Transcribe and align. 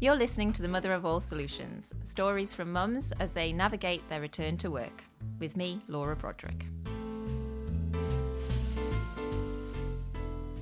You're 0.00 0.14
listening 0.14 0.52
to 0.52 0.62
the 0.62 0.68
Mother 0.68 0.92
of 0.92 1.04
All 1.04 1.18
Solutions 1.18 1.92
stories 2.04 2.52
from 2.52 2.72
mums 2.72 3.12
as 3.18 3.32
they 3.32 3.52
navigate 3.52 4.08
their 4.08 4.20
return 4.20 4.56
to 4.58 4.70
work, 4.70 5.02
with 5.40 5.56
me, 5.56 5.82
Laura 5.88 6.14
Broderick. 6.14 6.66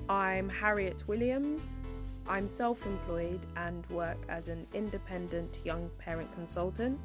I'm 0.09 0.49
Harriet 0.49 1.07
Williams. 1.07 1.65
I'm 2.27 2.49
self 2.49 2.87
employed 2.87 3.41
and 3.57 3.85
work 3.91 4.17
as 4.31 4.49
an 4.49 4.67
independent 4.73 5.59
young 5.65 5.91
parent 5.99 6.33
consultant. 6.33 6.99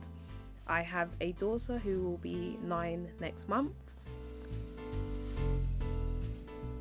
I 0.68 0.84
have 0.84 1.09
a 1.20 1.34
daughter 1.34 1.80
who 1.80 2.02
will 2.02 2.20
be 2.20 2.58
nine 2.63 3.09
next 3.20 3.50
month. 3.50 3.76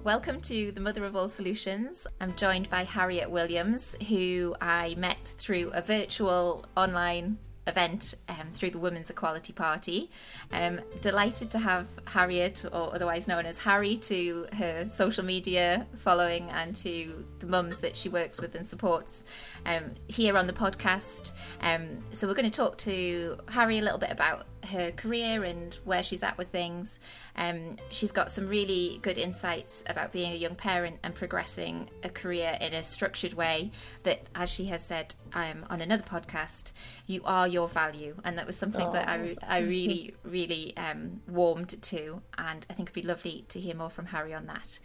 Welcome 0.02 0.40
to 0.42 0.72
the 0.72 0.80
Mother 0.80 1.04
of 1.04 1.14
All 1.14 1.28
Solutions. 1.28 2.06
I'm 2.22 2.34
joined 2.34 2.70
by 2.70 2.84
Harriet 2.84 3.30
Williams, 3.30 3.94
who 4.08 4.56
I 4.58 4.94
met 4.96 5.34
through 5.36 5.72
a 5.74 5.82
virtual 5.82 6.64
online 6.74 7.36
event 7.66 8.14
um, 8.30 8.48
through 8.54 8.70
the 8.70 8.78
Women's 8.78 9.10
Equality 9.10 9.52
Party. 9.52 10.10
Um, 10.52 10.80
delighted 11.02 11.50
to 11.50 11.58
have 11.58 11.86
Harriet, 12.06 12.64
or 12.64 12.94
otherwise 12.94 13.28
known 13.28 13.44
as 13.44 13.58
Harry, 13.58 13.94
to 13.98 14.46
her 14.54 14.88
social 14.88 15.22
media 15.22 15.86
following 15.96 16.48
and 16.48 16.74
to 16.76 17.22
the 17.40 17.46
mums 17.46 17.76
that 17.78 17.94
she 17.94 18.08
works 18.08 18.40
with 18.40 18.54
and 18.54 18.66
supports 18.66 19.24
um, 19.66 19.92
here 20.08 20.38
on 20.38 20.46
the 20.46 20.54
podcast. 20.54 21.32
Um, 21.60 22.02
so, 22.12 22.26
we're 22.26 22.34
going 22.34 22.50
to 22.50 22.56
talk 22.56 22.78
to 22.78 23.36
Harry 23.48 23.78
a 23.78 23.82
little 23.82 23.98
bit 23.98 24.10
about 24.10 24.46
her 24.66 24.90
career 24.92 25.44
and 25.44 25.78
where 25.84 26.02
she's 26.02 26.22
at 26.22 26.36
with 26.38 26.48
things. 26.48 27.00
Um, 27.36 27.76
she's 27.90 28.12
got 28.12 28.30
some 28.30 28.48
really 28.48 28.98
good 29.02 29.18
insights 29.18 29.82
about 29.86 30.12
being 30.12 30.32
a 30.32 30.36
young 30.36 30.54
parent 30.54 30.98
and 31.02 31.14
progressing 31.14 31.90
a 32.02 32.08
career 32.08 32.56
in 32.60 32.74
a 32.74 32.82
structured 32.82 33.34
way 33.34 33.70
that, 34.02 34.28
as 34.34 34.50
she 34.50 34.66
has 34.66 34.84
said 34.84 35.14
um, 35.32 35.64
on 35.70 35.80
another 35.80 36.02
podcast, 36.02 36.72
you 37.06 37.22
are 37.24 37.48
your 37.48 37.68
value. 37.68 38.16
And 38.24 38.36
that 38.38 38.46
was 38.46 38.56
something 38.56 38.92
that 38.92 39.08
I, 39.08 39.36
I 39.46 39.58
really, 39.58 40.14
really 40.24 40.76
um, 40.76 41.20
warmed 41.26 41.80
to. 41.82 42.22
And 42.38 42.66
I 42.68 42.74
think 42.74 42.90
it'd 42.90 43.02
be 43.02 43.06
lovely 43.06 43.44
to 43.48 43.60
hear 43.60 43.74
more 43.74 43.90
from 43.90 44.06
Harry 44.06 44.34
on 44.34 44.46
that. 44.46 44.78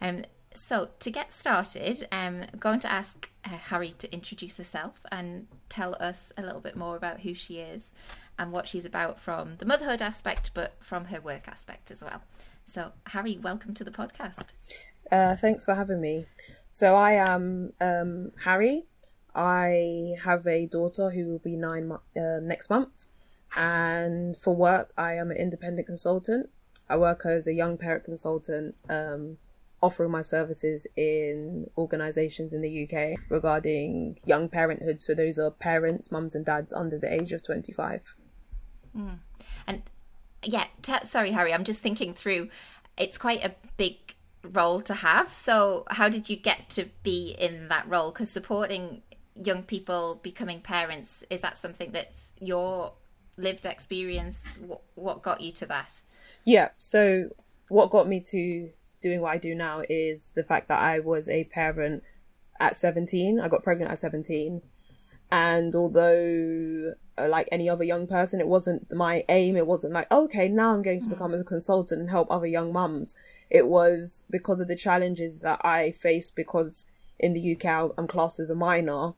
Um, 0.00 0.24
so, 0.54 0.90
to 1.00 1.10
get 1.10 1.32
started, 1.32 2.06
um, 2.12 2.42
I'm 2.52 2.58
going 2.58 2.80
to 2.80 2.92
ask 2.92 3.30
uh, 3.44 3.50
Harry 3.50 3.92
to 3.92 4.12
introduce 4.12 4.58
herself 4.58 5.00
and 5.10 5.46
tell 5.68 5.96
us 5.98 6.32
a 6.36 6.42
little 6.42 6.60
bit 6.60 6.76
more 6.76 6.96
about 6.96 7.20
who 7.20 7.32
she 7.32 7.58
is 7.58 7.94
and 8.38 8.52
what 8.52 8.66
she's 8.66 8.84
about 8.84 9.20
from 9.20 9.56
the 9.58 9.64
motherhood 9.64 10.02
aspect, 10.02 10.50
but 10.54 10.74
from 10.80 11.06
her 11.06 11.20
work 11.20 11.48
aspect 11.48 11.90
as 11.90 12.02
well. 12.02 12.22
So, 12.66 12.92
Harry, 13.06 13.38
welcome 13.38 13.74
to 13.74 13.84
the 13.84 13.90
podcast. 13.90 14.52
Uh, 15.10 15.36
thanks 15.36 15.64
for 15.64 15.74
having 15.74 16.00
me. 16.00 16.26
So, 16.70 16.94
I 16.94 17.12
am 17.12 17.72
um, 17.80 18.32
Harry. 18.44 18.84
I 19.34 20.14
have 20.24 20.46
a 20.46 20.66
daughter 20.66 21.10
who 21.10 21.26
will 21.26 21.38
be 21.38 21.56
nine 21.56 21.90
uh, 21.92 22.40
next 22.40 22.70
month. 22.70 23.08
And 23.54 24.36
for 24.36 24.56
work, 24.56 24.92
I 24.96 25.14
am 25.14 25.30
an 25.30 25.36
independent 25.36 25.86
consultant. 25.86 26.48
I 26.88 26.96
work 26.96 27.24
as 27.26 27.46
a 27.46 27.52
young 27.52 27.78
parent 27.78 28.04
consultant, 28.04 28.74
um, 28.88 29.38
offering 29.82 30.10
my 30.10 30.22
services 30.22 30.86
in 30.96 31.70
organisations 31.76 32.52
in 32.52 32.62
the 32.62 32.84
UK 32.84 33.18
regarding 33.28 34.18
young 34.24 34.48
parenthood. 34.48 35.00
So 35.00 35.14
those 35.14 35.38
are 35.38 35.50
parents, 35.50 36.10
mums, 36.10 36.34
and 36.34 36.44
dads 36.44 36.72
under 36.72 36.98
the 36.98 37.12
age 37.12 37.32
of 37.32 37.42
25. 37.42 38.14
Mm. 38.96 39.18
And 39.66 39.82
yeah, 40.42 40.66
t- 40.82 41.04
sorry, 41.04 41.30
Harry, 41.32 41.52
I'm 41.52 41.64
just 41.64 41.80
thinking 41.80 42.14
through. 42.14 42.48
It's 42.96 43.18
quite 43.18 43.44
a 43.44 43.54
big 43.76 43.96
role 44.42 44.80
to 44.82 44.94
have. 44.94 45.32
So, 45.32 45.84
how 45.88 46.08
did 46.08 46.28
you 46.28 46.36
get 46.36 46.68
to 46.70 46.86
be 47.02 47.34
in 47.38 47.68
that 47.68 47.88
role? 47.88 48.10
Because 48.10 48.30
supporting 48.30 49.02
young 49.34 49.62
people 49.62 50.20
becoming 50.22 50.60
parents 50.60 51.24
is 51.30 51.40
that 51.40 51.56
something 51.56 51.90
that's 51.92 52.34
your 52.38 52.92
lived 53.36 53.64
experience? 53.64 54.58
What, 54.60 54.80
what 54.94 55.22
got 55.22 55.40
you 55.40 55.52
to 55.52 55.66
that? 55.66 56.00
Yeah. 56.44 56.70
So, 56.76 57.30
what 57.68 57.90
got 57.90 58.08
me 58.08 58.20
to 58.30 58.70
doing 59.00 59.20
what 59.20 59.32
I 59.32 59.38
do 59.38 59.54
now 59.54 59.82
is 59.88 60.32
the 60.34 60.44
fact 60.44 60.68
that 60.68 60.80
I 60.80 61.00
was 61.00 61.28
a 61.28 61.44
parent 61.44 62.02
at 62.60 62.76
17. 62.76 63.40
I 63.40 63.48
got 63.48 63.62
pregnant 63.62 63.90
at 63.90 63.98
17. 63.98 64.62
And 65.32 65.74
although 65.74 66.94
uh, 67.18 67.28
like 67.28 67.48
any 67.52 67.68
other 67.68 67.84
young 67.84 68.06
person. 68.06 68.40
It 68.40 68.48
wasn't 68.48 68.92
my 68.92 69.24
aim. 69.28 69.56
It 69.56 69.66
wasn't 69.66 69.92
like, 69.92 70.10
okay, 70.10 70.48
now 70.48 70.72
I'm 70.72 70.82
going 70.82 71.00
to 71.00 71.06
mm. 71.06 71.10
become 71.10 71.34
a 71.34 71.44
consultant 71.44 72.00
and 72.00 72.10
help 72.10 72.28
other 72.30 72.46
young 72.46 72.72
mums. 72.72 73.16
It 73.50 73.68
was 73.68 74.24
because 74.30 74.60
of 74.60 74.68
the 74.68 74.76
challenges 74.76 75.40
that 75.42 75.60
I 75.64 75.92
faced 75.92 76.34
because 76.34 76.86
in 77.18 77.34
the 77.34 77.54
UK 77.54 77.92
I'm 77.98 78.06
classed 78.06 78.40
as 78.40 78.50
a 78.50 78.54
minor. 78.54 79.12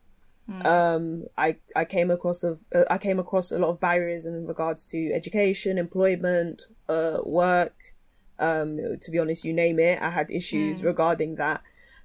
Mm. 0.50 0.66
Um, 0.66 1.25
I, 1.38 1.56
I 1.75 1.84
came 1.84 2.10
across 2.10 2.42
of, 2.42 2.60
uh, 2.75 2.84
I 2.91 2.98
came 2.98 3.19
across 3.19 3.52
a 3.52 3.58
lot 3.58 3.70
of 3.70 3.81
barriers 3.81 4.26
in 4.26 4.46
regards 4.46 4.84
to 4.86 5.12
education, 5.12 5.78
employment, 5.78 6.62
uh, 6.88 7.19
work. 7.25 7.94
Um, 8.41 8.98
to 9.00 9.10
be 9.12 9.20
honest, 9.20 9.44
you 9.44 9.52
name 9.52 9.78
it, 9.78 10.02
I 10.02 10.10
had 10.10 10.31
issues 10.32 10.81
mm. 10.81 10.84
regarding 10.84 11.36
that. 11.36 11.62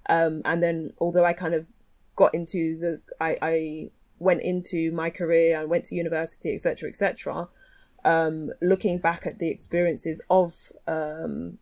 Um, 0.07 0.43
and 0.45 0.61
then 0.61 0.93
although 0.99 1.25
I 1.25 1.33
kind 1.33 1.55
of 1.55 1.65
got 2.15 2.33
into 2.35 2.77
the, 2.77 3.01
I, 3.19 3.37
I 3.41 3.89
went 4.19 4.41
into 4.41 4.91
my 4.91 5.09
career 5.09 5.59
and 5.59 5.69
went 5.69 5.85
to 5.85 5.95
university, 5.95 6.53
etc., 6.53 6.89
etc., 6.89 7.47
um, 8.05 8.51
looking 8.61 8.97
back 8.97 9.25
at 9.25 9.39
the 9.39 9.49
experiences 9.49 10.21
of, 10.29 10.71
um, 10.87 11.57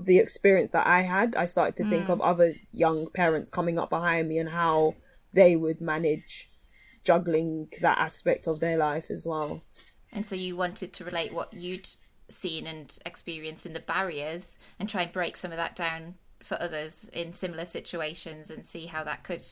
the 0.00 0.18
experience 0.18 0.70
that 0.70 0.86
I 0.86 1.02
had, 1.02 1.36
I 1.36 1.46
started 1.46 1.76
to 1.76 1.84
mm. 1.84 1.90
think 1.90 2.08
of 2.08 2.20
other 2.20 2.54
young 2.72 3.08
parents 3.10 3.50
coming 3.50 3.78
up 3.78 3.90
behind 3.90 4.28
me 4.28 4.38
and 4.38 4.48
how 4.48 4.94
they 5.32 5.54
would 5.54 5.80
manage 5.80 6.48
juggling 7.04 7.68
that 7.80 7.98
aspect 7.98 8.46
of 8.46 8.60
their 8.60 8.76
life 8.76 9.10
as 9.10 9.26
well. 9.26 9.62
And 10.12 10.26
so 10.26 10.34
you 10.34 10.56
wanted 10.56 10.92
to 10.94 11.04
relate 11.04 11.32
what 11.32 11.52
you'd 11.52 11.88
seen 12.28 12.66
and 12.66 12.98
experienced 13.06 13.66
in 13.66 13.72
the 13.72 13.80
barriers 13.80 14.58
and 14.78 14.88
try 14.88 15.02
and 15.02 15.12
break 15.12 15.36
some 15.36 15.52
of 15.52 15.56
that 15.56 15.76
down 15.76 16.14
for 16.42 16.60
others 16.60 17.08
in 17.12 17.32
similar 17.32 17.64
situations 17.64 18.50
and 18.50 18.64
see 18.64 18.86
how 18.86 19.04
that 19.04 19.22
could 19.22 19.44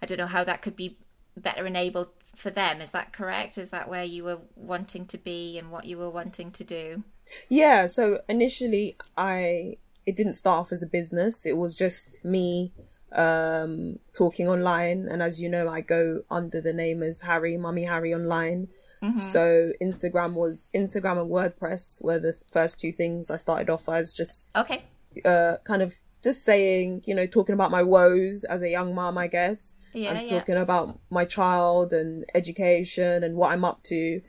I 0.00 0.06
don't 0.06 0.18
know 0.18 0.26
how 0.26 0.44
that 0.44 0.62
could 0.62 0.76
be 0.76 0.96
better 1.38 1.66
enabled 1.66 2.08
for 2.36 2.50
them. 2.50 2.80
Is 2.80 2.92
that 2.92 3.12
correct? 3.12 3.58
Is 3.58 3.70
that 3.70 3.88
where 3.88 4.04
you 4.04 4.24
were 4.24 4.40
wanting 4.54 5.06
to 5.06 5.18
be 5.18 5.58
and 5.58 5.70
what 5.70 5.84
you 5.84 5.98
were 5.98 6.10
wanting 6.10 6.50
to 6.52 6.64
do? 6.64 7.04
Yeah. 7.48 7.86
So 7.86 8.20
initially, 8.28 8.96
I 9.16 9.76
it 10.06 10.16
didn't 10.16 10.34
start 10.34 10.60
off 10.60 10.72
as 10.72 10.82
a 10.82 10.86
business. 10.86 11.44
It 11.44 11.56
was 11.56 11.76
just 11.76 12.16
me 12.24 12.72
um 13.12 13.98
talking 14.14 14.48
online 14.48 15.08
and 15.10 15.22
as 15.22 15.40
you 15.40 15.48
know 15.48 15.66
i 15.66 15.80
go 15.80 16.20
under 16.30 16.60
the 16.60 16.74
name 16.74 17.02
as 17.02 17.22
harry 17.22 17.56
mummy 17.56 17.84
harry 17.84 18.12
online 18.12 18.68
mm-hmm. 19.02 19.18
so 19.18 19.72
instagram 19.80 20.34
was 20.34 20.70
instagram 20.74 21.18
and 21.18 21.30
wordpress 21.30 22.04
were 22.04 22.18
the 22.18 22.34
first 22.52 22.78
two 22.78 22.92
things 22.92 23.30
i 23.30 23.36
started 23.36 23.70
off 23.70 23.88
as 23.88 24.12
just 24.12 24.46
okay 24.54 24.84
uh 25.24 25.56
kind 25.64 25.80
of 25.80 25.96
just 26.22 26.44
saying 26.44 27.02
you 27.06 27.14
know 27.14 27.26
talking 27.26 27.52
about 27.54 27.70
my 27.70 27.82
woes 27.82 28.44
as 28.44 28.62
a 28.62 28.68
young 28.68 28.94
mom 28.94 29.16
i 29.16 29.26
guess 29.26 29.74
yeah, 29.92 30.12
I'm 30.12 30.28
talking 30.28 30.54
yeah. 30.54 30.62
about 30.62 30.98
my 31.10 31.24
child 31.24 31.92
and 31.92 32.24
education 32.34 33.24
and 33.24 33.36
what 33.36 33.52
I'm 33.52 33.64
up 33.64 33.82
to. 33.84 34.20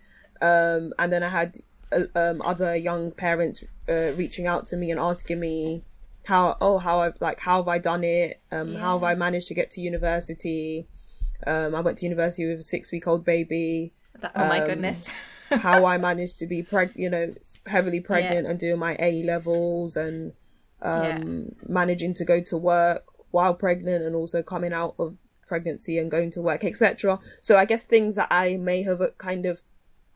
Um, 0.42 0.94
and 0.98 1.12
then 1.12 1.24
I 1.24 1.30
had 1.30 1.58
uh, 1.92 2.06
um, 2.16 2.42
other 2.42 2.76
young 2.76 3.12
parents 3.12 3.64
uh, 3.88 4.14
reaching 4.16 4.48
out 4.48 4.68
to 4.68 4.78
me 4.78 4.92
and 4.92 5.00
asking 5.00 5.40
me 5.40 5.84
how 6.26 6.58
oh 6.62 6.78
how 6.78 7.00
I've 7.00 7.20
like 7.22 7.40
how 7.40 7.58
have 7.58 7.68
I 7.68 7.78
done 7.78 8.04
it? 8.04 8.42
Um, 8.52 8.74
yeah. 8.74 8.80
How 8.80 8.94
have 8.94 9.04
I 9.04 9.16
managed 9.16 9.48
to 9.50 9.54
get 9.54 9.72
to 9.72 9.82
university? 9.82 10.88
Um, 11.46 11.74
I 11.76 11.82
went 11.82 11.98
to 12.00 12.06
university 12.06 12.46
with 12.46 12.60
a 12.60 12.64
six 12.64 12.92
week 12.92 13.08
old 13.08 13.26
baby. 13.26 13.94
That, 14.22 14.32
oh 14.36 14.48
my 14.48 14.60
um, 14.60 14.68
goodness. 14.68 15.10
how 15.50 15.86
I 15.94 15.98
managed 15.98 16.40
to 16.40 16.48
be 16.48 16.64
preg 16.64 16.92
you 16.96 17.10
know 17.10 17.34
heavily 17.66 18.00
pregnant 18.00 18.48
and 18.48 18.60
doing 18.60 18.80
my 18.80 18.96
A 19.00 19.24
levels 19.24 19.96
and 19.96 20.34
um, 20.82 21.56
managing 21.68 22.14
to 22.16 22.26
go 22.26 22.42
to 22.42 22.58
work 22.58 23.04
while 23.32 23.54
pregnant 23.54 24.04
and 24.04 24.16
also 24.16 24.42
coming 24.42 24.74
out 24.74 24.96
of 24.98 25.18
pregnancy 25.48 25.98
and 25.98 26.10
going 26.10 26.32
to 26.32 26.42
work, 26.42 26.64
etc. 26.64 27.20
So 27.42 27.58
I 27.58 27.66
guess 27.66 27.84
things 27.84 28.16
that 28.16 28.28
I 28.32 28.58
may 28.58 28.84
have 28.84 29.02
kind 29.18 29.46
of, 29.46 29.62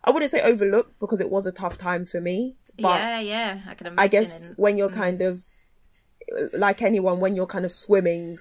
I 0.04 0.12
wouldn't 0.12 0.32
say 0.32 0.42
overlooked 0.42 1.00
because 1.00 1.20
it 1.20 1.30
was 1.30 1.46
a 1.46 1.52
tough 1.52 1.78
time 1.78 2.06
for 2.06 2.22
me. 2.22 2.56
But 2.78 3.00
yeah, 3.00 3.20
yeah, 3.20 3.62
I 3.68 3.74
can 3.76 3.88
imagine. 3.88 4.00
I 4.00 4.08
guess 4.08 4.52
when 4.56 4.78
you're 4.78 4.90
mm. 4.90 4.96
kind 4.96 5.22
of 5.22 5.44
like 6.54 6.82
anyone, 6.82 7.20
when 7.20 7.36
you're 7.36 7.46
kind 7.46 7.66
of 7.66 7.72
swimming 7.72 8.38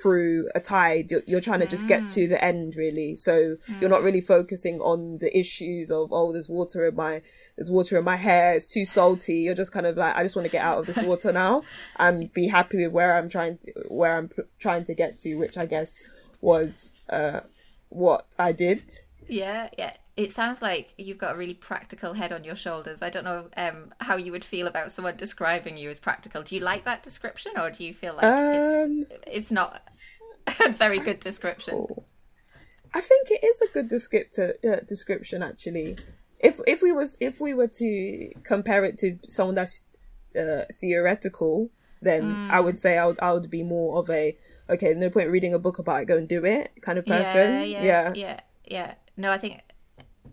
through 0.00 0.48
a 0.54 0.60
tide, 0.60 1.10
you're, 1.10 1.22
you're 1.26 1.40
trying 1.40 1.60
to 1.60 1.66
just 1.66 1.84
mm. 1.84 1.88
get 1.88 2.10
to 2.10 2.26
mm. 2.26 2.28
the 2.30 2.44
end, 2.44 2.76
really. 2.76 3.16
So 3.16 3.56
mm. 3.68 3.80
you're 3.80 3.90
not 3.90 4.02
really 4.02 4.20
focusing 4.20 4.80
on 4.80 5.18
the 5.18 5.36
issues 5.36 5.90
of 5.90 6.12
oh, 6.12 6.32
there's 6.32 6.48
water 6.48 6.86
in 6.86 6.94
my 6.94 7.22
there's 7.56 7.70
water 7.70 7.98
in 7.98 8.04
my 8.04 8.16
hair, 8.16 8.54
it's 8.54 8.66
too 8.66 8.84
salty. 8.84 9.36
You're 9.36 9.54
just 9.54 9.72
kind 9.72 9.86
of 9.86 9.96
like, 9.96 10.16
I 10.16 10.22
just 10.22 10.34
want 10.34 10.46
to 10.46 10.52
get 10.52 10.64
out 10.64 10.78
of 10.78 10.86
this 10.86 10.98
water 11.04 11.32
now 11.32 11.62
and 11.96 12.32
be 12.32 12.48
happy 12.48 12.84
with 12.84 12.92
where 12.92 13.16
I'm 13.16 13.28
trying 13.28 13.58
to, 13.58 13.72
where 13.88 14.16
I'm 14.16 14.30
trying 14.58 14.84
to 14.84 14.94
get 14.94 15.18
to, 15.20 15.34
which 15.36 15.56
I 15.56 15.64
guess 15.64 16.02
was 16.40 16.92
uh, 17.08 17.40
what 17.88 18.26
I 18.38 18.52
did. 18.52 18.82
Yeah, 19.28 19.68
yeah. 19.78 19.92
It 20.16 20.30
sounds 20.30 20.62
like 20.62 20.94
you've 20.96 21.18
got 21.18 21.34
a 21.34 21.38
really 21.38 21.54
practical 21.54 22.12
head 22.12 22.32
on 22.32 22.44
your 22.44 22.54
shoulders. 22.54 23.02
I 23.02 23.10
don't 23.10 23.24
know 23.24 23.48
um, 23.56 23.92
how 24.00 24.16
you 24.16 24.30
would 24.32 24.44
feel 24.44 24.66
about 24.66 24.92
someone 24.92 25.16
describing 25.16 25.76
you 25.76 25.90
as 25.90 25.98
practical. 25.98 26.42
Do 26.42 26.54
you 26.54 26.60
like 26.60 26.84
that 26.84 27.02
description, 27.02 27.52
or 27.56 27.70
do 27.70 27.84
you 27.84 27.92
feel 27.92 28.14
like 28.14 28.24
um, 28.24 29.06
it's, 29.10 29.24
it's 29.26 29.50
not 29.50 29.82
a 30.60 30.70
very 30.70 31.00
good 31.00 31.18
description? 31.18 31.86
I 32.92 33.00
think 33.00 33.28
it 33.30 33.44
is 33.44 33.60
a 33.60 33.72
good 33.72 33.90
descriptor 33.90 34.52
uh, 34.64 34.80
description 34.86 35.42
actually. 35.42 35.96
If 36.44 36.60
if 36.66 36.82
we 36.82 36.92
was 36.92 37.16
if 37.20 37.40
we 37.40 37.54
were 37.54 37.68
to 37.68 38.30
compare 38.42 38.84
it 38.84 38.98
to 38.98 39.18
someone 39.24 39.54
that's 39.54 39.82
uh, 40.38 40.62
theoretical, 40.80 41.70
then 42.02 42.22
Mm. 42.22 42.50
I 42.50 42.60
would 42.60 42.78
say 42.78 42.98
I 42.98 43.06
would 43.06 43.18
I 43.20 43.32
would 43.32 43.50
be 43.50 43.62
more 43.62 43.98
of 43.98 44.10
a 44.10 44.36
okay, 44.68 44.94
no 44.94 45.10
point 45.10 45.30
reading 45.30 45.54
a 45.54 45.58
book 45.58 45.78
about 45.78 46.02
it, 46.02 46.04
go 46.04 46.16
and 46.16 46.28
do 46.28 46.44
it 46.44 46.72
kind 46.82 46.98
of 46.98 47.06
person. 47.06 47.52
Yeah, 47.52 47.62
yeah, 47.62 47.82
yeah. 47.82 48.12
yeah, 48.14 48.40
yeah. 48.66 48.94
No, 49.16 49.30
I 49.30 49.38
think 49.38 49.60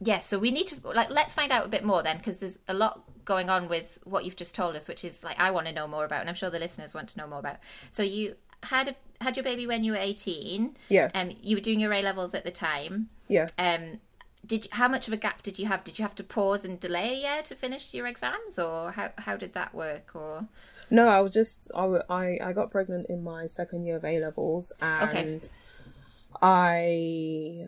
yeah. 0.03 0.19
So 0.19 0.37
we 0.37 0.51
need 0.51 0.67
to 0.67 0.75
like 0.83 1.09
let's 1.09 1.33
find 1.33 1.51
out 1.51 1.65
a 1.65 1.69
bit 1.69 1.83
more 1.83 2.03
then, 2.03 2.17
because 2.17 2.37
there's 2.37 2.59
a 2.67 2.73
lot 2.73 3.03
going 3.23 3.49
on 3.49 3.69
with 3.69 3.99
what 4.03 4.25
you've 4.25 4.35
just 4.35 4.53
told 4.55 4.75
us, 4.75 4.87
which 4.87 5.05
is 5.05 5.23
like 5.23 5.39
I 5.39 5.51
want 5.51 5.67
to 5.67 5.73
know 5.73 5.87
more 5.87 6.05
about, 6.05 6.21
and 6.21 6.29
I'm 6.29 6.35
sure 6.35 6.49
the 6.49 6.59
listeners 6.59 6.93
want 6.93 7.09
to 7.09 7.17
know 7.17 7.27
more 7.27 7.39
about. 7.39 7.57
So 7.89 8.03
you 8.03 8.35
had 8.63 8.89
a, 8.89 8.95
had 9.23 9.37
your 9.37 9.43
baby 9.43 9.65
when 9.65 9.83
you 9.83 9.93
were 9.93 9.97
18. 9.97 10.75
Yes. 10.89 11.11
And 11.13 11.35
you 11.41 11.55
were 11.55 11.61
doing 11.61 11.79
your 11.79 11.93
A 11.93 12.01
levels 12.01 12.33
at 12.33 12.43
the 12.43 12.51
time. 12.51 13.09
Yes. 13.27 13.51
Um, 13.57 13.99
did 14.45 14.67
how 14.71 14.87
much 14.87 15.07
of 15.07 15.13
a 15.13 15.17
gap 15.17 15.43
did 15.43 15.59
you 15.59 15.67
have? 15.67 15.83
Did 15.83 15.99
you 15.99 16.03
have 16.03 16.15
to 16.15 16.23
pause 16.23 16.65
and 16.65 16.79
delay 16.79 17.13
a 17.13 17.21
year 17.21 17.43
to 17.43 17.55
finish 17.55 17.93
your 17.93 18.07
exams, 18.07 18.57
or 18.57 18.91
how 18.91 19.11
how 19.17 19.37
did 19.37 19.53
that 19.53 19.73
work? 19.73 20.11
Or 20.15 20.47
No, 20.89 21.07
I 21.07 21.19
was 21.21 21.31
just 21.31 21.69
I, 21.75 21.99
I 22.09 22.39
I 22.43 22.53
got 22.53 22.71
pregnant 22.71 23.05
in 23.09 23.23
my 23.23 23.47
second 23.47 23.85
year 23.85 23.97
of 23.97 24.05
A 24.05 24.19
levels, 24.19 24.73
and 24.81 25.49
I 26.41 27.67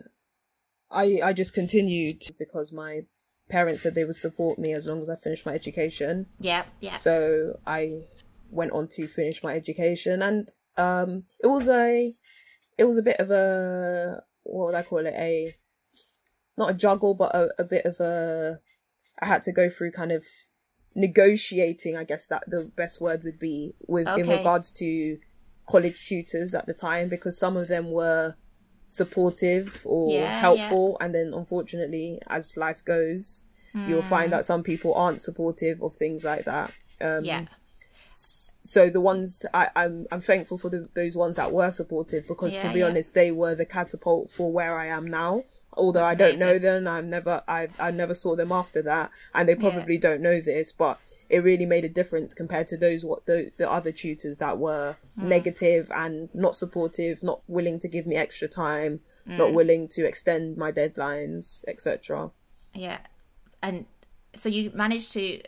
I 0.90 1.20
I 1.22 1.32
just 1.32 1.54
continued 1.54 2.22
because 2.38 2.72
my 2.72 3.02
parents 3.48 3.82
said 3.82 3.94
they 3.94 4.04
would 4.04 4.16
support 4.16 4.58
me 4.58 4.72
as 4.72 4.86
long 4.86 5.00
as 5.00 5.08
I 5.08 5.16
finished 5.16 5.46
my 5.46 5.54
education. 5.54 6.26
yeah, 6.40 6.64
yeah, 6.80 6.96
So 6.96 7.60
I 7.66 8.04
went 8.50 8.72
on 8.72 8.88
to 8.88 9.06
finish 9.06 9.42
my 9.42 9.54
education, 9.54 10.22
and 10.22 10.48
um, 10.76 11.24
it 11.40 11.48
was 11.48 11.68
a 11.68 12.14
it 12.78 12.84
was 12.84 12.98
a 12.98 13.02
bit 13.02 13.20
of 13.20 13.30
a 13.30 14.22
what 14.42 14.66
would 14.66 14.74
I 14.74 14.82
call 14.82 15.06
it 15.06 15.14
a 15.14 15.54
not 16.56 16.70
a 16.70 16.74
juggle, 16.74 17.14
but 17.14 17.34
a, 17.34 17.48
a 17.58 17.64
bit 17.64 17.84
of 17.84 18.00
a 18.00 18.60
I 19.20 19.26
had 19.26 19.42
to 19.44 19.52
go 19.52 19.68
through 19.68 19.92
kind 19.92 20.12
of 20.12 20.24
negotiating. 20.94 21.96
I 21.96 22.04
guess 22.04 22.26
that 22.28 22.44
the 22.48 22.70
best 22.76 23.00
word 23.00 23.22
would 23.24 23.38
be 23.38 23.74
with 23.86 24.08
in 24.16 24.28
regards 24.28 24.70
to 24.72 25.18
college 25.66 26.06
tutors 26.06 26.54
at 26.54 26.66
the 26.66 26.74
time 26.74 27.08
because 27.08 27.38
some 27.38 27.56
of 27.56 27.68
them 27.68 27.90
were 27.90 28.34
supportive 28.86 29.80
or 29.86 30.12
Yeah, 30.12 30.38
helpful 30.38 30.96
and 31.00 31.14
then 31.14 31.32
unfortunately 31.34 32.20
as 32.28 32.54
life 32.56 32.84
goes 32.84 33.44
you'll 33.86 34.02
find 34.02 34.30
that 34.30 34.44
some 34.44 34.62
people 34.62 34.92
aren't 34.94 35.22
supportive 35.22 35.82
of 35.82 35.94
things 35.94 36.22
like 36.22 36.44
that 36.44 36.70
um 37.00 37.24
yeah, 37.24 37.44
so 38.62 38.88
the 38.88 39.00
ones 39.00 39.44
I, 39.52 39.68
I'm 39.76 40.06
I'm 40.10 40.20
thankful 40.20 40.58
for 40.58 40.70
the, 40.70 40.88
those 40.94 41.16
ones 41.16 41.36
that 41.36 41.52
were 41.52 41.70
supportive 41.70 42.26
because 42.26 42.54
Yeah, 42.54 42.62
to 42.68 42.72
be 42.72 42.80
yeah. 42.80 42.86
honest, 42.86 43.14
they 43.14 43.30
were 43.30 43.54
the 43.54 43.66
catapult 43.66 44.30
for 44.30 44.50
where 44.52 44.78
I 44.78 44.86
am 44.86 45.06
now. 45.06 45.44
Although 45.76 46.00
That's 46.00 46.12
I 46.12 46.14
don't 46.14 46.38
know 46.38 46.58
them, 46.58 46.86
I've 46.88 47.04
never 47.04 47.42
I 47.48 47.68
I 47.78 47.90
never 47.90 48.14
saw 48.14 48.36
them 48.36 48.52
after 48.52 48.82
that, 48.82 49.10
and 49.34 49.48
they 49.48 49.54
probably 49.54 49.98
don't 49.98 50.20
know 50.20 50.40
this, 50.40 50.72
but 50.72 50.98
it 51.30 51.38
really 51.38 51.66
made 51.66 51.84
a 51.84 51.88
difference 51.88 52.34
compared 52.34 52.68
to 52.68 52.76
those 52.76 53.04
what 53.04 53.26
the 53.26 53.50
the 53.56 53.70
other 53.70 53.92
tutors 53.92 54.36
that 54.38 54.58
were 54.58 54.96
Hmm. 55.16 55.28
negative 55.28 55.90
and 55.94 56.28
not 56.34 56.56
supportive, 56.56 57.22
not 57.22 57.40
willing 57.46 57.78
to 57.80 57.88
give 57.88 58.06
me 58.06 58.16
extra 58.16 58.48
time, 58.48 59.00
Hmm. 59.26 59.36
not 59.36 59.52
willing 59.52 59.88
to 59.88 60.04
extend 60.06 60.56
my 60.56 60.70
deadlines, 60.72 61.64
etc. 61.68 62.30
yeah. 62.74 62.98
And 63.62 63.86
so 64.34 64.48
you 64.48 64.70
managed 64.74 65.12
to, 65.14 65.40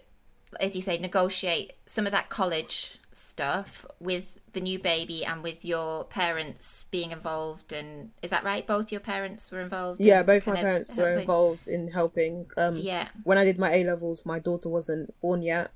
as 0.61 0.75
you 0.77 0.83
say, 0.83 0.97
negotiate 0.99 1.75
some 1.87 2.07
of 2.07 2.13
that 2.13 2.29
college 2.31 2.99
stuff 3.13 3.85
with 4.01 4.39
the 4.57 4.61
new 4.63 4.79
baby 4.79 5.23
and 5.23 5.43
with 5.43 5.67
your 5.67 6.05
parents 6.05 6.87
being 6.91 7.13
involved. 7.13 7.75
And 7.75 8.11
is 8.23 8.31
that 8.31 8.43
right? 8.43 8.67
Both 8.67 8.91
your 8.91 9.03
parents 9.03 9.53
were 9.53 9.61
involved. 9.61 10.01
Yeah, 10.01 10.21
in 10.21 10.27
both 10.27 10.47
my 10.47 10.57
parents 10.57 10.97
were 10.97 11.13
involved 11.13 11.69
in 11.69 11.89
helping. 11.89 12.47
Um, 12.57 12.77
Yeah. 12.79 13.09
when 13.23 13.37
I 13.37 13.45
did 13.45 13.59
my 13.59 13.71
A 13.75 13.85
levels, 13.85 14.25
my 14.25 14.39
daughter 14.39 14.71
wasn't 14.71 15.15
born 15.21 15.43
yet. 15.43 15.73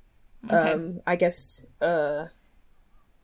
Okay. 0.47 0.73
Um, 0.73 1.03
I 1.07 1.17
guess 1.17 1.37
uh, 1.83 2.29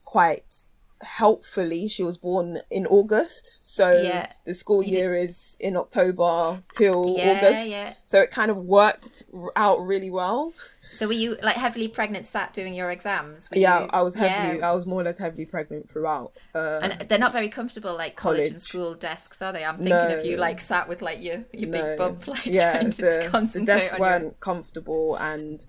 quite 0.05 0.63
helpfully, 1.01 1.87
she 1.87 2.03
was 2.03 2.17
born 2.17 2.59
in 2.69 2.85
August, 2.87 3.57
so 3.61 3.91
Yeah. 4.01 4.31
the 4.45 4.53
school 4.53 4.83
year 4.83 5.15
is 5.15 5.57
in 5.59 5.75
October 5.77 6.63
till 6.75 7.15
Yeah, 7.17 7.31
August. 7.41 7.69
yeah. 7.69 7.93
So 8.05 8.21
it 8.21 8.31
kind 8.31 8.51
of 8.51 8.57
worked 8.57 9.25
out 9.55 9.79
really 9.85 10.09
well. 10.09 10.53
So 10.93 11.05
were 11.05 11.13
you 11.13 11.37
like 11.43 11.57
heavily 11.57 11.89
pregnant, 11.89 12.27
sat 12.27 12.53
doing 12.53 12.73
your 12.73 12.89
exams? 12.91 13.49
Were 13.51 13.57
Yeah, 13.57 13.81
you- 13.83 13.89
I 13.91 14.01
was 14.01 14.15
heavily. 14.15 14.61
I 14.63 14.71
was 14.71 14.85
more 14.85 15.01
or 15.01 15.03
less 15.03 15.17
heavily 15.17 15.45
pregnant 15.45 15.89
throughout. 15.89 16.31
Uh, 16.55 16.79
And 16.81 17.09
they're 17.09 17.19
not 17.19 17.33
very 17.33 17.49
comfortable, 17.49 17.93
like 17.95 18.15
college, 18.15 18.49
and 18.49 18.61
school 18.61 18.95
desks, 18.95 19.41
are 19.41 19.51
they? 19.51 19.65
I'm 19.65 19.75
thinking 19.77 19.89
No. 19.93 20.17
of 20.17 20.25
you 20.25 20.37
like 20.37 20.61
sat 20.61 20.87
with 20.87 21.01
like 21.01 21.21
your 21.21 21.43
your 21.51 21.69
no. 21.69 21.81
big 21.83 21.97
bump, 21.97 22.27
like 22.33 22.45
yeah, 22.45 22.71
trying 22.79 22.91
to 22.91 23.01
the, 23.01 23.49
the 23.59 23.65
desks 23.65 23.99
weren't 23.99 24.23
your. 24.23 24.31
comfortable 24.39 25.15
and 25.17 25.65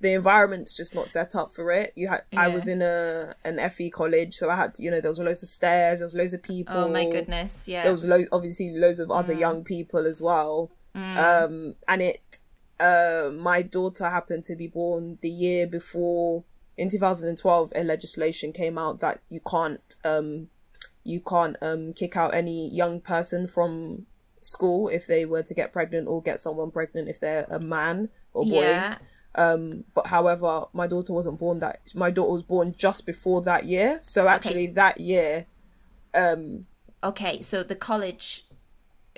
the 0.00 0.12
environment's 0.12 0.74
just 0.74 0.94
not 0.94 1.08
set 1.08 1.34
up 1.34 1.52
for 1.54 1.70
it. 1.72 1.92
You 1.96 2.08
had 2.08 2.22
I 2.36 2.48
was 2.48 2.68
in 2.68 2.82
a 2.82 3.34
an 3.44 3.58
FE 3.70 3.90
college, 3.90 4.34
so 4.34 4.48
I 4.48 4.56
had 4.56 4.74
to, 4.76 4.82
you 4.82 4.90
know 4.90 5.00
there 5.00 5.10
was 5.10 5.18
loads 5.18 5.42
of 5.42 5.48
stairs, 5.48 5.98
there 5.98 6.06
was 6.06 6.14
loads 6.14 6.34
of 6.34 6.42
people. 6.42 6.76
Oh 6.76 6.88
my 6.88 7.04
goodness! 7.04 7.66
Yeah. 7.66 7.82
There 7.82 7.92
was 7.92 8.04
lo- 8.04 8.26
obviously 8.32 8.70
loads 8.76 8.98
of 9.00 9.10
other 9.10 9.32
young 9.40 9.64
people 9.64 10.06
as 10.06 10.20
well. 10.22 10.70
Um, 10.94 11.74
and 11.86 12.02
it 12.02 12.38
uh, 12.80 13.30
my 13.32 13.62
daughter 13.62 14.08
happened 14.08 14.44
to 14.44 14.56
be 14.56 14.66
born 14.68 15.18
the 15.20 15.30
year 15.30 15.66
before 15.66 16.44
in 16.76 16.88
2012 16.90 17.72
a 17.74 17.82
legislation 17.82 18.52
came 18.52 18.78
out 18.78 19.00
that 19.00 19.20
you 19.28 19.40
can't 19.40 19.96
um 20.04 20.48
you 21.02 21.20
can't 21.20 21.56
um 21.60 21.92
kick 21.92 22.16
out 22.16 22.32
any 22.34 22.68
young 22.72 23.00
person 23.00 23.48
from 23.48 24.06
school 24.40 24.88
if 24.88 25.04
they 25.06 25.24
were 25.24 25.42
to 25.42 25.54
get 25.54 25.72
pregnant 25.72 26.06
or 26.06 26.22
get 26.22 26.38
someone 26.40 26.70
pregnant 26.70 27.08
if 27.08 27.18
they're 27.18 27.46
a 27.50 27.58
man 27.58 28.08
or 28.32 28.44
boy 28.44 28.60
Yeah. 28.62 28.98
Um 29.34 29.84
but 29.94 30.06
however 30.08 30.64
my 30.72 30.86
daughter 30.86 31.12
wasn't 31.12 31.38
born 31.38 31.58
that 31.60 31.80
my 31.94 32.10
daughter 32.10 32.32
was 32.32 32.42
born 32.42 32.74
just 32.78 33.04
before 33.06 33.42
that 33.42 33.64
year 33.66 33.98
so 34.02 34.26
actually 34.28 34.66
so- 34.68 34.72
that 34.72 35.00
year 35.00 35.46
um 36.14 36.66
Okay, 37.04 37.40
so 37.42 37.62
the 37.62 37.76
college 37.76 38.44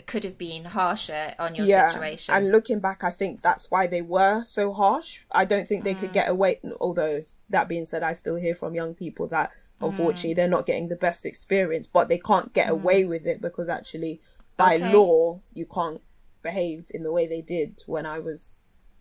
could 0.07 0.23
have 0.25 0.37
been 0.37 0.67
harsher 0.67 1.35
on 1.39 1.55
your 1.55 1.67
yeah 1.67 1.89
situation. 1.89 2.35
and 2.35 2.51
looking 2.53 2.81
back 2.81 3.05
i 3.05 3.11
think 3.11 3.43
that's 3.43 3.71
why 3.71 3.87
they 3.87 4.03
were 4.03 4.43
so 4.47 4.73
harsh 4.73 5.21
i 5.31 5.45
don't 5.45 5.67
think 5.69 5.85
they 5.85 5.95
Mm. 5.95 6.01
could 6.01 6.13
get 6.13 6.29
away 6.29 6.59
although 6.81 7.25
that 7.51 7.69
being 7.69 7.85
said 7.87 8.03
i 8.03 8.13
still 8.15 8.37
hear 8.37 8.55
from 8.55 8.75
young 8.75 8.95
people 8.95 9.27
that 9.29 9.51
Mm. 9.81 9.89
unfortunately 9.89 10.35
they're 10.35 10.49
not 10.49 10.65
getting 10.67 10.89
the 10.89 10.97
best 10.97 11.25
experience 11.27 11.87
but 11.87 12.09
they 12.09 12.19
can't 12.19 12.53
get 12.53 12.69
away 12.71 13.05
with 13.05 13.27
it 13.27 13.41
because 13.43 13.69
actually 13.69 14.21
by 14.57 14.75
Okay. 14.77 14.93
law 14.93 15.41
you 15.55 15.67
can't 15.67 16.01
behave 16.43 16.87
in 16.91 17.03
the 17.03 17.13
way 17.13 17.27
they 17.27 17.43
did 17.43 17.83
when 17.87 18.05
i 18.07 18.19
was 18.19 18.57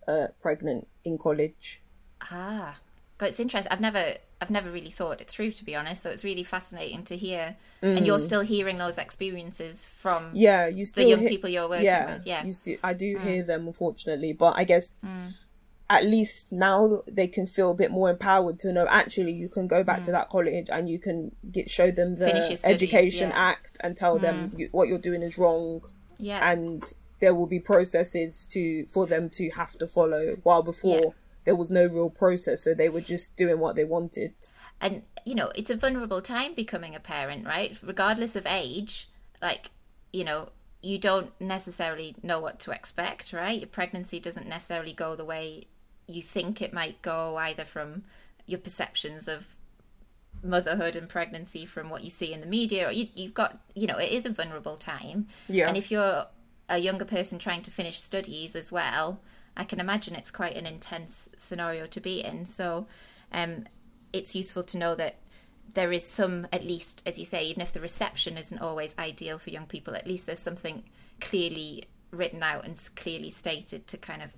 uh, 0.08 0.28
pregnant 0.40 0.86
in 1.04 1.18
college 1.18 1.80
Ah, 2.30 2.76
but 3.18 3.30
it's 3.30 3.40
interesting. 3.40 3.72
I've 3.72 3.80
never, 3.80 4.14
I've 4.40 4.50
never 4.50 4.70
really 4.70 4.90
thought 4.90 5.20
it 5.20 5.28
through, 5.28 5.52
to 5.52 5.64
be 5.64 5.74
honest. 5.74 6.02
So 6.02 6.10
it's 6.10 6.22
really 6.22 6.44
fascinating 6.44 7.02
to 7.04 7.16
hear, 7.16 7.56
and 7.82 8.06
you're 8.06 8.18
still 8.18 8.42
hearing 8.42 8.76
those 8.78 8.98
experiences 8.98 9.86
from. 9.86 10.24
Mm. 10.24 10.30
yeah 10.34 10.66
you 10.66 10.84
still 10.84 11.04
the 11.04 11.10
young 11.10 11.20
hear- 11.20 11.28
people 11.30 11.48
you're 11.50 11.68
working 11.68 11.86
yeah, 11.86 12.16
with, 12.16 12.26
yeah. 12.26 12.42
Mm. 12.44 12.52
still, 12.54 12.76
i 12.84 12.92
do 12.92 13.18
hear 13.18 13.42
them 13.42 13.66
unfortunately 13.66 14.32
but 14.34 14.52
i 14.56 14.64
guess 14.64 14.96
at 15.88 16.04
least 16.04 16.52
now 16.52 17.02
they 17.10 17.26
can 17.26 17.46
feel 17.46 17.70
a 17.72 17.74
bit 17.74 17.90
more 17.90 18.08
empowered 18.10 18.58
to 18.60 18.72
know 18.72 18.86
actually 18.88 19.32
you 19.32 19.48
can 19.48 19.66
go 19.66 19.82
back 19.82 20.02
to 20.02 20.12
that 20.12 20.28
college 20.28 20.68
and 20.70 20.88
you 20.88 20.98
can 20.98 21.32
get 21.50 21.68
show 21.70 21.90
them 21.90 22.14
Mm. 22.14 22.18
The 22.18 22.28
studies, 22.56 22.64
education 22.64 23.30
yeah. 23.30 23.36
Mm. 23.36 23.50
act 23.50 23.78
and 23.80 23.96
tell 23.96 24.18
them 24.18 24.52
you, 24.56 24.68
what 24.72 24.86
you're 24.88 24.98
doing 24.98 25.22
is 25.22 25.36
wrong 25.38 25.82
yeah, 26.18 26.50
and 26.52 26.84
there 27.20 27.34
will 27.34 27.46
be 27.46 27.60
processes 27.60 28.46
to 28.46 28.86
for 28.86 29.06
them 29.06 29.28
to 29.30 29.50
have 29.50 29.76
to 29.78 29.86
follow 29.86 30.36
while 30.42 30.62
before 30.62 30.98
Yeah. 31.00 31.10
there 31.44 31.56
was 31.56 31.70
no 31.70 31.86
real 31.86 32.10
process 32.10 32.62
so 32.62 32.74
they 32.74 32.88
were 32.88 33.00
just 33.00 33.36
doing 33.36 33.58
what 33.58 33.76
they 33.76 33.84
wanted 33.84 34.32
and 34.80 35.02
you 35.24 35.34
know 35.34 35.50
it's 35.54 35.70
a 35.70 35.76
vulnerable 35.76 36.22
time 36.22 36.54
becoming 36.54 36.94
a 36.94 37.00
parent 37.00 37.46
right 37.46 37.78
regardless 37.82 38.36
of 38.36 38.46
age 38.46 39.08
like 39.42 39.70
you 40.12 40.24
know 40.24 40.48
you 40.82 40.98
don't 40.98 41.38
necessarily 41.40 42.16
know 42.22 42.40
what 42.40 42.58
to 42.60 42.70
expect 42.70 43.32
right 43.32 43.60
your 43.60 43.68
pregnancy 43.68 44.18
doesn't 44.18 44.46
necessarily 44.48 44.92
go 44.94 45.14
the 45.14 45.24
way 45.24 45.64
you 46.06 46.22
think 46.22 46.60
it 46.62 46.72
might 46.72 47.00
go 47.02 47.36
either 47.36 47.64
from 47.64 48.02
your 48.46 48.58
perceptions 48.58 49.28
of 49.28 49.46
motherhood 50.42 50.96
and 50.96 51.08
pregnancy 51.08 51.66
from 51.66 51.90
what 51.90 52.02
you 52.02 52.08
see 52.10 52.32
in 52.32 52.40
the 52.40 52.46
media 52.46 52.88
or 52.88 52.92
you, 52.92 53.06
you've 53.14 53.34
got 53.34 53.58
you 53.74 53.86
know 53.86 53.98
it 53.98 54.10
is 54.10 54.24
a 54.24 54.30
vulnerable 54.30 54.76
time 54.76 55.26
Yeah. 55.48 55.68
and 55.68 55.76
if 55.76 55.90
you're 55.90 56.24
a 56.70 56.78
younger 56.78 57.04
person 57.04 57.38
trying 57.38 57.60
to 57.62 57.70
finish 57.70 58.00
studies 58.00 58.56
as 58.56 58.70
well 58.72 59.20
i 59.56 59.64
can 59.64 59.80
imagine 59.80 60.14
it's 60.14 60.30
quite 60.30 60.56
an 60.56 60.64
intense 60.66 61.28
scenario 61.36 61.86
to 61.86 62.00
be 62.00 62.22
in 62.24 62.46
so 62.46 62.86
um 63.32 63.64
it's 64.12 64.34
useful 64.34 64.62
to 64.62 64.78
know 64.78 64.94
that 64.94 65.16
there 65.74 65.92
is 65.92 66.06
some 66.06 66.46
at 66.52 66.64
least 66.64 67.02
as 67.06 67.18
you 67.18 67.24
say 67.24 67.44
even 67.44 67.60
if 67.60 67.72
the 67.72 67.80
reception 67.80 68.36
isn't 68.38 68.60
always 68.60 68.96
ideal 68.98 69.38
for 69.38 69.50
young 69.50 69.66
people 69.66 69.94
at 69.94 70.06
least 70.06 70.26
there's 70.26 70.38
something 70.38 70.82
clearly 71.20 71.84
written 72.10 72.42
out 72.42 72.64
and 72.64 72.78
clearly 72.96 73.30
stated 73.30 73.86
to 73.86 73.96
kind 73.96 74.22
of 74.22 74.30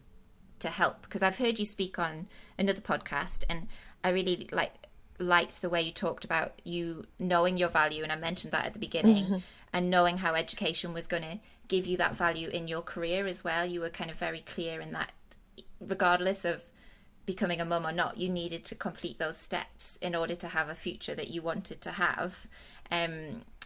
to 0.58 0.68
help 0.68 1.02
because 1.02 1.22
I've 1.22 1.38
heard 1.38 1.58
you 1.58 1.64
speak 1.66 1.98
on 1.98 2.28
another 2.58 2.80
podcast 2.80 3.44
and 3.48 3.66
I 4.04 4.10
really 4.10 4.48
like 4.52 4.72
liked 5.18 5.62
the 5.62 5.68
way 5.70 5.80
you 5.82 5.92
talked 5.92 6.24
about 6.24 6.60
you 6.64 7.04
knowing 7.18 7.56
your 7.56 7.68
value, 7.68 8.02
and 8.02 8.10
I 8.10 8.16
mentioned 8.16 8.52
that 8.52 8.66
at 8.66 8.72
the 8.72 8.78
beginning, 8.78 9.24
Mm-hmm. 9.24 9.36
and 9.72 9.90
knowing 9.90 10.18
how 10.18 10.34
education 10.34 10.92
was 10.92 11.06
going 11.06 11.22
to 11.22 11.38
give 11.72 11.86
you 11.86 11.96
that 11.96 12.14
value 12.14 12.48
in 12.58 12.68
your 12.68 12.82
career 12.82 13.26
as 13.26 13.42
well. 13.42 13.64
You 13.64 13.80
were 13.80 13.88
kind 14.00 14.10
of 14.10 14.16
very 14.18 14.40
clear 14.54 14.80
in 14.84 14.92
that, 14.92 15.12
regardless 15.80 16.44
of 16.44 16.62
becoming 17.24 17.60
a 17.60 17.64
mum 17.64 17.86
or 17.86 17.92
not, 17.92 18.18
you 18.18 18.28
needed 18.28 18.62
to 18.66 18.74
complete 18.74 19.18
those 19.18 19.38
steps 19.38 19.98
in 20.02 20.14
order 20.14 20.34
to 20.34 20.48
have 20.48 20.68
a 20.68 20.74
future 20.74 21.14
that 21.14 21.28
you 21.34 21.40
wanted 21.40 21.80
to 21.80 21.92
have. 21.92 22.46
Um, 22.90 23.14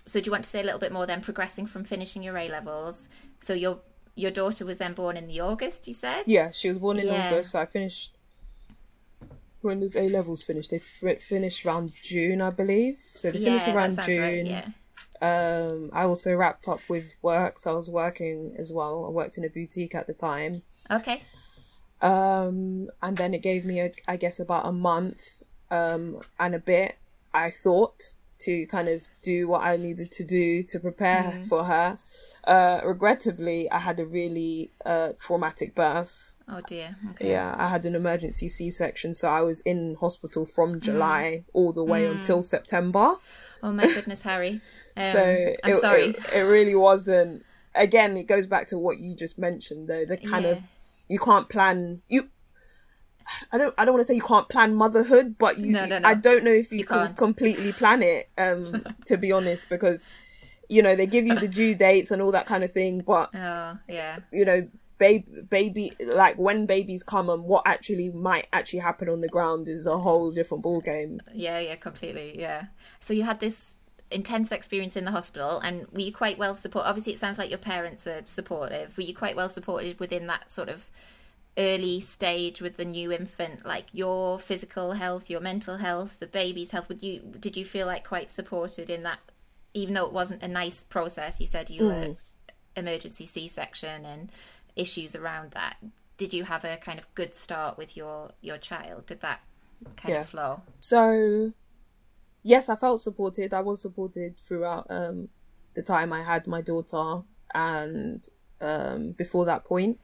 so, 0.06 0.20
do 0.20 0.26
you 0.26 0.32
want 0.32 0.44
to 0.44 0.50
say 0.50 0.60
a 0.60 0.62
little 0.68 0.78
bit 0.86 0.92
more 0.92 1.06
then, 1.06 1.20
progressing 1.20 1.66
from 1.66 1.82
finishing 1.84 2.22
your 2.22 2.36
A 2.38 2.48
levels? 2.48 3.08
So, 3.40 3.52
your 3.54 3.80
your 4.14 4.30
daughter 4.30 4.64
was 4.64 4.78
then 4.78 4.94
born 4.94 5.16
in 5.16 5.26
the 5.26 5.40
August, 5.40 5.88
you 5.88 5.94
said? 5.94 6.22
Yeah, 6.26 6.50
she 6.52 6.68
was 6.70 6.78
born 6.78 6.98
in 6.98 7.06
Yeah. 7.06 7.26
August. 7.26 7.50
So 7.50 7.60
I 7.60 7.66
finished 7.66 8.12
when 9.62 9.80
those 9.80 9.96
A 9.96 10.08
levels 10.08 10.42
finished. 10.42 10.70
They 10.70 10.82
f- 11.12 11.22
finished 11.22 11.66
around 11.66 11.92
June, 12.10 12.40
I 12.40 12.50
believe. 12.50 12.98
So 13.16 13.30
they 13.30 13.40
Yeah, 13.40 13.58
finished 13.58 13.68
around 13.76 14.00
June. 14.06 14.22
right. 14.22 14.46
Yeah. 14.46 14.68
Um, 15.20 15.90
I 15.92 16.02
also 16.02 16.34
wrapped 16.34 16.68
up 16.68 16.80
with 16.88 17.14
work, 17.22 17.58
so 17.58 17.72
I 17.72 17.74
was 17.74 17.90
working 17.90 18.54
as 18.58 18.72
well. 18.72 19.04
I 19.06 19.10
worked 19.10 19.38
in 19.38 19.44
a 19.44 19.48
boutique 19.48 19.94
at 19.94 20.06
the 20.06 20.12
time. 20.12 20.62
Okay. 20.90 21.22
Um, 22.02 22.88
and 23.02 23.16
then 23.16 23.34
it 23.34 23.42
gave 23.42 23.64
me, 23.64 23.80
a, 23.80 23.90
I 24.06 24.16
guess, 24.16 24.38
about 24.38 24.66
a 24.66 24.72
month 24.72 25.42
um, 25.70 26.20
and 26.38 26.54
a 26.54 26.58
bit, 26.58 26.96
I 27.32 27.50
thought, 27.50 28.12
to 28.40 28.66
kind 28.66 28.88
of 28.88 29.08
do 29.22 29.48
what 29.48 29.62
I 29.62 29.76
needed 29.76 30.10
to 30.12 30.24
do 30.24 30.62
to 30.64 30.78
prepare 30.78 31.40
for 31.48 31.64
her. 31.64 31.98
Uh, 32.46 32.80
regrettably, 32.84 33.70
I 33.70 33.78
had 33.78 33.98
a 33.98 34.06
really 34.06 34.70
uh, 34.84 35.12
traumatic 35.18 35.74
birth. 35.74 36.34
Oh 36.48 36.60
dear. 36.60 36.96
Okay. 37.10 37.30
Yeah, 37.30 37.56
I 37.58 37.68
had 37.68 37.86
an 37.86 37.96
emergency 37.96 38.48
C 38.48 38.70
section, 38.70 39.14
so 39.14 39.28
I 39.28 39.40
was 39.40 39.62
in 39.62 39.96
hospital 39.98 40.46
from 40.46 40.80
July 40.80 41.44
all 41.52 41.72
the 41.72 41.82
way 41.82 42.06
until 42.06 42.40
September. 42.40 43.16
Oh 43.62 43.72
my 43.72 43.86
goodness, 43.86 44.22
Harry. 44.22 44.60
Um, 44.96 45.12
so 45.12 45.54
I'm 45.64 45.70
it, 45.72 45.76
sorry. 45.80 46.04
It, 46.06 46.16
it 46.34 46.40
really 46.42 46.74
wasn't. 46.74 47.44
Again, 47.74 48.16
it 48.16 48.24
goes 48.26 48.46
back 48.46 48.68
to 48.68 48.78
what 48.78 48.98
you 48.98 49.14
just 49.14 49.38
mentioned, 49.38 49.88
though. 49.88 50.04
The 50.04 50.16
kind 50.16 50.44
Yeah. 50.44 50.52
of 50.52 50.62
you 51.08 51.18
can't 51.18 51.48
plan 51.48 52.02
you. 52.08 52.30
I 53.52 53.58
don't. 53.58 53.74
I 53.76 53.84
don't 53.84 53.94
want 53.94 54.06
to 54.06 54.06
say 54.06 54.14
you 54.14 54.22
can't 54.22 54.48
plan 54.48 54.74
motherhood, 54.74 55.36
but 55.38 55.58
you. 55.58 55.72
No, 55.72 55.84
no, 55.84 55.98
no. 55.98 56.08
I 56.08 56.14
don't 56.14 56.44
know 56.44 56.52
if 56.52 56.70
you, 56.70 56.78
You 56.78 56.84
can 56.84 57.06
can't. 57.06 57.16
completely 57.16 57.72
plan 57.72 58.02
it. 58.02 58.28
Um, 58.38 58.84
to 59.06 59.16
be 59.16 59.32
honest, 59.32 59.68
because 59.68 60.06
you 60.68 60.80
know 60.82 60.94
they 60.96 61.06
give 61.06 61.26
you 61.26 61.38
the 61.38 61.48
due 61.48 61.74
dates 61.74 62.10
and 62.10 62.22
all 62.22 62.32
that 62.32 62.46
kind 62.46 62.62
of 62.64 62.72
thing, 62.72 63.00
but 63.06 63.30
oh 63.34 63.78
yeah. 63.88 64.18
you 64.32 64.44
know 64.44 64.68
baby 64.98 65.26
baby 65.50 65.92
like 66.00 66.38
when 66.38 66.64
babies 66.66 67.02
come 67.02 67.28
and 67.28 67.44
what 67.44 67.62
actually 67.66 68.10
might 68.10 68.46
actually 68.52 68.78
happen 68.78 69.08
on 69.10 69.20
the 69.20 69.28
ground 69.28 69.68
is 69.68 69.86
a 69.86 69.98
whole 69.98 70.30
different 70.30 70.62
ball 70.62 70.80
game 70.80 71.20
Yeah, 71.34 71.58
yeah, 71.60 71.74
completely. 71.76 72.40
Yeah. 72.40 72.64
So 73.00 73.12
you 73.12 73.22
had 73.24 73.38
this 73.40 73.76
intense 74.10 74.52
experience 74.52 74.96
in 74.96 75.04
the 75.04 75.10
hospital, 75.10 75.58
and 75.60 75.86
were 75.92 76.00
you 76.00 76.12
quite 76.12 76.38
well 76.38 76.54
supported? 76.54 76.88
Obviously, 76.88 77.12
it 77.12 77.18
sounds 77.18 77.38
like 77.38 77.50
your 77.50 77.58
parents 77.58 78.06
are 78.06 78.22
supportive. 78.24 78.96
Were 78.96 79.02
you 79.02 79.14
quite 79.14 79.36
well 79.36 79.48
supported 79.48 79.98
within 79.98 80.26
that 80.28 80.50
sort 80.50 80.68
of 80.68 80.88
early 81.58 82.00
stage 82.00 82.60
with 82.60 82.76
the 82.76 82.84
new 82.84 83.10
infant, 83.10 83.64
like 83.64 83.86
your 83.92 84.38
physical 84.38 84.92
health, 84.92 85.30
your 85.30 85.40
mental 85.40 85.78
health, 85.78 86.18
the 86.20 86.26
baby's 86.26 86.70
health? 86.70 86.88
Would 86.88 87.02
you 87.02 87.20
did 87.40 87.56
you 87.56 87.64
feel 87.64 87.86
like 87.86 88.06
quite 88.06 88.30
supported 88.30 88.90
in 88.90 89.02
that? 89.02 89.18
Even 89.74 89.94
though 89.94 90.06
it 90.06 90.12
wasn't 90.12 90.42
a 90.42 90.48
nice 90.48 90.84
process, 90.84 91.40
you 91.40 91.46
said 91.46 91.68
you 91.68 91.86
were 91.86 91.92
mm. 91.92 92.20
emergency 92.76 93.26
C 93.26 93.48
section 93.48 94.06
and 94.06 94.30
issues 94.74 95.14
around 95.16 95.50
that. 95.52 95.76
Did 96.16 96.32
you 96.32 96.44
have 96.44 96.64
a 96.64 96.78
kind 96.78 96.98
of 96.98 97.12
good 97.14 97.34
start 97.34 97.76
with 97.76 97.96
your 97.96 98.30
your 98.40 98.58
child? 98.58 99.06
Did 99.06 99.20
that 99.20 99.40
kind 99.96 100.14
Yeah. 100.14 100.20
of 100.22 100.28
flow? 100.28 100.62
so 100.80 101.52
yes 102.46 102.68
i 102.68 102.76
felt 102.76 103.00
supported. 103.00 103.52
I 103.52 103.60
was 103.60 103.82
supported 103.82 104.30
throughout 104.46 104.86
um 104.88 105.28
the 105.74 105.82
time 105.82 106.12
i 106.12 106.22
had 106.22 106.46
my 106.46 106.60
daughter 106.62 107.22
and 107.54 108.26
um 108.60 109.00
before 109.22 109.44
that 109.46 109.64
point. 109.64 109.98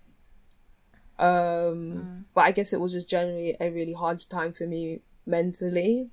Um 1.18 2.26
but 2.34 2.42
i 2.42 2.50
guess 2.50 2.72
it 2.72 2.80
was 2.80 2.92
just 2.92 3.08
generally 3.08 3.56
a 3.61 3.70
really 3.70 3.92
hard 3.92 4.25
time 4.28 4.52
for 4.52 4.66
me 4.66 5.00
mentally 5.25 6.11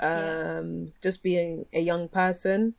um 0.00 0.92
just 1.02 1.22
being 1.22 1.66
a 1.72 1.80
young 1.80 2.08
person. 2.08 2.74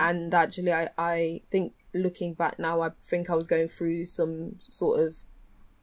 And 0.00 0.32
actually 0.34 0.72
I, 0.72 0.88
I 0.96 1.42
think 1.50 1.72
looking 1.94 2.34
back 2.34 2.58
now 2.58 2.80
i 2.82 2.90
think 3.10 3.30
i 3.30 3.34
was 3.34 3.46
going 3.46 3.68
through 3.68 4.04
some 4.06 4.56
sort 4.70 5.00
of 5.00 5.16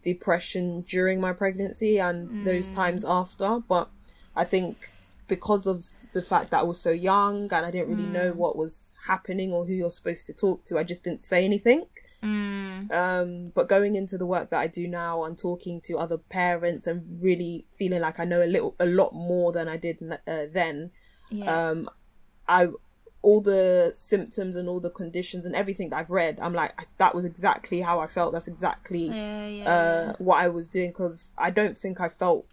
depression 0.03 0.81
during 0.81 1.19
my 1.19 1.33
pregnancy 1.33 1.97
and 1.99 2.29
those 2.45 2.67
times 2.81 3.03
after. 3.05 3.59
But 3.73 3.89
i 4.35 4.43
think 4.53 4.91
because 5.27 5.65
of 5.73 5.93
the 6.13 6.21
fact 6.21 6.51
that 6.51 6.59
i 6.59 6.63
was 6.63 6.79
so 6.79 6.91
young 6.91 7.43
and 7.53 7.65
i 7.65 7.71
didn't 7.71 7.89
really 7.89 8.07
know 8.07 8.31
what 8.31 8.55
was 8.55 8.93
happening 9.07 9.51
or 9.51 9.65
who 9.65 9.73
you're 9.73 9.91
supposed 9.91 10.25
to 10.25 10.33
talk 10.33 10.63
to 10.65 10.77
i 10.77 10.83
just 10.83 11.03
didn't 11.03 11.23
say 11.23 11.43
anything 11.43 11.85
um, 12.91 13.51
but 13.53 13.67
going 13.67 13.95
into 13.95 14.17
the 14.17 14.25
work 14.25 14.49
that 14.51 14.59
I 14.61 14.67
do 14.67 14.87
now 14.87 15.25
and 15.25 15.37
talking 15.37 15.81
to 15.81 15.97
other 15.97 16.17
parents 16.17 16.87
and 16.87 17.21
really 17.21 17.65
feeling 17.77 17.99
like 17.99 18.17
I 18.17 18.23
know 18.23 18.41
a 18.41 18.47
little, 18.47 18.75
a 18.79 18.85
lot 18.85 19.13
more 19.13 19.51
than 19.51 19.67
I 19.67 19.75
did 19.75 19.97
uh, 20.01 20.45
then. 20.49 20.91
Yeah. 21.29 21.69
Um, 21.69 21.89
I 22.47 22.69
all 23.21 23.41
the 23.41 23.91
symptoms 23.93 24.55
and 24.55 24.69
all 24.69 24.79
the 24.79 24.89
conditions 24.89 25.45
and 25.45 25.53
everything 25.55 25.89
that 25.89 25.97
I've 25.97 26.09
read, 26.11 26.39
I'm 26.41 26.53
like 26.53 26.73
I- 26.79 26.85
that 26.97 27.13
was 27.13 27.25
exactly 27.25 27.81
how 27.81 27.99
I 27.99 28.07
felt. 28.07 28.31
That's 28.31 28.47
exactly 28.47 29.07
yeah, 29.07 29.47
yeah. 29.47 29.69
uh, 29.69 30.13
what 30.17 30.37
I 30.41 30.47
was 30.47 30.69
doing 30.69 30.91
because 30.91 31.33
I 31.37 31.49
don't 31.49 31.77
think 31.77 31.99
I 31.99 32.07
felt 32.07 32.45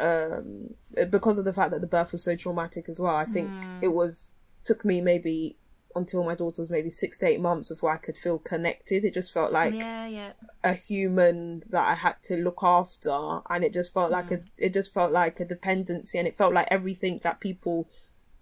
um, 0.00 0.74
because 1.10 1.38
of 1.38 1.44
the 1.44 1.52
fact 1.52 1.70
that 1.72 1.80
the 1.80 1.86
birth 1.86 2.12
was 2.12 2.22
so 2.24 2.34
traumatic 2.36 2.88
as 2.88 2.98
well. 2.98 3.14
I 3.14 3.24
think 3.26 3.50
it 3.82 3.88
was 3.88 4.32
took 4.64 4.84
me 4.84 5.00
maybe 5.00 5.56
until 5.94 6.22
my 6.22 6.34
daughter 6.34 6.62
was 6.62 6.70
maybe 6.70 6.90
six 6.90 7.18
to 7.18 7.26
eight 7.26 7.40
months 7.40 7.68
before 7.68 7.90
I 7.92 7.96
could 7.96 8.16
feel 8.16 8.38
connected. 8.38 9.04
It 9.04 9.14
just 9.14 9.32
felt 9.32 9.52
like 9.52 9.74
yeah, 9.74 10.06
yeah. 10.06 10.32
a 10.62 10.72
human 10.74 11.64
that 11.70 11.86
I 11.88 11.94
had 11.94 12.16
to 12.24 12.36
look 12.36 12.60
after, 12.62 13.40
and 13.48 13.64
it 13.64 13.72
just 13.72 13.92
felt 13.92 14.10
like 14.10 14.30
a 14.30 14.42
it 14.56 14.72
just 14.72 14.92
felt 14.92 15.12
like 15.12 15.40
a 15.40 15.44
dependency, 15.44 16.18
and 16.18 16.26
it 16.26 16.36
felt 16.36 16.54
like 16.54 16.68
everything 16.70 17.20
that 17.22 17.40
people 17.40 17.88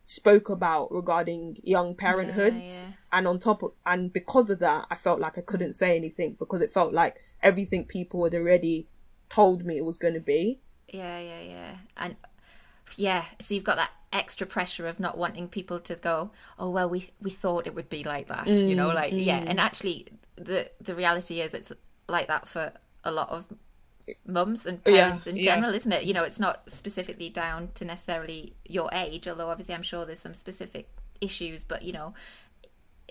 spoke 0.05 0.49
about 0.49 0.91
regarding 0.91 1.59
young 1.63 1.95
parenthood 1.95 2.55
Yeah, 2.55 2.71
yeah. 2.71 2.93
and 3.13 3.29
on 3.29 3.39
top 3.39 3.63
of 3.63 3.73
and 3.85 4.11
because 4.11 4.49
of 4.49 4.59
that 4.61 4.87
i 4.91 4.95
felt 4.95 5.21
like 5.21 5.37
i 5.37 5.43
couldn't 5.43 5.75
say 5.75 5.95
anything 5.97 6.35
because 6.39 6.63
it 6.63 6.73
felt 6.73 6.95
like 6.95 7.17
everything 7.43 7.85
people 7.85 8.25
had 8.25 8.35
already 8.35 8.89
told 9.29 9.67
me 9.67 9.77
it 9.77 9.85
was 9.85 9.99
going 9.99 10.15
to 10.15 10.21
be 10.21 10.61
Yeah, 10.89 11.19
yeah, 11.19 11.41
yeah. 11.41 11.77
And 11.97 12.17
yeah, 12.97 13.25
so 13.41 13.55
you've 13.55 13.65
got 13.65 13.77
that 13.77 13.91
extra 14.13 14.47
pressure 14.47 14.87
of 14.87 14.99
not 15.01 15.19
wanting 15.19 15.49
people 15.49 15.81
to 15.81 15.95
go, 15.97 16.31
"Oh, 16.59 16.71
well, 16.71 16.89
we 16.89 17.11
we 17.21 17.31
thought 17.31 17.67
it 17.67 17.75
would 17.75 17.89
be 17.89 18.05
like 18.05 18.29
that." 18.29 18.63
you 18.65 18.75
know, 18.75 18.91
like 18.91 19.15
yeah, 19.17 19.41
mm, 19.41 19.47
mm. 19.47 19.51
and 19.51 19.61
actually 19.61 20.09
the 20.37 20.71
the 20.81 20.95
reality 20.95 21.41
is 21.41 21.55
it's 21.55 21.73
like 22.09 22.29
that 22.29 22.49
for 22.49 22.73
a 23.05 23.13
lot 23.13 23.29
of 23.31 23.47
mums 24.27 24.67
and 24.67 24.83
Yeah, 24.87 25.19
parents 25.19 25.27
in 25.27 25.37
yeah. 25.37 25.45
general, 25.45 25.75
isn't 25.75 25.93
it? 25.93 26.05
You 26.05 26.15
know, 26.15 26.25
it's 26.25 26.41
not 26.41 26.71
specifically 26.71 27.29
down 27.31 27.71
to 27.75 27.85
necessarily 27.85 28.55
your 28.67 28.89
age, 28.93 29.29
although 29.29 29.51
obviously 29.51 29.75
I'm 29.75 29.83
sure 29.83 30.07
there's 30.07 30.21
some 30.21 30.35
specific 30.35 30.89
issues, 31.21 31.65
but 31.65 31.83
you 31.83 31.93
know, 31.93 32.15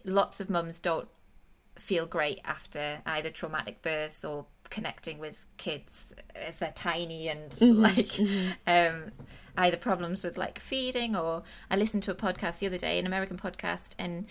lots 0.03 0.39
of 0.39 0.50
mums 0.50 0.79
don't 0.79 1.07
feel 1.77 2.05
great 2.07 2.39
after 2.43 3.00
either 3.05 3.29
traumatic 3.29 3.81
births 3.81 4.25
or 4.25 4.46
connecting 4.69 5.19
with 5.19 5.45
kids 5.57 6.13
as 6.36 6.57
they're 6.57 6.71
tiny 6.71 7.29
and 7.29 7.59
like 7.62 8.19
um 8.65 9.12
either 9.57 9.77
problems 9.77 10.24
with 10.24 10.38
like 10.38 10.59
feeding 10.59 11.15
or 11.15 11.43
I 11.69 11.75
listened 11.75 12.03
to 12.03 12.12
a 12.12 12.15
podcast 12.15 12.59
the 12.59 12.67
other 12.67 12.77
day, 12.77 13.00
an 13.00 13.07
American 13.07 13.38
podcast, 13.38 13.93
and 13.97 14.27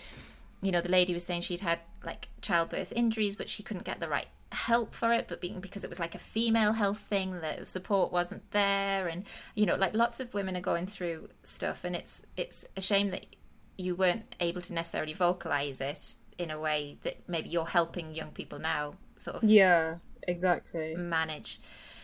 you 0.61 0.71
know 0.71 0.81
the 0.81 0.89
lady 0.89 1.13
was 1.13 1.25
saying 1.25 1.41
she'd 1.41 1.61
had 1.61 1.79
like 2.03 2.29
childbirth 2.41 2.93
injuries, 2.93 3.35
but 3.35 3.49
she 3.49 3.63
couldn't 3.63 3.85
get 3.85 3.99
the 3.99 4.07
right 4.07 4.27
help 4.53 4.93
for 4.93 5.11
it, 5.11 5.27
but 5.27 5.41
being 5.41 5.59
because 5.59 5.83
it 5.83 5.89
was 5.89 5.99
like 5.99 6.15
a 6.15 6.19
female 6.19 6.73
health 6.73 6.99
thing, 6.99 7.41
the 7.41 7.65
support 7.65 8.11
wasn't 8.11 8.49
there, 8.51 9.07
and 9.07 9.25
you 9.55 9.65
know 9.65 9.75
like 9.75 9.93
lots 9.93 10.19
of 10.19 10.33
women 10.33 10.55
are 10.55 10.61
going 10.61 10.87
through 10.87 11.29
stuff, 11.43 11.83
and 11.83 11.95
it's 11.95 12.23
it's 12.37 12.65
a 12.75 12.81
shame 12.81 13.11
that 13.11 13.25
you 13.77 13.95
weren't 13.95 14.35
able 14.39 14.61
to 14.61 14.73
necessarily 14.73 15.13
vocalize 15.13 15.81
it 15.81 16.15
in 16.39 16.49
a 16.49 16.59
way 16.59 16.97
that 17.03 17.17
maybe 17.27 17.49
you're 17.49 17.65
helping 17.65 18.15
young 18.15 18.31
people 18.31 18.59
now 18.59 18.95
sort 19.17 19.37
of. 19.37 19.43
Yeah 19.43 19.97
exactly 20.27 20.95
manage. 20.95 21.59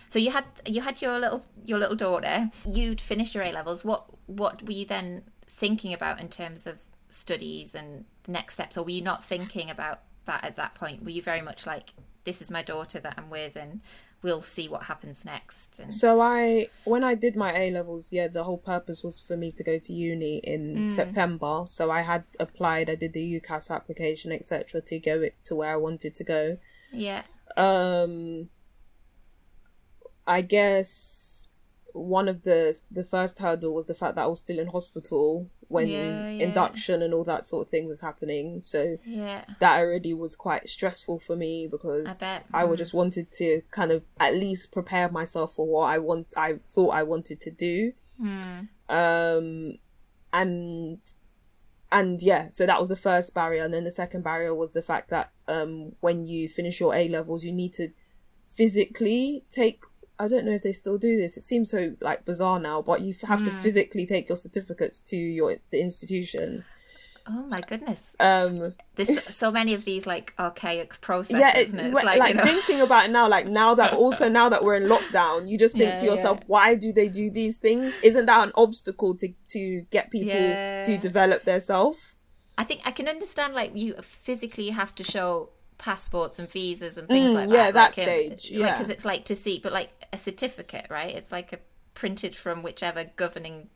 So 0.07 0.19
you 0.19 0.31
had 0.31 0.45
you 0.65 0.81
had 0.81 1.01
your 1.01 1.19
little 1.19 1.43
your 1.65 1.79
little 1.79 1.95
daughter. 1.95 2.49
You'd 2.67 3.01
finished 3.01 3.35
your 3.35 3.43
A 3.43 3.51
levels. 3.51 3.83
What 3.83 4.05
what 4.27 4.63
were 4.63 4.71
you 4.71 4.85
then 4.85 5.23
thinking 5.47 5.93
about 5.93 6.19
in 6.19 6.29
terms 6.29 6.67
of 6.67 6.83
studies 7.09 7.75
and 7.75 8.05
the 8.23 8.31
next 8.31 8.55
steps, 8.55 8.77
or 8.77 8.83
were 8.83 8.91
you 8.91 9.01
not 9.01 9.23
thinking 9.23 9.69
about 9.69 10.01
that 10.25 10.43
at 10.43 10.55
that 10.55 10.75
point? 10.75 11.03
Were 11.03 11.09
you 11.09 11.21
very 11.21 11.41
much 11.41 11.65
like, 11.65 11.93
"This 12.23 12.41
is 12.41 12.49
my 12.49 12.63
daughter 12.63 12.99
that 12.99 13.15
I'm 13.17 13.29
with, 13.29 13.55
and 13.55 13.81
we'll 14.21 14.41
see 14.41 14.69
what 14.69 14.83
happens 14.83 15.25
next"? 15.25 15.79
And 15.79 15.93
so 15.93 16.21
i 16.21 16.67
when 16.85 17.03
i 17.03 17.15
did 17.15 17.35
my 17.35 17.51
a 17.57 17.71
levels 17.71 18.11
yeah 18.11 18.27
the 18.27 18.43
whole 18.43 18.57
purpose 18.57 19.03
was 19.03 19.19
for 19.19 19.35
me 19.35 19.51
to 19.51 19.63
go 19.63 19.77
to 19.79 19.93
uni 19.93 20.37
in 20.37 20.61
mm. 20.77 20.91
september 20.91 21.65
so 21.67 21.91
i 21.91 22.01
had 22.01 22.23
applied 22.39 22.89
i 22.89 22.95
did 22.95 23.13
the 23.13 23.39
ucas 23.39 23.69
application 23.69 24.31
etc 24.31 24.79
to 24.79 24.99
go 24.99 25.21
it 25.21 25.35
to 25.43 25.55
where 25.55 25.73
i 25.73 25.75
wanted 25.75 26.13
to 26.15 26.23
go 26.23 26.57
yeah, 26.93 27.23
um 27.57 28.49
i 30.25 30.41
guess 30.41 31.47
one 31.93 32.27
of 32.27 32.41
the 32.43 32.75
the 32.89 33.03
first 33.03 33.37
hurdle 33.39 33.73
was 33.73 33.85
the 33.85 33.93
fact 33.93 34.15
that 34.15 34.23
I 34.23 34.25
was 34.25 34.39
still 34.39 34.57
in 34.57 34.65
hospital 34.67 35.47
when 35.67 35.89
Yeah, 35.89 36.29
yeah. 36.29 36.43
induction 36.47 37.03
and 37.03 37.13
all 37.13 37.23
that 37.25 37.45
sort 37.45 37.67
of 37.67 37.69
thing 37.69 37.87
was 37.87 38.01
happening. 38.01 38.63
So 38.63 38.97
Yeah. 39.05 39.45
that 39.59 39.77
already 39.79 40.11
was 40.15 40.35
quite 40.35 40.67
stressful 40.69 41.19
for 41.19 41.35
me 41.35 41.67
because 41.67 42.19
I. 42.19 42.61
I 42.61 42.63
would 42.63 42.79
just 42.79 42.95
wanted 42.95 43.31
to 43.33 43.61
kind 43.69 43.91
of 43.91 44.05
at 44.19 44.33
least 44.33 44.71
prepare 44.71 45.07
myself 45.09 45.53
for 45.53 45.67
what 45.67 45.85
I 45.93 45.99
want 45.99 46.33
I 46.35 46.55
thought 46.67 46.95
I 46.95 47.03
wanted 47.03 47.39
to 47.41 47.51
do. 47.51 47.93
Hmm. 48.19 48.61
Um 48.89 49.77
and 50.33 50.97
and 51.93 52.21
yeah, 52.21 52.49
so 52.49 52.65
that 52.65 52.79
was 52.79 52.89
the 52.89 52.97
first 52.97 53.33
barrier 53.33 53.63
and 53.63 53.73
then 53.73 53.85
the 53.85 53.91
second 53.91 54.23
barrier 54.23 54.53
was 54.53 54.73
the 54.73 54.81
fact 54.81 55.09
that 55.09 55.31
um 55.47 55.93
when 56.01 56.25
you 56.25 56.49
finish 56.49 56.79
your 56.81 56.93
A 56.95 57.07
levels 57.07 57.45
you 57.45 57.53
need 57.53 57.73
to 57.75 57.89
physically 58.49 59.43
take 59.49 59.83
I 60.19 60.27
don't 60.27 60.45
know 60.45 60.51
if 60.53 60.61
they 60.63 60.73
still 60.73 60.97
do 60.99 61.17
this. 61.17 61.37
It 61.37 61.41
seems 61.41 61.71
so 61.71 61.95
like 61.99 62.23
bizarre 62.23 62.59
now, 62.59 62.81
but 62.83 63.01
you 63.01 63.15
have 63.23 63.43
to 63.43 63.51
Hmm. 63.51 63.57
physically 63.63 64.05
take 64.05 64.29
your 64.29 64.35
certificates 64.37 64.99
to 65.01 65.17
your 65.17 65.57
the 65.71 65.81
institution. 65.81 66.65
Oh 67.25 67.43
my 67.47 67.61
goodness. 67.61 68.15
Um 68.19 68.73
There's 68.95 69.23
so 69.33 69.49
many 69.51 69.73
of 69.73 69.85
these 69.85 70.05
like 70.05 70.33
archaic 70.37 70.99
processes, 70.99 71.39
yeah, 71.39 71.57
isn't 71.57 71.79
it? 71.79 71.85
It's 71.87 71.95
like, 71.95 72.19
like, 72.19 72.29
you 72.31 72.35
know, 72.35 72.43
thinking 72.43 72.81
about 72.81 73.05
it 73.05 73.11
now, 73.11 73.29
like 73.29 73.47
now 73.47 73.75
that 73.75 73.93
also 74.03 74.27
now 74.27 74.49
that 74.49 74.63
we're 74.63 74.75
in 74.75 74.89
lockdown, 74.89 75.47
you 75.49 75.57
just 75.57 75.75
think 75.77 75.93
Yeah, 75.93 75.99
to 76.01 76.05
yourself, 76.05 76.39
yeah. 76.41 76.45
why 76.47 76.75
do 76.75 76.91
they 76.91 77.07
do 77.07 77.29
these 77.31 77.57
things? 77.57 77.97
Isn't 78.03 78.25
that 78.25 78.45
an 78.47 78.51
obstacle 78.55 79.15
to 79.17 79.29
to 79.49 79.85
get 79.89 80.11
people 80.11 80.29
Yeah. 80.35 80.83
to 80.83 80.97
develop 80.97 81.45
their 81.45 81.61
self? 81.61 82.15
I 82.57 82.65
think 82.65 82.81
I 82.85 82.91
can 82.91 83.07
understand 83.07 83.53
like 83.53 83.71
you 83.75 83.93
physically 84.01 84.69
have 84.71 84.93
to 84.95 85.03
show 85.03 85.49
passports 85.77 86.39
and 86.39 86.49
visas 86.49 86.97
and 86.97 87.07
things 87.07 87.31
Mm, 87.31 87.35
like 87.35 87.49
that. 87.49 87.55
yeah, 87.55 87.71
that. 87.71 87.95
that 87.95 87.97
like, 87.97 88.07
um, 88.07 88.37
stage, 88.37 88.51
yeah. 88.51 88.71
because 88.73 88.89
it's 88.89 89.05
like 89.05 89.23
to 89.25 89.35
see, 89.35 89.59
but 89.63 89.71
like 89.71 89.89
a 90.11 90.17
certificate, 90.17 90.87
right? 90.89 91.15
It's 91.15 91.31
like 91.31 91.53
a 91.53 91.59
printed 91.93 92.35
from 92.35 92.63
whichever 92.63 93.05
governing 93.15 93.69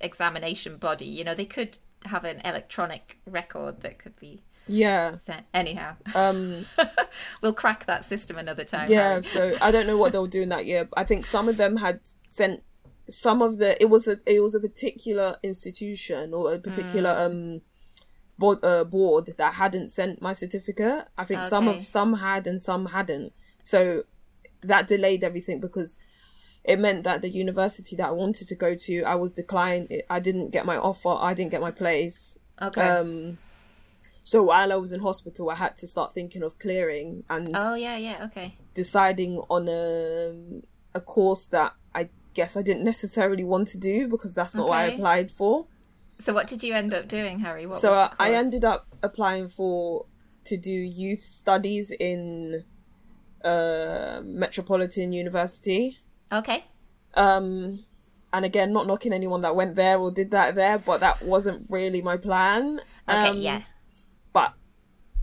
examination 0.00 0.76
body. 0.76 1.06
You 1.06 1.24
know, 1.24 1.34
they 1.34 1.44
could 1.46 1.78
have 2.06 2.24
an 2.24 2.40
electronic 2.44 3.18
record 3.26 3.80
that 3.82 3.98
could 3.98 4.16
be 4.18 4.42
Yeah. 4.66 5.16
sent. 5.16 5.44
Anyhow, 5.54 5.96
Um 6.14 6.66
we'll 7.42 7.52
crack 7.52 7.86
that 7.86 8.04
system 8.04 8.36
another 8.38 8.64
time. 8.64 8.90
yeah, 8.90 9.10
Harry. 9.10 9.22
so 9.22 9.56
I 9.60 9.70
don't 9.70 9.86
know 9.86 9.96
what 9.96 10.12
they 10.12 10.18
were 10.18 10.28
doing 10.28 10.48
that 10.50 10.66
year. 10.66 10.88
I 10.96 11.04
think 11.04 11.26
some 11.26 11.48
of 11.48 11.56
them 11.56 11.76
had 11.76 12.00
sent 12.26 12.62
some 13.08 13.42
of 13.42 13.58
the 13.58 13.80
it 13.82 13.90
was 13.90 14.06
a 14.08 14.18
it 14.26 14.40
was 14.40 14.54
a 14.54 14.60
particular 14.60 15.36
institution 15.42 16.32
or 16.34 16.52
a 16.54 16.58
particular 16.58 17.10
Mm. 17.10 17.26
um 17.26 17.60
board, 18.38 18.58
uh, 18.64 18.82
board 18.84 19.34
that 19.38 19.54
hadn't 19.54 19.90
sent 19.90 20.20
my 20.22 20.32
certificate. 20.32 21.06
I 21.18 21.24
think 21.24 21.44
some 21.44 21.68
of 21.68 21.86
some 21.86 22.14
had 22.14 22.46
and 22.46 22.60
some 22.60 22.86
hadn't. 22.86 23.32
So 23.62 24.04
that 24.62 24.86
delayed 24.86 25.22
everything 25.24 25.60
because 25.60 25.98
it 26.64 26.78
meant 26.78 27.04
that 27.04 27.22
the 27.22 27.28
university 27.28 27.96
that 27.96 28.08
I 28.08 28.12
wanted 28.12 28.48
to 28.48 28.54
go 28.54 28.74
to, 28.74 29.02
I 29.02 29.16
was 29.16 29.32
declined. 29.32 29.92
I 30.08 30.20
didn't 30.20 30.50
get 30.50 30.64
my 30.64 30.76
offer. 30.76 31.10
I 31.10 31.34
didn't 31.34 31.50
get 31.50 31.60
my 31.60 31.72
place. 31.72 32.38
Okay. 32.60 32.80
Um, 32.80 33.38
so 34.22 34.42
while 34.44 34.72
I 34.72 34.76
was 34.76 34.92
in 34.92 35.00
hospital, 35.00 35.50
I 35.50 35.56
had 35.56 35.76
to 35.78 35.86
start 35.86 36.14
thinking 36.14 36.42
of 36.42 36.58
clearing 36.58 37.24
and 37.28 37.48
oh 37.54 37.74
yeah, 37.74 37.96
yeah. 37.96 38.24
Okay. 38.26 38.56
deciding 38.74 39.38
on 39.48 39.68
a 39.68 40.62
a 40.94 41.00
course 41.00 41.46
that 41.48 41.74
I 41.94 42.08
guess 42.34 42.56
I 42.56 42.62
didn't 42.62 42.84
necessarily 42.84 43.42
want 43.42 43.68
to 43.68 43.78
do 43.78 44.06
because 44.06 44.34
that's 44.34 44.54
not 44.54 44.68
what 44.68 44.78
I 44.78 44.84
applied 44.84 45.32
for. 45.32 45.66
So 46.20 46.32
what 46.32 46.46
did 46.46 46.62
you 46.62 46.74
end 46.74 46.94
up 46.94 47.08
doing, 47.08 47.40
Harry? 47.40 47.66
What 47.66 47.74
so 47.74 48.08
I 48.18 48.34
ended 48.34 48.64
up 48.64 48.86
applying 49.02 49.48
for 49.48 50.06
to 50.44 50.56
do 50.56 50.70
youth 50.70 51.20
studies 51.20 51.90
in 51.90 52.64
uh, 53.44 54.20
Metropolitan 54.24 55.12
University. 55.12 55.98
Okay. 56.32 56.64
Um, 57.14 57.84
and 58.32 58.44
again, 58.44 58.72
not 58.72 58.86
knocking 58.86 59.12
anyone 59.12 59.42
that 59.42 59.54
went 59.54 59.74
there 59.76 59.98
or 59.98 60.10
did 60.10 60.30
that 60.30 60.54
there, 60.54 60.78
but 60.78 61.00
that 61.00 61.22
wasn't 61.22 61.66
really 61.68 62.00
my 62.00 62.16
plan. 62.16 62.80
Okay. 63.08 63.28
Um, 63.28 63.36
yeah. 63.38 63.62
but 64.32 64.54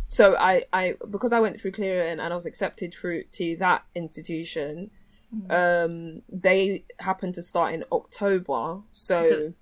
so 0.07 0.35
I, 0.37 0.63
I 0.71 0.95
because 1.09 1.31
I 1.33 1.39
went 1.39 1.59
through 1.59 1.71
clearing 1.71 2.19
and 2.19 2.33
I 2.33 2.35
was 2.35 2.45
accepted 2.45 2.93
through 2.93 3.23
to 3.33 3.55
that 3.57 3.85
institution. 3.95 4.91
Mm-hmm. 5.35 5.51
Um, 5.51 6.21
they 6.29 6.85
happened 6.99 7.35
to 7.35 7.43
start 7.43 7.73
in 7.73 7.83
October, 7.91 8.81
so, 8.91 9.27
So- 9.27 9.53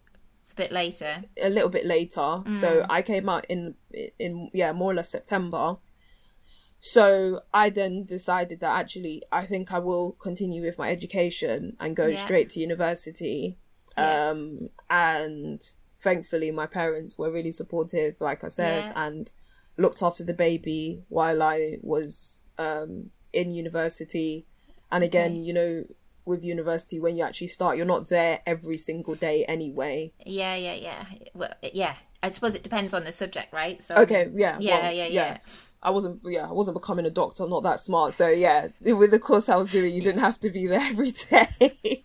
It's 0.41 0.53
a 0.53 0.55
bit 0.55 0.71
later. 0.71 1.23
a 1.41 1.49
little 1.49 1.69
bit 1.69 1.85
later. 1.85 2.43
So 2.49 2.81
Mm. 2.81 2.85
I 2.89 3.01
came 3.01 3.27
out 3.29 3.45
in 3.49 3.75
in 4.19 4.49
yeah 4.53 4.71
more 4.73 4.91
or 4.91 4.95
less 4.95 5.09
September. 5.09 5.75
So 6.79 7.41
I 7.53 7.69
then 7.69 8.05
decided 8.05 8.59
that 8.59 8.79
actually 8.79 9.23
I 9.31 9.45
think 9.45 9.71
I 9.73 9.79
will 9.79 10.11
continue 10.13 10.61
with 10.63 10.77
my 10.77 10.91
education 10.91 11.75
and 11.79 11.95
go 11.95 12.07
Yeah. 12.07 12.23
straight 12.23 12.49
to 12.51 12.59
university. 12.59 13.57
Yeah. 13.97 14.29
Um, 14.29 14.69
and 14.89 15.61
thankfully 15.99 16.51
my 16.51 16.67
parents 16.67 17.17
were 17.17 17.31
really 17.31 17.51
supportive, 17.51 18.15
like 18.19 18.43
I 18.43 18.49
said, 18.49 18.85
Yeah. 18.85 19.07
and 19.07 19.31
looked 19.77 20.01
after 20.03 20.23
the 20.23 20.33
baby 20.33 21.03
while 21.09 21.41
I 21.41 21.77
was 21.81 22.41
um, 22.59 23.11
in 23.33 23.51
university. 23.51 24.45
And 24.91 25.03
again, 25.03 25.31
Okay. 25.33 25.41
you 25.41 25.53
know, 25.53 25.85
with 26.25 26.43
university, 26.43 26.99
when 26.99 27.15
you 27.17 27.23
actually 27.23 27.47
start, 27.47 27.77
you're 27.77 27.85
not 27.85 28.09
there 28.09 28.41
every 28.45 28.77
single 28.77 29.15
day 29.15 29.45
anyway. 29.45 30.11
Yeah, 30.25 30.55
yeah, 30.55 30.73
yeah. 30.73 31.05
Well, 31.33 31.53
yeah. 31.61 31.95
I 32.21 32.29
suppose 32.29 32.55
it 32.55 32.63
depends 32.63 32.93
on 32.93 33.03
the 33.03 33.11
subject, 33.11 33.53
right? 33.53 33.81
So 33.81 33.95
Okay, 33.95 34.29
yeah, 34.33 34.57
Yeah, 34.59 34.81
well, 34.81 34.91
yeah, 34.93 35.05
yeah. 35.05 35.37
I 35.81 35.89
wasn't, 35.91 36.21
yeah, 36.25 36.47
I 36.47 36.51
wasn't 36.51 36.75
becoming 36.75 37.05
a 37.05 37.09
doctor. 37.09 37.43
I'm 37.43 37.49
not 37.49 37.63
that 37.63 37.79
smart, 37.79 38.13
so 38.13 38.27
yeah. 38.29 38.69
With 38.81 39.11
the 39.11 39.19
course 39.19 39.47
I 39.49 39.55
was 39.55 39.67
doing, 39.67 39.93
you 39.93 40.01
didn't 40.01 40.21
have 40.21 40.39
to 40.41 40.49
be 40.49 40.67
there 40.67 40.79
every 40.91 41.11
day. 41.11 42.03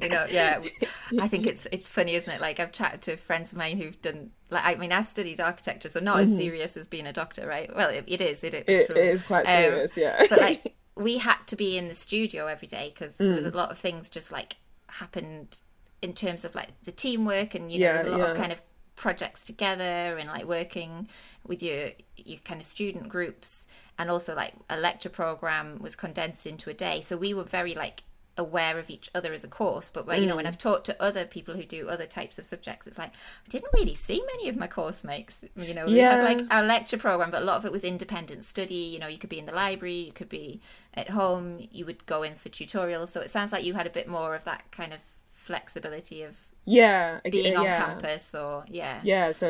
you 0.00 0.08
know, 0.08 0.26
yeah. 0.30 0.62
I 1.20 1.26
think 1.26 1.46
it's 1.46 1.66
it's 1.72 1.88
funny, 1.88 2.14
isn't 2.14 2.32
it? 2.32 2.40
Like 2.40 2.60
I've 2.60 2.70
chatted 2.72 3.02
to 3.02 3.16
friends 3.16 3.52
of 3.52 3.58
mine 3.58 3.78
who've 3.78 4.00
done 4.02 4.30
like 4.50 4.64
I 4.64 4.74
mean 4.76 4.92
I 4.92 5.02
studied 5.02 5.40
architecture, 5.40 5.88
so 5.88 6.00
not 6.00 6.20
as 6.20 6.36
serious 6.36 6.76
as 6.76 6.86
being 6.86 7.06
a 7.06 7.12
doctor, 7.12 7.46
right? 7.46 7.74
Well, 7.74 7.88
it, 7.90 8.04
it 8.06 8.20
is. 8.20 8.44
It 8.44 8.54
is. 8.54 8.64
Mm-hmm. 8.64 8.92
It, 8.92 8.96
it 8.96 9.06
is 9.14 9.22
quite 9.22 9.46
Um, 9.46 9.54
serious, 9.62 9.96
yeah. 9.96 10.26
but 10.28 10.40
like 10.40 10.76
we 10.96 11.18
had 11.18 11.38
to 11.46 11.56
be 11.56 11.78
in 11.78 11.88
the 11.88 11.94
studio 11.94 12.46
every 12.46 12.68
day 12.68 12.90
because 12.94 13.16
there 13.16 13.28
Mm. 13.28 13.36
was 13.36 13.46
a 13.46 13.50
lot 13.50 13.70
of 13.70 13.78
things 13.78 14.10
just 14.10 14.30
like 14.32 14.56
happened 14.88 15.60
in 16.02 16.12
terms 16.12 16.44
of 16.44 16.54
like 16.54 16.68
the 16.84 16.92
teamwork 16.92 17.54
and 17.54 17.72
you 17.72 17.80
know 17.80 17.86
Yeah, 17.86 17.92
there's 18.02 18.06
a 18.06 18.16
lot 18.16 18.30
of 18.30 18.36
kind 18.36 18.52
of 18.52 18.60
projects 18.98 19.44
together 19.44 20.18
and 20.18 20.28
like 20.28 20.44
working 20.44 21.08
with 21.46 21.62
your 21.62 21.90
your 22.16 22.40
kind 22.44 22.60
of 22.60 22.66
student 22.66 23.08
groups. 23.08 23.66
And 24.00 24.10
also 24.10 24.34
like 24.34 24.54
a 24.70 24.76
lecture 24.76 25.08
program 25.08 25.78
was 25.80 25.96
condensed 25.96 26.46
into 26.46 26.70
a 26.70 26.74
day. 26.74 27.00
So 27.00 27.16
we 27.16 27.34
were 27.34 27.44
very 27.44 27.74
like 27.74 28.02
aware 28.36 28.78
of 28.78 28.88
each 28.88 29.10
other 29.16 29.32
as 29.32 29.42
a 29.42 29.48
course. 29.48 29.90
But 29.90 30.06
when 30.06 30.22
you 30.22 30.28
know 30.28 30.34
Mm. 30.34 30.36
when 30.36 30.46
I've 30.46 30.58
talked 30.58 30.86
to 30.86 31.02
other 31.02 31.24
people 31.24 31.54
who 31.54 31.64
do 31.64 31.88
other 31.88 32.06
types 32.06 32.38
of 32.38 32.44
subjects 32.44 32.86
it's 32.86 32.98
like 32.98 33.10
I 33.10 33.48
didn't 33.48 33.72
really 33.72 33.94
see 33.94 34.22
many 34.32 34.48
of 34.48 34.56
my 34.56 34.68
course 34.68 35.02
mates. 35.02 35.44
You 35.56 35.74
know 35.74 35.86
we 35.86 35.98
had 35.98 36.22
like 36.22 36.40
our 36.52 36.62
lecture 36.64 36.98
program 36.98 37.30
but 37.32 37.42
a 37.42 37.44
lot 37.44 37.56
of 37.56 37.64
it 37.66 37.72
was 37.72 37.84
independent 37.84 38.44
study. 38.44 38.74
You 38.92 38.98
know 39.00 39.08
you 39.08 39.18
could 39.18 39.30
be 39.30 39.40
in 39.40 39.46
the 39.46 39.52
library 39.64 40.00
you 40.08 40.12
could 40.12 40.28
be 40.28 40.60
at 40.94 41.08
home 41.10 41.66
you 41.72 41.84
would 41.86 42.06
go 42.06 42.22
in 42.22 42.34
for 42.36 42.48
tutorials. 42.48 43.08
So 43.08 43.20
it 43.20 43.30
sounds 43.30 43.50
like 43.52 43.64
you 43.64 43.74
had 43.74 43.86
a 43.86 43.90
bit 43.98 44.06
more 44.08 44.34
of 44.36 44.44
that 44.44 44.70
kind 44.70 44.92
of 44.92 45.00
flexibility 45.32 46.22
of 46.22 46.36
yeah, 46.68 47.20
being 47.24 47.56
on 47.56 47.64
yeah. 47.64 47.84
campus 47.84 48.34
or 48.34 48.64
yeah 48.68 49.00
Yeah, 49.02 49.32
so 49.32 49.48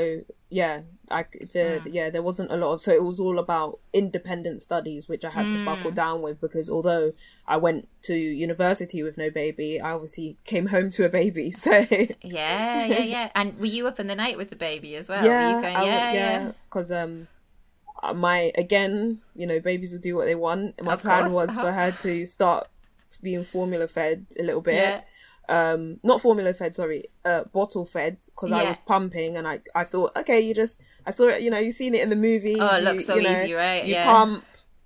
yeah, 0.50 0.83
I 1.11 1.24
the 1.54 1.81
Hmm. 1.83 1.88
yeah 1.96 2.09
there 2.14 2.22
wasn't 2.22 2.50
a 2.52 2.57
lot 2.57 2.72
of 2.74 2.81
so 2.81 2.92
it 2.92 3.02
was 3.02 3.18
all 3.20 3.38
about 3.38 3.81
independent 3.92 4.62
studies, 4.62 5.09
which 5.09 5.24
I 5.24 5.31
had 5.31 5.50
to 5.50 5.59
Hmm. 5.59 5.64
buckle 5.64 5.90
down 5.90 6.22
with 6.22 6.40
because 6.40 6.70
although 6.70 7.12
I 7.46 7.57
went 7.66 7.88
to 8.09 8.14
university 8.14 9.02
with 9.02 9.16
no 9.18 9.28
baby, 9.31 9.81
I 9.81 9.90
obviously 9.96 10.37
came 10.44 10.66
home 10.74 10.88
to 10.96 11.04
a 11.04 11.09
baby. 11.20 11.50
So 11.64 11.72
yeah 12.22 12.87
yeah 12.87 13.04
yeah 13.14 13.26
and 13.35 13.59
were 13.59 13.66
you 13.76 13.87
up 13.90 13.98
in 14.00 14.07
the 14.07 14.14
night 14.24 14.37
with 14.40 14.50
the 14.50 14.57
baby 14.70 14.94
as 15.00 15.09
well 15.09 15.24
yeah, 15.24 15.38
were 15.40 15.57
you 15.57 15.62
going, 15.64 15.76
I 15.76 15.81
would- 15.83 15.88
yeah 15.90 16.12
yeah 16.20 16.52
because 16.66 16.90
um, 17.02 17.26
uh, 18.02 18.14
my 18.14 18.52
again, 18.64 19.18
you 19.35 19.46
know, 19.46 19.59
babies 19.61 19.90
will 19.92 19.98
do 20.11 20.14
what 20.16 20.26
they 20.26 20.35
want. 20.37 20.81
My 20.81 20.94
Of 20.94 21.02
plan 21.02 21.31
course. 21.31 21.48
was 21.48 21.50
for 21.59 21.72
her 21.81 21.90
to 22.07 22.26
start 22.26 22.68
being 23.20 23.42
formula 23.44 23.88
fed 23.88 24.26
a 24.38 24.42
little 24.44 24.61
bit. 24.62 24.74
yeah 24.76 25.00
um 25.49 25.99
not 26.03 26.21
formula 26.21 26.53
fed 26.53 26.75
sorry 26.75 27.05
uh 27.25 27.45
bottle 27.53 27.85
fed 27.87 28.17
because 28.27 28.53
i 28.53 28.63
was 28.63 28.77
pumping 28.87 29.37
and 29.37 29.49
i 29.49 29.59
i 29.75 29.83
thought 29.85 30.15
okay 30.17 30.41
you 30.41 30.53
just 30.55 30.79
i 31.07 31.11
saw 31.11 31.29
it 31.29 31.41
you 31.43 31.51
know 31.51 31.59
you've 31.59 31.75
seen 31.75 31.95
it 31.95 32.03
in 32.03 32.11
the 32.11 32.17
movie 32.17 32.59
Oh, 32.61 32.75
it 32.75 32.79
you, 32.81 32.85
looks 32.85 33.07
so 33.07 33.17
you 33.17 33.23
know, 33.23 33.43
easy, 33.43 33.53
right? 33.55 33.85
you 33.85 33.95
Yeah. 33.95 34.05
pump 34.05 34.45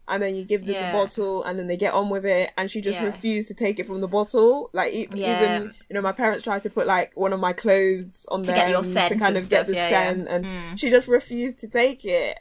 and 0.09 0.23
then 0.23 0.35
you 0.37 0.45
give 0.45 0.65
them 0.67 0.75
Yeah. 0.75 0.87
the 0.87 0.93
bottle 0.93 1.43
and 1.45 1.59
then 1.59 1.67
they 1.69 1.77
get 1.77 1.95
on 1.95 2.11
with 2.11 2.25
it 2.25 2.51
and 2.57 2.71
she 2.71 2.81
just 2.81 2.99
Yeah. 3.01 3.07
refused 3.07 3.49
to 3.49 3.55
take 3.55 3.79
it 3.79 3.87
from 3.87 4.01
the 4.01 4.09
bottle 4.09 4.71
like 4.73 4.93
e- 4.93 5.09
Yeah. 5.13 5.33
even 5.37 5.75
you 5.89 5.95
know 5.95 6.01
my 6.03 6.13
parents 6.13 6.43
tried 6.45 6.63
to 6.65 6.71
put 6.71 6.87
like 6.87 7.13
one 7.17 7.33
of 7.33 7.41
my 7.41 7.53
clothes 7.53 8.27
on 8.29 8.43
To 8.43 8.53
get 8.53 8.85
scent 8.85 9.09
to 9.13 9.19
kind 9.19 9.37
of 9.37 9.49
get 9.49 9.59
stuff, 9.59 9.67
the 9.69 9.75
yeah, 9.75 9.89
yeah. 9.91 10.13
Mm. 10.13 10.17
scent 10.27 10.29
and 10.29 10.79
she 10.79 10.91
just 10.91 11.09
refused 11.09 11.59
to 11.61 11.69
take 11.69 12.05
it 12.05 12.39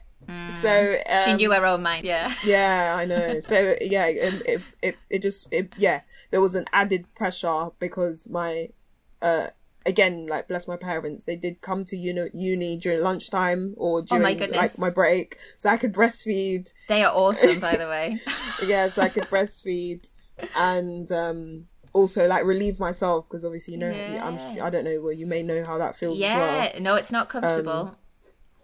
so 0.50 0.96
um, 1.08 1.24
she 1.24 1.34
knew 1.34 1.50
her 1.52 1.64
own 1.66 1.82
mind 1.82 2.06
yeah 2.06 2.32
yeah, 2.44 2.94
I 2.96 3.04
know. 3.04 3.40
So 3.40 3.76
yeah, 3.80 4.06
it 4.06 4.42
it, 4.44 4.62
it, 4.82 4.96
it 5.10 5.22
just 5.22 5.48
it, 5.52 5.70
yeah, 5.76 6.00
there 6.30 6.40
was 6.40 6.54
an 6.54 6.66
added 6.72 7.06
pressure 7.14 7.68
because 7.78 8.28
my 8.28 8.68
uh 9.20 9.48
again 9.86 10.26
like 10.26 10.46
bless 10.48 10.68
my 10.68 10.76
parents 10.76 11.24
they 11.24 11.36
did 11.36 11.60
come 11.60 11.84
to 11.84 11.96
uni, 11.96 12.30
uni 12.34 12.76
during 12.76 13.00
lunchtime 13.02 13.74
or 13.76 14.02
during 14.02 14.22
Oh 14.22 14.48
my 14.48 14.56
like 14.56 14.78
my 14.78 14.90
break 14.90 15.36
so 15.58 15.70
I 15.70 15.76
could 15.76 15.92
breastfeed 15.92 16.68
they 16.88 17.02
are 17.02 17.12
awesome 17.12 17.58
by 17.60 17.76
the 17.76 17.88
way 17.88 18.20
yeah 18.62 18.88
so 18.88 19.02
I 19.02 19.08
could 19.08 19.24
breastfeed 19.24 20.04
and 20.54 21.10
um 21.10 21.66
also 21.92 22.26
like 22.26 22.44
relieve 22.44 22.78
myself 22.78 23.28
because 23.28 23.44
obviously 23.44 23.74
you 23.74 23.80
know 23.80 24.02
Yeah. 24.06 24.24
I'm 24.24 24.38
I 24.62 24.70
don't 24.70 24.84
know 24.84 25.00
well 25.00 25.12
you 25.12 25.26
may 25.26 25.42
know 25.42 25.64
how 25.64 25.78
that 25.78 25.96
feels 25.96 26.18
as 26.18 26.28
Yeah, 26.28 26.38
well. 26.38 26.76
Um, 26.76 26.82
no, 26.82 26.94
it's 26.94 27.12
not 27.12 27.28
comfortable. 27.28 27.96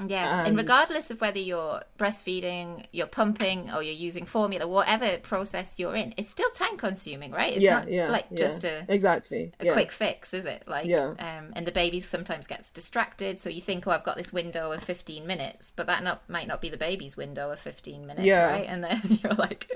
Yeah, 0.07 0.41
and 0.41 0.49
and- 0.49 0.57
regardless 0.57 1.11
of 1.11 1.21
whether 1.21 1.39
you're 1.39 1.83
breastfeeding, 1.99 2.87
you're 2.93 3.07
pumping, 3.07 3.71
or 3.73 3.83
you're 3.83 3.95
using 3.95 4.25
formula, 4.27 4.67
whatever 4.67 5.19
process 5.19 5.79
you're 5.79 5.95
in, 5.97 6.15
it's 6.17 6.31
still 6.31 6.51
time 6.51 6.77
consuming, 6.77 7.33
right? 7.33 7.53
It's 7.55 7.63
yeah, 7.63 7.75
not 7.75 7.91
yeah, 7.91 8.09
like 8.09 8.27
yeah. 8.31 8.37
just 8.39 8.65
a, 8.65 8.85
exactly 8.89 9.53
a 9.61 9.67
yeah. 9.67 9.73
quick 9.73 9.91
fix, 9.93 10.33
is 10.35 10.47
it? 10.47 10.65
Like, 10.67 10.87
Yeah. 10.87 11.15
um, 11.19 11.53
and 11.55 11.67
the 11.67 11.73
baby 11.73 12.01
sometimes 12.01 12.47
gets 12.47 12.71
distracted, 12.71 13.41
so 13.41 13.51
you 13.51 13.61
think, 13.61 13.87
oh, 13.87 13.91
I've 13.91 14.05
got 14.05 14.17
this 14.17 14.33
window 14.33 14.73
of 14.73 14.83
15 14.83 15.27
minutes, 15.27 15.73
but 15.75 15.87
that 15.87 16.03
not 16.03 16.29
might 16.29 16.47
not 16.47 16.61
be 16.61 16.69
the 16.69 16.77
baby's 16.77 17.17
window 17.17 17.51
of 17.51 17.61
15 17.61 18.07
minutes, 18.07 18.27
Yeah. 18.27 18.47
right? 18.47 18.67
And 18.69 18.85
then 18.85 19.01
you're 19.23 19.35
like, 19.35 19.71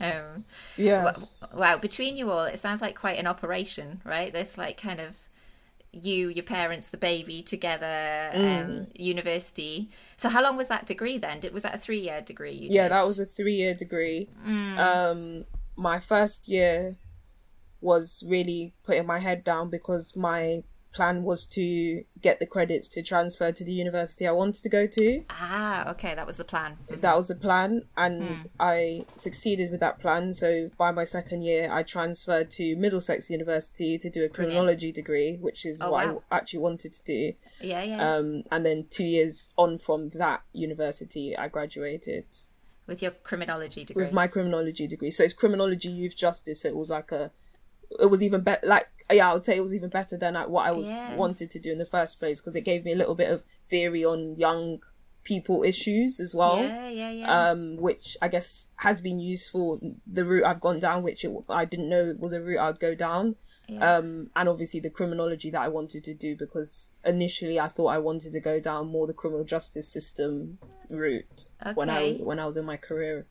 um, 0.00 0.44
Yes. 0.76 1.34
Wow, 1.52 1.78
between 1.78 2.16
you 2.16 2.30
all, 2.30 2.44
it 2.44 2.58
sounds 2.58 2.80
like 2.80 2.96
quite 2.98 3.18
an 3.18 3.26
operation, 3.26 4.00
right? 4.04 4.32
This 4.32 4.56
like 4.56 4.80
kind 4.80 5.00
of 5.00 5.16
you, 6.02 6.28
your 6.28 6.44
parents, 6.44 6.88
the 6.88 6.96
baby 6.96 7.42
together, 7.42 8.30
Mm. 8.34 8.64
um, 8.64 8.86
university. 8.94 9.90
So 10.16 10.28
how 10.28 10.42
long 10.42 10.56
was 10.56 10.68
that 10.68 10.86
degree 10.86 11.18
then? 11.18 11.40
Did, 11.40 11.52
was 11.52 11.62
that 11.62 11.74
a 11.74 11.78
three 11.78 12.00
year 12.00 12.20
degree? 12.20 12.52
You 12.54 12.68
yeah, 12.70 12.84
did? 12.84 12.92
that 12.92 13.04
was 13.04 13.18
a 13.20 13.26
three 13.26 13.54
year 13.54 13.74
degree. 13.74 14.28
Mm. 14.46 14.78
Um, 14.78 15.44
my 15.76 16.00
first 16.00 16.48
year 16.48 16.96
was 17.80 18.24
really 18.26 18.74
putting 18.82 19.06
my 19.06 19.18
head 19.20 19.44
down 19.44 19.70
because 19.70 20.16
my 20.16 20.62
plan 20.92 21.22
was 21.22 21.44
to 21.46 22.02
get 22.20 22.38
the 22.40 22.46
credits 22.46 22.88
to 22.88 23.02
transfer 23.02 23.52
to 23.52 23.62
the 23.64 23.72
university 23.72 24.26
I 24.26 24.32
wanted 24.32 24.62
to 24.62 24.68
go 24.68 24.86
to. 24.86 25.24
ah 25.30 25.90
okay, 25.92 26.14
that 26.14 26.26
was 26.26 26.36
the 26.36 26.44
plan. 26.44 26.78
That 26.88 27.16
was 27.16 27.28
the 27.28 27.34
plan, 27.36 27.82
and 27.96 28.22
Hmm. 28.40 28.46
I 28.58 29.04
succeeded 29.14 29.70
with 29.70 29.80
that 29.80 30.00
plan. 30.00 30.34
So 30.34 30.70
by 30.78 30.90
my 30.90 31.04
second 31.04 31.42
year, 31.42 31.70
I 31.70 31.82
transferred 31.82 32.50
to 32.52 32.74
Middlesex 32.76 33.28
University 33.30 33.98
to 33.98 34.08
do 34.10 34.24
a 34.24 34.28
criminology 34.28 34.90
degree, 34.92 35.36
which 35.40 35.64
is 35.66 35.78
Oh, 35.80 35.90
what 35.92 36.06
wow. 36.06 36.22
I 36.30 36.36
actually 36.38 36.60
wanted 36.60 36.92
to 36.94 37.02
do. 37.04 37.32
Yeah, 37.60 37.82
yeah. 37.82 38.14
Um, 38.16 38.44
and 38.50 38.64
then 38.66 38.86
two 38.90 39.04
years 39.04 39.50
on 39.56 39.78
from 39.78 40.08
that 40.10 40.42
university, 40.52 41.36
I 41.36 41.48
graduated 41.48 42.24
with 42.86 43.02
your 43.02 43.10
criminology 43.10 43.84
degree. 43.84 44.02
with 44.04 44.12
my 44.12 44.26
criminology 44.26 44.86
degree. 44.86 45.10
So 45.10 45.22
it's 45.24 45.34
criminology, 45.34 45.90
youth 45.90 46.16
justice. 46.16 46.62
So 46.62 46.68
it 46.68 46.76
was 46.76 46.88
like 46.90 47.12
a, 47.12 47.30
it 48.00 48.06
was 48.06 48.22
even 48.22 48.40
better. 48.40 48.66
Like 48.66 48.88
yeah, 49.10 49.30
I 49.30 49.34
would 49.34 49.42
say 49.42 49.56
it 49.56 49.62
was 49.62 49.74
even 49.74 49.90
better 49.90 50.16
than 50.16 50.34
like, 50.34 50.48
what 50.48 50.66
I 50.66 50.72
was 50.72 50.88
Yeah. 50.88 51.14
wanted 51.16 51.50
to 51.52 51.58
do 51.58 51.72
in 51.72 51.78
the 51.78 51.86
first 51.86 52.18
place 52.18 52.40
because 52.40 52.54
it 52.56 52.62
gave 52.62 52.84
me 52.84 52.92
a 52.92 52.96
little 52.96 53.14
bit 53.14 53.30
of 53.30 53.44
theory 53.68 54.04
on 54.04 54.36
young 54.36 54.82
people 55.24 55.62
issues 55.62 56.20
as 56.20 56.34
well. 56.34 56.62
yeah, 56.62 56.88
yeah, 56.88 57.10
yeah. 57.10 57.50
Um, 57.50 57.76
which 57.76 58.16
I 58.22 58.28
guess 58.28 58.68
has 58.76 59.00
been 59.00 59.20
useful. 59.20 59.80
The 60.06 60.24
route 60.24 60.44
I've 60.44 60.60
gone 60.60 60.80
down, 60.80 61.02
which 61.02 61.24
it, 61.24 61.32
I 61.48 61.64
didn't 61.64 61.88
know 61.88 62.14
was 62.18 62.32
a 62.32 62.40
route 62.40 62.60
I'd 62.60 62.80
go 62.80 62.94
down. 62.94 63.36
Yeah. 63.68 63.96
Um, 63.98 64.30
and 64.34 64.48
obviously 64.48 64.80
the 64.80 64.88
criminology 64.88 65.50
that 65.50 65.60
I 65.60 65.68
wanted 65.68 66.02
to 66.04 66.14
do 66.14 66.34
because 66.34 66.90
initially 67.04 67.60
I 67.60 67.68
thought 67.68 67.88
I 67.88 67.98
wanted 67.98 68.32
to 68.32 68.40
go 68.40 68.58
down 68.60 68.86
more 68.88 69.06
the 69.06 69.12
criminal 69.12 69.44
justice 69.44 69.86
system 69.92 70.56
route 70.88 71.44
when 71.74 71.90
I 71.90 72.14
when 72.14 72.38
I 72.38 72.46
was 72.46 72.56
in 72.56 72.64
my 72.64 72.78
career. 72.78 73.26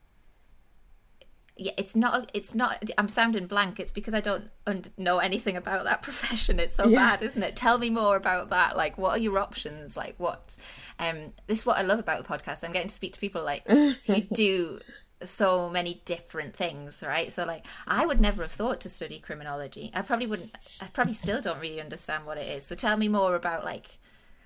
Yeah, 1.59 1.71
it's 1.77 1.95
not. 1.95 2.29
It's 2.33 2.53
not. 2.55 2.83
I'm 2.97 3.07
sounding 3.07 3.47
blank. 3.47 3.79
It's 3.79 3.91
because 3.91 4.13
I 4.13 4.19
don't 4.21 4.49
un- 4.65 4.85
know 4.97 5.19
anything 5.19 5.57
about 5.57 5.85
that 5.85 6.01
profession. 6.07 6.59
It's 6.59 6.75
so 6.75 6.87
Yeah. 6.87 6.99
bad, 7.17 7.21
isn't 7.23 7.41
it? 7.43 7.55
Tell 7.55 7.77
me 7.77 7.89
more 7.89 8.15
about 8.15 8.49
that. 8.49 8.77
Like, 8.77 8.97
what 8.97 9.11
are 9.11 9.19
your 9.19 9.39
options? 9.39 9.97
Like, 9.97 10.15
what? 10.17 10.57
Um, 10.99 11.33
this 11.47 11.59
is 11.59 11.65
what 11.65 11.77
I 11.77 11.81
love 11.81 11.99
about 11.99 12.25
the 12.25 12.29
podcast. 12.37 12.63
I'm 12.63 12.71
getting 12.71 12.89
to 12.89 12.95
speak 12.95 13.13
to 13.13 13.19
people 13.19 13.43
like 13.43 13.67
who 13.67 14.21
do 14.33 14.79
so 15.23 15.67
many 15.69 16.01
different 16.05 16.55
things, 16.55 17.03
right? 17.05 17.33
So, 17.33 17.43
like, 17.45 17.65
I 17.87 18.05
would 18.05 18.21
never 18.21 18.43
have 18.43 18.51
thought 18.51 18.81
to 18.81 18.89
study 18.89 19.19
criminology. 19.19 19.89
I 19.93 20.03
probably 20.03 20.27
wouldn't. 20.27 20.55
I 20.79 20.85
probably 20.87 21.15
still 21.15 21.41
don't 21.41 21.59
really 21.59 21.81
understand 21.81 22.25
what 22.25 22.37
it 22.37 22.47
is. 22.47 22.65
So, 22.67 22.75
tell 22.75 22.97
me 22.97 23.07
more 23.07 23.35
about 23.35 23.65
like, 23.65 23.97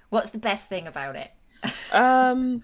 what's 0.10 0.30
the 0.30 0.38
best 0.40 0.70
thing 0.70 0.88
about 0.88 1.16
it? 1.16 1.32
Um, 1.94 2.64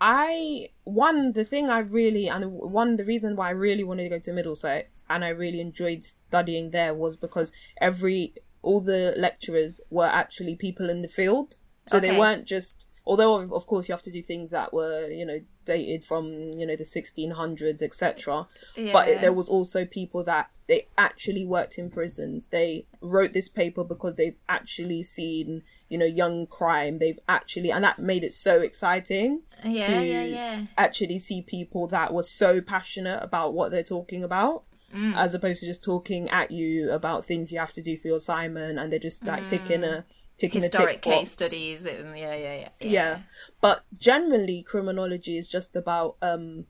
I 0.00 0.68
one 0.84 1.32
the 1.32 1.44
thing 1.44 1.68
I 1.68 1.80
really 1.80 2.26
and 2.28 2.44
one 2.52 2.96
the 2.96 3.04
reason 3.04 3.36
why 3.36 3.48
I 3.48 3.50
really 3.52 3.84
wanted 3.84 4.04
to 4.04 4.08
go 4.10 4.18
to 4.18 4.32
Middlesex 4.32 5.04
and 5.10 5.24
I 5.24 5.28
really 5.28 5.60
enjoyed 5.60 6.04
studying 6.04 6.70
there 6.70 6.94
was 6.94 7.16
because 7.16 7.52
every 7.80 8.34
all 8.62 8.80
the 8.80 9.14
lecturers 9.16 9.80
were 9.90 10.06
actually 10.06 10.54
people 10.54 10.90
in 10.90 11.02
the 11.02 11.08
field, 11.08 11.56
so 11.86 11.96
Okay. 11.98 12.10
they 12.10 12.18
weren't 12.18 12.46
just. 12.46 12.86
Although 13.06 13.40
of, 13.40 13.66
course 13.66 13.88
you 13.88 13.92
have 13.94 14.02
to 14.02 14.10
do 14.12 14.22
things 14.22 14.50
that 14.52 14.72
were 14.72 15.08
you 15.10 15.24
know 15.24 15.40
dated 15.64 16.04
from 16.04 16.52
you 16.52 16.66
know 16.66 16.76
the 16.76 16.84
1600s 16.84 17.82
etc. 17.82 18.46
But 18.76 19.08
it, 19.08 19.20
there 19.20 19.32
was 19.32 19.48
also 19.48 19.84
people 19.84 20.22
that 20.24 20.50
they 20.68 20.86
actually 20.96 21.44
worked 21.44 21.78
in 21.78 21.90
prisons. 21.90 22.48
They 22.48 22.86
wrote 23.00 23.32
this 23.32 23.48
paper 23.48 23.84
because 23.84 24.14
they've 24.16 24.38
actually 24.48 25.02
seen 25.02 25.62
you 25.90 25.98
know 25.98 26.06
young 26.22 26.46
crime. 26.46 26.96
They've 26.98 27.18
actually 27.28 27.70
and 27.70 27.84
that 27.84 27.98
made 27.98 28.24
it 28.24 28.32
so 28.32 28.54
exciting 28.62 29.42
Yeah, 29.64 29.86
to 29.88 30.06
yeah, 30.06 30.24
yeah. 30.24 30.66
actually 30.78 31.18
see 31.18 31.42
people 31.42 31.86
that 31.88 32.14
were 32.14 32.22
so 32.42 32.60
passionate 32.62 33.20
about 33.22 33.52
what 33.52 33.70
they're 33.70 33.82
talking 33.96 34.22
about. 34.24 34.64
Mm. 34.96 35.14
As 35.16 35.34
opposed 35.34 35.60
to 35.60 35.66
just 35.66 35.84
talking 35.84 36.28
at 36.30 36.50
you 36.50 36.90
about 36.90 37.24
things 37.26 37.52
you 37.52 37.58
have 37.60 37.72
to 37.74 37.82
do 37.82 37.96
for 37.98 38.08
your 38.08 38.16
assignment, 38.16 38.78
and 38.78 38.90
they're 38.90 38.98
just 39.10 39.24
like 39.24 39.46
ticking 39.48 39.84
a 39.84 40.04
ticking 40.38 40.62
Mm. 40.62 40.64
Historic 40.64 40.90
a 40.90 41.00
tick 41.00 41.02
case 41.02 41.18
box. 41.28 41.30
studies. 41.32 41.84
and- 41.86 42.18
Yeah, 42.18 42.34
yeah, 42.34 42.54
yeah. 42.56 42.68
Yeah, 42.96 43.18
but 43.60 43.84
generally, 43.98 44.62
criminology 44.62 45.36
is 45.38 45.48
just 45.48 45.76
about 45.76 46.16
um 46.22 46.66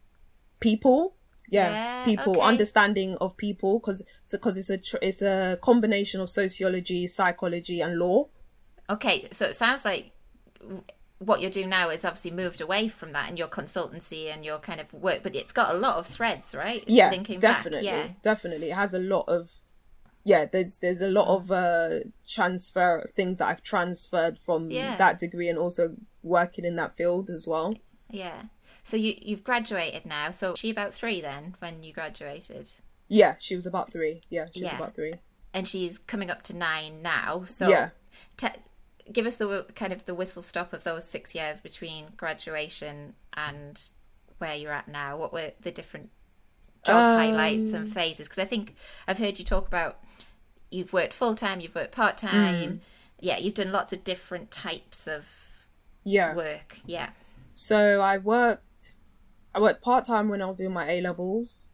people. 0.60 1.16
Yeah, 1.48 1.70
Yeah, 1.70 2.04
people 2.04 2.32
okay. 2.34 2.40
understanding 2.52 3.16
of 3.20 3.36
people 3.36 3.80
because 3.80 4.04
because 4.30 4.56
it's 4.56 4.70
a 4.70 4.78
tr- 4.78 5.02
it's 5.02 5.22
a 5.22 5.58
combination 5.62 6.20
of 6.20 6.28
sociology, 6.30 7.06
psychology, 7.06 7.80
and 7.80 7.98
law. 7.98 8.28
Okay, 8.90 9.28
so 9.32 9.46
it 9.46 9.54
sounds 9.56 9.84
like 9.84 10.12
what 11.18 11.40
you're 11.40 11.50
doing 11.50 11.68
now 11.68 11.90
is 11.90 12.04
obviously 12.04 12.30
moved 12.30 12.60
away 12.60 12.88
from 12.88 13.12
that 13.12 13.28
and 13.28 13.38
your 13.38 13.48
consultancy 13.48 14.32
and 14.32 14.44
your 14.44 14.58
kind 14.58 14.80
of 14.80 14.92
work, 14.92 15.22
but 15.22 15.36
it's 15.36 15.52
got 15.52 15.74
a 15.74 15.78
lot 15.78 15.96
of 15.98 16.06
threads, 16.06 16.54
right? 16.54 16.82
Yeah, 16.86 17.10
definitely, 17.10 17.38
back. 17.38 17.82
Yeah. 17.82 18.08
definitely. 18.22 18.70
It 18.70 18.74
has 18.74 18.94
a 18.94 18.98
lot 18.98 19.24
of 19.28 19.50
yeah. 20.24 20.46
There's 20.50 20.78
there's 20.78 21.00
a 21.00 21.08
lot 21.08 21.28
of 21.28 21.50
uh 21.50 22.00
transfer 22.26 23.06
things 23.14 23.38
that 23.38 23.48
I've 23.48 23.62
transferred 23.62 24.38
from 24.38 24.70
Yeah. 24.70 24.96
that 24.96 25.18
degree 25.18 25.48
and 25.48 25.58
also 25.58 25.96
working 26.22 26.64
in 26.64 26.76
that 26.76 26.96
field 26.96 27.30
as 27.30 27.46
well. 27.46 27.74
Yeah. 28.10 28.42
So 28.82 28.96
you 28.96 29.14
you've 29.20 29.44
graduated 29.44 30.06
now. 30.06 30.30
So 30.30 30.54
she 30.56 30.70
about 30.70 30.94
three 30.94 31.20
then 31.20 31.54
when 31.58 31.82
you 31.82 31.92
graduated, 31.92 32.70
Yeah, 33.08 33.36
she 33.38 33.54
was 33.54 33.66
about 33.66 33.92
three. 33.92 34.22
Yeah, 34.30 34.46
she 34.54 34.64
was 34.64 34.72
about 34.72 34.94
three. 34.94 35.14
and 35.52 35.66
she's 35.68 35.98
coming 35.98 36.30
up 36.30 36.42
to 36.44 36.56
nine 36.56 37.02
now. 37.02 37.44
So 37.44 37.68
Yeah. 37.68 37.90
te- 38.36 38.48
give 39.12 39.26
us 39.26 39.36
the 39.36 39.66
kind 39.74 39.92
of 39.92 40.04
the 40.06 40.14
whistle 40.14 40.42
stop 40.42 40.72
of 40.72 40.84
those 40.84 41.04
six 41.04 41.34
years 41.34 41.60
between 41.60 42.06
graduation 42.16 43.14
and 43.34 43.82
where 44.38 44.54
you're 44.54 44.72
at 44.72 44.88
now. 44.88 45.16
What 45.16 45.32
were 45.32 45.52
the 45.60 45.70
different 45.70 46.10
job 46.84 46.96
Um, 46.96 47.18
highlights 47.18 47.72
and 47.72 47.92
phases? 47.92 48.26
Because 48.28 48.38
I 48.38 48.44
think 48.46 48.74
I've 49.06 49.18
heard 49.18 49.38
you 49.38 49.44
talk 49.44 49.66
about 49.66 49.98
you've 50.70 50.92
worked 50.92 51.12
full 51.12 51.34
time, 51.34 51.60
you've 51.60 51.74
worked 51.74 51.92
part 51.92 52.16
time. 52.16 52.72
Mm. 52.72 52.80
Yeah, 53.18 53.38
you've 53.38 53.54
done 53.54 53.72
lots 53.72 53.92
of 53.92 54.04
different 54.04 54.50
types 54.50 55.06
of 55.06 55.28
Yeah. 56.04 56.34
work. 56.34 56.78
Yeah. 56.86 57.10
So 57.52 58.00
I 58.00 58.16
worked, 58.18 58.92
I 59.54 59.60
worked 59.60 59.82
part 59.82 60.06
time 60.06 60.28
when 60.28 60.40
I 60.40 60.46
was 60.46 60.56
doing 60.56 60.72
my 60.72 60.88
A 60.90 61.00
levels, 61.00 61.68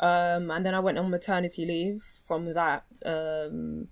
um, 0.00 0.50
and 0.50 0.66
then 0.66 0.74
I 0.74 0.80
went 0.80 0.98
on 0.98 1.10
maternity 1.10 1.64
leave 1.64 2.02
from 2.26 2.52
that 2.54 2.84
um, 3.04 3.88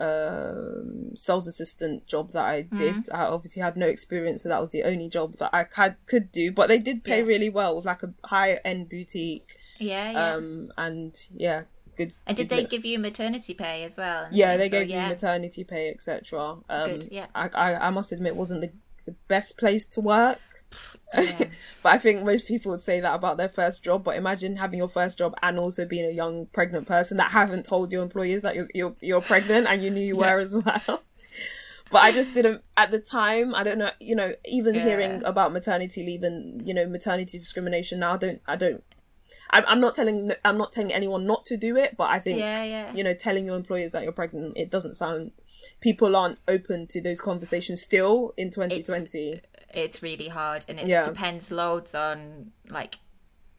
um, 0.00 1.10
sales 1.16 1.46
assistant 1.46 2.06
job 2.06 2.32
that 2.32 2.44
I 2.44 2.62
did. 2.62 3.08
I 3.10 3.22
obviously 3.24 3.62
had 3.62 3.76
no 3.76 3.86
experience, 3.86 4.42
so 4.42 4.48
that 4.48 4.60
was 4.60 4.70
the 4.70 4.82
only 4.84 5.08
job 5.08 5.36
that 5.38 5.50
I 5.52 5.64
could 5.64 5.96
could 6.06 6.32
do. 6.32 6.52
But 6.52 6.68
they 6.68 6.78
did 6.78 7.04
pay 7.04 7.18
Yeah. 7.20 7.26
really 7.26 7.50
well. 7.50 7.72
It 7.72 7.76
was 7.76 7.84
like 7.84 8.02
a 8.02 8.12
high 8.24 8.54
end 8.64 8.88
boutique, 8.88 9.56
Yeah, 9.78 10.10
yeah. 10.12 10.34
um, 10.34 10.72
and 10.76 11.14
yeah, 11.34 11.64
good. 11.96 12.12
and 12.26 12.36
did 12.36 12.48
good 12.48 12.58
they 12.58 12.64
give 12.64 12.84
you 12.84 12.98
maternity 12.98 13.54
pay 13.54 13.84
as 13.84 13.96
well? 13.96 14.28
yeah, 14.32 14.56
things? 14.56 14.70
they 14.70 14.76
Or- 14.78 14.80
gave 14.80 14.90
yeah. 14.90 15.04
me 15.04 15.14
maternity 15.14 15.64
pay, 15.64 15.88
etc. 15.90 16.56
Um, 16.68 16.90
Good, 16.90 17.08
yeah. 17.12 17.26
I, 17.34 17.48
I, 17.54 17.86
I 17.86 17.90
must 17.90 18.12
admit, 18.12 18.32
it 18.32 18.36
wasn't 18.36 18.60
the, 18.62 18.72
the 19.06 19.14
best 19.28 19.56
place 19.58 19.86
to 19.86 20.00
work. 20.00 20.40
Yeah. 21.14 21.46
but 21.82 21.92
I 21.92 21.98
think 21.98 22.24
most 22.24 22.46
people 22.46 22.72
would 22.72 22.82
say 22.82 23.00
that 23.00 23.14
about 23.14 23.36
their 23.36 23.48
first 23.48 23.82
job. 23.82 24.02
But 24.04 24.16
imagine 24.16 24.56
having 24.56 24.78
your 24.78 24.88
first 24.88 25.18
job 25.18 25.34
and 25.42 25.58
also 25.58 25.84
being 25.84 26.04
a 26.06 26.12
young 26.12 26.46
pregnant 26.46 26.86
person 26.86 27.16
that 27.18 27.30
haven't 27.30 27.64
told 27.64 27.92
your 27.92 28.02
employers 28.02 28.42
that 28.42 28.54
you're 28.54 28.68
you're, 28.74 28.96
you're 29.00 29.20
pregnant 29.20 29.66
and 29.68 29.82
you 29.82 29.90
knew 29.90 30.04
you 30.04 30.16
were 30.16 30.38
as 30.38 30.56
well. 30.56 31.02
but 31.90 32.02
I 32.02 32.10
just 32.12 32.32
didn't 32.32 32.62
at 32.76 32.90
the 32.90 32.98
time. 32.98 33.54
I 33.54 33.62
don't 33.62 33.78
know. 33.78 33.90
You 34.00 34.16
know, 34.16 34.34
even 34.46 34.74
Yeah. 34.74 34.84
hearing 34.84 35.22
about 35.24 35.52
maternity 35.52 36.04
leave 36.04 36.22
and 36.22 36.66
you 36.66 36.74
know 36.74 36.86
maternity 36.86 37.38
discrimination 37.38 38.00
now, 38.00 38.14
I 38.14 38.16
don't. 38.16 38.40
I 38.46 38.56
don't. 38.56 38.82
I'm, 39.50 39.64
I'm 39.68 39.80
not 39.80 39.94
telling. 39.94 40.32
I'm 40.44 40.58
not 40.58 40.72
telling 40.72 40.92
anyone 40.92 41.26
not 41.26 41.46
to 41.46 41.56
do 41.56 41.76
it, 41.76 41.96
but 41.96 42.10
I 42.10 42.18
think 42.18 42.40
Yeah, 42.40 42.64
yeah. 42.64 42.92
you 42.92 43.04
know, 43.04 43.14
telling 43.14 43.46
your 43.46 43.56
employers 43.56 43.92
that 43.92 44.02
you're 44.02 44.10
pregnant, 44.12 44.54
it 44.56 44.70
doesn't 44.70 44.96
sound. 44.96 45.30
People 45.80 46.16
aren't 46.16 46.38
open 46.48 46.88
to 46.88 47.00
those 47.00 47.20
conversations 47.20 47.80
still 47.80 48.34
in 48.36 48.50
2020. 48.50 49.30
it's 49.30 49.40
really 50.02 50.28
hard 50.28 50.64
and 50.68 50.78
it 50.80 50.86
Yeah. 50.86 51.02
depends 51.04 51.50
loads 51.50 51.94
on 51.94 52.52
like 52.68 52.96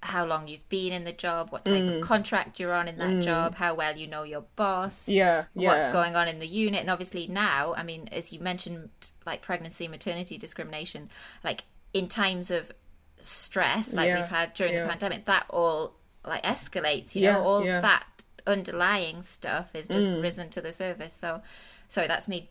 how 0.02 0.24
long 0.24 0.48
you've 0.48 0.68
been 0.70 0.94
in 0.94 1.04
the 1.04 1.12
job, 1.12 1.52
what 1.52 1.66
type 1.66 1.84
Mm. 1.84 1.96
of 1.96 2.02
contract 2.02 2.60
you're 2.60 2.74
on 2.74 2.88
in 2.88 2.98
that 3.00 3.22
job, 3.24 3.56
how 3.56 3.74
well 3.74 3.98
you 3.98 4.06
know 4.06 4.22
your 4.22 4.42
boss, 4.56 5.10
Yeah, 5.10 5.46
what's 5.54 5.90
going 5.90 6.16
on 6.16 6.28
in 6.28 6.38
the 6.38 6.46
unit, 6.48 6.82
and 6.82 6.92
obviously 6.92 7.26
now, 7.28 7.74
I 7.76 7.82
mean, 7.82 8.08
as 8.12 8.32
you 8.32 8.40
mentioned, 8.40 8.90
like 9.26 9.42
pregnancy, 9.42 9.88
maternity 9.88 10.38
discrimination, 10.38 11.10
like 11.44 11.64
in 11.92 12.08
times 12.08 12.52
of 12.52 12.72
stress, 13.20 13.94
like 13.96 14.08
Yeah, 14.08 14.18
we've 14.18 14.28
had 14.30 14.54
during 14.54 14.74
yeah. 14.74 14.84
the 14.84 14.90
pandemic, 14.90 15.26
that 15.26 15.46
all 15.50 15.96
like 16.24 16.44
escalates. 16.44 17.16
You 17.16 17.24
Yeah, 17.24 17.34
know, 17.34 17.44
all 17.44 17.66
yeah. 17.66 17.80
Mm. 17.80 17.82
that 17.82 18.06
underlying 18.46 19.22
stuff 19.24 19.74
is 19.76 19.88
just 19.88 20.10
risen 20.12 20.50
to 20.52 20.62
the 20.62 20.72
surface. 20.72 21.14
So, 21.14 21.42
sorry, 21.90 22.08
that's 22.08 22.28
me 22.28 22.50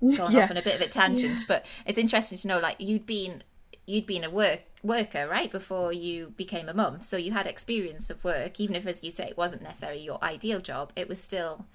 going 0.00 0.32
Yeah. 0.32 0.44
off 0.44 0.50
on 0.50 0.56
a 0.56 0.62
bit 0.62 0.74
of 0.74 0.80
a 0.80 0.88
tangent, 0.88 1.44
but 1.46 1.64
it's 1.86 1.98
interesting 1.98 2.38
to 2.38 2.48
know, 2.48 2.58
like 2.58 2.76
you'd 2.80 3.06
been 3.06 3.42
you'd 3.86 4.06
been 4.06 4.22
a 4.24 4.30
work 4.30 4.60
worker 4.82 5.26
right 5.28 5.50
before 5.50 5.92
you 5.92 6.30
became 6.36 6.68
a 6.68 6.74
mum, 6.74 7.00
so 7.02 7.16
you 7.16 7.32
had 7.32 7.46
experience 7.46 8.08
of 8.08 8.22
work, 8.24 8.60
even 8.60 8.76
if, 8.76 8.86
as 8.86 9.02
you 9.02 9.10
say, 9.10 9.28
it 9.28 9.36
wasn't 9.36 9.62
necessarily 9.62 10.00
your 10.00 10.22
ideal 10.22 10.60
job. 10.60 10.92
It 10.96 11.08
was 11.08 11.20
still 11.20 11.66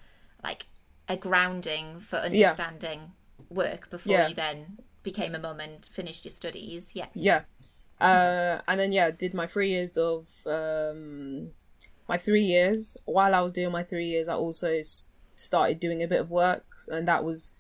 like 0.44 0.66
a 1.08 1.18
grounding 1.18 2.00
for 2.00 2.18
understanding 2.18 3.12
work 3.50 3.90
before 3.90 4.14
Yeah. 4.14 4.28
you 4.30 4.34
then 4.36 4.78
became 5.04 5.36
a 5.36 5.40
mum 5.40 5.60
and 5.60 5.86
finished 5.86 6.24
your 6.26 6.32
studies. 6.32 6.92
Yeah. 6.96 7.08
Yeah. 7.14 7.42
Uh, 8.02 8.62
and 8.68 8.80
then 8.80 8.92
yeah, 8.92 9.12
did 9.12 9.34
my 9.34 9.46
three 9.48 9.70
years 9.70 9.98
of 9.98 10.28
um, 10.46 11.52
my 12.08 12.18
three 12.18 12.44
years. 12.44 12.98
While 13.06 13.36
I 13.36 13.42
was 13.42 13.52
doing 13.52 13.72
my 13.72 13.84
three 13.84 14.06
years, 14.08 14.28
I 14.28 14.34
also 14.36 14.82
started 15.34 15.80
doing 15.80 16.02
a 16.02 16.08
bit 16.08 16.20
of 16.22 16.32
work, 16.32 16.66
and 16.88 17.08
that 17.08 17.24
was 17.24 17.52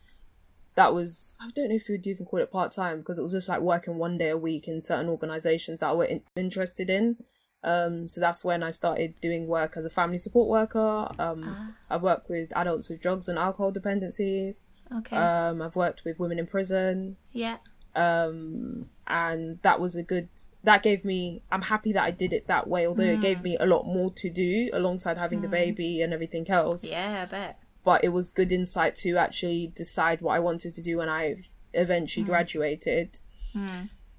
that 0.75 0.93
was 0.93 1.35
I 1.39 1.49
don't 1.55 1.69
know 1.69 1.75
if 1.75 1.89
you'd 1.89 2.05
even 2.07 2.25
call 2.25 2.39
it 2.39 2.51
part 2.51 2.71
time 2.71 2.99
because 2.99 3.17
it 3.17 3.23
was 3.23 3.31
just 3.31 3.49
like 3.49 3.61
working 3.61 3.97
one 3.97 4.17
day 4.17 4.29
a 4.29 4.37
week 4.37 4.67
in 4.67 4.81
certain 4.81 5.09
organisations 5.09 5.79
that 5.79 5.89
I 5.89 5.93
were 5.93 6.05
in- 6.05 6.21
interested 6.35 6.89
in. 6.89 7.17
Um, 7.63 8.07
so 8.07 8.21
that's 8.21 8.43
when 8.43 8.61
I 8.61 8.69
started 8.71 9.15
doing 9.21 9.47
work 9.47 9.75
as 9.75 9.85
a 9.85 9.89
family 9.89 10.19
support 10.19 10.47
worker. 10.49 11.07
Um, 11.17 11.73
I 11.89 11.97
work 11.97 12.29
with 12.29 12.55
adults 12.55 12.89
with 12.89 13.01
drugs 13.01 13.27
and 13.27 13.39
alcohol 13.39 13.71
dependencies. 13.71 14.61
Okay. 14.95 15.15
Um, 15.17 15.61
I've 15.63 15.75
worked 15.75 16.03
with 16.05 16.19
women 16.19 16.37
in 16.37 16.45
prison 16.45 17.17
yeah. 17.33 17.57
um 17.95 18.87
and 19.07 19.59
that 19.63 19.79
was 19.79 19.95
a 19.95 20.03
good 20.03 20.29
that 20.63 20.83
gave 20.83 21.03
me 21.05 21.41
i'm 21.51 21.61
happy 21.63 21.91
that 21.93 22.03
i 22.03 22.11
did 22.11 22.33
it 22.33 22.47
that 22.47 22.67
way 22.67 22.85
although 22.87 23.03
it 23.03 23.21
gave 23.21 23.41
me 23.41 23.55
a 23.59 23.65
lot 23.65 23.85
more 23.85 24.11
to 24.11 24.29
do 24.29 24.69
alongside 24.73 25.17
having 25.17 25.41
the 25.41 25.47
baby 25.47 26.01
and 26.01 26.13
everything 26.13 26.47
else 26.49 26.83
Yeah, 26.85 27.23
I 27.23 27.25
bet. 27.31 27.59
But 27.85 28.03
it 28.03 28.09
was 28.09 28.31
good 28.31 28.51
insight 28.51 28.93
to 29.03 29.09
actually 29.25 29.71
decide 29.83 30.17
what 30.21 30.33
i 30.37 30.39
wanted 30.39 30.71
to 30.77 30.81
do 30.81 30.97
when 30.97 31.09
i 31.09 31.35
eventually 31.73 32.25
graduated. 32.33 33.09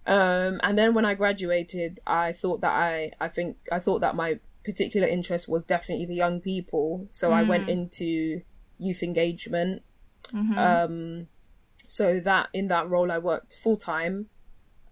Um 0.06 0.60
and 0.62 0.74
then 0.78 0.94
when 0.96 1.04
i 1.04 1.14
graduated 1.14 1.92
i 2.06 2.32
thought 2.40 2.60
that 2.64 2.74
i 2.90 3.10
i 3.20 3.28
think 3.36 3.56
i 3.72 3.78
thought 3.84 4.00
that 4.00 4.14
my 4.22 4.30
particular 4.64 5.06
interest 5.16 5.44
was 5.48 5.62
definitely 5.64 6.06
the 6.06 6.14
young 6.24 6.40
people. 6.40 6.88
So 7.10 7.24
i 7.32 7.42
went 7.52 7.64
into 7.74 8.42
youth 8.78 9.02
engagement. 9.02 9.82
Um 10.66 11.28
so 11.88 12.06
that 12.20 12.48
in 12.52 12.66
that 12.68 12.88
role 12.88 13.10
i 13.12 13.18
worked 13.30 13.52
full 13.62 13.76
time 13.76 14.26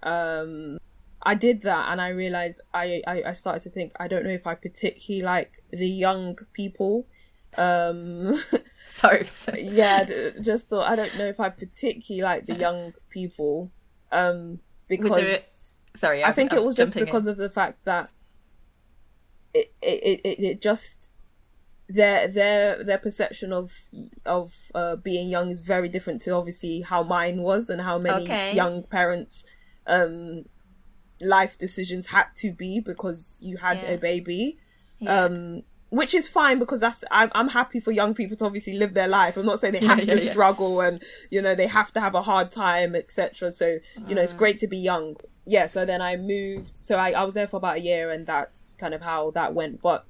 um 0.04 0.78
i 1.22 1.34
did 1.34 1.62
that 1.62 1.90
and 1.90 2.00
i 2.00 2.08
realized 2.08 2.60
I, 2.72 3.02
I 3.12 3.22
i 3.30 3.32
started 3.32 3.62
to 3.62 3.70
think 3.70 3.88
i 3.98 4.06
don't 4.06 4.24
know 4.26 4.30
if 4.42 4.46
i 4.46 4.54
particularly 4.54 5.24
like 5.24 5.52
the 5.70 5.88
young 5.88 6.36
people 6.52 7.06
um 7.58 8.34
Sorry. 8.86 9.24
sorry. 9.44 9.62
yeah 9.64 10.04
d- 10.04 10.32
just 10.40 10.68
thought 10.68 10.88
i 10.88 10.94
don't 10.96 11.16
know 11.18 11.26
if 11.26 11.40
i 11.40 11.48
particularly 11.48 12.22
like 12.22 12.46
the 12.46 12.54
young 12.56 12.92
people 13.10 13.70
um 14.12 14.60
because 14.88 15.12
there 15.16 15.38
Sorry. 15.96 16.22
I 16.22 16.26
I'm- 16.26 16.34
think 16.34 16.52
I'm 16.52 16.58
it 16.58 16.64
was 16.64 16.74
just 16.76 16.92
jumping 16.92 17.02
in. 17.02 17.06
because 17.06 17.26
of 17.26 17.36
the 17.36 17.48
fact 17.50 17.84
that 17.84 18.10
it 19.52 19.72
it, 19.82 20.20
it, 20.24 20.40
it 20.40 20.60
just 20.60 21.10
their 21.88 22.26
their 22.28 22.82
their 22.82 22.98
perception 22.98 23.52
of 23.52 23.72
of 24.26 24.54
uh, 24.74 24.96
being 24.96 25.28
young 25.28 25.50
is 25.50 25.60
very 25.60 25.88
different 25.88 26.20
to 26.22 26.30
obviously 26.32 26.80
how 26.80 27.02
mine 27.02 27.42
was 27.42 27.68
and 27.70 27.80
how 27.82 27.98
many 27.98 28.24
Okay. 28.24 28.54
young 28.54 28.82
parents 28.82 29.44
um 29.86 30.44
life 31.20 31.56
decisions 31.58 32.06
had 32.06 32.26
to 32.36 32.52
be 32.52 32.80
because 32.80 33.38
you 33.42 33.58
had 33.58 33.76
Yeah. 33.78 33.90
a 33.90 33.98
baby 33.98 34.58
Yeah. 34.98 35.24
um 35.24 35.62
which 35.98 36.12
is 36.20 36.26
fine 36.28 36.58
because 36.58 36.80
that's 36.80 37.04
I'm, 37.10 37.30
I'm 37.34 37.48
happy 37.60 37.78
for 37.80 37.92
young 37.92 38.12
people 38.14 38.36
to 38.38 38.44
obviously 38.46 38.74
live 38.82 38.92
their 38.94 39.08
life 39.20 39.36
i'm 39.38 39.46
not 39.52 39.58
saying 39.60 39.74
they 39.74 39.86
have 39.86 39.98
yeah, 40.00 40.14
to 40.16 40.20
yeah. 40.24 40.32
struggle 40.32 40.80
and 40.86 41.02
you 41.30 41.40
know 41.44 41.54
they 41.54 41.66
have 41.78 41.90
to 41.96 42.00
have 42.00 42.14
a 42.14 42.22
hard 42.30 42.50
time 42.50 42.94
etc 43.02 43.52
so 43.52 43.66
you 44.08 44.14
know 44.14 44.20
Mm. 44.22 44.24
it's 44.24 44.38
great 44.42 44.58
to 44.60 44.66
be 44.66 44.78
young 44.92 45.16
yeah 45.56 45.66
so 45.74 45.84
then 45.90 46.00
i 46.10 46.12
moved 46.16 46.74
so 46.88 46.96
I, 46.96 47.08
I 47.20 47.22
was 47.28 47.34
there 47.34 47.46
for 47.46 47.58
about 47.58 47.76
a 47.76 47.80
year 47.80 48.10
and 48.14 48.26
that's 48.26 48.74
kind 48.82 48.94
of 48.94 49.02
how 49.02 49.30
that 49.38 49.54
went 49.60 49.82
but 49.82 50.04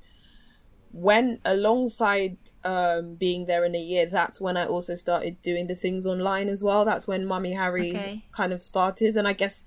when 0.92 1.40
alongside 1.44 2.36
um 2.62 3.16
being 3.16 3.46
there 3.46 3.64
in 3.64 3.74
a 3.74 3.80
year 3.92 4.06
that's 4.06 4.40
when 4.40 4.56
i 4.56 4.64
also 4.64 4.94
started 4.94 5.42
doing 5.42 5.66
the 5.66 5.74
things 5.74 6.06
online 6.06 6.48
as 6.48 6.62
well 6.62 6.84
that's 6.84 7.06
when 7.08 7.26
mummy 7.26 7.52
harry 7.54 7.90
Okay. 7.90 8.24
kind 8.32 8.52
of 8.52 8.62
started 8.62 9.16
and 9.16 9.26
i 9.26 9.32
guess 9.32 9.64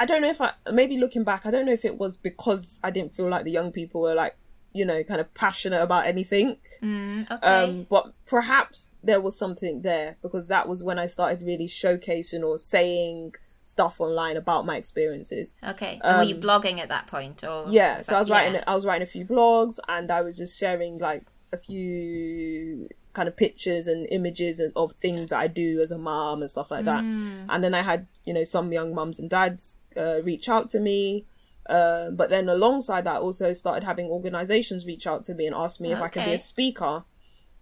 i 0.00 0.04
don't 0.04 0.22
know 0.22 0.30
if 0.30 0.40
i 0.40 0.52
maybe 0.72 0.98
looking 0.98 1.22
back 1.22 1.46
i 1.46 1.50
don't 1.50 1.66
know 1.66 1.72
if 1.72 1.84
it 1.84 1.96
was 1.96 2.16
because 2.16 2.80
i 2.82 2.90
didn't 2.90 3.14
feel 3.14 3.28
like 3.28 3.44
the 3.44 3.52
young 3.52 3.70
people 3.70 4.00
were 4.00 4.14
like 4.14 4.36
you 4.78 4.84
know 4.90 5.00
kind 5.10 5.20
of 5.24 5.28
passionate 5.44 5.82
about 5.88 6.06
anything 6.12 6.48
Mm, 6.82 7.30
okay. 7.34 7.46
um, 7.54 7.86
but 7.94 8.04
perhaps 8.34 8.76
there 9.08 9.20
was 9.26 9.34
something 9.44 9.74
there 9.90 10.10
because 10.24 10.46
that 10.54 10.64
was 10.70 10.78
when 10.88 10.98
I 11.04 11.06
started 11.16 11.38
really 11.50 11.66
showcasing 11.82 12.42
or 12.48 12.56
saying 12.74 13.34
stuff 13.64 13.94
online 14.00 14.36
about 14.42 14.64
my 14.70 14.76
experiences. 14.82 15.54
okay. 15.72 15.94
And 16.02 16.16
were 16.18 16.24
you 16.32 16.36
blogging 16.48 16.78
at 16.84 16.88
that 16.94 17.06
point, 17.14 17.38
or 17.44 17.58
um, 17.66 17.72
Yeah, 17.80 17.94
so 18.00 18.10
that- 18.12 18.16
I 18.16 18.20
was 18.24 18.30
writing 18.30 18.54
yeah. 18.54 18.64
I 18.72 18.74
was 18.78 18.84
writing 18.88 19.02
a 19.10 19.12
few 19.16 19.24
blogs 19.34 19.74
and 19.96 20.06
I 20.18 20.20
was 20.26 20.34
just 20.42 20.58
sharing 20.62 20.94
like 21.08 21.24
a 21.52 21.58
few 21.58 22.88
kind 23.12 23.28
of 23.28 23.36
pictures 23.36 23.86
and 23.86 24.06
images 24.10 24.60
of- 24.60 24.72
of 24.76 24.92
things 24.92 25.30
that 25.30 25.40
I 25.40 25.48
do 25.48 25.80
as 25.84 25.90
a 25.90 25.98
mom 25.98 26.40
and 26.42 26.50
stuff 26.50 26.70
like 26.70 26.84
that. 26.84 27.02
Mm. 27.02 27.46
And 27.48 27.64
then 27.64 27.74
I 27.74 27.82
had 27.82 28.06
you 28.24 28.32
know 28.32 28.44
some 28.44 28.72
young 28.72 28.94
mums 28.94 29.18
and 29.18 29.28
dads 29.30 29.76
uh, 29.96 30.22
reach 30.22 30.48
out 30.48 30.68
to 30.70 30.80
me. 30.80 31.24
Um, 31.68 32.16
but 32.16 32.30
then 32.30 32.48
alongside 32.48 33.04
that, 33.04 33.16
I 33.16 33.18
also 33.20 33.52
started 33.52 33.84
having 33.84 34.06
organizations 34.06 34.86
reach 34.86 35.06
out 35.06 35.24
to 35.24 35.34
me 35.34 35.46
and 35.46 35.54
ask 35.54 35.80
me 35.80 35.92
if 35.92 36.00
I 36.00 36.08
can 36.08 36.24
be 36.24 36.32
a 36.34 36.38
speaker. 36.38 37.04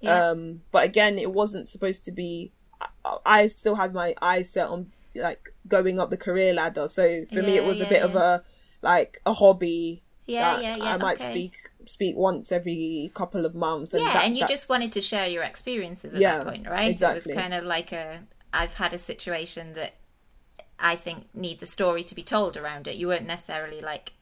Yeah. 0.00 0.30
Um, 0.30 0.62
but 0.70 0.84
again, 0.84 1.18
it 1.18 1.32
wasn't 1.32 1.68
supposed 1.68 2.04
to 2.04 2.12
be. 2.12 2.52
I, 3.04 3.16
I 3.24 3.46
still 3.48 3.74
had 3.76 3.92
my 3.94 4.14
eyes 4.22 4.50
set 4.50 4.68
on 4.68 4.92
like 5.14 5.48
going 5.66 5.98
up 5.98 6.10
the 6.10 6.16
career 6.16 6.52
ladder. 6.52 6.88
So 6.88 7.24
for 7.26 7.42
me, 7.42 7.56
it 7.56 7.62
Yeah, 7.62 7.68
was 7.68 7.80
a 7.80 7.84
yeah, 7.84 7.88
bit 7.88 8.02
of 8.02 8.14
a 8.14 8.44
like 8.82 9.20
a 9.26 9.32
hobby. 9.32 10.02
Yeah, 10.26 10.54
that 10.54 10.62
yeah, 10.62 10.76
yeah, 10.76 10.84
I 10.94 10.96
might 10.98 11.20
okay. 11.20 11.30
speak 11.30 11.54
speak 11.86 12.16
once 12.16 12.52
every 12.52 13.10
couple 13.14 13.46
of 13.46 13.54
months. 13.54 13.94
And 13.94 14.02
yeah, 14.04 14.12
that- 14.14 14.24
and 14.26 14.36
you 14.36 14.46
just 14.46 14.68
wanted 14.68 14.92
to 14.92 15.00
share 15.00 15.26
your 15.28 15.42
experiences 15.44 16.14
at 16.14 16.20
Yeah, 16.20 16.38
that 16.38 16.46
point, 16.46 16.66
right? 16.68 16.90
Exactly. 16.90 17.32
It 17.32 17.36
was 17.36 17.42
kind 17.42 17.54
of 17.54 17.64
like 17.64 17.92
a 17.92 18.20
I've 18.52 18.74
had 18.74 18.92
a 18.92 18.98
situation 18.98 19.74
that 19.74 19.94
I 20.78 20.96
think 20.96 21.26
needs 21.34 21.62
a 21.62 21.66
story 21.66 22.04
to 22.04 22.14
be 22.14 22.22
told 22.22 22.56
around 22.56 22.86
it. 22.86 22.96
You 22.96 23.08
weren't 23.08 23.26
necessarily 23.26 23.80
like, 23.80 24.12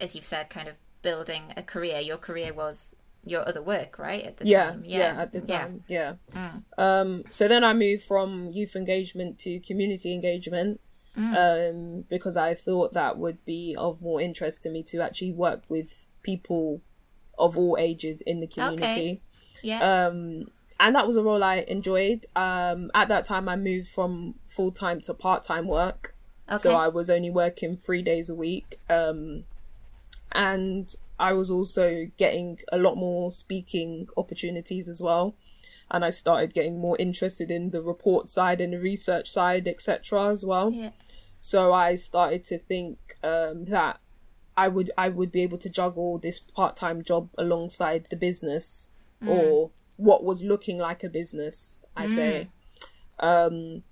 as 0.00 0.14
you've 0.14 0.24
said, 0.24 0.50
kind 0.50 0.68
of 0.68 0.74
building 1.02 1.52
a 1.56 1.62
career. 1.62 2.00
Your 2.00 2.16
career 2.16 2.52
was 2.54 2.94
your 3.26 3.46
other 3.48 3.62
work, 3.62 3.98
right? 3.98 4.24
At 4.24 4.36
the 4.38 4.46
yeah, 4.46 4.70
time, 4.70 4.82
yeah, 4.84 5.16
at 5.18 5.32
the 5.32 5.40
Yeah. 5.40 5.58
time, 5.58 5.84
yeah. 5.88 6.14
Mm. 6.32 6.62
Um, 6.78 7.24
so 7.30 7.48
then 7.48 7.64
I 7.64 7.72
moved 7.72 8.02
from 8.02 8.50
youth 8.50 8.76
engagement 8.76 9.38
to 9.40 9.60
community 9.60 10.12
engagement 10.12 10.80
Mm. 11.16 11.70
um, 11.70 12.04
because 12.10 12.36
I 12.36 12.54
thought 12.54 12.92
that 12.94 13.18
would 13.18 13.44
be 13.44 13.76
of 13.78 14.02
more 14.02 14.20
interest 14.20 14.62
to 14.62 14.68
me 14.70 14.82
to 14.84 15.00
actually 15.00 15.30
work 15.32 15.62
with 15.68 16.08
people 16.22 16.80
of 17.38 17.56
all 17.56 17.76
ages 17.78 18.20
in 18.22 18.40
the 18.40 18.48
community. 18.48 19.22
Yeah, 19.62 20.06
Um, 20.06 20.48
and 20.80 20.94
that 20.94 21.06
was 21.06 21.16
a 21.16 21.22
role 21.22 21.42
I 21.42 21.64
enjoyed. 21.68 22.26
Um, 22.36 22.90
at 22.94 23.08
that 23.08 23.24
time, 23.24 23.48
I 23.48 23.56
moved 23.56 23.88
from 23.88 24.34
full 24.48 24.72
time 24.72 25.00
to 25.02 25.14
part 25.14 25.44
time 25.44 25.66
work. 25.66 26.14
So 26.62 26.74
I 26.74 26.88
was 26.88 27.08
only 27.08 27.30
working 27.30 27.76
three 27.76 28.02
days 28.02 28.28
a 28.28 28.34
week. 28.34 28.78
Um, 28.90 29.44
and 30.32 30.94
I 31.18 31.32
was 31.32 31.50
also 31.50 32.08
getting 32.18 32.58
a 32.72 32.76
lot 32.76 32.96
more 32.96 33.30
speaking 33.32 34.08
opportunities 34.16 34.88
as 34.88 35.00
well. 35.00 35.36
And 35.90 36.04
I 36.04 36.10
started 36.10 36.52
getting 36.54 36.80
more 36.80 36.96
interested 36.98 37.50
in 37.50 37.70
the 37.70 37.80
report 37.80 38.28
side 38.28 38.60
and 38.60 38.72
the 38.72 38.78
research 38.78 39.30
side, 39.30 39.68
etc. 39.68 40.30
as 40.30 40.44
well. 40.44 40.70
yeah, 40.70 40.90
So 41.40 41.72
I 41.72 41.94
started 41.94 42.44
to 42.44 42.58
think 42.58 42.98
um, 43.22 43.66
that 43.66 44.00
I 44.56 44.68
would 44.68 44.90
I 44.98 45.08
would 45.08 45.30
be 45.32 45.42
able 45.42 45.58
to 45.58 45.68
juggle 45.68 46.18
this 46.18 46.38
part 46.40 46.76
time 46.76 47.02
job 47.02 47.28
alongside 47.38 48.06
the 48.10 48.16
business 48.16 48.88
or 49.26 49.70
what 49.96 50.24
was 50.24 50.42
looking 50.42 50.78
like 50.78 51.04
a 51.04 51.08
business. 51.08 51.84
I 51.96 52.06
say, 52.06 52.48
um, 53.20 53.82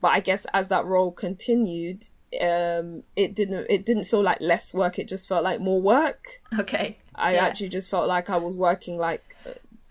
but 0.00 0.08
I 0.08 0.20
guess 0.20 0.46
as 0.54 0.68
that 0.68 0.84
role 0.86 1.12
continued, 1.12 2.04
um, 2.40 3.02
it 3.16 3.34
didn't 3.34 3.66
it 3.68 3.84
didn't 3.84 4.04
feel 4.06 4.22
like 4.22 4.40
less 4.40 4.72
work. 4.72 4.98
It 4.98 5.08
just 5.08 5.28
felt 5.28 5.44
like 5.44 5.60
more 5.60 5.80
work. 5.80 6.40
okay. 6.58 6.98
I 7.14 7.34
Yeah. 7.34 7.44
actually 7.44 7.68
just 7.68 7.90
felt 7.90 8.08
like 8.08 8.30
I 8.30 8.36
was 8.36 8.56
working 8.56 8.96
like. 8.98 9.22
uh, 9.46 9.50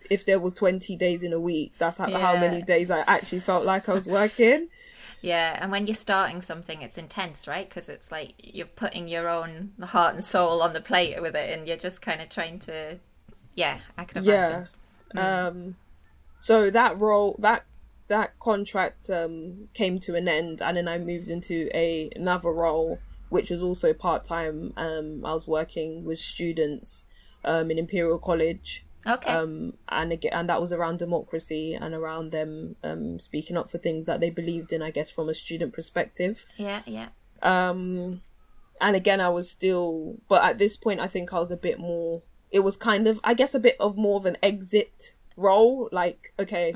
If 0.09 0.25
there 0.25 0.39
was 0.39 0.53
twenty 0.55 0.95
days 0.95 1.21
in 1.21 1.33
a 1.33 1.39
week, 1.39 1.73
that's 1.77 1.97
how, 1.99 2.09
how 2.09 2.35
many 2.35 2.63
days 2.63 2.89
I 2.89 3.01
actually 3.05 3.41
felt 3.41 3.63
like 3.65 3.87
I 3.89 3.93
was 3.93 4.07
working. 4.07 4.69
Yeah, 5.21 5.57
and 5.61 5.69
when 5.69 5.85
you're 5.85 5.95
starting 5.95 6.41
something, 6.41 6.81
it's 6.81 6.97
intense, 6.97 7.45
right? 7.45 7.67
Because 7.67 7.89
it's 7.89 8.09
like 8.09 8.35
you're 8.41 8.65
putting 8.83 9.09
your 9.09 9.27
own 9.27 9.73
heart 9.83 10.15
and 10.15 10.23
soul 10.23 10.61
on 10.61 10.71
the 10.71 10.79
plate 10.79 11.21
with 11.21 11.35
it, 11.35 11.47
and 11.51 11.67
you're 11.67 11.75
just 11.75 12.01
kind 12.01 12.21
of 12.21 12.29
trying 12.29 12.57
to, 12.59 12.99
yeah, 13.53 13.79
I 13.97 14.05
can 14.05 14.23
imagine. 14.23 14.67
Yeah. 15.13 15.47
Um, 15.47 15.75
so 16.39 16.69
that 16.69 16.99
role, 16.99 17.35
that 17.39 17.65
that 18.07 18.39
contract 18.39 19.09
um, 19.09 19.69
came 19.73 19.99
to 19.99 20.15
an 20.15 20.27
end, 20.27 20.61
and 20.61 20.77
then 20.77 20.87
I 20.87 20.97
moved 20.97 21.29
into 21.29 21.69
a 21.73 22.09
another 22.15 22.49
role, 22.49 22.99
which 23.29 23.49
was 23.49 23.61
also 23.61 23.93
part 23.93 24.25
time. 24.25 24.73
Um, 24.77 25.25
I 25.25 25.33
was 25.33 25.47
working 25.47 26.05
with 26.05 26.19
students 26.19 27.05
um, 27.45 27.71
in 27.71 27.77
Imperial 27.77 28.19
College. 28.19 28.85
Okay. 29.07 29.31
Um, 29.31 29.73
and 29.87 30.11
again, 30.11 30.33
and 30.33 30.49
that 30.49 30.59
was 30.59 30.73
around 30.73 30.99
democracy 30.99 31.73
and 31.73 31.95
around 31.95 32.31
them 32.31 32.75
um, 32.83 33.19
speaking 33.19 33.55
up 33.57 33.71
for 33.71 33.77
things 33.77 34.05
that 34.07 34.19
they 34.19 34.29
believed 34.29 34.73
in. 34.73 34.81
I 34.81 34.91
guess 34.91 35.09
from 35.09 35.29
a 35.29 35.33
student 35.33 35.73
perspective. 35.73 36.45
yeah, 36.57 36.81
yeah. 36.85 37.09
Um, 37.41 38.21
and 38.81 38.95
again, 38.95 39.21
I 39.21 39.29
was 39.29 39.49
still, 39.49 40.17
but 40.27 40.43
at 40.43 40.57
this 40.57 40.77
point, 40.77 40.99
I 40.99 41.07
think 41.07 41.33
I 41.33 41.39
was 41.39 41.51
a 41.51 41.57
bit 41.57 41.79
more. 41.79 42.21
It 42.51 42.59
was 42.61 42.75
kind 42.77 43.07
of, 43.07 43.19
I 43.23 43.33
guess, 43.33 43.53
a 43.53 43.59
bit 43.59 43.75
of 43.79 43.95
more 43.97 44.17
of 44.17 44.25
an 44.25 44.37
exit 44.41 45.13
role. 45.37 45.89
Like, 45.91 46.33
okay, 46.39 46.73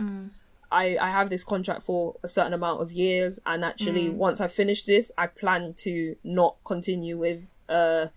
I 0.72 0.98
I 0.98 1.10
have 1.12 1.30
this 1.30 1.44
contract 1.44 1.84
for 1.84 2.16
a 2.24 2.30
certain 2.30 2.54
amount 2.54 2.82
of 2.82 2.92
years, 2.92 3.40
and 3.46 3.64
actually, 3.66 4.10
once 4.10 4.40
I 4.42 4.48
finish 4.48 4.84
this, 4.84 5.12
I 5.18 5.28
plan 5.28 5.74
to 5.78 6.16
not 6.24 6.58
continue 6.64 7.18
with 7.18 7.50
uh 7.70 8.08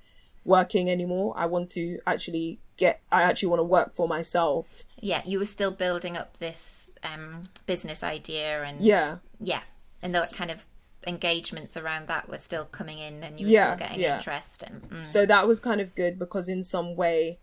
working 0.44 0.88
anymore. 0.90 1.34
I 1.36 1.46
want 1.46 1.70
to 1.70 1.98
actually 2.06 2.60
get. 2.76 3.00
I 3.10 3.22
actually 3.22 3.48
want 3.48 3.60
to 3.60 3.64
work 3.64 3.92
for 3.92 4.06
myself. 4.06 4.84
Yeah, 5.00 5.22
you 5.24 5.38
were 5.38 5.46
still 5.46 5.70
building 5.72 6.16
up 6.16 6.38
this 6.38 6.94
um, 7.02 7.42
business 7.66 8.02
idea, 8.02 8.62
and 8.62 8.80
Yeah. 8.80 9.16
yeah, 9.40 9.62
and 10.02 10.14
those 10.14 10.32
kind 10.34 10.50
of 10.50 10.66
engagements 11.06 11.76
around 11.76 12.08
that 12.08 12.28
were 12.28 12.38
still 12.38 12.64
coming 12.64 12.98
in, 12.98 13.22
and 13.22 13.38
you 13.38 13.46
were 13.46 13.52
Yeah, 13.52 13.74
still 13.74 13.86
getting 13.86 14.02
yeah. 14.02 14.16
interest. 14.16 14.62
And 14.62 14.82
mm, 14.90 15.04
So 15.04 15.26
that 15.26 15.46
was 15.46 15.60
kind 15.60 15.80
of 15.80 15.94
good 15.94 16.18
because 16.18 16.48
in 16.48 16.64
some 16.64 16.96
way, 16.96 17.38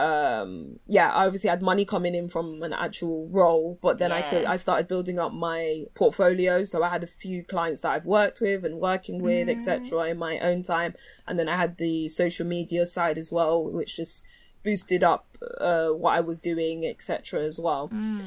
um, 0.00 0.78
yeah, 0.86 1.10
I 1.12 1.26
obviously 1.26 1.50
had 1.50 1.62
money 1.62 1.84
coming 1.84 2.14
in 2.14 2.28
from 2.28 2.62
an 2.62 2.72
actual 2.72 3.28
role, 3.28 3.78
but 3.82 3.98
then 3.98 4.10
I 4.12 4.22
could 4.30 4.44
I 4.44 4.56
started 4.56 4.88
building 4.88 5.18
up 5.18 5.32
my 5.32 5.84
portfolio. 5.94 6.64
So 6.64 6.82
I 6.82 6.88
had 6.88 7.02
a 7.02 7.06
few 7.24 7.44
clients 7.44 7.80
that 7.82 7.92
I've 7.92 8.06
worked 8.06 8.40
with 8.40 8.64
and 8.64 8.80
working 8.80 9.22
with, 9.22 9.48
Mm. 9.48 9.54
etc. 9.56 10.10
in 10.10 10.18
my 10.18 10.38
own 10.38 10.62
time, 10.62 10.94
and 11.26 11.38
then 11.38 11.48
I 11.48 11.56
had 11.56 11.76
the 11.76 12.08
social 12.08 12.46
media 12.46 12.86
side 12.86 13.18
as 13.18 13.30
well, 13.30 13.62
which 13.64 13.96
just 13.96 14.24
boosted 14.64 15.02
up 15.02 15.26
uh, 15.60 15.88
what 15.88 16.12
I 16.14 16.20
was 16.20 16.38
doing, 16.38 16.84
etc. 16.84 17.42
as 17.44 17.58
well. 17.58 17.88
Um, 17.92 18.22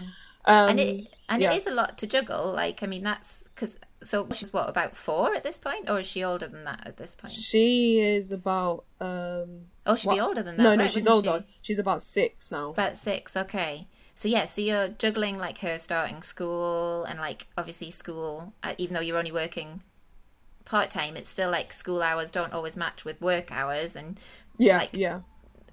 Mm. 0.46 0.70
and 0.72 0.80
it 0.80 1.08
and 1.30 1.42
yeah. 1.42 1.52
it 1.54 1.58
is 1.58 1.68
a 1.68 1.72
lot 1.72 1.98
to 2.00 2.08
juggle. 2.08 2.52
Like, 2.54 2.84
I 2.84 2.88
mean, 2.88 3.04
that's 3.04 3.48
because 3.56 3.80
so 4.02 4.28
she's 4.34 4.52
what 4.52 4.68
about 4.68 4.98
four 4.98 5.34
at 5.36 5.44
this 5.44 5.58
point, 5.58 5.90
or 5.90 6.00
is 6.02 6.08
she 6.08 6.24
older 6.24 6.48
than 6.48 6.66
that 6.66 6.86
at 6.86 6.98
this 6.98 7.16
point? 7.16 7.34
she 7.34 8.00
is 8.02 8.32
about 8.34 8.84
um, 9.00 9.68
Oh, 9.86 9.96
she'd 9.96 10.10
be 10.10 10.20
older 10.20 10.42
than 10.44 10.58
that. 10.58 10.64
no, 10.64 10.76
no, 10.76 10.84
right, 10.84 10.92
she's 10.92 11.08
older. 11.08 11.44
she? 11.48 11.56
She's 11.62 11.80
about 11.80 12.02
six 12.02 12.52
now. 12.52 12.70
About 12.70 12.98
six, 12.98 13.36
okay. 13.36 13.88
So 14.16 14.28
yeah, 14.28 14.46
so 14.46 14.62
you're 14.62 14.90
juggling 14.90 15.38
like 15.38 15.58
her 15.60 15.78
starting 15.78 16.22
school 16.22 17.04
and 17.04 17.20
like 17.20 17.48
obviously 17.58 17.92
school, 17.92 18.54
uh, 18.64 18.76
even 18.78 18.94
though 18.94 19.02
you're 19.02 19.18
only 19.18 19.32
working 19.32 19.82
part 20.66 20.90
time, 20.92 21.18
it's 21.18 21.30
still 21.30 21.50
like 21.50 21.74
school 21.74 22.02
hours 22.02 22.32
don't 22.32 22.54
always 22.54 22.78
match 22.78 23.04
with 23.04 23.20
work 23.22 23.52
hours, 23.52 23.96
and 23.96 24.20
yeah, 24.58 24.78
like- 24.78 24.92
yeah. 24.94 25.22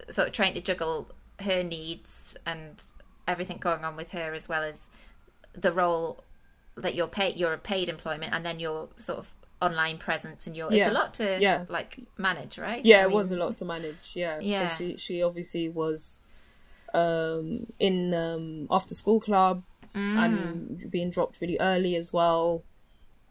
sort 0.08 0.28
of 0.28 0.34
trying 0.34 0.54
to 0.54 0.60
juggle 0.60 1.08
her 1.40 1.62
needs 1.62 2.36
and 2.46 2.84
everything 3.28 3.58
going 3.58 3.84
on 3.84 3.94
with 3.96 4.10
her 4.10 4.32
as 4.34 4.48
well 4.48 4.62
as 4.62 4.90
the 5.52 5.72
role 5.72 6.24
that 6.76 6.94
you're 6.94 7.06
paid, 7.08 7.36
your 7.36 7.56
paid 7.58 7.88
employment, 7.88 8.32
and 8.34 8.44
then 8.44 8.58
your 8.58 8.88
sort 8.96 9.18
of 9.18 9.32
online 9.62 9.98
presence 9.98 10.46
and 10.46 10.56
your. 10.56 10.72
It's 10.72 10.86
a 10.88 10.92
lot 10.92 11.14
to 11.14 11.38
yeah. 11.40 11.64
like 11.68 11.98
manage, 12.18 12.58
right? 12.58 12.84
Yeah, 12.84 12.98
I 12.98 13.02
it 13.04 13.08
mean, 13.08 13.16
was 13.16 13.30
a 13.30 13.36
lot 13.36 13.56
to 13.56 13.64
manage. 13.64 14.12
Yeah, 14.14 14.38
Yeah. 14.40 14.66
She 14.66 14.96
she 14.96 15.22
obviously 15.22 15.68
was 15.68 16.20
um, 16.94 17.66
in 17.78 18.14
um, 18.14 18.66
after 18.70 18.94
school 18.94 19.20
club 19.20 19.62
Mm. 19.94 20.24
and 20.24 20.90
being 20.90 21.10
dropped 21.10 21.40
really 21.40 21.56
early 21.60 21.96
as 21.96 22.12
well. 22.12 22.62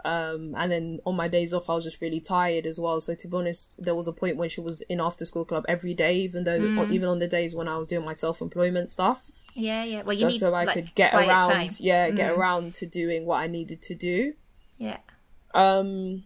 Um, 0.03 0.55
and 0.57 0.69
then 0.69 0.99
on 1.05 1.15
my 1.15 1.29
days 1.29 1.53
off, 1.53 1.69
I 1.69 1.73
was 1.73 1.85
just 1.85 2.01
really 2.01 2.19
tired 2.19 2.65
as 2.65 2.77
well. 2.77 2.99
So 2.99 3.15
to 3.15 3.27
be 3.29 3.37
honest, 3.37 3.81
there 3.81 3.95
was 3.95 4.09
a 4.09 4.11
point 4.11 4.35
when 4.35 4.49
she 4.49 4.59
was 4.59 4.81
in 4.81 4.99
after 4.99 5.23
school 5.23 5.45
club 5.45 5.63
every 5.69 5.93
day, 5.93 6.15
even 6.17 6.43
though 6.43 6.59
Mm. 6.59 6.77
or 6.77 6.91
even 6.91 7.07
on 7.07 7.19
the 7.19 7.27
days 7.29 7.55
when 7.55 7.69
I 7.69 7.77
was 7.77 7.87
doing 7.87 8.03
my 8.03 8.11
self 8.13 8.41
employment 8.41 8.91
stuff, 8.91 9.31
Yeah, 9.55 9.85
yeah. 9.85 10.01
Well, 10.03 10.13
you 10.15 10.19
just 10.21 10.33
need 10.35 10.39
so 10.39 10.53
I 10.53 10.65
like, 10.65 10.73
could 10.75 10.95
get 10.95 11.13
around. 11.13 11.49
time. 11.49 11.69
Yeah, 11.79 12.09
get 12.11 12.33
Mm. 12.33 12.37
around 12.37 12.75
to 12.75 12.85
doing 12.85 13.25
what 13.25 13.37
I 13.37 13.47
needed 13.47 13.81
to 13.83 13.95
do. 13.95 14.33
Yeah. 14.77 14.97
Um, 15.53 16.23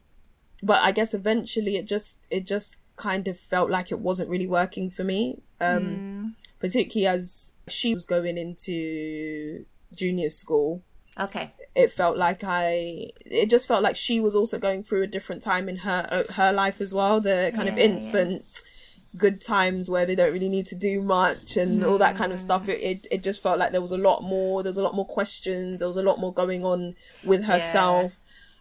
but 0.62 0.82
I 0.82 0.92
guess 0.92 1.14
eventually 1.14 1.76
it 1.76 1.86
just 1.88 2.28
it 2.30 2.46
just 2.46 2.78
kind 2.96 3.28
of 3.28 3.38
felt 3.38 3.70
like 3.70 3.92
it 3.92 4.00
wasn't 4.00 4.30
really 4.30 4.48
working 4.48 4.90
for 4.90 5.04
me. 5.04 5.42
Um, 5.60 6.36
particularly 6.60 7.08
as 7.08 7.52
she 7.68 7.94
was 7.94 8.06
going 8.06 8.38
into 8.38 9.66
junior 9.96 10.30
school. 10.30 10.82
Okay. 11.20 11.52
It 11.76 11.92
felt 11.92 12.18
like 12.18 12.44
I. 12.44 13.10
It 13.26 13.50
just 13.50 13.68
felt 13.68 13.84
like 13.84 13.96
she 13.96 14.20
was 14.20 14.34
also 14.34 14.58
going 14.58 14.84
through 14.84 15.04
a 15.04 15.08
different 15.08 15.44
time 15.44 15.68
in 15.68 15.78
her 15.78 16.08
uh, 16.10 16.34
her 16.34 16.54
life 16.54 16.80
as 16.80 16.94
well. 16.94 17.20
The 17.20 17.52
kind 17.54 17.68
of 17.68 17.78
Yeah, 17.78 17.84
yeah. 17.84 18.40
good 19.18 19.42
times 19.42 19.90
where 19.90 20.06
they 20.06 20.16
don't 20.16 20.32
really 20.32 20.50
need 20.50 20.66
to 20.68 20.76
do 20.76 21.02
much 21.02 21.58
and 21.58 21.84
all 21.84 21.98
that 21.98 22.16
kind 22.16 22.32
of 22.32 22.40
stuff. 22.40 22.70
It, 22.70 22.82
it 22.82 23.08
it 23.12 23.24
just 23.24 23.44
felt 23.44 23.60
like 23.60 23.72
there 23.72 23.82
was 23.82 23.92
a 23.92 23.98
lot 23.98 24.24
more. 24.24 24.64
There 24.64 24.70
was 24.70 24.78
a 24.78 24.84
lot 24.84 24.96
more 24.96 25.06
questions. 25.06 25.80
There 25.80 25.88
was 25.88 25.98
a 25.98 26.04
lot 26.04 26.20
more 26.20 26.34
going 26.34 26.64
on 26.64 26.96
with 27.24 27.44
herself 27.44 28.14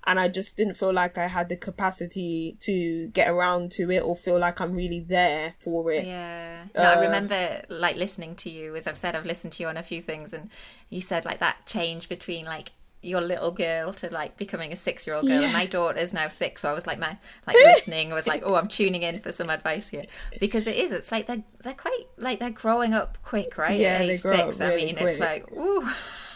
and 0.07 0.19
I 0.19 0.29
just 0.29 0.57
didn't 0.57 0.75
feel 0.75 0.93
like 0.93 1.17
I 1.19 1.29
had 1.29 1.49
the 1.49 1.57
capacity 1.57 2.57
to 2.61 3.09
get 3.09 3.29
around 3.29 3.73
to 3.73 3.91
it 3.91 4.01
or 4.01 4.17
feel 4.17 4.39
like 4.39 4.61
I'm 4.61 4.73
really 4.73 5.01
there 5.01 5.55
for 5.59 5.93
it. 5.93 6.07
Yeah. 6.07 6.65
No, 6.75 6.83
I 6.83 6.97
Uh, 6.97 7.01
remember 7.03 7.63
like 7.69 7.97
listening 7.97 8.35
to 8.37 8.51
you, 8.51 8.75
as 8.77 8.87
I've 8.87 8.97
said, 8.97 9.15
I've 9.15 9.27
listened 9.27 9.53
to 9.55 9.63
you 9.63 9.69
on 9.69 9.77
a 9.77 9.83
few 9.83 10.03
things, 10.03 10.33
and 10.33 10.51
you 10.91 11.01
said 11.01 11.25
like 11.25 11.39
that 11.41 11.67
change 11.67 12.09
between 12.09 12.45
like 12.45 12.71
your 13.05 13.21
little 13.21 13.51
girl 13.51 13.93
to 13.93 14.09
like 14.11 14.37
becoming 14.37 14.71
a 14.73 14.77
six 14.77 15.07
year 15.09 15.17
old 15.17 15.27
girl. 15.27 15.35
And 15.43 15.43
Yeah. 15.43 15.53
my 15.53 15.67
daughter's 15.67 16.13
now 16.13 16.29
six, 16.29 16.63
so 16.63 16.71
I 16.71 16.73
was 16.73 16.87
like, 16.87 16.99
my 17.01 17.17
like 17.47 17.57
listening, 17.75 18.13
I 18.13 18.15
was 18.15 18.27
like, 18.29 18.43
oh, 18.45 18.55
I'm 18.55 18.69
tuning 18.69 19.03
in 19.03 19.19
for 19.21 19.33
some 19.33 19.51
advice 19.51 19.89
here 19.89 20.07
because 20.39 20.67
it 20.69 20.77
is. 20.77 20.93
It's 20.93 21.11
like 21.11 21.27
they're 21.27 21.43
they're 21.65 21.75
quite 21.75 22.05
like 22.19 22.39
they're 22.39 22.51
growing 22.51 22.95
up 22.95 23.19
quick, 23.25 23.59
right? 23.59 23.79
Yeah, 23.79 23.95
At 23.95 24.03
age 24.03 24.21
six, 24.21 24.61
I 24.61 24.69
really 24.69 24.93
mean, 24.93 24.99
it's 24.99 25.19
like 25.19 25.51
ooh. 25.53 25.89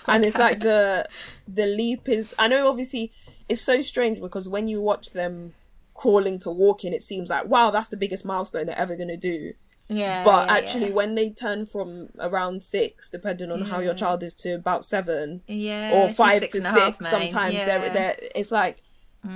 and 0.09 0.25
it's 0.25 0.39
like 0.39 0.59
the 0.71 1.09
the 1.47 1.67
leap 1.67 2.09
is 2.09 2.35
I 2.39 2.49
know 2.49 2.69
obviously 2.69 3.13
it's 3.49 3.61
so 3.63 3.81
strange 3.81 4.21
because 4.21 4.49
when 4.49 4.69
you 4.69 4.81
watch 4.81 5.11
them 5.11 5.55
crawling 5.95 6.39
to 6.39 6.51
walking 6.51 6.93
it 6.93 7.03
seems 7.03 7.31
like 7.31 7.47
wow 7.47 7.71
that's 7.71 7.89
the 7.89 7.97
biggest 7.97 8.25
milestone 8.25 8.67
they're 8.67 8.79
ever 8.79 8.97
going 8.97 9.09
to 9.09 9.17
do 9.17 9.53
Yeah. 9.89 10.23
but 10.25 10.47
yeah, 10.49 10.55
actually 10.57 10.89
yeah. 10.89 10.93
when 10.95 11.15
they 11.15 11.31
turn 11.31 11.65
from 11.65 12.09
around 12.19 12.63
6 12.63 13.09
depending 13.11 13.51
on 13.51 13.63
how 13.63 13.79
your 13.81 13.95
child 13.95 14.23
is 14.23 14.35
to 14.35 14.55
about 14.55 14.85
7 14.85 15.43
yeah, 15.47 15.93
or 15.95 16.13
5 16.13 16.41
six 16.41 16.53
to 16.55 16.61
6 16.61 16.67
half, 16.67 17.03
sometimes 17.03 17.55
yeah. 17.55 17.65
they're 17.65 17.91
they're 17.93 18.17
it's 18.35 18.51
like 18.51 18.83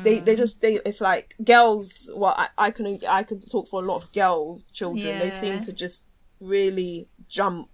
they 0.04 0.20
they 0.20 0.36
just 0.36 0.60
they 0.60 0.78
it's 0.84 1.00
like 1.00 1.34
girls 1.42 2.08
well 2.14 2.34
I, 2.36 2.48
I 2.58 2.70
can 2.70 3.00
I 3.08 3.22
can 3.24 3.40
talk 3.40 3.66
for 3.66 3.82
a 3.82 3.86
lot 3.86 3.96
of 3.96 4.12
girls 4.12 4.64
children 4.72 5.18
they 5.18 5.30
seem 5.30 5.58
to 5.60 5.72
just 5.72 6.04
really 6.40 7.08
jump 7.28 7.68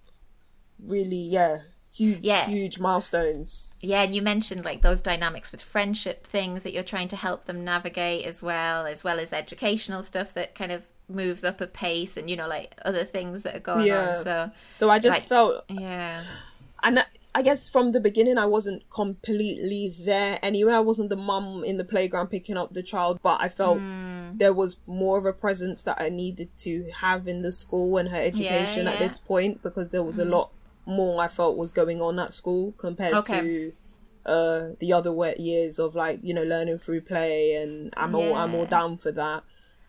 really 0.83 1.17
yeah 1.17 1.59
huge 1.93 2.19
Yeah. 2.21 2.45
huge 2.47 2.79
milestones 2.79 3.66
Yeah, 3.79 4.01
and 4.03 4.15
you 4.15 4.21
mentioned 4.21 4.65
like 4.65 4.81
those 4.81 5.01
dynamics 5.01 5.51
with 5.51 5.61
friendship 5.61 6.25
things 6.25 6.63
that 6.63 6.73
you're 6.73 6.83
trying 6.83 7.07
to 7.09 7.15
help 7.15 7.45
them 7.45 7.63
navigate 7.63 8.25
as 8.25 8.41
well, 8.41 8.85
as 8.85 9.03
well 9.03 9.19
as 9.19 9.31
educational 9.33 10.01
stuff 10.03 10.33
that 10.33 10.55
kind 10.55 10.71
of 10.71 10.83
moves 11.09 11.43
up 11.43 11.61
a 11.61 11.67
pace 11.67 12.17
and 12.17 12.29
you 12.29 12.35
know 12.35 12.47
like 12.47 12.75
other 12.83 13.05
things 13.05 13.43
that 13.43 13.55
are 13.55 13.59
going 13.59 13.85
Yeah. 13.87 14.17
on. 14.17 14.23
So 14.23 14.51
So 14.75 14.89
I 14.89 14.99
just 14.99 15.19
Like- 15.19 15.27
felt, 15.29 15.63
yeah, 15.69 16.23
and 16.83 16.99
I- 16.99 17.05
I 17.35 17.43
guess 17.43 17.69
from 17.69 17.91
the 17.91 17.99
beginning, 17.99 18.39
I 18.39 18.47
wasn't 18.47 18.89
completely 18.89 19.93
there 20.03 20.39
anyway. 20.41 20.73
I 20.73 20.79
wasn't 20.79 21.09
the 21.09 21.15
mum 21.15 21.63
in 21.63 21.77
the 21.77 21.83
playground 21.83 22.27
picking 22.29 22.57
up 22.57 22.73
the 22.73 22.81
child, 22.81 23.19
but 23.21 23.39
I 23.39 23.47
felt 23.47 23.77
Hmm. 23.77 24.37
there 24.37 24.53
was 24.53 24.77
more 24.87 25.19
of 25.19 25.25
a 25.27 25.33
presence 25.33 25.83
that 25.83 26.01
I 26.01 26.09
needed 26.09 26.49
to 26.59 26.89
have 26.95 27.27
in 27.27 27.43
the 27.43 27.51
school 27.51 27.97
and 27.97 28.09
her 28.09 28.17
education 28.17 28.87
at 28.87 28.95
yeah. 28.95 28.99
this 28.99 29.19
point 29.19 29.61
because 29.61 29.91
there 29.91 30.01
was 30.01 30.17
a 30.17 30.25
lot 30.25 30.49
more 30.87 31.21
I 31.21 31.27
felt 31.27 31.57
was 31.57 31.71
going 31.71 32.01
on 32.01 32.19
at 32.19 32.33
school 32.33 32.73
compared 32.73 33.13
Okay. 33.19 33.25
to 33.25 33.73
uh 34.25 34.69
the 34.79 34.93
other 34.93 35.11
wet 35.11 35.39
years 35.39 35.79
of 35.79 35.95
like 35.95 36.19
you 36.23 36.33
know 36.33 36.43
learning 36.43 36.77
through 36.79 37.01
play 37.01 37.53
and 37.53 37.93
I'm 37.97 38.15
all 38.15 38.35
I'm 38.35 38.55
all 38.55 38.65
down 38.65 38.97
for 38.97 39.11
that 39.13 39.43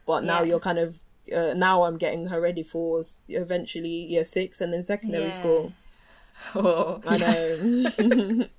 but 0.06 0.24
now 0.24 0.40
Yeah. 0.40 0.42
you're 0.42 0.60
kind 0.60 0.78
of 0.78 1.00
uh, 1.34 1.54
now 1.54 1.82
I'm 1.84 1.98
getting 1.98 2.26
her 2.28 2.40
ready 2.40 2.62
for 2.62 3.02
eventually 3.28 3.88
year 3.88 4.24
six 4.24 4.60
and 4.60 4.72
then 4.72 4.82
secondary 4.82 5.30
Yeah. 5.30 5.32
school 5.32 5.74
oh, 6.54 7.02
I 7.06 7.18
know 7.18 8.46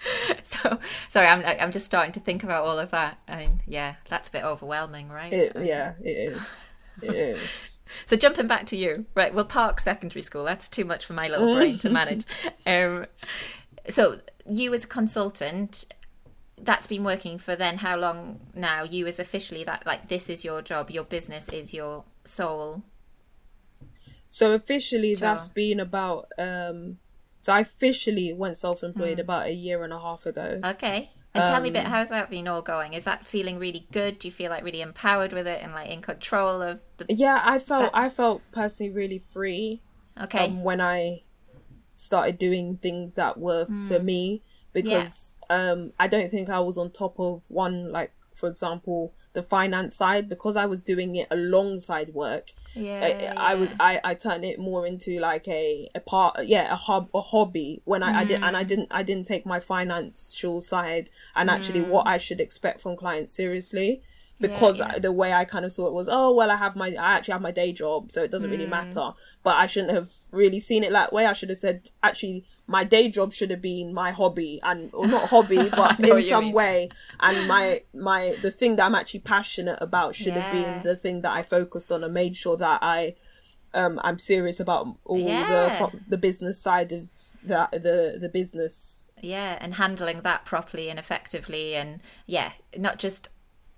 so 0.42 0.78
sorry, 1.08 1.28
I'm 1.28 1.44
I'm 1.44 1.72
just 1.72 1.86
starting 1.86 2.12
to 2.12 2.20
think 2.20 2.42
about 2.44 2.64
all 2.64 2.78
of 2.78 2.90
that. 2.90 3.18
I 3.28 3.36
mean, 3.36 3.60
yeah, 3.66 3.96
that's 4.08 4.28
a 4.28 4.32
bit 4.32 4.44
overwhelming, 4.44 5.08
right? 5.08 5.38
it, 5.38 5.52
yeah 5.58 5.94
it 6.02 6.10
is 6.34 6.68
it 7.00 7.14
is 7.14 7.71
So 8.06 8.16
jumping 8.16 8.46
back 8.46 8.66
to 8.66 8.76
you, 8.76 9.06
right? 9.14 9.32
Well, 9.34 9.44
Park 9.44 9.80
Secondary 9.80 10.22
School. 10.22 10.44
That's 10.44 10.68
too 10.68 10.84
much 10.84 11.04
for 11.06 11.12
my 11.12 11.28
little 11.28 11.54
brain 11.54 11.78
to 11.78 11.90
manage. 12.00 12.24
Um, 12.66 13.06
so 13.88 14.18
you 14.48 14.72
as 14.74 14.84
a 14.84 14.86
consultant, 14.88 15.86
that's 16.60 16.86
been 16.86 17.02
working 17.04 17.38
for 17.38 17.56
then 17.56 17.78
how 17.78 17.96
long 17.96 18.40
now? 18.54 18.84
You 18.84 19.06
as 19.06 19.18
officially 19.18 19.64
that 19.64 19.84
like 19.86 20.08
this 20.08 20.30
is 20.30 20.44
your 20.44 20.62
job, 20.62 20.90
your 20.90 21.04
business 21.04 21.48
is 21.48 21.74
your 21.74 22.04
sole. 22.24 22.82
So 24.28 24.52
officially, 24.52 25.14
Sure. 25.14 25.20
that's 25.28 25.48
been 25.48 25.80
about. 25.80 26.28
um 26.38 26.98
So 27.40 27.52
I 27.52 27.60
officially 27.60 28.32
went 28.32 28.56
self-employed 28.56 29.14
Hmm. 29.18 29.20
about 29.20 29.46
a 29.46 29.52
year 29.52 29.82
and 29.82 29.92
a 29.92 29.98
half 29.98 30.26
ago. 30.26 30.60
Okay. 30.64 31.10
And 31.34 31.44
tell 31.46 31.60
me 31.60 31.68
a 31.68 31.72
bit, 31.72 31.84
Um, 31.84 31.88
how's 31.88 32.08
that 32.10 32.30
been 32.30 32.48
all 32.48 32.62
going? 32.62 32.94
Is 32.94 33.04
that 33.04 33.26
feeling 33.26 33.58
really 33.58 33.88
good? 33.92 34.18
Do 34.18 34.28
you 34.28 34.32
feel 34.32 34.50
like 34.50 34.64
really 34.64 34.80
empowered 34.82 35.32
with 35.32 35.46
it 35.46 35.62
and 35.62 35.72
like 35.74 35.90
in 35.90 36.02
control 36.02 36.62
of 36.62 36.80
the? 36.98 37.08
Yeah, 37.08 37.40
I 37.44 37.58
felt 37.58 37.90
I 37.94 38.08
felt 38.08 38.50
personally 38.52 38.92
really 38.92 39.18
free 39.18 39.82
Okay. 40.20 40.56
um, 40.56 40.62
when 40.62 40.80
I 40.80 41.22
started 41.94 42.38
doing 42.38 42.78
things 42.78 43.16
that 43.16 43.38
were 43.38 43.68
for 43.88 43.98
Hmm. 43.98 44.00
me 44.00 44.42
because 44.72 45.36
um, 45.50 45.92
I 45.98 46.08
don't 46.08 46.30
think 46.30 46.50
I 46.50 46.60
was 46.60 46.78
on 46.78 46.92
top 46.92 47.20
of 47.20 47.44
one 47.48 47.92
like 47.92 48.12
for 48.34 48.48
example 48.48 49.14
the 49.34 49.42
finance 49.42 49.96
side 49.96 50.28
because 50.28 50.56
I 50.56 50.66
was 50.66 50.80
doing 50.80 51.16
it 51.16 51.26
alongside 51.30 52.12
work. 52.12 52.50
yeah. 53.18 53.34
I, 53.36 53.52
I 53.52 53.54
was. 53.54 53.74
I, 53.80 54.00
I 54.04 54.14
turned 54.14 54.44
it 54.44 54.58
more 54.58 54.86
into 54.86 55.18
like 55.20 55.48
a 55.48 55.88
a 55.94 56.00
part 56.00 56.44
yeah 56.44 56.72
a 56.72 56.76
hub 56.76 57.08
a 57.14 57.20
hobby 57.20 57.82
when 57.84 58.02
I, 58.02 58.20
I 58.20 58.24
did 58.24 58.42
and 58.42 58.56
I 58.56 58.64
mm. 58.64 58.68
didn't 58.68 58.88
I 58.90 59.02
didn't 59.02 59.26
take 59.26 59.46
my 59.46 59.60
financial 59.60 60.60
side 60.60 61.10
and 61.34 61.50
actually 61.50 61.80
mm. 61.80 61.88
what 61.88 62.06
I 62.06 62.18
should 62.18 62.40
expect 62.40 62.80
from 62.80 62.96
clients 62.96 63.34
seriously 63.34 64.02
because 64.40 64.78
yeah. 64.78 64.98
the 64.98 65.12
way 65.12 65.32
I 65.32 65.44
kind 65.44 65.64
of 65.64 65.72
saw 65.72 65.86
it 65.86 65.92
was 65.92 66.08
oh 66.10 66.34
well 66.34 66.50
I 66.50 66.56
have 66.56 66.76
my 66.76 66.88
I 66.88 67.16
actually 67.16 67.32
have 67.32 67.42
my 67.42 67.52
day 67.52 67.72
job 67.72 68.12
so 68.12 68.22
it 68.22 68.30
doesn't 68.30 68.50
really 68.50 68.66
mm. 68.66 68.70
matter 68.70 69.12
but 69.42 69.56
I 69.56 69.66
shouldn't 69.66 69.92
have 69.94 70.10
really 70.30 70.60
seen 70.60 70.84
it 70.84 70.92
that 70.92 71.12
way 71.12 71.26
I 71.26 71.32
should 71.32 71.48
have 71.50 71.58
said 71.58 71.90
actually 72.02 72.44
my 72.72 72.84
day 72.84 73.08
job 73.08 73.32
should 73.32 73.50
have 73.54 73.62
been 73.62 73.92
my 73.94 74.10
hobby 74.20 74.60
and 74.62 74.90
or 74.94 75.06
not 75.08 75.30
hobby 75.30 75.68
but 75.80 75.98
in 76.00 76.22
some 76.22 76.44
mean. 76.46 76.54
way 76.60 76.88
and 77.20 77.46
my 77.46 77.64
my 78.10 78.36
the 78.40 78.50
thing 78.50 78.76
that 78.76 78.84
I'm 78.86 78.94
actually 78.94 79.20
passionate 79.20 79.78
about 79.80 80.14
should 80.14 80.36
have 80.36 80.50
been 80.50 80.82
the 80.82 80.96
thing 80.96 81.22
that 81.22 81.32
I 81.32 81.42
focused 81.42 81.92
on 81.92 82.04
and 82.04 82.14
made 82.14 82.36
sure 82.36 82.56
that 82.56 82.78
I 82.82 83.14
um 83.74 84.00
I'm 84.04 84.18
serious 84.18 84.60
about 84.60 84.84
all 85.04 85.18
Yeah. 85.18 85.46
the 85.46 86.00
the 86.08 86.18
business 86.18 86.58
side 86.60 86.92
of 86.92 87.08
the 87.42 87.68
the 87.72 88.18
the 88.20 88.28
business 88.28 89.08
yeah, 89.20 89.56
and 89.60 89.74
handling 89.74 90.22
that 90.22 90.44
properly 90.44 90.88
and 90.90 90.98
effectively, 90.98 91.76
and 91.76 92.00
yeah, 92.26 92.52
not 92.76 92.98
just 92.98 93.28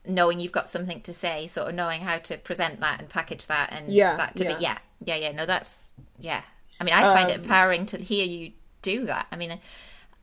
knowing 0.07 0.41
you've 0.41 0.53
got 0.53 0.69
something 0.69 1.01
to 1.03 1.13
say, 1.13 1.47
sort 1.47 1.69
of 1.69 1.75
knowing 1.75 2.01
how 2.03 2.19
to 2.19 2.39
present 2.39 2.81
that 2.81 3.01
and 3.01 3.09
package 3.11 3.47
that, 3.49 3.71
and 3.73 3.93
Yeah, 3.93 4.17
that 4.17 4.37
to 4.37 4.45
yeah. 4.45 4.57
be 4.57 4.63
yeah, 4.63 4.79
yeah, 5.05 5.17
yeah. 5.17 5.33
No, 5.33 5.47
that's 5.47 5.93
yeah. 6.19 6.43
I 6.81 6.85
mean, 6.85 6.95
I 6.95 7.03
find 7.05 7.31
it 7.31 7.35
Um, 7.35 7.41
empowering 7.43 7.87
to 7.87 7.99
hear 7.99 8.25
you 8.25 8.53
do 8.93 9.05
that. 9.07 9.27
I 9.33 9.37
mean. 9.37 9.59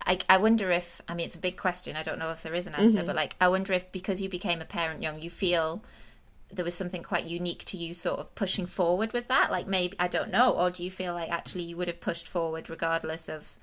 I, 0.03 0.17
I 0.27 0.37
wonder 0.37 0.71
if 0.71 0.99
I 1.07 1.13
mean 1.13 1.27
it's 1.27 1.35
a 1.35 1.39
big 1.47 1.57
question. 1.57 1.95
I 1.95 2.01
don't 2.01 2.17
know 2.17 2.31
if 2.31 2.41
there 2.41 2.55
is 2.55 2.65
an 2.65 2.73
answer, 2.73 2.99
Mm-hmm. 2.99 3.05
but 3.05 3.15
like 3.15 3.35
I 3.39 3.47
wonder 3.49 3.71
if 3.73 3.91
because 3.91 4.19
you 4.19 4.29
became 4.29 4.59
a 4.59 4.65
parent 4.65 5.03
young, 5.03 5.21
you 5.21 5.29
feel 5.29 5.83
there 6.51 6.65
was 6.65 6.73
something 6.73 7.03
quite 7.03 7.25
unique 7.25 7.63
to 7.65 7.77
you 7.77 7.93
sort 7.93 8.19
of 8.19 8.33
pushing 8.33 8.65
forward 8.65 9.13
with 9.13 9.27
that 9.29 9.49
like 9.51 9.67
maybe 9.67 9.95
i 9.99 10.07
don't 10.07 10.29
know 10.31 10.51
or 10.51 10.69
do 10.69 10.83
you 10.83 10.91
feel 10.91 11.13
like 11.13 11.29
actually 11.31 11.63
you 11.63 11.77
would 11.77 11.87
have 11.87 12.01
pushed 12.01 12.27
forward 12.27 12.69
regardless 12.69 13.29
of 13.29 13.57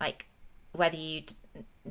like 0.00 0.24
whether 0.72 0.96
you'd 0.96 1.34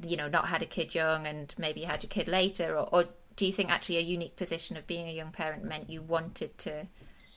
you 0.08 0.18
know 0.18 0.28
not 0.28 0.48
had 0.48 0.62
a 0.64 0.66
kid 0.66 0.96
young 0.96 1.28
and 1.28 1.54
maybe 1.58 1.82
had 1.84 2.02
your 2.02 2.10
kid 2.10 2.28
later 2.28 2.76
or, 2.76 2.90
or 2.92 3.06
do 3.36 3.46
you 3.46 3.52
think 3.54 3.70
actually 3.70 3.98
a 3.98 4.02
unique 4.02 4.36
position 4.36 4.76
of 4.76 4.88
being 4.88 5.08
a 5.08 5.14
young 5.14 5.32
parent 5.32 5.64
meant 5.64 5.88
you 5.90 6.02
wanted 6.02 6.58
to 6.58 6.88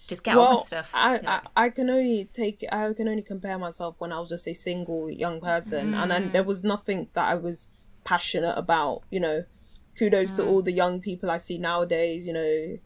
just 0.09 0.25
get 0.25 0.37
on 0.37 0.57
with 0.57 0.67
stuff 0.67 0.91
I, 0.95 1.15
Yeah. 1.23 1.41
I 1.57 1.65
I 1.67 1.69
can 1.71 1.89
only 1.91 2.29
take 2.33 2.65
I 2.71 2.93
can 2.93 3.09
only 3.09 3.23
compare 3.23 3.59
myself 3.59 3.97
when 3.99 4.13
I 4.13 4.19
was 4.21 4.29
just 4.29 4.47
a 4.49 4.55
single 4.55 5.11
young 5.11 5.41
person, 5.41 5.95
and 5.95 6.07
Mm. 6.11 6.15
then 6.15 6.33
there 6.33 6.45
was 6.45 6.63
nothing 6.65 7.09
that 7.15 7.27
I 7.29 7.35
was 7.35 7.69
passionate 8.05 8.57
about. 8.57 9.03
You 9.11 9.21
know, 9.21 9.45
kudos 9.99 10.33
Mm. 10.33 10.37
to 10.37 10.47
all 10.47 10.63
the 10.63 10.73
young 10.73 11.01
people 11.01 11.31
I 11.31 11.39
see 11.39 11.59
nowadays. 11.59 12.27
You 12.27 12.33
know, 12.35 12.79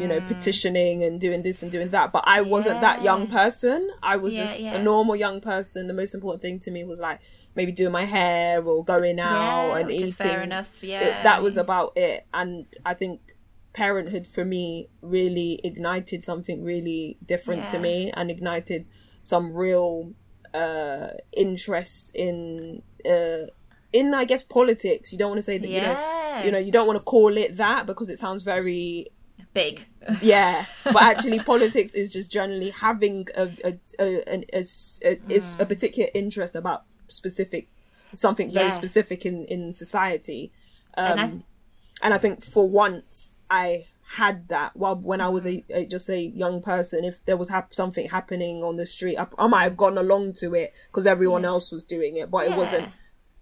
you 0.00 0.08
know, 0.08 0.18
Mm. 0.20 0.28
petitioning 0.28 1.02
and 1.04 1.20
doing 1.20 1.42
this 1.42 1.62
and 1.62 1.70
doing 1.70 1.90
that. 1.90 2.10
But 2.10 2.24
I 2.26 2.40
wasn't 2.40 2.80
that 2.80 3.02
young 3.02 3.26
person. 3.26 3.90
I 4.02 4.16
was 4.16 4.34
Yeah, 4.34 4.44
just 4.44 4.60
yeah. 4.60 4.74
a 4.76 4.82
normal 4.82 5.14
young 5.16 5.40
person. 5.42 5.86
The 5.88 5.92
most 5.94 6.14
important 6.14 6.40
thing 6.42 6.58
to 6.60 6.70
me 6.70 6.84
was 6.84 6.98
like 6.98 7.20
maybe 7.54 7.70
doing 7.70 7.92
my 7.92 8.04
hair 8.04 8.62
or 8.66 8.82
going 8.84 9.20
out 9.20 9.68
yeah 9.68 9.76
and 9.78 9.90
eating. 9.90 10.10
fair 10.10 10.42
enough 10.42 10.82
It- 10.82 10.88
yeah 10.88 11.22
that 11.22 11.40
was 11.40 11.56
about 11.56 11.92
it 11.96 12.26
and 12.34 12.66
i 12.84 12.94
think 12.94 13.33
parenthood 13.74 14.26
for 14.26 14.44
me 14.44 14.88
really 15.02 15.60
ignited 15.64 16.24
something 16.24 16.62
really 16.64 17.18
different 17.26 17.66
to 17.68 17.78
me 17.78 18.10
and 18.16 18.30
ignited 18.30 18.86
some 19.22 19.52
real 19.52 20.12
uh 20.54 21.08
interest 21.32 22.12
in 22.14 22.82
uh 23.04 23.46
in 23.92 24.14
i 24.14 24.24
guess 24.24 24.42
politics 24.44 25.10
you 25.12 25.18
don't 25.18 25.30
want 25.30 25.38
to 25.38 25.42
say 25.42 25.58
that 25.58 25.68
Yeah. 25.68 25.80
you 25.80 25.86
know 25.88 26.44
you 26.46 26.52
know 26.52 26.58
you 26.58 26.72
don't 26.72 26.86
want 26.86 26.98
to 26.98 27.02
call 27.04 27.36
it 27.36 27.56
that 27.56 27.86
because 27.86 28.08
it 28.08 28.18
sounds 28.18 28.44
very 28.44 29.08
big 29.52 29.86
yeah 30.22 30.66
but 30.84 31.02
actually 31.02 31.40
politics 31.40 31.94
is 31.94 32.12
just 32.12 32.30
generally 32.30 32.70
having 32.70 33.26
a 33.36 33.44
a, 33.64 33.78
a, 33.98 34.28
an- 34.32 34.44
a, 34.52 34.64
a- 35.04 35.20
is 35.28 35.56
a 35.58 35.66
particular 35.66 36.08
interest 36.14 36.54
about 36.54 36.84
specific 37.08 37.68
something 38.14 38.52
very 38.52 38.66
Mm. 38.66 38.70
Yeah. 38.70 38.76
specific 38.78 39.26
in 39.26 39.44
in 39.46 39.72
society 39.72 40.52
and 40.96 41.20
I, 41.20 41.24
um, 41.24 41.44
and 42.02 42.14
I 42.14 42.18
think 42.18 42.44
for 42.44 42.68
once 42.68 43.33
I 43.54 43.86
had 44.06 44.48
that. 44.48 44.76
While 44.76 44.96
when 44.96 45.20
I 45.20 45.28
was 45.28 45.46
a, 45.46 45.50
mm-hmm. 45.50 45.74
a 45.74 45.86
just 45.86 46.08
a 46.08 46.20
young 46.20 46.62
person, 46.62 47.04
if 47.04 47.24
there 47.24 47.36
was 47.36 47.48
hap- 47.48 47.74
something 47.74 48.08
happening 48.08 48.62
on 48.62 48.76
the 48.76 48.86
street, 48.86 49.16
I, 49.16 49.26
I 49.38 49.46
might 49.46 49.64
have 49.64 49.76
gone 49.76 49.98
along 49.98 50.34
to 50.34 50.54
it 50.54 50.72
because 50.86 51.06
everyone 51.06 51.44
else 51.44 51.72
was 51.72 51.84
doing 51.84 52.16
it, 52.16 52.30
but 52.30 52.46
it 52.46 52.56
wasn't 52.56 52.88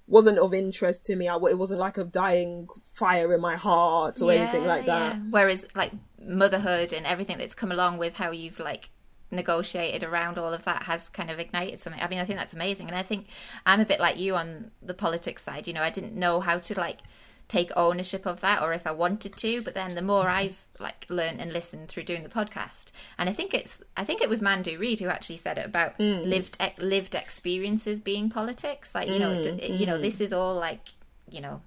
wasn't 0.06 0.38
of 0.38 0.52
interest 0.52 1.06
to 1.06 1.16
me. 1.16 1.28
I, 1.28 1.36
it 1.36 1.58
wasn't 1.58 1.80
like 1.80 1.96
a 1.96 2.04
dying 2.04 2.68
fire 2.92 3.32
in 3.32 3.40
my 3.40 3.56
heart 3.56 4.20
or 4.20 4.32
anything 4.32 4.66
like 4.66 4.86
that. 4.86 5.16
yeah. 5.16 5.22
Whereas 5.30 5.66
like 5.74 5.92
motherhood 6.20 6.92
and 6.92 7.06
everything 7.06 7.38
that's 7.38 7.54
come 7.54 7.72
along 7.72 7.98
with 7.98 8.14
how 8.14 8.30
you've 8.30 8.58
like 8.58 8.90
negotiated 9.30 10.02
around 10.04 10.38
all 10.38 10.52
of 10.52 10.64
that 10.64 10.84
has 10.84 11.08
kind 11.08 11.30
of 11.30 11.38
ignited 11.38 11.80
something. 11.80 12.02
I 12.02 12.08
mean, 12.08 12.18
I 12.18 12.24
think 12.24 12.38
that's 12.38 12.54
amazing. 12.54 12.88
And 12.88 12.96
I 12.96 13.02
think 13.02 13.26
I'm 13.64 13.80
a 13.80 13.86
bit 13.86 14.00
like 14.00 14.18
you 14.18 14.34
on 14.36 14.70
the 14.82 14.94
politics 14.94 15.42
side. 15.42 15.66
You 15.66 15.72
know, 15.72 15.82
I 15.82 15.90
didn't 15.90 16.14
know 16.14 16.40
how 16.40 16.58
to 16.58 16.78
like 16.78 16.98
take 17.53 17.70
ownership 17.76 18.24
of 18.24 18.40
that 18.40 18.62
or 18.62 18.72
if 18.72 18.86
I 18.86 18.92
wanted 18.92 19.36
to, 19.36 19.61
but 19.61 19.74
then 19.74 19.94
the 19.94 20.00
more 20.00 20.26
I've 20.26 20.64
like 20.80 21.05
learned 21.11 21.38
and 21.38 21.53
listened 21.53 21.88
through 21.88 22.05
doing 22.05 22.22
the 22.22 22.30
podcast, 22.30 22.92
and 23.18 23.28
I 23.28 23.34
think 23.34 23.53
it's 23.53 23.82
I 23.94 24.05
think 24.05 24.22
it 24.22 24.30
was 24.30 24.40
Mandu 24.40 24.78
Reid 24.78 25.00
who 25.00 25.09
actually 25.09 25.36
said 25.36 25.59
it 25.59 25.66
about 25.66 25.96
hmm. 25.96 26.22
lived 26.24 26.57
e, 26.62 26.70
lived 26.78 27.14
experiences 27.14 28.00
being 28.00 28.30
politics. 28.30 28.94
Like, 28.94 29.09
you 29.09 29.18
know, 29.18 29.34
hmm, 29.34 29.42
d- 29.42 29.76
you 29.78 29.84
know, 29.84 29.96
hmm. 29.96 30.03
this 30.03 30.18
is 30.18 30.32
all 30.32 30.55
like, 30.55 30.88
you 31.30 31.42
know, 31.42 31.61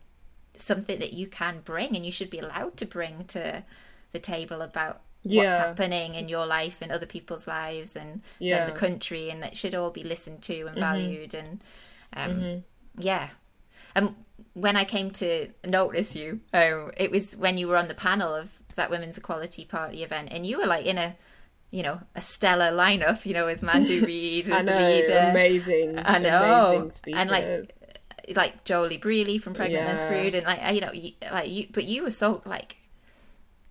something 0.58 0.98
that 0.98 1.14
you 1.14 1.28
can 1.28 1.62
bring 1.64 1.96
and 1.96 2.04
you 2.04 2.12
should 2.12 2.32
be 2.32 2.40
allowed 2.40 2.78
to 2.78 2.86
bring 2.88 3.26
to 3.26 3.64
the 4.12 4.20
table 4.20 4.64
about 4.64 5.02
what's 5.22 5.56
happening 5.56 6.16
in 6.16 6.30
your 6.30 6.48
life 6.48 6.82
and 6.82 6.92
other 6.92 7.06
people's 7.06 7.48
lives 7.48 7.96
and 7.96 8.22
Yeah. 8.40 8.66
the 8.66 8.72
country 8.72 9.30
and 9.30 9.42
that 9.44 9.56
should 9.56 9.76
all 9.76 9.92
be 9.92 10.04
listened 10.04 10.42
to 10.44 10.62
and 10.62 10.78
mm-hmm. 10.78 10.80
valued 10.80 11.34
and 11.36 11.64
um 12.14 12.32
mm-hmm. 12.32 12.60
yeah. 12.98 13.30
And 13.94 14.16
when 14.54 14.76
i 14.76 14.84
came 14.84 15.12
to 15.12 15.48
notice 15.66 16.16
you 16.16 16.40
um, 16.54 16.92
it 16.98 17.12
was 17.12 17.36
when 17.38 17.58
you 17.58 17.68
were 17.68 17.78
on 17.78 17.88
the 17.88 17.94
panel 17.94 18.34
of 18.34 18.60
that 18.76 18.90
women's 18.90 19.18
equality 19.18 19.66
party 19.66 20.04
event 20.04 20.30
and 20.32 20.46
you 20.46 20.58
were 20.58 20.66
like 20.66 20.86
in 20.86 20.98
a 20.98 21.16
you 21.72 21.84
know 21.84 22.00
a 22.16 22.22
stellar 22.22 22.72
lineup 22.72 23.26
you 23.26 23.34
know 23.34 23.46
with 23.46 23.62
mandu 23.62 24.02
reid 24.06 24.50
I 24.50 24.60
as 24.60 24.66
know, 24.66 24.78
the 24.78 24.96
leader. 24.96 25.28
amazing, 25.32 26.00
I 26.00 26.20
know, 26.20 26.70
amazing 26.72 26.90
speakers. 26.90 27.20
and 27.22 27.30
like 27.30 27.46
like 28.36 28.64
Joeli 28.66 29.00
Brearley 29.00 29.40
from 29.40 29.54
Pregnant 29.54 29.88
and 29.88 30.00
Screwed, 30.00 30.34
and 30.34 30.46
like 30.46 30.74
you 30.74 30.82
know, 30.82 30.92
you, 30.92 31.12
like 31.32 31.50
you, 31.50 31.68
but 31.72 31.84
you 31.84 32.04
were 32.04 32.12
so 32.12 32.42
like 32.46 32.78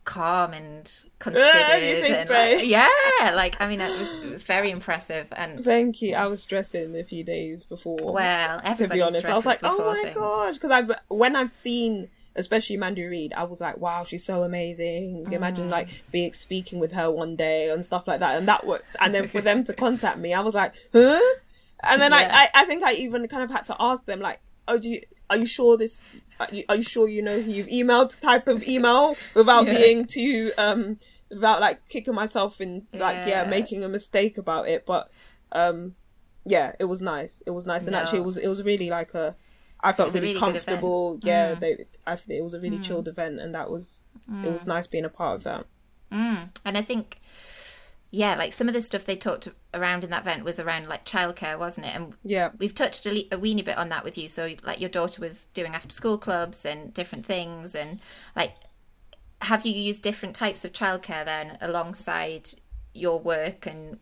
calm 0.04 0.52
and 0.52 0.90
considered, 1.18 2.04
and 2.10 2.28
so? 2.28 2.34
like, 2.34 2.66
yeah, 2.66 2.88
like 3.34 3.60
I 3.60 3.68
mean, 3.68 3.80
it 3.80 3.98
was 3.98 4.18
it 4.22 4.30
was 4.30 4.42
very 4.44 4.70
impressive, 4.70 5.28
and 5.36 5.64
Thank 5.64 6.02
you. 6.02 6.14
I 6.14 6.26
was 6.26 6.42
stressing 6.42 6.96
a 6.96 7.04
few 7.04 7.24
days 7.24 7.64
before. 7.64 7.96
well, 8.00 8.60
to 8.76 8.88
be 8.88 9.00
honest, 9.00 9.24
I 9.24 9.34
was 9.34 9.46
like, 9.46 9.60
oh 9.62 9.78
my 9.94 10.02
things. 10.02 10.14
gosh, 10.16 10.54
because 10.54 10.70
I've 10.70 10.90
when 11.08 11.36
I've 11.36 11.54
seen. 11.54 12.08
Especially 12.36 12.76
Mandu 12.76 13.08
Reid, 13.08 13.32
I 13.32 13.44
was 13.44 13.60
like, 13.60 13.78
"Wow, 13.78 14.02
she's 14.02 14.24
so 14.26 14.42
amazing!" 14.42 15.28
Imagine 15.30 15.68
like 15.68 15.86
Mm. 15.86 16.10
being 16.10 16.32
speaking 16.34 16.80
with 16.80 16.90
her 16.90 17.08
one 17.08 17.36
day 17.36 17.70
and 17.70 17.84
stuff 17.84 18.08
like 18.08 18.18
that, 18.18 18.36
and 18.36 18.48
that 18.48 18.66
works. 18.66 18.96
And 19.00 19.14
then 19.14 19.28
for 19.28 19.40
them 19.40 19.62
to 19.62 19.72
contact 19.84 20.18
me, 20.18 20.34
I 20.34 20.40
was 20.40 20.52
like, 20.52 20.74
"Huh?" 20.92 21.20
And 21.84 22.02
then 22.02 22.10
Yeah. 22.10 22.16
I, 22.32 22.48
I, 22.52 22.62
I 22.62 22.64
think 22.64 22.82
I 22.82 22.94
even 22.94 23.28
kind 23.28 23.44
of 23.44 23.52
had 23.52 23.66
to 23.66 23.76
ask 23.78 24.04
them, 24.06 24.18
like, 24.18 24.40
"Oh, 24.66 24.78
do 24.78 24.88
you, 24.90 25.02
are 25.30 25.36
you 25.36 25.46
sure 25.46 25.76
this? 25.76 26.08
Are 26.40 26.48
you, 26.52 26.64
are 26.68 26.76
you 26.76 26.82
sure 26.82 27.08
you 27.08 27.22
know 27.22 27.40
who 27.40 27.50
you've 27.50 27.66
emailed?" 27.68 28.18
Type 28.20 28.48
of 28.48 28.62
email 28.64 29.16
without 29.34 29.66
Yeah. 29.66 29.74
being 29.74 30.06
too, 30.06 30.52
um, 30.58 30.98
without 31.30 31.60
like 31.60 31.88
kicking 31.88 32.14
myself 32.14 32.60
in, 32.60 32.86
like, 32.92 33.16
yeah, 33.26 33.42
Yeah. 33.42 33.48
making 33.48 33.82
a 33.84 33.88
mistake 33.88 34.36
about 34.38 34.68
it. 34.68 34.84
But, 34.86 35.10
um, 35.52 35.94
yeah, 36.44 36.72
it 36.78 36.84
was 36.84 37.00
nice. 37.00 37.42
It 37.46 37.50
was 37.50 37.66
nice, 37.66 37.84
and 37.84 37.92
No. 37.92 37.98
actually, 38.00 38.18
it 38.18 38.24
was 38.24 38.36
it 38.36 38.48
was 38.48 38.62
really 38.62 38.90
like 38.90 39.14
a. 39.14 39.36
I 39.80 39.92
felt 39.92 40.14
really, 40.14 40.28
really 40.28 40.40
comfortable. 40.40 41.18
Yeah, 41.22 41.54
Mm. 41.56 41.60
they, 41.60 41.84
I 42.06 42.16
it 42.28 42.42
was 42.42 42.54
a 42.54 42.60
really 42.60 42.78
chilled 42.78 43.06
event, 43.06 43.38
and 43.40 43.54
that 43.54 43.70
was 43.70 44.00
it 44.42 44.50
was 44.50 44.66
nice 44.66 44.86
being 44.86 45.04
a 45.04 45.10
part 45.10 45.36
of 45.36 45.42
that. 45.44 45.66
Mm. 46.10 46.48
And 46.64 46.78
I 46.78 46.82
think, 46.82 47.20
yeah, 48.14 48.36
like 48.36 48.52
some 48.52 48.68
of 48.68 48.74
the 48.74 48.80
stuff 48.80 49.04
they 49.04 49.16
talked 49.16 49.48
around 49.72 50.04
in 50.04 50.10
that 50.10 50.22
event 50.22 50.44
was 50.44 50.60
around 50.60 50.88
like 50.88 51.04
childcare, 51.04 51.58
wasn't 51.58 51.86
it? 51.86 51.94
And 51.96 52.14
Yeah. 52.22 52.50
we've 52.58 52.74
touched 52.74 53.04
a, 53.06 53.10
le- 53.12 53.28
a 53.32 53.38
weeny 53.38 53.62
bit 53.62 53.76
on 53.76 53.88
that 53.88 54.04
with 54.04 54.16
you. 54.16 54.28
So 54.28 54.54
like 54.62 54.80
your 54.80 54.90
daughter 54.90 55.20
was 55.20 55.46
doing 55.46 55.74
after 55.74 55.90
school 55.92 56.16
clubs 56.18 56.64
and 56.64 56.94
different 56.94 57.26
things, 57.26 57.74
and 57.74 58.00
like 58.36 58.52
have 59.40 59.66
you 59.66 59.72
used 59.74 60.02
different 60.02 60.34
types 60.36 60.64
of 60.64 60.72
childcare 60.72 61.24
then 61.24 61.58
alongside 61.60 62.48
your 62.94 63.18
work 63.20 63.66
and 63.66 63.98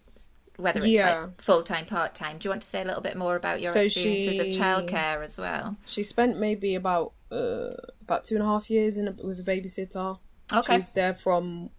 whether 0.57 0.81
it's 0.81 0.89
Yeah. 0.91 1.21
like 1.23 1.41
full 1.41 1.63
time, 1.63 1.87
part 1.87 2.15
time? 2.15 2.37
Do 2.39 2.47
you 2.47 2.51
want 2.51 2.63
to 2.63 2.69
say 2.69 2.83
a 2.83 2.85
little 2.85 3.01
bit 3.03 3.17
more 3.17 3.35
about 3.37 3.61
your 3.63 3.73
So 3.73 3.81
experiences 3.81 4.35
she- 4.35 4.51
of 4.51 4.57
childcare 4.57 5.25
as 5.25 5.39
well? 5.39 5.77
She 5.87 6.03
spent 6.03 6.39
maybe 6.39 6.75
about 6.75 7.13
uh, 7.31 7.71
about 8.03 8.25
two 8.25 8.35
and 8.35 8.45
a 8.45 8.47
half 8.47 8.69
years 8.69 8.99
in 8.99 9.09
a, 9.09 9.13
with 9.13 9.41
a 9.41 9.43
babysitter. 9.43 10.19
Okay. 10.53 10.75
She 10.75 10.77
was 10.77 10.93
there 10.93 11.15
from 11.15 11.71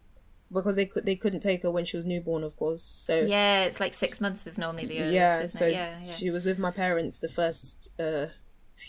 because 0.54 0.76
they 0.76 0.86
could 0.86 1.06
they 1.06 1.16
couldn't 1.16 1.40
take 1.42 1.64
her 1.64 1.72
when 1.72 1.86
she 1.86 1.98
was 1.98 2.06
newborn, 2.06 2.44
of 2.44 2.56
course. 2.56 2.84
So 2.84 3.20
Yeah, 3.22 3.64
it's 3.64 3.80
like 3.80 3.94
six 3.94 4.22
months 4.22 4.46
is 4.48 4.58
normally 4.58 4.86
the 4.86 5.00
earliest, 5.00 5.14
yeah, 5.14 5.40
isn't 5.42 5.58
so 5.60 5.66
it? 5.66 5.72
Yeah, 5.74 5.98
yeah. 6.00 6.12
she 6.14 6.30
was 6.30 6.46
with 6.46 6.60
my 6.60 6.72
parents 6.72 7.20
the 7.20 7.28
first 7.30 7.90
uh, 8.00 8.28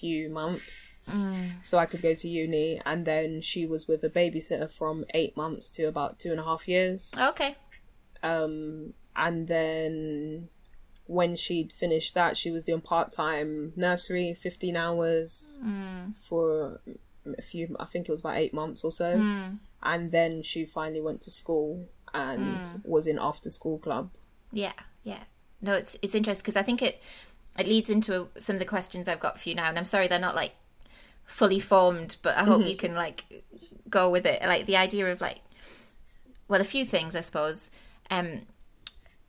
few 0.01 0.29
months, 0.31 0.91
Mm. 1.11 1.63
so 1.63 1.77
I 1.77 1.85
could 1.87 2.01
go 2.01 2.15
to 2.15 2.29
uni, 2.29 2.81
and 2.87 3.05
then 3.05 3.43
she 3.43 3.67
was 3.67 3.87
with 3.87 4.03
a 4.05 4.09
babysitter 4.09 4.71
from 4.71 5.05
eight 5.13 5.37
months 5.37 5.69
to 5.77 5.85
about 5.85 6.19
two 6.19 6.31
and 6.31 6.41
a 6.41 6.45
half 6.45 6.67
years. 6.67 7.13
Okay. 7.19 7.57
Um, 8.23 8.95
and 9.15 9.47
then 9.49 10.49
when 11.07 11.37
she'd 11.37 11.73
finished 11.75 12.15
that, 12.15 12.37
she 12.39 12.51
was 12.51 12.65
doing 12.65 12.81
part 12.81 13.13
time 13.13 13.73
nursery, 13.77 14.33
fifteen 14.35 14.77
hours 14.77 15.59
Mm. 15.63 16.15
for 16.29 16.81
a 17.39 17.43
few. 17.43 17.77
I 17.79 17.85
think 17.85 18.09
it 18.09 18.11
was 18.11 18.21
about 18.21 18.39
eight 18.39 18.55
months 18.55 18.83
or 18.85 18.91
so, 18.93 19.15
Mm. 19.17 19.59
And 19.85 20.11
then 20.13 20.43
she 20.43 20.65
finally 20.65 21.01
went 21.01 21.21
to 21.23 21.31
school 21.31 21.89
and 22.13 22.59
Mm. 22.61 22.85
was 22.85 23.07
in 23.07 23.19
after 23.19 23.51
school 23.51 23.79
club. 23.79 24.11
Yeah, 24.53 24.73
yeah. 25.03 25.25
No, 25.61 25.73
it's 25.75 25.97
it's 26.03 26.15
interesting 26.15 26.43
because 26.43 26.57
I 26.57 26.63
think 26.63 26.83
it 26.83 27.03
it 27.59 27.67
leads 27.67 27.91
into 27.91 28.29
some 28.37 28.57
of 28.57 28.61
the 28.61 28.67
questions 28.67 29.09
I've 29.09 29.21
got 29.21 29.39
for 29.39 29.49
you 29.49 29.55
now, 29.55 29.69
and 29.69 29.79
I'm 29.79 29.85
sorry 29.85 30.09
they're 30.09 30.19
not 30.19 30.35
like 30.35 30.53
fully 31.25 31.59
formed, 31.61 32.17
but 32.23 32.37
I 32.37 32.45
hope 32.45 32.61
Mm-hmm. 32.61 32.69
you 32.69 32.77
can 32.77 32.95
like 32.95 33.45
go 33.89 34.11
with 34.11 34.27
it. 34.27 34.43
Like 34.43 34.67
the 34.67 34.77
idea 34.77 35.11
of 35.13 35.21
like, 35.21 35.41
well, 36.49 36.61
a 36.61 36.65
few 36.65 36.85
things 36.85 37.15
I 37.17 37.21
suppose. 37.21 37.71
Um, 38.11 38.43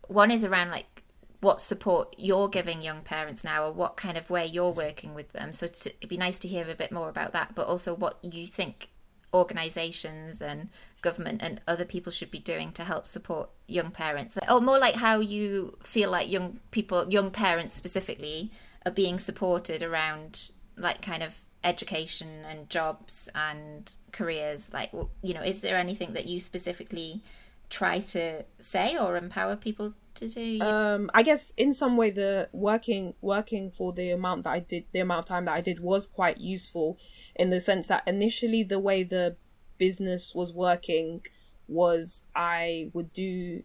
one 0.07 0.29
is 0.31 0.43
around 0.45 0.69
like 0.69 1.03
what 1.41 1.61
support 1.61 2.15
you're 2.17 2.47
giving 2.49 2.81
young 2.81 3.01
parents 3.01 3.43
now, 3.43 3.65
or 3.65 3.71
what 3.71 3.97
kind 3.97 4.17
of 4.17 4.29
way 4.29 4.45
you're 4.45 4.71
working 4.71 5.13
with 5.15 5.31
them. 5.31 5.53
So 5.53 5.65
it's, 5.67 5.85
it'd 5.85 6.09
be 6.09 6.17
nice 6.17 6.39
to 6.39 6.47
hear 6.47 6.65
a 6.69 6.75
bit 6.75 6.91
more 6.91 7.09
about 7.09 7.33
that, 7.33 7.55
but 7.55 7.67
also 7.67 7.93
what 7.95 8.17
you 8.23 8.45
think 8.47 8.89
organisations 9.35 10.41
and 10.41 10.69
government 11.01 11.41
and 11.43 11.61
other 11.67 11.85
people 11.85 12.11
should 12.11 12.31
be 12.31 12.39
doing 12.39 12.71
to 12.71 12.83
help 12.83 13.07
support 13.07 13.49
young 13.67 13.91
parents, 13.91 14.37
or 14.49 14.61
more 14.61 14.79
like 14.79 14.95
how 14.95 15.19
you 15.19 15.77
feel 15.83 16.09
like 16.09 16.31
young 16.31 16.59
people, 16.71 17.07
young 17.09 17.29
parents 17.29 17.75
specifically, 17.75 18.51
are 18.85 18.91
being 18.91 19.19
supported 19.19 19.83
around 19.83 20.51
like 20.77 21.01
kind 21.01 21.21
of 21.21 21.39
education 21.63 22.45
and 22.49 22.69
jobs 22.69 23.29
and 23.35 23.93
careers. 24.11 24.73
Like, 24.73 24.91
you 25.21 25.33
know, 25.33 25.41
is 25.41 25.61
there 25.61 25.77
anything 25.77 26.13
that 26.13 26.25
you 26.25 26.39
specifically 26.39 27.23
try 27.69 27.99
to 27.99 28.43
say 28.59 28.97
or 28.97 29.17
empower 29.17 29.55
people 29.55 29.93
to 30.15 30.27
do? 30.29 30.59
um 30.61 31.09
i 31.13 31.21
guess 31.23 31.53
in 31.57 31.73
some 31.73 31.97
way 31.97 32.09
the 32.09 32.49
working 32.51 33.13
working 33.21 33.69
for 33.71 33.93
the 33.93 34.09
amount 34.11 34.43
that 34.43 34.51
i 34.51 34.59
did 34.59 34.83
the 34.91 34.99
amount 34.99 35.19
of 35.19 35.25
time 35.25 35.45
that 35.45 35.53
i 35.53 35.61
did 35.61 35.79
was 35.79 36.07
quite 36.07 36.37
useful 36.39 36.97
in 37.35 37.49
the 37.49 37.61
sense 37.61 37.87
that 37.87 38.03
initially 38.07 38.63
the 38.63 38.79
way 38.79 39.03
the 39.03 39.35
business 39.77 40.33
was 40.33 40.53
working 40.53 41.21
was 41.67 42.23
i 42.35 42.89
would 42.93 43.11
do 43.13 43.63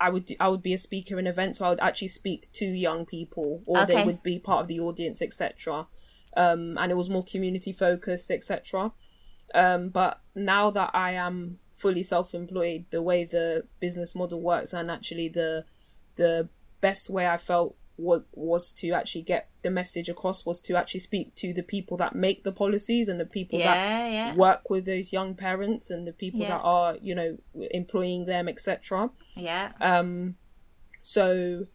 i 0.00 0.08
would 0.08 0.26
do, 0.26 0.34
i 0.38 0.46
would 0.48 0.62
be 0.62 0.72
a 0.72 0.78
speaker 0.78 1.18
in 1.18 1.26
events 1.26 1.58
so 1.58 1.64
i 1.64 1.70
would 1.70 1.80
actually 1.80 2.08
speak 2.08 2.48
to 2.52 2.64
young 2.64 3.04
people 3.04 3.62
or 3.66 3.78
Okay. 3.82 3.94
they 3.94 4.04
would 4.04 4.22
be 4.22 4.38
part 4.38 4.62
of 4.62 4.68
the 4.68 4.78
audience 4.78 5.20
etc 5.20 5.86
um 6.36 6.76
and 6.78 6.92
it 6.92 6.96
was 6.96 7.08
more 7.08 7.24
community 7.24 7.72
focused 7.72 8.30
etc 8.30 8.92
um 9.54 9.88
but 9.88 10.20
now 10.34 10.70
that 10.70 10.90
i 10.94 11.10
am 11.12 11.58
fully 11.74 12.02
self-employed 12.02 12.84
the 12.90 13.00
way 13.00 13.24
the 13.24 13.64
business 13.80 14.14
model 14.14 14.40
works 14.40 14.72
and 14.72 14.90
actually 14.90 15.28
the 15.28 15.64
the 16.18 16.48
best 16.80 17.04
way 17.16 17.26
I 17.26 17.38
felt 17.38 17.74
was 17.96 18.22
was 18.32 18.64
to 18.80 18.86
actually 18.92 19.22
get 19.22 19.48
the 19.62 19.70
message 19.70 20.08
across 20.08 20.46
was 20.46 20.60
to 20.60 20.76
actually 20.80 21.00
speak 21.00 21.34
to 21.34 21.52
the 21.58 21.64
people 21.74 21.96
that 21.96 22.14
make 22.14 22.44
the 22.44 22.52
policies 22.52 23.08
and 23.08 23.18
the 23.18 23.26
people 23.38 23.58
yeah, 23.58 23.74
that 23.74 24.12
yeah, 24.12 24.34
work 24.46 24.70
with 24.70 24.84
those 24.84 25.12
young 25.12 25.34
parents 25.34 25.90
and 25.90 26.06
the 26.06 26.12
people 26.12 26.40
Yeah. 26.42 26.50
that 26.52 26.62
are 26.76 26.96
you 27.08 27.14
know 27.16 27.30
employing 27.72 28.26
them 28.26 28.44
etc 28.48 29.10
yeah, 29.34 29.72
um 29.80 30.36
so 31.02 31.66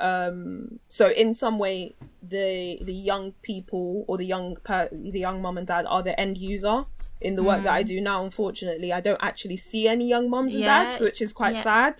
um 0.00 0.80
so 0.88 1.10
in 1.10 1.32
some 1.34 1.58
way 1.58 1.94
the 2.22 2.78
the 2.82 2.94
young 2.94 3.32
people 3.42 4.04
or 4.08 4.16
the 4.18 4.26
young 4.26 4.56
per- 4.64 4.88
the 4.90 5.20
young 5.20 5.40
mum 5.42 5.58
and 5.58 5.66
dad 5.68 5.84
are 5.86 6.02
the 6.02 6.18
end 6.18 6.38
user 6.38 6.84
in 7.20 7.36
the 7.36 7.42
work 7.44 7.62
that 7.62 7.72
I 7.72 7.84
do 7.84 8.00
now 8.00 8.24
unfortunately 8.24 8.92
I 8.92 9.00
don't 9.00 9.22
actually 9.22 9.58
see 9.58 9.86
any 9.86 10.08
young 10.08 10.28
mums 10.28 10.54
and 10.54 10.62
Mm. 10.64 10.66
Dads 10.66 11.00
which 11.00 11.22
is 11.22 11.32
quite 11.32 11.54
yeah. 11.54 11.62
sad 11.62 11.94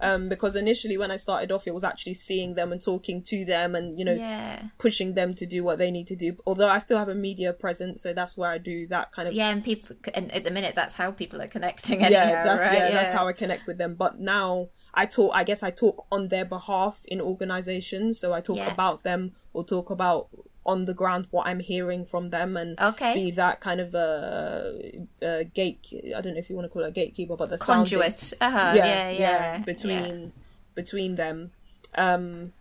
um 0.00 0.28
because 0.28 0.54
initially 0.56 0.96
when 0.96 1.10
I 1.10 1.16
started 1.16 1.50
off 1.52 1.66
it 1.66 1.74
was 1.74 1.84
actually 1.84 2.14
seeing 2.14 2.54
them 2.54 2.72
and 2.72 2.80
talking 2.82 3.22
to 3.24 3.44
them 3.44 3.74
and 3.74 3.98
you 3.98 4.04
know 4.04 4.12
yeah. 4.12 4.62
pushing 4.78 5.14
them 5.14 5.34
to 5.34 5.46
do 5.46 5.64
what 5.64 5.78
they 5.78 5.90
need 5.90 6.06
to 6.08 6.16
do 6.16 6.36
although 6.46 6.68
I 6.68 6.78
still 6.78 6.98
have 6.98 7.08
a 7.08 7.14
media 7.14 7.52
presence 7.52 8.02
so 8.02 8.12
that's 8.12 8.36
where 8.36 8.50
I 8.50 8.58
do 8.58 8.86
that 8.88 9.12
kind 9.12 9.28
of 9.28 9.34
Yeah, 9.34 9.50
and 9.50 9.62
people, 9.62 9.96
and 10.14 10.30
at 10.32 10.44
the 10.44 10.50
minute, 10.50 10.74
that's 10.74 10.94
how 10.94 11.10
people 11.10 11.40
are 11.42 11.48
connecting. 11.48 12.00
yeah, 12.16 12.44
that's 12.44 12.60
right? 12.60 12.74
yeah, 12.74 12.90
that's 12.90 13.12
how 13.12 13.26
I 13.28 13.32
connect 13.32 13.66
with 13.66 13.78
them. 13.78 13.94
But 13.94 14.18
now 14.20 14.68
I 14.94 15.06
talk. 15.06 15.32
I 15.34 15.44
guess 15.44 15.62
I 15.62 15.70
talk 15.70 16.06
on 16.10 16.28
their 16.28 16.44
behalf 16.44 17.00
in 17.06 17.20
organizations. 17.20 18.18
So 18.20 18.32
I 18.32 18.40
talk 18.40 18.56
Yeah. 18.56 18.72
about 18.72 19.02
them 19.02 19.32
or 19.52 19.64
talk 19.64 19.90
about 19.90 20.28
on 20.68 20.84
the 20.84 20.94
ground 20.94 21.26
what 21.30 21.46
I'm 21.48 21.60
hearing 21.60 22.04
from 22.04 22.28
them 22.30 22.56
and 22.56 22.78
Okay. 22.78 23.14
be 23.14 23.30
that 23.32 23.60
kind 23.60 23.80
of 23.80 23.94
a, 23.94 25.06
a 25.22 25.44
gate. 25.44 25.80
I 26.16 26.20
don't 26.20 26.34
know 26.34 26.38
if 26.44 26.48
you 26.50 26.56
want 26.56 26.66
to 26.66 26.72
call 26.74 26.84
it 26.84 26.88
a 26.88 26.92
gatekeeper, 27.00 27.36
but 27.36 27.48
the 27.50 27.58
conduit. 27.58 28.32
Uh-huh. 28.40 28.72
Yeah, 28.76 28.84
yeah, 28.84 29.10
yeah. 29.10 29.58
between 29.72 30.32
between 30.74 31.16
them 31.16 31.50
um 31.96 32.52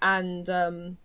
and 0.00 0.48
um 0.48 0.96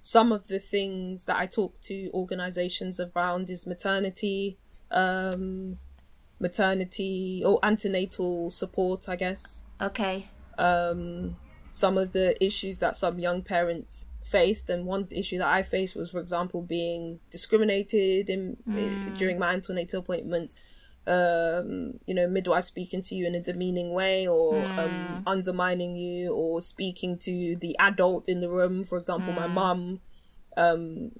some 0.00 0.30
of 0.32 0.46
the 0.46 0.58
things 0.60 1.24
that 1.26 1.36
i 1.36 1.44
talk 1.44 1.72
to 1.82 2.08
organizations 2.14 2.98
around 3.00 3.50
is 3.50 3.66
maternity 3.66 4.56
um 4.92 5.76
maternity 6.38 7.42
or 7.44 7.58
antenatal 7.62 8.50
support 8.50 9.08
i 9.08 9.16
guess 9.16 9.62
Okay. 9.80 10.28
um 10.58 11.36
some 11.68 11.96
of 11.98 12.12
the 12.12 12.42
issues 12.44 12.78
that 12.78 12.96
some 12.96 13.18
young 13.18 13.42
parents 13.42 14.06
faced 14.30 14.70
and 14.70 14.86
one 14.86 15.06
issue 15.10 15.38
that 15.38 15.48
i 15.48 15.62
faced 15.62 15.96
was 15.96 16.10
for 16.10 16.20
example 16.20 16.62
being 16.62 17.18
discriminated 17.30 18.30
in 18.30 18.56
during 19.12 19.38
my 19.38 19.52
antenatal 19.52 20.00
appointments 20.00 20.54
um 21.06 21.94
you 22.06 22.14
know 22.14 22.28
midwife 22.28 22.64
speaking 22.64 23.00
to 23.02 23.14
you 23.14 23.26
in 23.26 23.34
a 23.34 23.40
demeaning 23.40 23.92
way 23.92 24.28
or 24.28 24.68
um 24.78 25.22
undermining 25.26 25.96
you 25.96 26.32
or 26.32 26.60
speaking 26.60 27.18
to 27.18 27.56
the 27.56 27.74
adult 27.78 28.28
in 28.28 28.40
the 28.40 28.50
room. 28.50 28.84
For 28.84 28.98
example 28.98 29.32
my 29.32 29.46
mum 29.46 30.00
um 30.56 31.12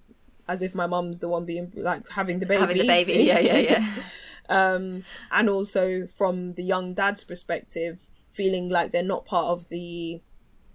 as 0.46 0.62
if 0.62 0.74
my 0.74 0.86
mum's 0.86 1.20
the 1.20 1.28
one 1.28 1.44
being 1.44 1.72
like 1.76 2.08
having 2.10 2.40
the 2.40 2.46
baby 2.46 2.60
Having 2.60 2.78
the 2.78 2.86
baby. 2.86 3.12
Yeah, 3.24 3.38
yeah, 3.38 3.58
yeah. 3.58 3.86
um, 4.48 5.04
and 5.30 5.48
also 5.48 6.06
from 6.06 6.54
the 6.54 6.64
young 6.64 6.92
dad's 6.92 7.22
perspective, 7.22 8.00
feeling 8.32 8.68
like 8.68 8.90
they're 8.90 9.02
not 9.02 9.24
part 9.24 9.46
of 9.46 9.68
the 9.68 10.20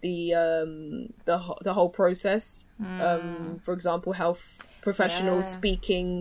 the 0.06 0.18
um, 0.45 1.14
the 1.30 1.38
the 1.68 1.74
whole 1.78 1.89
process. 2.01 2.66
Um, 3.08 3.60
for 3.66 3.74
example, 3.74 4.12
health 4.24 4.43
professionals 4.88 5.45
Yeah. 5.47 5.58
speaking 5.60 6.12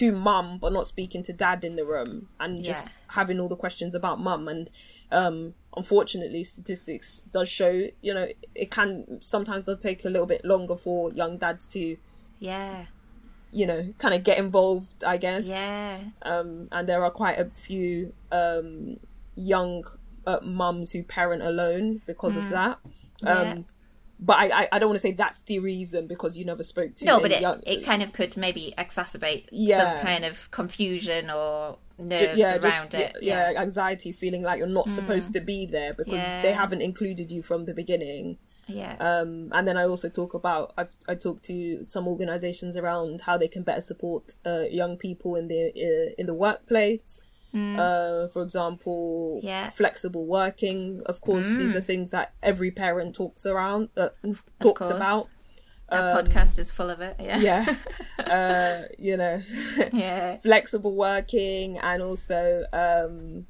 to 0.00 0.06
mum 0.28 0.46
but 0.62 0.72
not 0.72 0.86
speaking 0.94 1.22
to 1.28 1.32
dad 1.44 1.64
in 1.68 1.74
the 1.80 1.84
room, 1.94 2.12
and 2.42 2.52
just 2.70 2.86
having 3.18 3.38
all 3.40 3.48
the 3.54 3.60
questions 3.64 3.92
about 4.00 4.16
mum. 4.28 4.42
And 4.52 4.64
um, 5.20 5.36
unfortunately, 5.80 6.42
statistics 6.44 7.08
does 7.36 7.48
show 7.60 7.72
you 8.06 8.12
know 8.16 8.26
it 8.62 8.68
can 8.76 8.90
sometimes 9.32 9.60
does 9.64 9.78
take 9.88 10.00
a 10.04 10.10
little 10.14 10.26
bit 10.34 10.42
longer 10.44 10.76
for 10.84 10.98
young 11.22 11.34
dads 11.44 11.64
to 11.74 11.82
Yeah. 12.50 12.86
you 13.60 13.66
know 13.70 13.82
kind 14.02 14.14
of 14.16 14.20
get 14.24 14.38
involved. 14.46 14.98
I 15.14 15.16
guess 15.26 15.46
Yeah. 15.46 15.98
um, 16.32 16.68
and 16.74 16.84
there 16.88 17.02
are 17.06 17.10
quite 17.22 17.38
a 17.44 17.46
few 17.68 18.12
um, 18.40 18.96
young 19.36 19.84
uh, 20.30 20.40
mums 20.62 20.92
who 20.92 21.02
parent 21.18 21.42
alone 21.52 21.86
because 22.10 22.36
of 22.42 22.46
that. 22.58 22.76
Um, 23.26 23.36
Mm. 23.36 23.56
Yeah. 23.56 23.62
But 24.24 24.36
I, 24.36 24.62
I, 24.62 24.68
I 24.72 24.78
don't 24.78 24.88
want 24.88 25.00
to 25.00 25.08
say 25.08 25.10
that's 25.10 25.40
the 25.42 25.58
reason 25.58 26.06
because 26.06 26.38
you 26.38 26.44
never 26.44 26.62
spoke 26.62 26.94
to 26.96 27.04
No, 27.04 27.18
but 27.18 27.32
it, 27.32 27.40
young, 27.40 27.60
it 27.66 27.82
kind 27.84 28.04
of 28.04 28.12
could 28.12 28.36
maybe 28.36 28.72
exacerbate 28.78 29.46
Yeah. 29.50 29.96
some 29.96 30.06
kind 30.06 30.24
of 30.24 30.48
confusion 30.52 31.28
or 31.28 31.78
nerves 31.98 32.38
yeah, 32.38 32.52
around 32.52 32.92
just, 32.92 32.94
it. 32.94 33.16
yeah, 33.20 33.52
anxiety, 33.56 34.12
feeling 34.12 34.42
like 34.42 34.58
you're 34.58 34.68
not 34.68 34.88
supposed 34.88 35.32
to 35.32 35.40
be 35.40 35.66
there 35.66 35.90
because 35.96 36.14
Yeah. 36.14 36.42
they 36.42 36.52
haven't 36.52 36.82
included 36.82 37.32
you 37.32 37.42
from 37.42 37.64
the 37.64 37.74
beginning. 37.74 38.38
Yeah. 38.68 38.94
Um, 39.00 39.48
and 39.50 39.66
then 39.66 39.76
I 39.76 39.86
also 39.86 40.08
talk 40.08 40.34
about 40.34 40.72
I've 40.78 40.94
I 41.08 41.16
talk 41.16 41.42
to 41.42 41.84
some 41.84 42.06
organisations 42.06 42.76
around 42.76 43.22
how 43.22 43.36
they 43.36 43.48
can 43.48 43.64
better 43.64 43.80
support 43.80 44.34
uh, 44.46 44.66
young 44.70 44.96
people 44.98 45.34
in 45.34 45.48
the 45.48 45.72
uh, 45.74 46.14
in 46.16 46.26
the 46.26 46.34
workplace, 46.34 47.20
Uh, 47.54 48.28
for 48.28 48.42
example, 48.42 49.40
Yeah. 49.42 49.68
flexible 49.70 50.26
working. 50.26 51.02
Of 51.06 51.20
course, 51.20 51.46
these 51.48 51.76
are 51.76 51.80
things 51.82 52.10
that 52.10 52.32
every 52.42 52.70
parent 52.70 53.14
talks 53.14 53.44
around, 53.44 53.90
uh, 53.96 54.08
talks 54.60 54.88
about. 54.88 55.26
Our 55.90 56.22
podcast 56.22 56.58
is 56.58 56.70
full 56.72 56.88
of 56.88 57.00
it. 57.02 57.16
Yeah. 57.20 57.36
Um, 57.36 57.42
Yeah, 57.42 57.76
uh, 58.18 58.88
you 58.98 59.16
know, 59.18 59.42
Yeah. 59.92 60.38
flexible 60.38 60.94
working 60.96 61.76
and 61.78 62.02
also 62.02 62.64
um, 62.72 63.46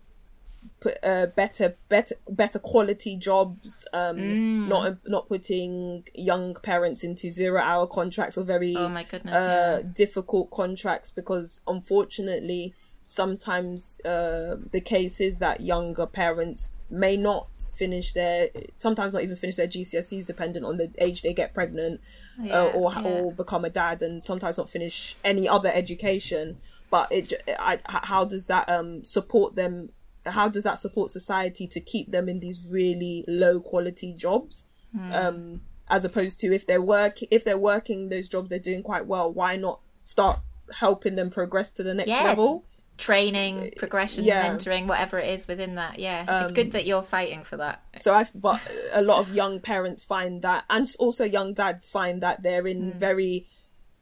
put, 0.81 0.99
uh, 1.05 1.27
better, 1.27 1.77
better, 1.89 2.17
better 2.29 2.59
quality 2.59 3.17
jobs. 3.17 3.87
Um, 3.93 4.17
Mm. 4.19 4.69
Not 4.69 4.97
not 5.07 5.29
putting 5.29 6.05
young 6.15 6.55
parents 6.63 7.05
into 7.05 7.31
zero 7.31 7.61
hour 7.61 7.87
contracts 7.87 8.37
or 8.37 8.43
very 8.45 8.75
Oh 8.77 8.89
my 8.89 9.05
goodness. 9.05 9.35
uh, 9.35 9.81
yeah. 9.83 9.89
difficult 9.95 10.51
contracts 10.51 11.13
because 11.13 11.61
unfortunately 11.69 12.75
sometimes 13.07 14.01
uh, 14.05 14.57
the 14.71 14.81
case 14.81 15.21
is 15.21 15.39
that 15.39 15.61
younger 15.61 16.07
parents 16.07 16.71
may 16.91 17.17
not 17.17 17.47
finish 17.75 18.13
their 18.13 18.49
sometimes 18.77 19.13
not 19.13 19.23
even 19.23 19.37
finish 19.37 19.57
their 19.57 19.67
GCSEs 19.67 20.27
dependent 20.27 20.65
on 20.65 20.77
the 20.77 20.91
age 20.99 21.23
they 21.23 21.33
get 21.33 21.55
pregnant 21.55 22.01
Yeah, 22.39 22.65
uh, 22.65 22.67
or 22.75 22.93
yeah. 22.93 23.03
or 23.03 23.33
become 23.33 23.65
a 23.65 23.71
dad 23.71 24.03
and 24.03 24.23
sometimes 24.23 24.59
not 24.59 24.69
finish 24.69 25.17
any 25.25 25.49
other 25.49 25.71
education 25.73 26.59
but 26.91 27.11
it 27.11 27.33
I, 27.59 27.79
how 27.87 28.25
does 28.25 28.47
that 28.49 28.69
um 28.69 29.05
support 29.05 29.55
them 29.57 29.91
how 30.27 30.49
does 30.49 30.65
that 30.65 30.79
support 30.79 31.11
society 31.11 31.67
to 31.69 31.81
keep 31.81 32.11
them 32.11 32.29
in 32.29 32.41
these 32.41 32.69
really 32.73 33.25
low 33.27 33.61
quality 33.61 34.13
jobs 34.15 34.67
Hmm. 34.95 35.13
um 35.13 35.61
as 35.89 36.05
opposed 36.05 36.39
to 36.41 36.55
if 36.55 36.67
they're 36.67 36.83
work 36.83 37.17
if 37.31 37.45
they're 37.45 37.57
working 37.57 38.11
those 38.11 38.29
jobs 38.29 38.51
they're 38.51 38.59
doing 38.59 38.83
quite 38.83 39.07
well 39.07 39.33
why 39.33 39.57
not 39.57 39.81
start 40.03 40.41
helping 40.81 41.15
them 41.15 41.31
progress 41.31 41.71
to 41.73 41.83
the 41.83 41.95
next 41.95 42.11
Yeah. 42.11 42.25
level 42.25 42.65
Training, 42.99 43.73
progression, 43.77 44.25
yeah. 44.25 44.49
mentoring, 44.49 44.87
whatever 44.87 45.19
it 45.19 45.29
is 45.31 45.49
within 45.49 45.75
that. 45.77 45.99
Yeah. 45.99 46.45
it's 46.45 46.53
good 46.53 46.73
that 46.73 46.87
you're 46.87 47.03
fighting 47.03 47.43
for 47.43 47.57
that. 47.57 47.83
so 47.97 48.15
I've, 48.15 48.31
but 48.35 48.61
a 48.93 49.03
lot 49.03 49.19
of 49.19 49.35
young 49.35 49.61
parents 49.61 50.05
find 50.05 50.43
that 50.43 50.65
and 50.71 50.87
also 50.99 51.25
young 51.25 51.55
dads 51.55 51.89
find 51.89 52.23
that 52.23 52.43
they're 52.43 52.67
in 52.67 52.93
very 52.93 53.49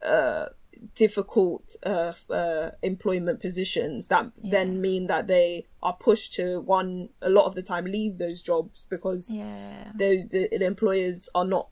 uh 0.05 0.45
difficult 0.95 1.75
uh, 1.85 2.13
uh 2.29 2.71
employment 2.81 3.39
positions 3.39 4.07
that 4.07 4.31
then 4.43 4.81
mean 4.81 5.05
that 5.07 5.27
they 5.27 5.67
are 5.83 5.95
pushed 5.99 6.33
to 6.33 6.59
one 6.61 7.09
a 7.21 7.29
lot 7.29 7.45
of 7.45 7.53
the 7.53 7.61
time 7.61 7.85
leave 7.85 8.17
those 8.17 8.41
jobs 8.41 8.87
because 8.89 9.31
Yeah. 9.31 9.91
the, 9.95 10.25
the 10.31 10.57
the 10.57 10.65
employers 10.65 11.29
are 11.35 11.45
not 11.45 11.67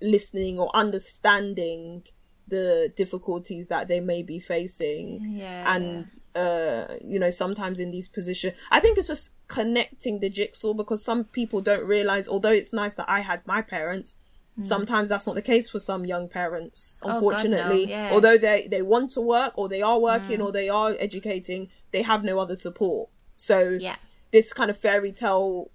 listening 0.00 0.58
or 0.58 0.74
understanding 0.74 2.04
the 2.48 2.92
difficulties 2.96 3.68
that 3.68 3.88
they 3.88 4.00
may 4.00 4.22
be 4.22 4.38
facing 4.38 5.20
Yeah. 5.30 5.74
and 5.74 6.06
uh 6.34 6.94
you 7.02 7.18
know 7.18 7.30
sometimes 7.30 7.80
in 7.80 7.90
these 7.90 8.08
positions 8.08 8.54
i 8.70 8.80
think 8.80 8.98
it's 8.98 9.08
just 9.08 9.30
connecting 9.48 10.20
the 10.20 10.28
jigsaw 10.28 10.74
because 10.74 11.02
some 11.02 11.24
people 11.24 11.60
don't 11.62 11.84
realize 11.84 12.28
although 12.28 12.52
it's 12.52 12.72
nice 12.72 12.96
that 12.96 13.08
i 13.08 13.20
had 13.20 13.40
my 13.46 13.62
parents 13.62 14.14
sometimes 14.58 15.08
that's 15.08 15.26
not 15.26 15.34
the 15.34 15.42
case 15.42 15.68
for 15.68 15.80
some 15.80 16.04
young 16.04 16.28
parents 16.28 17.00
Hmm. 17.02 17.08
Oh, 17.08 17.12
God, 17.12 17.20
no. 17.22 17.28
unfortunately 17.30 17.84
Yeah. 17.86 18.10
Although 18.12 18.38
they 18.38 18.68
they 18.70 18.82
want 18.82 19.10
to 19.12 19.20
work 19.20 19.52
or 19.58 19.68
they 19.68 19.82
are 19.82 19.98
working 19.98 20.40
or 20.40 20.52
they 20.52 20.68
are 20.68 20.94
educating 20.98 21.68
they 21.92 22.02
have 22.02 22.22
no 22.22 22.38
other 22.38 22.54
support 22.56 23.08
so 23.34 23.70
Yeah. 23.80 23.96
this 24.32 24.52
kind 24.52 24.70
of 24.70 24.76
fairy 24.78 25.12
tale 25.12 25.70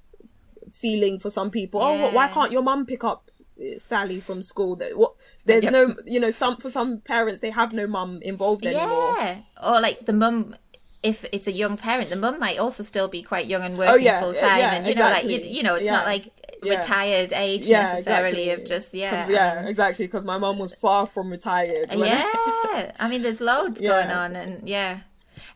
feeling 0.71 1.19
for 1.19 1.29
some 1.29 1.49
people. 1.49 1.81
Oh, 1.81 2.11
why 2.11 2.27
can't 2.27 2.51
your 2.51 2.61
mum 2.61 2.85
pick 2.85 3.03
up 3.03 3.28
Sally 3.77 4.19
from 4.19 4.41
school? 4.41 4.75
That 4.77 4.97
what? 4.97 5.13
There's 5.45 5.63
Yep. 5.63 5.73
no, 5.73 5.95
you 6.05 6.19
know, 6.19 6.31
some 6.31 6.57
for 6.57 6.69
some 6.69 6.99
parents 6.99 7.41
they 7.41 7.49
have 7.51 7.73
no 7.73 7.87
mum 7.87 8.19
involved 8.21 8.65
anymore. 8.65 9.15
Yeah. 9.17 9.37
Or 9.63 9.81
like 9.81 10.05
the 10.05 10.13
mum, 10.13 10.55
if 11.03 11.25
it's 11.31 11.47
a 11.47 11.51
young 11.51 11.77
parent, 11.77 12.09
the 12.09 12.15
mum 12.15 12.39
might 12.39 12.57
also 12.59 12.83
still 12.83 13.07
be 13.07 13.21
quite 13.23 13.47
young 13.47 13.63
and 13.63 13.77
working 13.77 13.93
Oh, 13.93 13.97
yeah, 13.97 14.19
full 14.21 14.33
time. 14.33 14.59
yeah, 14.59 14.73
and 14.75 14.87
you 14.87 14.95
know, 14.95 15.03
like 15.09 15.25
you, 15.25 15.39
you 15.39 15.63
know, 15.63 15.75
it's 15.75 15.85
not 15.87 16.03
Yeah. 16.05 16.11
like 16.11 16.31
Yeah. 16.61 16.75
retired 16.77 17.31
age 17.33 17.65
Yeah, 17.65 17.83
necessarily 17.93 18.49
exactly. 18.49 18.63
of 18.63 18.65
just 18.67 18.93
yeah. 18.93 19.25
I 19.27 19.31
yeah, 19.31 19.55
mean, 19.61 19.67
exactly. 19.69 20.05
Because 20.07 20.25
my 20.25 20.37
mum 20.37 20.57
was 20.59 20.73
far 20.73 21.07
from 21.07 21.29
retired. 21.29 21.87
yeah. 21.93 22.91
I 22.99 23.07
mean, 23.09 23.21
there's 23.21 23.39
loads 23.41 23.79
Yeah. 23.79 23.89
going 23.89 24.07
on, 24.11 24.35
and 24.35 24.67
yeah, 24.67 24.99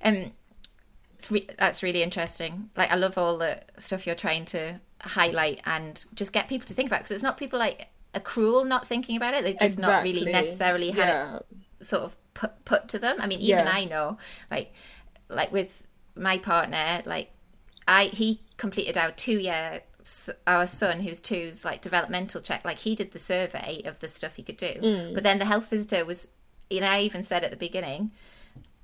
um, 0.03 0.31
it's 1.17 1.29
re- 1.31 1.49
that's 1.57 1.83
really 1.83 2.03
interesting. 2.03 2.69
Like, 2.77 2.91
I 2.91 2.95
love 2.95 3.17
all 3.17 3.37
the 3.37 3.61
stuff 3.77 4.05
you're 4.07 4.15
trying 4.15 4.45
to 4.45 4.79
highlight 5.01 5.59
and 5.65 6.05
just 6.15 6.31
get 6.31 6.47
people 6.47 6.65
to 6.65 6.73
think 6.73 6.87
about 6.87 6.99
because 6.99 7.11
it's 7.11 7.23
not 7.23 7.35
people 7.35 7.59
like 7.59 7.87
a 8.13 8.19
cruel 8.19 8.65
not 8.65 8.87
thinking 8.87 9.15
about 9.17 9.33
it. 9.33 9.43
They've 9.43 9.59
just 9.59 9.79
not 9.79 10.03
really 10.03 10.31
necessarily 10.31 10.91
had 10.91 11.09
it 11.79 11.85
sort 11.85 12.03
of 12.03 12.15
put 12.33 12.63
put 12.65 12.87
to 12.89 12.99
them. 12.99 13.17
I 13.19 13.27
mean, 13.27 13.39
even 13.39 13.65
Yeah. 13.65 13.71
I 13.71 13.85
know, 13.85 14.17
like, 14.51 14.73
like 15.29 15.51
with 15.51 15.83
my 16.15 16.37
partner, 16.37 17.01
like, 17.05 17.31
I 17.87 18.05
he 18.05 18.41
completed 18.57 18.97
our 18.97 19.11
two 19.11 19.39
year 19.39 19.81
our 20.45 20.67
son 20.67 20.99
who's 20.99 21.21
two's 21.21 21.63
like 21.63 21.81
developmental 21.81 22.41
check. 22.41 22.63
Like 22.65 22.79
he 22.79 22.93
did 22.95 23.11
the 23.11 23.19
survey 23.19 23.81
of 23.85 23.99
the 23.99 24.07
stuff 24.07 24.35
he 24.35 24.43
could 24.43 24.57
do, 24.57 24.73
Mm. 24.81 25.13
but 25.13 25.23
then 25.23 25.39
the 25.39 25.45
health 25.45 25.69
visitor 25.69 26.05
was. 26.05 26.29
You 26.69 26.79
know, 26.81 26.87
I 26.87 27.01
even 27.01 27.21
said 27.23 27.43
at 27.43 27.51
the 27.51 27.57
beginning, 27.57 28.11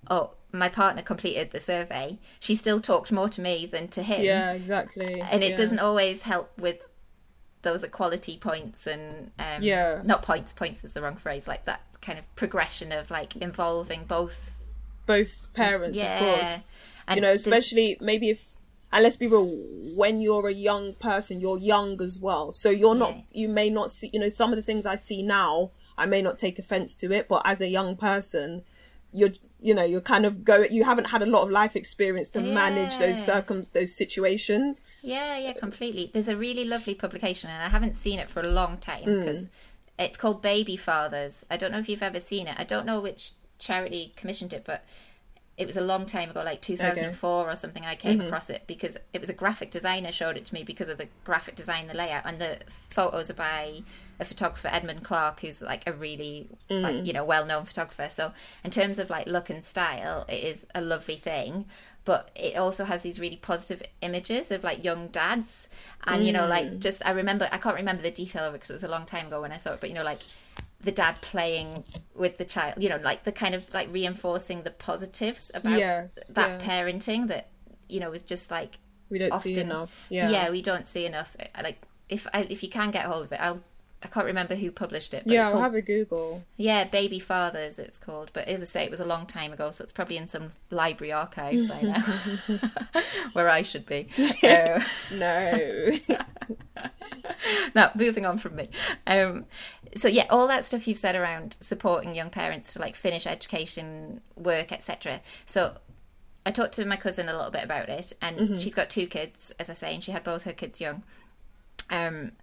"Oh, 0.10 0.32
my 0.52 0.70
partner 0.70 1.02
completed 1.02 1.52
the 1.52 1.60
survey." 1.60 2.20
She 2.40 2.56
still 2.56 2.80
talked 2.82 3.12
more 3.12 3.30
to 3.30 3.42
me 3.42 3.66
than 3.66 3.88
to 3.90 4.04
him 4.04 4.22
Yeah, 4.22 4.52
exactly. 4.52 5.22
and 5.22 5.44
it 5.44 5.52
yeah. 5.52 5.56
doesn't 5.56 5.80
always 5.80 6.22
help 6.24 6.52
with 6.58 6.78
those 7.62 7.84
equality 7.84 8.38
points 8.38 8.88
and 8.88 9.32
um, 9.40 9.62
Yeah. 9.62 10.02
not 10.06 10.22
points 10.22 10.54
points 10.54 10.84
is 10.84 10.94
the 10.94 11.02
wrong 11.02 11.18
phrase 11.18 11.48
like 11.48 11.66
that 11.66 11.82
kind 12.02 12.18
of 12.18 12.26
progression 12.36 12.92
of 12.92 13.12
like 13.12 13.36
involving 13.36 14.06
both 14.06 14.56
both 15.06 15.50
parents, 15.54 15.98
yeah 15.98 16.14
of 16.14 16.20
course. 16.20 16.64
and 17.08 17.18
you 17.18 17.22
know, 17.22 17.34
especially 17.34 17.98
maybe 18.00 18.30
if, 18.30 18.46
and 18.94 19.04
let's 19.04 19.16
be 19.16 19.28
real, 19.28 19.48
when 19.96 20.22
you're 20.22 20.48
a 20.48 20.54
young 20.54 20.94
person, 20.94 21.40
you're 21.40 21.58
young 21.58 22.00
as 22.02 22.18
well. 22.20 22.52
So 22.52 22.70
you're 22.70 22.96
not, 22.96 23.16
Yeah. 23.16 23.22
you 23.32 23.50
may 23.50 23.70
not 23.70 23.92
see, 23.92 24.10
you 24.14 24.20
know, 24.20 24.30
some 24.30 24.52
of 24.52 24.56
the 24.58 24.64
things 24.64 24.86
I 24.86 24.96
see 24.96 25.22
now, 25.24 25.72
I 25.98 26.06
may 26.06 26.22
not 26.22 26.38
take 26.38 26.60
offense 26.60 26.96
to 26.98 27.12
it, 27.12 27.28
but 27.28 27.42
as 27.44 27.60
a 27.60 27.68
young 27.68 27.98
person, 27.98 28.64
you're, 29.12 29.32
you 29.60 29.74
know, 29.74 29.84
you're 29.84 30.02
kind 30.02 30.26
of 30.26 30.44
go, 30.44 30.64
you 30.70 30.84
haven't 30.84 31.06
had 31.08 31.22
a 31.22 31.26
lot 31.26 31.42
of 31.44 31.50
life 31.50 31.76
experience 31.76 32.30
to 32.30 32.40
manage 32.42 32.98
those 33.00 33.18
Yeah. 33.18 33.26
circum, 33.26 33.66
those 33.74 33.96
situations. 33.96 34.84
yeah 35.02 35.38
yeah 35.38 35.54
completely 35.54 36.12
there's 36.14 36.28
a 36.28 36.38
really 36.38 36.66
lovely 36.66 36.94
publication 36.94 37.50
and 37.50 37.64
i 37.64 37.70
haven't 37.70 37.96
seen 37.96 38.20
it 38.20 38.30
for 38.30 38.42
a 38.42 38.48
long 38.48 38.78
time 38.78 39.04
Mm. 39.06 39.20
because 39.26 39.50
it's 39.98 40.18
called 40.18 40.42
baby 40.42 40.78
fathers 40.78 41.46
i 41.50 41.58
don't 41.58 41.72
know 41.72 41.80
if 41.80 41.90
you've 41.90 42.04
ever 42.04 42.20
seen 42.20 42.48
it 42.48 42.56
i 42.60 42.64
don't 42.64 42.86
know 42.86 43.00
which 43.02 43.32
charity 43.58 44.14
commissioned 44.16 44.54
it 44.54 44.64
but 44.66 44.84
it 45.60 45.68
was 45.68 45.78
a 45.78 45.82
long 45.82 46.06
time 46.06 46.30
ago 46.30 46.42
like 46.42 46.62
2004 46.62 47.50
or 47.50 47.56
something 47.56 47.86
i 47.86 47.94
came 47.94 48.18
mm-hmm. 48.18 48.28
across 48.28 48.50
it 48.50 48.64
because 48.66 48.98
it 49.14 49.22
was 49.22 49.30
a 49.30 49.34
graphic 49.34 49.70
designer 49.70 50.12
showed 50.12 50.38
it 50.38 50.46
to 50.46 50.54
me 50.54 50.64
because 50.64 50.90
of 50.90 50.98
the 50.98 51.08
graphic 51.24 51.56
design 51.56 51.88
the 51.88 51.94
layout 51.94 52.26
and 52.26 52.40
the 52.40 52.58
photos 52.90 53.30
are 53.30 53.36
by 53.36 53.82
a 54.20 54.26
photographer 54.26 54.68
edmund 54.70 55.04
clark 55.04 55.40
who's 55.40 55.62
like 55.62 55.84
a 55.88 55.94
really 55.94 56.48
mm. 56.70 56.82
like 56.82 57.06
you 57.06 57.14
know 57.14 57.24
well-known 57.24 57.66
photographer. 57.66 58.10
So 58.10 58.34
in 58.64 58.72
terms 58.72 59.00
of 59.00 59.10
like 59.10 59.28
look 59.28 59.50
and 59.50 59.64
style 59.64 60.26
it 60.28 60.44
is 60.44 60.68
a 60.76 60.82
lovely 60.82 61.16
thing 61.16 61.66
but 62.06 62.32
it 62.36 62.58
also 62.58 62.86
has 62.86 63.04
these 63.04 63.20
really 63.20 63.36
positive 63.36 63.84
images 64.02 64.52
of 64.52 64.64
like 64.64 64.84
young 64.84 65.08
dads. 65.08 65.68
And 66.06 66.26
you 66.26 66.34
know 66.34 66.48
like 66.48 66.68
mm. 66.68 66.80
just 66.80 67.06
i 67.06 67.12
remember 67.12 67.48
i 67.52 67.58
can't 67.58 67.76
remember 67.76 68.02
the 68.02 68.12
detail 68.12 68.44
of 68.44 68.54
it 68.54 68.58
because 68.58 68.72
it 68.72 68.74
was 68.74 68.84
a 68.84 68.90
long 68.90 69.06
time 69.06 69.28
ago 69.28 69.42
when 69.42 69.52
i 69.52 69.58
saw 69.58 69.74
it 69.74 69.80
but 69.80 69.90
you 69.90 69.96
know 69.96 70.04
like 70.04 70.20
the 70.82 70.92
dad 70.92 71.20
playing 71.22 71.84
with 72.16 72.38
the 72.38 72.46
child 72.46 72.76
you 72.82 72.88
know 72.90 72.98
like 73.04 73.24
the 73.24 73.32
kind 73.32 73.54
of 73.54 73.72
like 73.74 73.88
reinforcing 73.92 74.64
the 74.64 74.72
positives 74.72 75.52
about 75.54 75.78
Yes, 75.78 76.16
that 76.36 76.62
yeah. 76.62 76.68
parenting 76.68 77.28
that 77.28 77.50
you 77.90 78.00
know 78.00 78.10
was 78.10 78.22
just 78.22 78.50
like 78.52 78.78
We 79.10 79.20
don't 79.20 79.34
see 79.42 79.52
Often- 79.52 79.66
enough. 79.68 80.06
Yeah. 80.10 80.30
yeah. 80.30 80.50
we 80.52 80.62
don't 80.62 80.88
see 80.88 81.06
enough 81.06 81.36
like 81.62 81.82
if 82.08 82.26
I, 82.34 82.48
if 82.50 82.64
you 82.64 82.70
can 82.70 82.92
get 82.92 83.06
hold 83.06 83.26
of 83.26 83.32
it 83.32 83.40
i'll 83.42 83.62
i 84.04 84.08
can't 84.08 84.26
remember 84.26 84.56
who 84.56 84.72
published 84.72 85.14
it 85.14 85.24
but 85.26 85.34
Yeah, 85.34 85.40
it's 85.42 85.48
I'll 85.48 85.54
called 85.54 85.64
have 85.64 85.76
a 85.76 85.82
Google. 85.82 86.44
yeah, 86.58 86.86
Baby 86.86 87.20
Fathers, 87.20 87.78
it's 87.80 87.98
called. 87.98 88.32
But 88.34 88.48
as 88.48 88.62
I 88.62 88.66
say, 88.66 88.84
it 88.86 88.92
was 88.92 89.00
a 89.02 89.06
long 89.06 89.26
time 89.26 89.52
ago, 89.54 89.72
so 89.72 89.84
it's 89.84 89.92
probably 89.94 90.18
in 90.18 90.28
some 90.28 90.54
library 90.72 91.12
archive 91.12 91.68
by 91.68 91.82
now, 91.82 92.04
where 93.34 93.50
I 93.50 93.62
should 93.62 93.86
be. 93.86 94.08
Uh, 94.44 94.82
No. 95.12 95.92
now, 97.76 97.92
moving 97.96 98.26
on 98.26 98.38
from 98.38 98.56
me. 98.56 98.70
Um, 99.08 99.46
so 99.96 100.08
yeah, 100.08 100.26
all 100.30 100.48
that 100.48 100.66
stuff 100.66 100.88
you've 100.88 100.98
said 100.98 101.16
around 101.16 101.58
supporting 101.60 102.16
young 102.16 102.30
parents 102.30 102.74
to 102.74 102.80
like 102.80 102.96
finish 102.96 103.26
education, 103.28 104.22
work, 104.36 104.72
etc. 104.72 105.22
So 105.46 105.76
I 106.46 106.52
talked 106.52 106.74
to 106.76 106.86
my 106.86 106.96
cousin 106.96 107.28
a 107.30 107.34
little 107.34 107.52
bit 107.52 107.64
about 107.64 107.90
it, 107.90 108.14
and 108.22 108.62
she's 108.62 108.76
got 108.76 108.90
two 108.90 109.08
kids, 109.08 109.52
as 109.60 109.70
I 109.70 109.74
say, 109.74 109.94
and 109.94 110.04
she 110.04 110.12
had 110.12 110.24
both 110.24 110.44
her 110.44 110.54
kids 110.54 110.80
young. 110.80 111.04
Um, 111.90 112.34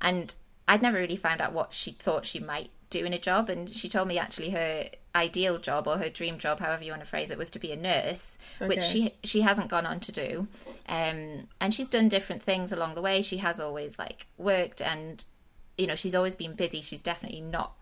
and 0.00 0.34
I'd 0.68 0.82
never 0.82 0.98
really 0.98 1.16
found 1.16 1.40
out 1.40 1.52
what 1.52 1.72
she 1.72 1.92
thought 1.92 2.26
she 2.26 2.40
might 2.40 2.70
do 2.90 3.04
in 3.04 3.12
a 3.12 3.18
job, 3.18 3.48
and 3.48 3.68
she 3.72 3.88
told 3.88 4.08
me 4.08 4.18
actually 4.18 4.50
her 4.50 4.88
ideal 5.14 5.58
job 5.58 5.88
or 5.88 5.96
her 5.98 6.10
dream 6.10 6.38
job, 6.38 6.60
however 6.60 6.84
you 6.84 6.92
want 6.92 7.02
to 7.02 7.08
phrase 7.08 7.30
it, 7.30 7.38
was 7.38 7.50
to 7.50 7.58
be 7.58 7.72
a 7.72 7.76
nurse, 7.76 8.38
which 8.58 8.82
she 8.82 9.14
she 9.24 9.40
hasn't 9.40 9.70
gone 9.70 9.86
on 9.86 10.00
to 10.00 10.12
do. 10.12 10.48
Um, 10.88 11.48
and 11.60 11.72
she's 11.72 11.88
done 11.88 12.08
different 12.08 12.42
things 12.42 12.72
along 12.72 12.94
the 12.94 13.02
way. 13.02 13.22
She 13.22 13.38
has 13.38 13.60
always 13.60 13.98
like 13.98 14.26
worked, 14.38 14.80
and 14.82 15.24
you 15.78 15.86
know 15.86 15.94
she's 15.94 16.14
always 16.14 16.34
been 16.36 16.54
busy. 16.54 16.80
She's 16.80 17.02
definitely 17.02 17.40
not 17.40 17.72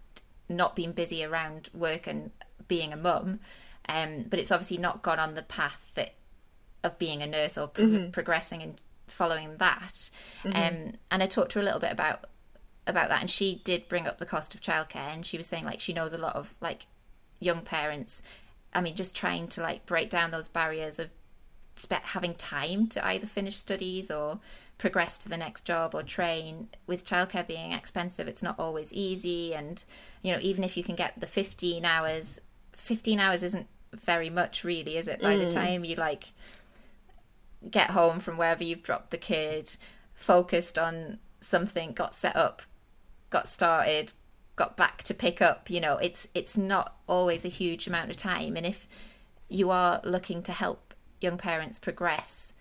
not 0.49 0.77
been 0.77 0.93
busy 0.93 1.25
around 1.25 1.71
work 1.75 2.07
and 2.07 2.31
being 2.69 2.93
a 2.93 2.97
mum. 2.97 3.41
Um, 3.89 4.25
but 4.29 4.39
it's 4.39 4.51
obviously 4.53 4.79
not 4.79 5.03
gone 5.03 5.19
on 5.19 5.35
the 5.35 5.43
path 5.43 5.89
that 5.95 6.15
of 6.83 6.99
being 6.99 7.23
a 7.23 7.27
nurse 7.27 7.59
or 7.59 7.69
pro- 7.69 8.09
progressing 8.13 8.63
and 8.63 8.81
following 9.07 9.57
that. 9.59 10.11
Um, 10.45 10.93
and 11.11 11.23
I 11.23 11.27
talked 11.27 11.53
to 11.53 11.59
her 11.59 11.63
a 11.63 11.65
little 11.65 11.81
bit 11.81 11.93
about 11.93 12.27
about 12.87 13.09
that, 13.09 13.21
and 13.21 13.31
she 13.31 13.61
did 13.65 13.89
bring 13.89 14.07
up 14.07 14.19
the 14.19 14.27
cost 14.27 14.55
of 14.55 14.61
childcare, 14.61 15.13
and 15.13 15.25
she 15.25 15.37
was 15.37 15.47
saying 15.47 15.65
like 15.65 15.81
she 15.81 15.93
knows 15.93 16.13
a 16.13 16.19
lot 16.19 16.37
of 16.37 16.55
like 16.61 16.87
young 17.41 17.63
parents. 17.63 18.23
I 18.73 18.81
mean, 18.81 18.97
just 18.97 19.15
trying 19.15 19.49
to 19.49 19.63
like 19.63 19.87
break 19.87 20.11
down 20.11 20.31
those 20.31 20.49
barriers 20.49 20.99
of 20.99 21.11
having 21.91 22.35
time 22.35 22.87
to 22.87 23.05
either 23.05 23.27
finish 23.27 23.57
studies 23.57 24.11
or 24.11 24.39
progress 24.79 25.19
to 25.19 25.29
the 25.29 25.37
next 25.37 25.65
job 25.65 25.95
or 25.95 26.03
train 26.03 26.69
with 26.87 27.07
childcare 27.07 27.47
being 27.47 27.73
expensive 27.73 28.27
it's 28.27 28.43
not 28.43 28.59
always 28.59 28.93
easy 28.93 29.55
and 29.55 29.85
you 30.23 30.33
know 30.33 30.39
even 30.41 30.65
if 30.65 30.77
you 30.77 30.83
can 30.83 30.97
get 30.97 31.19
the 31.19 31.27
15 31.27 31.85
hours 31.85 32.41
15 32.73 33.21
hours 33.21 33.43
isn't 33.43 33.67
very 33.93 34.31
much 34.31 34.65
really 34.65 34.97
is 34.97 35.07
it 35.07 35.21
by 35.21 35.37
the 35.37 35.47
mm. 35.47 35.51
time 35.51 35.85
you 35.85 35.95
like 35.95 36.33
get 37.71 37.91
home 37.91 38.19
from 38.19 38.37
wherever 38.37 38.65
you've 38.65 38.83
dropped 38.83 39.11
the 39.11 39.19
kid 39.19 39.77
focused 40.13 40.79
on 40.79 41.19
something 41.41 41.93
got 41.93 42.15
set 42.15 42.35
up 42.35 42.63
got 43.35 43.47
started 43.49 44.13
got 44.57 44.77
back 44.77 45.03
to 45.03 45.13
pick 45.13 45.43
up 45.43 45.69
you 45.69 45.81
know 45.81 45.97
it's 46.07 46.29
it's 46.35 46.57
not 46.57 46.87
always 47.09 47.45
a 47.45 47.49
huge 47.61 47.87
amount 47.89 48.11
of 48.11 48.17
time. 48.17 48.57
And 48.57 48.65
if 48.65 48.87
you 49.49 49.71
are 49.71 50.01
looking 50.05 50.41
to 50.45 50.53
help 50.53 50.95
young 51.21 51.37
parents 51.39 51.79
progress 51.79 52.53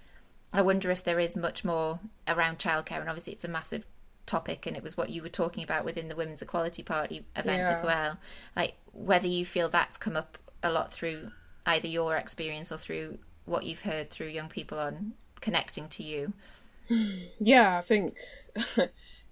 i 0.52 0.62
wonder 0.62 0.90
if 0.92 1.04
there 1.04 1.20
is 1.20 1.36
much 1.36 1.64
more 1.66 2.00
around 2.28 2.58
childcare. 2.60 3.00
And 3.02 3.10
obviously 3.10 3.34
it's 3.34 3.44
a 3.46 3.48
massive 3.60 3.84
topic 4.26 4.66
and 4.68 4.76
it 4.78 4.84
was 4.84 4.96
what 4.98 5.10
you 5.10 5.22
were 5.22 5.30
talking 5.42 5.64
about 5.64 5.84
within 5.86 6.08
the 6.08 6.16
women's 6.16 6.42
equality 6.42 6.84
party 6.84 7.18
event 7.36 7.60
Yeah. 7.60 7.72
as 7.76 7.84
well. 7.84 8.18
Like 8.56 8.74
whether 8.94 9.28
you 9.28 9.46
feel 9.46 9.70
that's 9.70 9.98
come 9.98 10.16
up 10.16 10.38
a 10.64 10.72
lot 10.72 10.94
through 10.94 11.32
either 11.66 11.88
your 11.88 12.16
experience 12.18 12.72
or 12.72 12.78
through 12.78 13.18
what 13.46 13.64
you've 13.66 13.82
heard 13.92 14.10
through 14.10 14.28
young 14.40 14.50
people 14.50 14.80
on 14.80 15.14
connecting 15.42 15.88
to 15.90 16.04
you. 16.04 16.34
Yeah, 17.40 17.78
I 17.78 17.82
think 17.82 18.18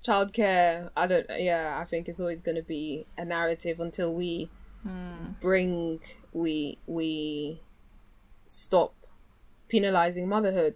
childcare. 0.04 0.90
I 0.96 1.08
don't. 1.08 1.26
Yeah, 1.38 1.78
I 1.82 1.86
think 1.86 2.08
it's 2.10 2.20
always 2.20 2.42
going 2.42 2.56
to 2.58 2.64
be 2.64 3.06
a 3.18 3.26
narrative 3.26 3.80
until 3.80 4.14
we 4.14 4.50
bring 5.40 6.00
we 6.34 6.78
we 6.88 7.62
stop 8.48 8.94
penalizing 9.70 10.28
motherhood, 10.28 10.76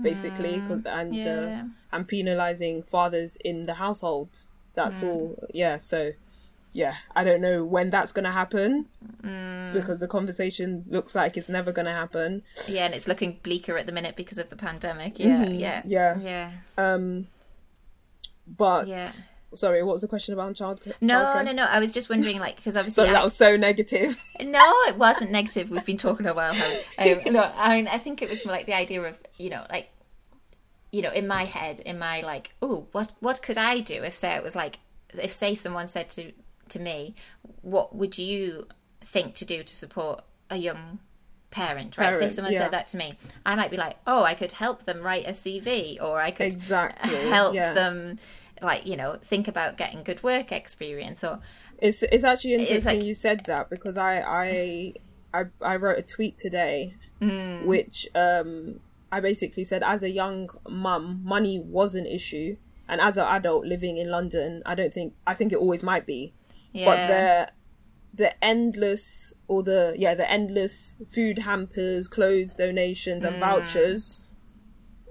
basically, 0.00 0.60
'cause- 0.66 0.84
and 0.86 1.14
Yeah. 1.14 1.64
uh, 1.64 1.64
and 1.96 2.06
penalizing 2.06 2.82
fathers 2.82 3.36
in 3.44 3.66
the 3.66 3.74
household. 3.74 4.28
That's 4.74 5.02
all. 5.02 5.36
Yeah. 5.52 5.78
So. 5.78 6.12
Yeah, 6.72 6.96
I 7.14 7.24
don't 7.24 7.40
know 7.40 7.64
when 7.64 7.88
that's 7.88 8.12
going 8.12 8.26
to 8.26 8.30
happen 8.32 8.84
because 9.72 9.98
the 9.98 10.06
conversation 10.06 10.84
looks 10.88 11.14
like 11.14 11.38
it's 11.38 11.48
never 11.48 11.72
going 11.72 11.86
to 11.86 11.92
happen. 11.92 12.42
Yeah, 12.68 12.84
and 12.84 12.94
it's 12.94 13.08
looking 13.08 13.40
bleaker 13.42 13.78
at 13.78 13.86
the 13.86 13.92
minute 13.92 14.14
because 14.14 14.36
of 14.36 14.50
the 14.50 14.56
pandemic. 14.56 15.18
Yeah, 15.18 15.44
yeah, 15.46 15.80
Mm-hmm. 15.80 15.88
Yeah. 15.90 16.18
yeah, 16.18 16.50
Um, 16.76 17.28
but 18.46 18.86
yeah. 18.86 19.10
sorry, 19.54 19.82
what 19.82 19.92
was 19.92 20.02
the 20.02 20.08
question 20.08 20.34
about 20.34 20.54
childcare? 20.54 20.94
No, 21.00 21.14
childcare? 21.14 21.44
no, 21.46 21.52
no. 21.52 21.64
I 21.64 21.80
was 21.80 21.92
just 21.92 22.08
wondering, 22.08 22.38
like, 22.38 22.56
because 22.56 22.76
obviously, 22.76 23.04
Sorry, 23.04 23.10
I- 23.10 23.18
that 23.18 23.24
was 23.24 23.34
so 23.34 23.56
negative. 23.56 24.16
no, 24.40 24.72
it 24.88 24.96
wasn't 24.96 25.30
negative. 25.30 25.70
We've 25.70 25.84
been 25.84 25.96
talking 25.96 26.26
a 26.26 26.34
while. 26.34 26.54
Um, 26.98 27.32
no, 27.32 27.50
I 27.56 27.76
mean, 27.76 27.88
I 27.88 27.98
think 27.98 28.22
it 28.22 28.30
was 28.30 28.44
more 28.46 28.54
like 28.54 28.64
the 28.66 28.74
idea 28.74 29.02
of, 29.02 29.18
you 29.36 29.50
know, 29.50 29.66
like, 29.68 29.90
you 30.90 31.02
know, 31.02 31.10
in 31.10 31.26
my 31.26 31.44
head, 31.44 31.78
in 31.80 31.98
my 31.98 32.22
like, 32.22 32.52
oh, 32.62 32.86
what, 32.92 33.12
what 33.20 33.42
could 33.42 33.58
I 33.58 33.80
do 33.80 34.02
if, 34.02 34.16
say, 34.16 34.34
it 34.34 34.42
was 34.42 34.56
like, 34.56 34.78
if 35.12 35.32
say 35.32 35.54
someone 35.54 35.88
said 35.88 36.08
to 36.10 36.32
to 36.70 36.80
me, 36.80 37.14
what 37.62 37.94
would 37.94 38.18
you 38.18 38.66
think 39.00 39.34
to 39.36 39.44
do 39.44 39.62
to 39.62 39.74
support 39.76 40.22
a 40.50 40.56
young 40.56 40.98
parent? 41.60 41.90
Right? 41.98 42.12
say 42.12 42.18
Parent, 42.18 42.32
someone 42.32 42.52
yeah. 42.54 42.62
said 42.64 42.72
that 42.76 42.86
to 42.92 42.96
me, 43.02 43.08
I 43.50 43.52
might 43.60 43.70
be 43.70 43.76
like, 43.86 43.96
oh, 44.06 44.22
I 44.30 44.34
could 44.40 44.52
help 44.64 44.78
them 44.88 44.98
write 45.08 45.26
a 45.32 45.34
CV, 45.42 46.00
or 46.06 46.14
I 46.28 46.30
could 46.36 46.46
Exactly, 46.52 47.16
help 47.36 47.54
yeah. 47.54 47.72
them, 47.80 48.18
like, 48.70 48.86
you 48.90 48.96
know, 49.00 49.10
think 49.32 49.48
about 49.48 49.76
getting 49.82 50.00
good 50.10 50.22
work 50.22 50.48
experience, 50.52 51.20
or 51.28 51.34
It's 51.86 52.00
it's 52.14 52.24
actually 52.24 52.54
interesting 52.60 52.98
like- 53.00 53.06
you 53.08 53.14
said 53.26 53.38
that 53.46 53.64
because 53.74 53.96
I 54.10 54.12
I 54.42 54.46
I, 55.38 55.40
I 55.72 55.74
wrote 55.82 55.98
a 56.04 56.06
tweet 56.14 56.34
today, 56.46 56.78
Mm. 57.20 57.64
which 57.72 57.96
um 58.14 58.80
I 59.16 59.18
basically 59.30 59.64
said 59.70 59.82
as 59.94 60.02
a 60.02 60.10
young 60.22 60.40
mum, 60.68 61.04
money 61.34 61.56
was 61.78 61.94
an 62.00 62.06
issue, 62.18 62.50
and 62.90 62.98
as 63.08 63.14
an 63.16 63.26
adult 63.36 63.62
living 63.74 63.96
in 64.02 64.08
London, 64.16 64.62
I 64.70 64.74
don't 64.78 64.92
think 64.96 65.10
I 65.26 65.34
think 65.38 65.48
it 65.54 65.60
always 65.64 65.82
might 65.92 66.04
be, 66.14 66.20
yeah, 66.72 66.86
but 66.88 66.98
the 67.12 67.22
the 68.22 68.30
endless 68.52 69.32
or 69.48 69.62
the 69.62 69.94
yeah 69.96 70.14
the 70.14 70.30
endless 70.30 70.94
food 71.08 71.38
hampers, 71.40 72.08
clothes 72.08 72.54
donations, 72.54 73.22
Mm. 73.24 73.28
and 73.28 73.40
vouchers. 73.40 74.20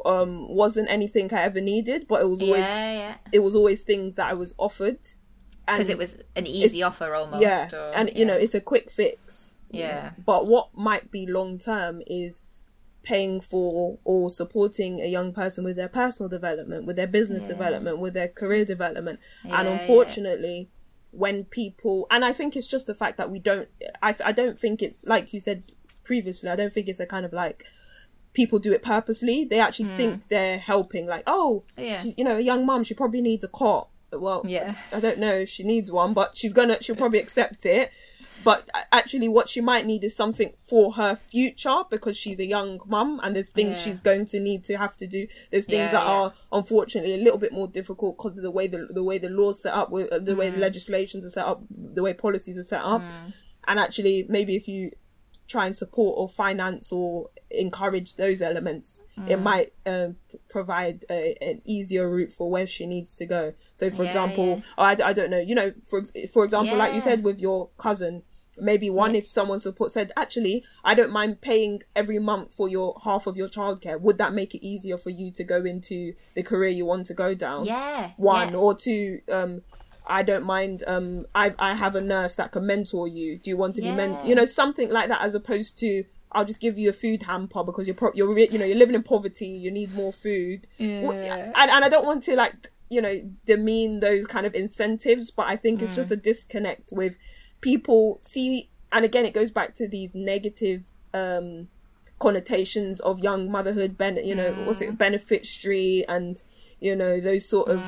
Um, 0.06 0.54
wasn't 0.54 0.88
anything 0.90 1.34
I 1.34 1.42
ever 1.44 1.60
needed, 1.62 2.08
but 2.08 2.22
it 2.22 2.26
was 2.30 2.40
always 2.42 2.60
yeah, 2.62 2.92
yeah. 2.94 3.16
it 3.32 3.40
was 3.40 3.56
always 3.56 3.82
things 3.82 4.18
that 4.18 4.30
I 4.30 4.34
was 4.34 4.54
offered. 4.60 5.00
because 5.66 5.90
it 5.90 5.98
was 5.98 6.20
an 6.36 6.46
easy 6.46 6.84
offer 6.84 7.16
almost. 7.16 7.42
yeah, 7.42 7.68
or- 7.74 7.92
and 7.96 8.12
you 8.16 8.24
know 8.24 8.36
it's 8.36 8.54
a 8.54 8.62
quick 8.62 8.92
fix. 8.92 9.52
yeah, 9.72 10.12
But 10.24 10.46
what 10.46 10.70
might 10.78 11.10
be 11.10 11.26
long 11.26 11.58
term 11.58 12.04
is 12.06 12.42
paying 13.02 13.42
for 13.42 13.98
or 14.04 14.30
supporting 14.30 15.00
a 15.00 15.08
young 15.08 15.34
person 15.34 15.64
with 15.64 15.76
their 15.76 15.88
personal 15.90 16.30
development, 16.30 16.86
with 16.86 16.98
their 16.98 17.08
business 17.08 17.44
development, 17.44 17.98
with 17.98 18.14
their 18.14 18.28
career 18.28 18.64
development. 18.64 19.20
and 19.44 19.68
unfortunately, 19.68 20.70
when 21.16 21.46
people 21.46 22.08
and 22.12 22.26
I 22.26 22.34
think 22.34 22.56
it's 22.56 22.68
just 22.68 22.88
the 22.88 22.96
fact 22.96 23.18
that 23.18 23.30
we 23.30 23.40
don't. 23.40 23.68
I 24.02 24.16
I 24.24 24.32
don't 24.32 24.60
think 24.60 24.82
it's 24.82 25.04
like 25.06 25.34
you 25.34 25.40
said 25.40 25.64
previously. 26.04 26.50
I 26.50 26.56
don't 26.56 26.74
think 26.74 26.88
it's 26.88 27.00
a 27.00 27.06
kind 27.06 27.26
of 27.26 27.34
like 27.34 27.66
people 28.36 28.60
do 28.60 28.72
it 28.72 28.84
purposely. 28.84 29.46
They 29.46 29.60
actually 29.60 29.90
hmm. 29.90 29.98
think 29.98 30.28
they're 30.28 30.60
helping. 30.60 31.08
Like, 31.08 31.24
oh. 31.26 31.64
Yeah. 31.78 32.02
she- 32.02 32.14
you 32.18 32.24
know, 32.24 32.38
a 32.38 32.42
young 32.42 32.66
mum, 32.66 32.84
she 32.84 32.94
probably 32.94 33.22
needs 33.22 33.44
a 33.44 33.48
cot. 33.48 33.90
Well, 34.12 34.44
Yeah. 34.48 34.76
I 34.92 35.00
don't 35.00 35.18
know 35.18 35.34
if 35.34 35.50
she 35.50 35.64
needs 35.64 35.92
one, 35.92 36.14
but 36.14 36.38
she's 36.38 36.54
gonna, 36.54 36.82
she'll 36.82 36.96
probably 36.96 37.20
accept 37.20 37.66
it. 37.66 37.92
But 38.46 38.70
actually, 38.92 39.28
what 39.28 39.50
she 39.50 39.60
might 39.60 39.86
need 39.86 40.04
is 40.04 40.16
something 40.16 40.52
for 40.70 40.94
her 40.94 41.16
future 41.16 41.80
because 41.90 42.16
she's 42.16 42.40
a 42.40 42.46
young 42.46 42.80
mum 42.86 43.20
and 43.24 43.36
there's 43.36 43.50
things 43.50 43.80
Yeah. 43.80 43.84
she's 43.86 44.02
going 44.02 44.26
to 44.28 44.40
need 44.40 44.64
to 44.66 44.78
have 44.78 44.96
to 44.98 45.08
do. 45.08 45.28
There's 45.52 45.66
things 45.66 45.88
Yeah, 45.92 45.98
that 45.98 46.06
yeah. 46.06 46.12
are 46.18 46.34
unfortunately 46.54 47.16
a 47.16 47.24
little 47.26 47.40
bit 47.46 47.52
more 47.52 47.68
difficult 47.68 48.18
because 48.18 48.38
of 48.38 48.44
the 48.44 48.52
way 48.52 48.68
the 48.68 48.88
the 49.00 49.04
way 49.04 49.18
the 49.18 49.30
laws 49.30 49.62
set 49.64 49.74
up, 49.74 49.88
uh, 49.92 50.20
the 50.20 50.34
Mm. 50.34 50.38
way 50.38 50.50
the 50.52 50.60
legislations 50.60 51.26
are 51.26 51.30
set 51.32 51.46
up, 51.46 51.60
the 51.98 52.04
way 52.04 52.14
policies 52.14 52.58
are 52.58 52.64
set 52.76 52.82
up. 52.84 53.02
And 53.68 53.80
actually, 53.80 54.26
maybe 54.30 54.56
if 54.56 54.68
you 54.68 54.92
try 55.48 55.66
and 55.68 55.76
support 55.76 56.14
or 56.20 56.28
finance 56.28 56.92
or 56.92 57.30
encourage 57.52 58.16
those 58.16 58.42
elements, 58.42 59.02
Mm. 59.18 59.30
it 59.30 59.38
might 59.50 59.74
p- 59.86 60.38
provide 60.50 61.06
a, 61.10 61.36
an 61.42 61.62
easier 61.66 62.10
route 62.10 62.32
for 62.34 62.50
where 62.50 62.68
she 62.68 62.86
needs 62.86 63.16
to 63.16 63.26
go. 63.26 63.54
So, 63.76 63.90
for 63.90 64.04
Yeah, 64.04 64.10
example, 64.10 64.48
yeah. 64.48 64.62
oh, 64.78 64.84
I, 64.84 64.98
I 65.10 65.14
don't 65.14 65.30
know, 65.30 65.40
you 65.40 65.56
know, 65.56 65.74
for 65.84 66.04
for 66.34 66.44
example, 66.46 66.76
like 66.78 66.94
you 66.94 67.02
said 67.02 67.24
with 67.24 67.40
your 67.40 67.70
cousin, 67.78 68.24
maybe 68.60 68.90
one 68.90 69.16
if 69.16 69.30
someone 69.30 69.60
support 69.60 69.92
said, 69.92 70.12
actually, 70.16 70.64
I 70.84 70.96
don't 70.96 71.12
mind 71.12 71.42
paying 71.42 71.84
every 71.96 72.20
month 72.20 72.54
for 72.54 72.68
your 72.70 73.00
half 73.04 73.28
of 73.28 73.36
your 73.38 73.48
childcare. 73.48 74.00
Would 74.00 74.18
that 74.18 74.34
make 74.34 74.56
it 74.56 74.66
easier 74.66 74.98
for 74.98 75.10
you 75.10 75.32
to 75.32 75.44
go 75.44 75.64
into 75.64 76.14
the 76.36 76.44
career 76.44 76.70
you 76.70 76.86
want 76.86 77.06
to 77.08 77.14
go 77.14 77.34
down? 77.34 77.66
yeah, 77.66 78.12
one 78.18 78.50
yeah. 78.52 78.56
or 78.58 78.76
two 78.76 79.20
um 79.32 79.62
i 80.08 80.22
don't 80.22 80.46
mind 80.46 80.84
um 80.86 81.26
i 81.34 81.52
i 81.58 81.74
have 81.74 81.96
a 81.96 82.02
nurse 82.02 82.36
that 82.36 82.52
can 82.52 82.64
mentor 82.68 83.08
you 83.08 83.40
do 83.40 83.50
you 83.50 83.58
want 83.58 83.74
to 83.74 83.82
be 83.82 83.90
men 83.92 84.16
you 84.24 84.36
know 84.36 84.46
something 84.46 84.92
like 84.92 85.10
that 85.10 85.20
as 85.22 85.34
opposed 85.34 85.80
to 85.80 86.04
i'll 86.32 86.46
just 86.46 86.62
give 86.62 86.78
you 86.78 86.88
a 86.92 86.94
food 86.94 87.24
hamper 87.24 87.64
because 87.64 87.88
you're 87.88 87.96
pro- 87.96 88.12
you're 88.14 88.32
re- 88.32 88.48
you 88.52 88.60
know 88.60 88.66
you're 88.66 88.78
living 88.78 88.94
in 88.94 89.02
poverty 89.02 89.48
you 89.48 89.72
need 89.72 89.92
more 89.96 90.14
food 90.14 90.68
Yeah. 90.78 91.52
and, 91.56 91.72
and 91.72 91.84
i 91.84 91.90
don't 91.90 92.06
want 92.06 92.22
to 92.26 92.36
like 92.36 92.72
you 92.90 93.02
know 93.02 93.20
demean 93.46 94.00
those 94.00 94.28
kind 94.28 94.46
of 94.46 94.54
incentives 94.54 95.32
but 95.32 95.48
i 95.48 95.56
think 95.56 95.82
it's 95.82 95.96
just 95.96 96.12
Mm. 96.12 96.14
a 96.14 96.18
disconnect 96.18 96.90
with 96.92 97.18
people 97.70 98.04
see 98.22 98.70
and 98.92 99.04
again 99.10 99.26
it 99.30 99.34
goes 99.40 99.52
back 99.60 99.70
to 99.80 99.86
these 99.96 100.12
negative 100.14 100.82
um 101.14 101.68
connotations 102.26 103.00
of 103.10 103.20
young 103.30 103.42
motherhood 103.56 103.98
ben 104.02 104.16
you 104.30 104.36
know 104.40 104.52
what's 104.66 104.80
Mm. 104.82 104.90
it 104.90 104.98
benefit 104.98 105.42
street 105.58 106.06
and 106.16 106.34
you 106.80 106.96
know 107.02 107.20
those 107.20 107.46
sort 107.56 107.68
of 107.76 107.82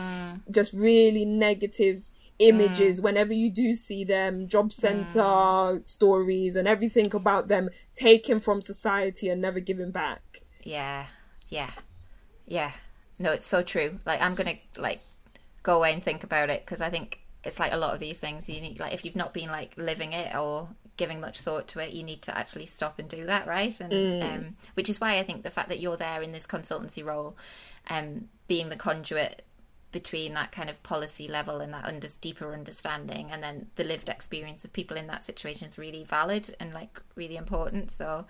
just 0.57 0.71
really 0.73 1.25
negative 1.25 1.97
images 2.39 3.01
whenever 3.07 3.33
you 3.33 3.49
do 3.63 3.67
see 3.87 4.03
them 4.15 4.47
job 4.47 4.67
center 4.85 5.81
stories 5.85 6.55
and 6.55 6.67
everything 6.67 7.09
about 7.21 7.47
them 7.47 7.69
taken 7.95 8.37
from 8.39 8.61
society 8.61 9.27
and 9.29 9.41
never 9.41 9.59
given 9.59 9.91
back 9.91 10.21
yeah, 10.63 11.05
yeah, 11.47 11.71
yeah. 12.45 12.71
No, 13.19 13.31
it's 13.31 13.45
so 13.45 13.63
true. 13.63 13.89
Like 14.05 14.19
I'm 14.21 14.35
gonna 14.35 14.57
like 14.77 14.99
go 15.63 15.77
away 15.77 15.93
and 15.93 16.03
think 16.03 16.23
about 16.25 16.49
it 16.49 16.59
because 16.65 16.81
I 16.81 16.89
think 16.89 17.21
it's 17.47 17.59
like 17.59 17.71
a 17.71 17.77
lot 17.77 17.93
of 17.93 17.99
these 17.99 18.19
things 18.19 18.47
you 18.49 18.61
need 18.61 18.79
like 18.79 18.93
if 18.93 19.03
you've 19.03 19.15
not 19.15 19.33
been 19.33 19.49
like 19.49 19.73
living 19.77 20.13
it 20.13 20.35
or 20.35 20.69
giving 20.97 21.21
much 21.21 21.41
thought 21.41 21.67
to 21.67 21.79
it 21.79 21.93
you 21.93 22.03
need 22.03 22.21
to 22.21 22.35
actually 22.37 22.65
stop 22.65 22.97
and 22.99 23.09
do 23.09 23.25
that 23.25 23.47
right 23.47 23.79
and 23.79 24.23
um 24.23 24.55
which 24.73 24.89
is 24.89 24.99
why 24.99 25.17
i 25.17 25.23
think 25.23 25.43
the 25.43 25.49
fact 25.49 25.69
that 25.69 25.79
you're 25.79 25.97
there 25.97 26.21
in 26.21 26.31
this 26.31 26.47
consultancy 26.47 27.03
role 27.03 27.37
um 27.89 28.27
being 28.47 28.69
the 28.69 28.75
conduit 28.75 29.43
between 29.91 30.33
that 30.33 30.51
kind 30.51 30.69
of 30.69 30.81
policy 30.83 31.27
level 31.27 31.59
and 31.59 31.73
that 31.73 31.85
under 31.85 32.07
deeper 32.19 32.53
understanding 32.53 33.29
and 33.31 33.41
then 33.41 33.67
the 33.75 33.83
lived 33.83 34.09
experience 34.09 34.65
of 34.65 34.73
people 34.73 34.97
in 34.97 35.07
that 35.07 35.23
situation 35.23 35.67
is 35.67 35.77
really 35.77 36.03
valid 36.03 36.53
and 36.59 36.73
like 36.73 37.01
really 37.15 37.37
important 37.37 37.89
so 37.91 38.25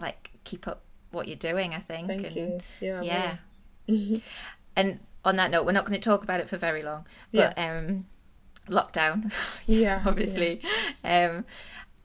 like 0.00 0.30
keep 0.44 0.66
up 0.66 0.82
what 1.10 1.26
you're 1.28 1.36
doing. 1.36 1.74
I 1.74 1.80
think. 1.80 2.08
Thank 2.08 2.26
and, 2.26 2.36
you. 2.36 2.60
Yeah. 2.80 3.36
Yeah. 3.86 4.18
and 4.76 5.00
on 5.24 5.36
that 5.36 5.50
note, 5.50 5.66
we're 5.66 5.72
not 5.72 5.86
going 5.86 5.98
to 6.00 6.04
talk 6.04 6.22
about 6.22 6.40
it 6.40 6.48
for 6.48 6.56
very 6.56 6.82
long. 6.82 7.06
But 7.32 7.58
um, 7.58 8.06
lockdown, 8.68 9.32
Yeah. 9.66 10.02
obviously, 10.04 10.60
um, 11.04 11.44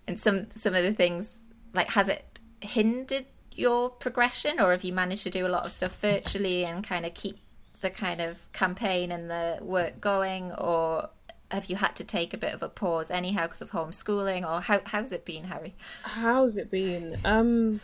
and 0.07 0.19
some 0.19 0.47
some 0.53 0.73
of 0.75 0.83
the 0.83 0.93
things 0.93 1.31
like 1.73 1.87
has 1.89 2.09
it 2.09 2.39
hindered 2.61 3.25
your 3.53 3.89
progression, 3.89 4.59
or 4.59 4.71
have 4.71 4.83
you 4.83 4.93
managed 4.93 5.23
to 5.23 5.29
do 5.29 5.45
a 5.45 5.49
lot 5.49 5.65
of 5.65 5.71
stuff 5.71 5.99
virtually 5.99 6.63
and 6.65 6.83
kind 6.83 7.05
of 7.05 7.13
keep 7.13 7.37
the 7.81 7.89
kind 7.89 8.21
of 8.21 8.51
campaign 8.53 9.11
and 9.11 9.29
the 9.29 9.57
work 9.61 9.99
going, 9.99 10.51
or 10.53 11.09
have 11.49 11.65
you 11.65 11.75
had 11.75 11.95
to 11.97 12.03
take 12.03 12.33
a 12.33 12.37
bit 12.37 12.53
of 12.53 12.63
a 12.63 12.69
pause 12.69 13.11
anyhow 13.11 13.43
because 13.47 13.61
of 13.61 13.71
homeschooling, 13.71 14.47
or 14.49 14.61
how 14.61 14.79
how's 14.85 15.11
it 15.11 15.25
been, 15.25 15.45
Harry? 15.45 15.75
How's 16.03 16.57
it 16.57 16.69
been? 16.71 17.19
Um, 17.25 17.81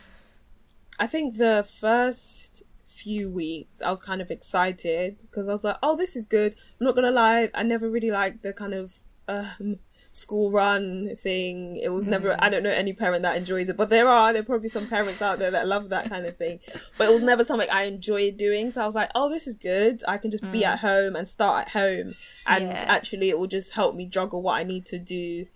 I 0.99 1.07
think 1.07 1.37
the 1.37 1.67
first 1.79 2.63
few 3.03 3.29
weeks 3.29 3.81
I 3.81 3.89
was 3.89 3.99
kind 3.99 4.21
of 4.21 4.29
excited 4.31 5.17
because 5.21 5.47
I 5.47 5.53
was 5.53 5.63
like, 5.63 5.77
"Oh, 5.83 5.95
this 5.95 6.15
is 6.15 6.25
good." 6.25 6.55
I'm 6.79 6.85
not 6.87 6.95
gonna 6.95 7.11
lie, 7.11 7.49
I 7.53 7.63
never 7.63 7.89
really 7.89 8.11
liked 8.11 8.43
the 8.43 8.53
kind 8.53 8.73
of 8.73 8.99
um 9.27 9.79
school 10.11 10.49
run 10.51 11.15
thing. 11.17 11.77
It 11.77 11.89
was 11.89 12.05
never. 12.05 12.35
I 12.39 12.49
don't 12.49 12.63
know 12.63 12.71
any 12.71 12.93
parent 12.93 13.21
that 13.23 13.37
enjoys 13.37 13.69
it, 13.69 13.77
but 13.77 13.89
there 13.89 14.07
are. 14.07 14.33
There 14.33 14.41
are 14.41 14.45
probably 14.45 14.69
some 14.69 14.87
parents 14.87 15.21
out 15.21 15.37
there 15.37 15.51
that 15.51 15.67
love 15.67 15.89
that 15.89 16.09
kind 16.09 16.25
of 16.25 16.35
thing. 16.37 16.59
But 16.97 17.09
it 17.09 17.13
was 17.13 17.21
never 17.21 17.43
something 17.43 17.69
I 17.69 17.83
enjoyed 17.83 18.37
doing. 18.37 18.71
So 18.71 18.81
I 18.81 18.85
was 18.85 18.95
like, 18.95 19.11
"Oh, 19.13 19.29
this 19.29 19.45
is 19.45 19.55
good. 19.55 20.01
I 20.07 20.17
can 20.17 20.31
just 20.31 20.49
be 20.51 20.63
at 20.65 20.79
home 20.79 21.15
and 21.15 21.27
start 21.27 21.67
at 21.67 21.69
home, 21.73 22.15
and 22.47 22.63
Yeah. 22.63 22.85
actually, 22.87 23.29
it 23.29 23.37
will 23.37 23.47
just 23.47 23.73
help 23.73 23.95
me 23.95 24.05
juggle 24.07 24.41
what 24.41 24.55
I 24.57 24.63
need 24.63 24.85
to 24.87 24.97
do." 24.97 25.47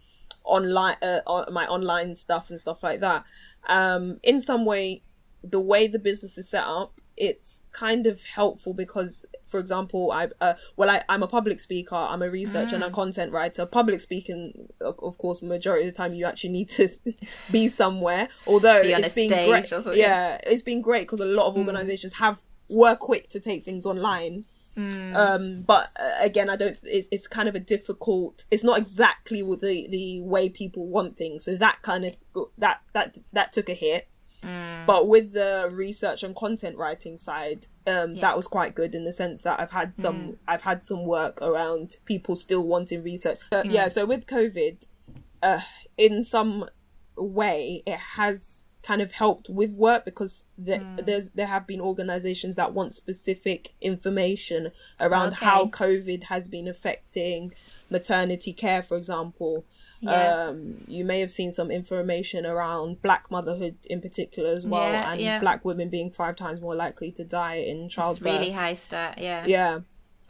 online 0.43 0.95
uh, 1.03 1.19
on 1.27 1.53
my 1.53 1.67
online 1.67 2.15
stuff 2.15 2.49
and 2.49 2.59
stuff 2.59 2.81
like 2.81 2.99
that 2.99 3.23
um 3.67 4.19
in 4.23 4.39
some 4.41 4.65
way 4.65 5.03
the 5.43 5.59
way 5.59 5.85
the 5.87 5.99
business 5.99 6.35
is 6.35 6.49
set 6.49 6.63
up 6.63 6.99
it's 7.21 7.61
kind 7.71 8.07
of 8.07 8.23
helpful 8.23 8.73
because 8.73 9.25
for 9.45 9.59
example 9.59 10.11
i 10.11 10.27
uh, 10.41 10.55
well 10.75 10.89
I, 10.89 11.03
i'm 11.07 11.21
a 11.21 11.27
public 11.27 11.59
speaker 11.59 11.95
i'm 11.95 12.23
a 12.23 12.29
researcher 12.29 12.75
and 12.75 12.83
a 12.83 12.89
content 12.89 13.31
writer. 13.31 13.65
Public 13.65 13.99
speaking 13.99 14.69
of, 14.81 15.17
course 15.17 15.41
majority 15.41 15.87
of 15.87 15.93
the 15.93 15.97
time 15.97 16.13
you 16.13 16.25
actually 16.25 16.49
need 16.49 16.69
to 16.69 16.89
be 17.51 17.67
somewhere. 17.67 18.27
Although 18.47 18.81
Be 18.81 18.93
it's 18.93 19.13
been 19.13 19.29
great 19.29 19.71
yeah 19.93 20.39
it's 20.43 20.63
been 20.63 20.81
great 20.81 21.03
because 21.03 21.19
a 21.19 21.25
lot 21.25 21.45
of 21.47 21.57
organizations 21.57 22.15
have 22.15 22.39
were 22.69 22.95
quick 22.95 23.29
to 23.29 23.39
take 23.39 23.63
things 23.63 23.85
online. 23.85 24.45
Um 25.15 25.63
but 25.63 25.91
uh, 25.99 26.13
again 26.21 26.49
i 26.49 26.55
don't 26.55 26.77
it's, 26.83 27.09
it's 27.11 27.27
kind 27.27 27.49
of 27.49 27.55
a 27.55 27.59
difficult 27.59 28.45
it's 28.49 28.63
not 28.63 28.77
exactly 28.77 29.43
what 29.43 29.59
the 29.59 29.87
the 29.89 30.21
way 30.21 30.49
people 30.49 30.87
want 30.87 31.17
things. 31.17 31.45
So 31.45 31.55
that 31.55 31.81
kind 31.81 32.05
of 32.05 32.17
that 32.57 32.81
that 32.93 33.17
that 33.33 33.53
took 33.53 33.69
a 33.69 33.73
hit 33.73 34.07
but 34.87 35.07
with 35.07 35.33
the 35.33 35.69
research 35.71 36.23
and 36.23 36.35
content 36.35 36.75
writing 36.77 37.17
side 37.17 37.67
um 37.87 38.15
that 38.15 38.35
was 38.35 38.47
quite 38.47 38.73
good 38.75 38.95
in 38.95 39.05
the 39.05 39.13
sense 39.13 39.43
that 39.43 39.59
i've 39.59 39.71
had 39.71 39.97
some 39.97 40.37
i've 40.47 40.63
had 40.63 40.81
some 40.81 41.05
work 41.05 41.41
around 41.41 41.97
people 42.05 42.35
still 42.35 42.63
wanting 42.63 43.03
research. 43.03 43.37
Uh, 43.51 43.63
yeah 43.65 43.87
so 43.87 44.05
with 44.05 44.25
covid 44.25 44.87
uh 45.43 45.59
in 45.97 46.23
some 46.23 46.65
way 47.15 47.83
it 47.85 47.99
has 48.15 48.67
kind 48.83 49.01
of 49.03 49.11
helped 49.11 49.47
with 49.47 49.73
work 49.75 50.03
because 50.05 50.43
there, 50.57 50.79
Hmm. 50.79 51.05
there's 51.05 51.29
there 51.31 51.45
have 51.45 51.67
been 51.67 51.79
organizations 51.79 52.55
that 52.55 52.73
want 52.73 52.95
specific 52.95 53.75
information 53.79 54.71
around 54.99 55.33
Okay. 55.33 55.45
how 55.45 55.65
covid 55.67 56.23
has 56.23 56.47
been 56.47 56.67
affecting 56.67 57.53
maternity 57.91 58.53
care 58.53 58.81
for 58.81 58.97
example 58.97 59.65
Yeah. 60.01 60.47
um 60.49 60.83
you 60.87 61.05
may 61.05 61.19
have 61.19 61.29
seen 61.31 61.51
some 61.51 61.69
information 61.71 62.45
around 62.45 63.01
black 63.01 63.29
motherhood 63.29 63.75
in 63.85 64.01
particular 64.01 64.51
as 64.51 64.65
well 64.65 64.89
Yeah, 64.91 65.11
and 65.11 65.21
yeah. 65.21 65.39
black 65.39 65.63
women 65.63 65.89
being 65.89 66.09
five 66.11 66.35
times 66.35 66.59
more 66.59 66.75
likely 66.75 67.11
to 67.13 67.23
die 67.23 67.55
in 67.57 67.85
It's 67.85 67.93
childbirth 67.95 68.21
really 68.33 68.51
high 68.51 68.73
stat, 68.73 69.17
yeah. 69.19 69.45
yeah 69.45 69.79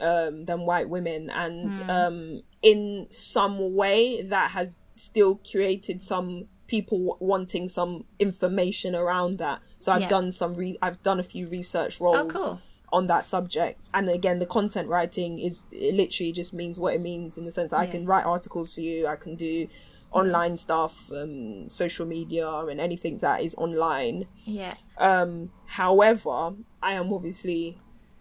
um 0.00 0.44
than 0.44 0.60
white 0.66 0.88
women 0.88 1.30
and 1.30 1.76
Hmm. 1.78 1.90
um 1.90 2.42
in 2.62 3.06
some 3.10 3.74
way 3.74 4.22
that 4.22 4.50
has 4.52 4.76
still 4.94 5.36
created 5.50 6.02
some 6.02 6.46
people 6.66 6.98
w- 6.98 7.16
wanting 7.20 7.68
some 7.68 8.04
information 8.18 8.94
around 8.94 9.38
that 9.38 9.60
so 9.80 9.90
i've 9.92 10.02
Yeah. 10.02 10.08
done 10.08 10.30
some 10.32 10.54
re- 10.54 10.78
i've 10.82 11.02
done 11.02 11.18
a 11.20 11.22
few 11.22 11.48
research 11.48 12.00
roles 12.00 12.16
Oh, 12.18 12.26
cool. 12.26 12.60
On 12.92 13.06
that 13.06 13.24
subject 13.24 13.80
and 13.94 14.08
again 14.10 14.38
the 14.38 14.46
content 14.46 14.86
writing 14.88 15.38
is 15.38 15.64
it 15.72 15.94
literally 15.94 16.30
just 16.32 16.52
means 16.52 16.78
what 16.78 16.92
it 16.94 17.00
means 17.00 17.38
in 17.38 17.44
the 17.44 17.50
sense 17.52 17.70
that 17.70 17.78
i 17.78 17.86
can 17.86 18.04
write 18.04 18.24
articles 18.26 18.74
for 18.74 18.80
you 18.80 19.06
i 19.06 19.16
can 19.16 19.34
do 19.34 19.66
online 20.10 20.56
stuff 20.58 21.10
um 21.10 21.68
social 21.70 22.04
media 22.04 22.46
and 22.70 22.78
anything 22.80 23.16
that 23.18 23.40
is 23.42 23.54
online 23.56 24.26
Yeah. 24.44 24.74
um, 24.98 25.50
however, 25.64 26.54
I 26.82 26.92
am 26.94 27.12
obviously 27.12 27.78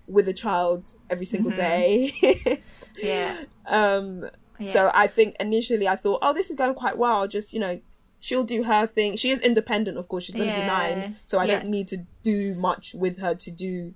with 0.07 0.27
a 0.29 0.33
child 0.33 0.87
every 1.09 1.25
single 1.25 1.51
day. 1.51 2.13
Yeah. 3.03 3.43
um, 3.65 4.29
So 4.59 4.91
I 4.93 5.07
think 5.07 5.35
initially 5.39 5.87
I 5.87 5.95
thought, 5.95 6.19
oh, 6.21 6.33
this 6.33 6.49
is 6.49 6.55
going 6.55 6.75
quite 6.75 6.97
well. 6.97 7.27
Just 7.27 7.51
you 7.53 7.59
know, 7.59 7.81
she'll 8.19 8.43
do 8.43 8.63
her 8.63 8.85
thing. 8.87 9.15
She 9.17 9.31
is 9.31 9.41
independent, 9.41 9.97
of 9.97 10.07
course. 10.07 10.23
She's 10.25 10.35
going 10.35 10.49
to 10.49 10.53
Yeah. 10.55 10.61
be 10.61 10.67
nine, 10.67 11.17
so 11.25 11.39
I 11.39 11.45
Yeah. 11.45 11.59
don't 11.59 11.69
need 11.69 11.87
to 11.89 11.97
do 12.23 12.53
much 12.55 12.93
with 12.93 13.19
her 13.19 13.33
to 13.35 13.51
do 13.51 13.93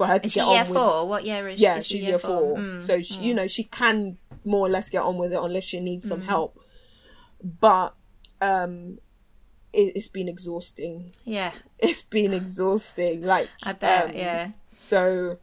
for 0.00 0.06
her 0.06 0.18
to 0.18 0.26
Is 0.26 0.32
she 0.32 0.40
get 0.40 0.48
year 0.48 0.60
on 0.62 0.68
with. 0.68 0.76
four? 0.78 1.08
What 1.08 1.26
year 1.26 1.46
is 1.46 1.58
she? 1.58 1.62
Yeah, 1.64 1.76
is 1.76 1.86
she's 1.86 2.06
year 2.06 2.18
four, 2.18 2.56
Mm, 2.56 2.80
so 2.80 3.02
she, 3.02 3.20
you 3.20 3.34
know 3.34 3.46
she 3.46 3.64
can 3.64 4.16
more 4.46 4.66
or 4.66 4.70
less 4.70 4.88
get 4.88 5.02
on 5.02 5.18
with 5.18 5.30
it 5.34 5.38
unless 5.38 5.64
she 5.64 5.78
needs 5.78 6.06
Mm. 6.06 6.08
some 6.08 6.22
help. 6.22 6.58
But 7.60 7.94
um, 8.40 8.98
it, 9.74 9.92
it's 9.96 10.08
been 10.08 10.26
exhausting. 10.26 11.12
Yeah, 11.26 11.52
It's 11.78 12.00
been 12.02 12.32
exhausting. 12.32 13.20
Like 13.22 13.50
I 13.62 13.74
bet. 13.74 14.06
um, 14.06 14.16
yeah. 14.16 14.50
so 14.70 15.38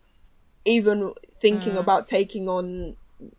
even 0.66 1.14
thinking 1.40 1.74
Mm. 1.74 1.80
about 1.80 2.08
taking 2.08 2.50
on 2.50 2.96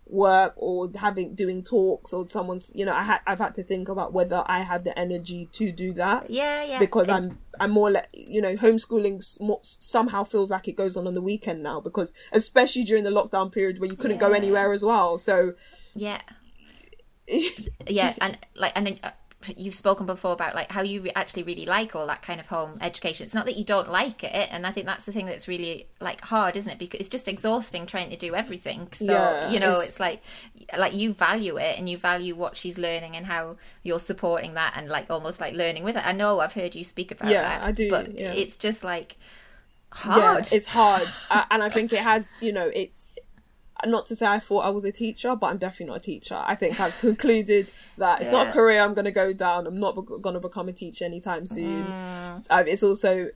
work 0.07 0.55
or 0.57 0.91
having 0.97 1.35
doing 1.37 1.62
talks 1.62 2.12
or 2.12 2.24
someone's 2.24 2.72
you 2.74 2.85
know 2.85 2.93
I 2.93 3.03
had 3.05 3.20
I've 3.29 3.39
had 3.39 3.55
to 3.57 3.62
think 3.62 3.89
about 3.89 4.12
whether 4.12 4.43
I 4.47 4.61
have 4.62 4.83
the 4.83 4.99
energy 4.99 5.49
to 5.53 5.70
do 5.70 5.93
that 5.95 6.31
Yeah, 6.31 6.64
yeah. 6.64 6.79
because 6.81 7.09
It- 7.09 7.12
I'm 7.12 7.39
I'm 7.61 7.70
more 7.70 7.91
like 7.91 8.09
you 8.12 8.41
know 8.43 8.57
homeschooling 8.57 9.41
more, 9.41 9.61
somehow 9.62 10.24
feels 10.24 10.51
like 10.51 10.66
it 10.66 10.72
goes 10.76 10.97
on 10.97 11.07
on 11.07 11.14
the 11.14 11.20
weekend 11.22 11.62
now 11.62 11.81
because 11.81 12.12
especially 12.33 12.83
during 12.85 13.05
the 13.05 13.11
lockdown 13.11 13.53
period 13.53 13.79
where 13.79 13.89
you 13.91 13.97
couldn't 13.97 14.18
go 14.18 14.33
anywhere 14.33 14.72
as 14.72 14.83
well 14.83 15.16
so 15.18 15.55
Yeah. 15.95 16.20
yeah, 17.87 18.14
and 18.20 18.39
like, 18.55 18.72
and 18.74 18.87
then, 18.87 18.99
uh, 19.03 19.11
you've 19.57 19.74
spoken 19.74 20.07
before 20.07 20.32
about 20.32 20.55
like 20.55 20.70
how 20.72 20.82
you 20.82 21.03
re- 21.03 21.12
actually 21.14 21.42
really 21.44 21.64
like 21.64 21.94
all 21.96 22.07
that 22.07 22.22
kind 22.22 22.40
of 22.40 22.46
home 22.46 22.78
education. 22.80 23.24
It's 23.24 23.34
not 23.34 23.46
that 23.46 23.57
you 23.57 23.64
don't 23.64 23.88
like 23.90 24.22
it, 24.24 24.49
and 24.51 24.66
I 24.66 24.72
think 24.72 24.86
that's 24.86 25.07
the 25.07 25.12
thing 25.12 25.26
that's 25.26 25.49
really 25.49 25.86
like 26.01 26.20
hard, 26.22 26.57
isn't 26.57 26.72
it? 26.72 26.78
Because 26.78 27.01
it's 27.01 27.09
just 27.09 27.28
exhausting 27.28 27.86
trying 27.86 28.11
to 28.11 28.16
do 28.16 28.34
everything. 28.34 28.88
So 28.92 29.05
Yeah, 29.07 29.51
you 29.51 29.61
know, 29.61 29.70
it's- 29.72 29.88
it's... 29.88 30.01
like 30.01 30.22
like 30.76 30.92
you 30.94 31.12
value 31.14 31.57
it 31.57 31.78
and 31.78 31.88
you 31.88 31.96
value 31.96 32.34
what 32.34 32.57
she's 32.57 32.76
learning 32.78 33.16
and 33.16 33.26
how 33.26 33.57
you're 33.82 34.01
supporting 34.01 34.55
that 34.55 34.74
and 34.76 34.88
like 34.88 35.11
almost 35.11 35.40
like 35.40 35.55
learning 35.55 35.84
with 35.84 35.96
it. 35.96 36.07
I 36.07 36.12
know 36.12 36.40
I've 36.40 36.53
heard 36.55 36.74
you 36.74 36.84
speak 36.84 37.11
about 37.11 37.30
Yeah, 37.30 37.42
that. 37.42 37.64
I 37.64 37.72
do, 37.72 37.88
but 37.88 38.12
yeah. 38.14 38.32
it's 38.32 38.57
just 38.57 38.84
like 38.84 39.16
hard. 39.90 40.46
Yeah, 40.51 40.57
it's 40.57 40.66
hard, 40.66 41.09
uh, 41.30 41.44
and 41.51 41.62
I 41.62 41.70
think 41.70 41.92
it 41.92 42.01
has. 42.01 42.36
You 42.40 42.53
know, 42.53 42.70
it's 42.74 43.09
not 43.87 44.07
to 44.07 44.16
say 44.16 44.26
I 44.26 44.39
thought 44.41 44.61
I 44.64 44.70
was 44.70 44.85
a 44.85 44.93
teacher, 44.93 45.37
but 45.37 45.49
I'm 45.49 45.59
definitely 45.59 45.87
not 45.93 45.97
a 45.99 46.01
teacher. 46.01 46.35
I 46.37 46.55
think 46.55 46.81
I've 46.81 46.99
concluded 46.99 47.70
that 47.97 48.20
it's 48.20 48.31
not 48.31 48.49
a 48.49 48.51
career 48.51 48.81
I'm 48.81 48.95
going 48.95 49.05
to 49.05 49.11
go 49.12 49.33
down. 49.33 49.66
I'm 49.66 49.79
not 49.79 49.93
going 49.95 50.35
to 50.35 50.41
become 50.41 50.68
a 50.68 50.72
teacher 50.72 51.05
anytime 51.05 51.47
soon. 51.47 51.87
Uh, 52.51 52.64
it's 52.66 52.83
also 52.83 53.29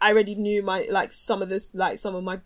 I 0.00 0.10
already 0.10 0.34
knew 0.34 0.62
my 0.62 0.86
like 0.90 1.12
some 1.12 1.40
of 1.42 1.48
this 1.48 1.74
like 1.74 1.98
some 1.98 2.14
of 2.14 2.24
my 2.24 2.40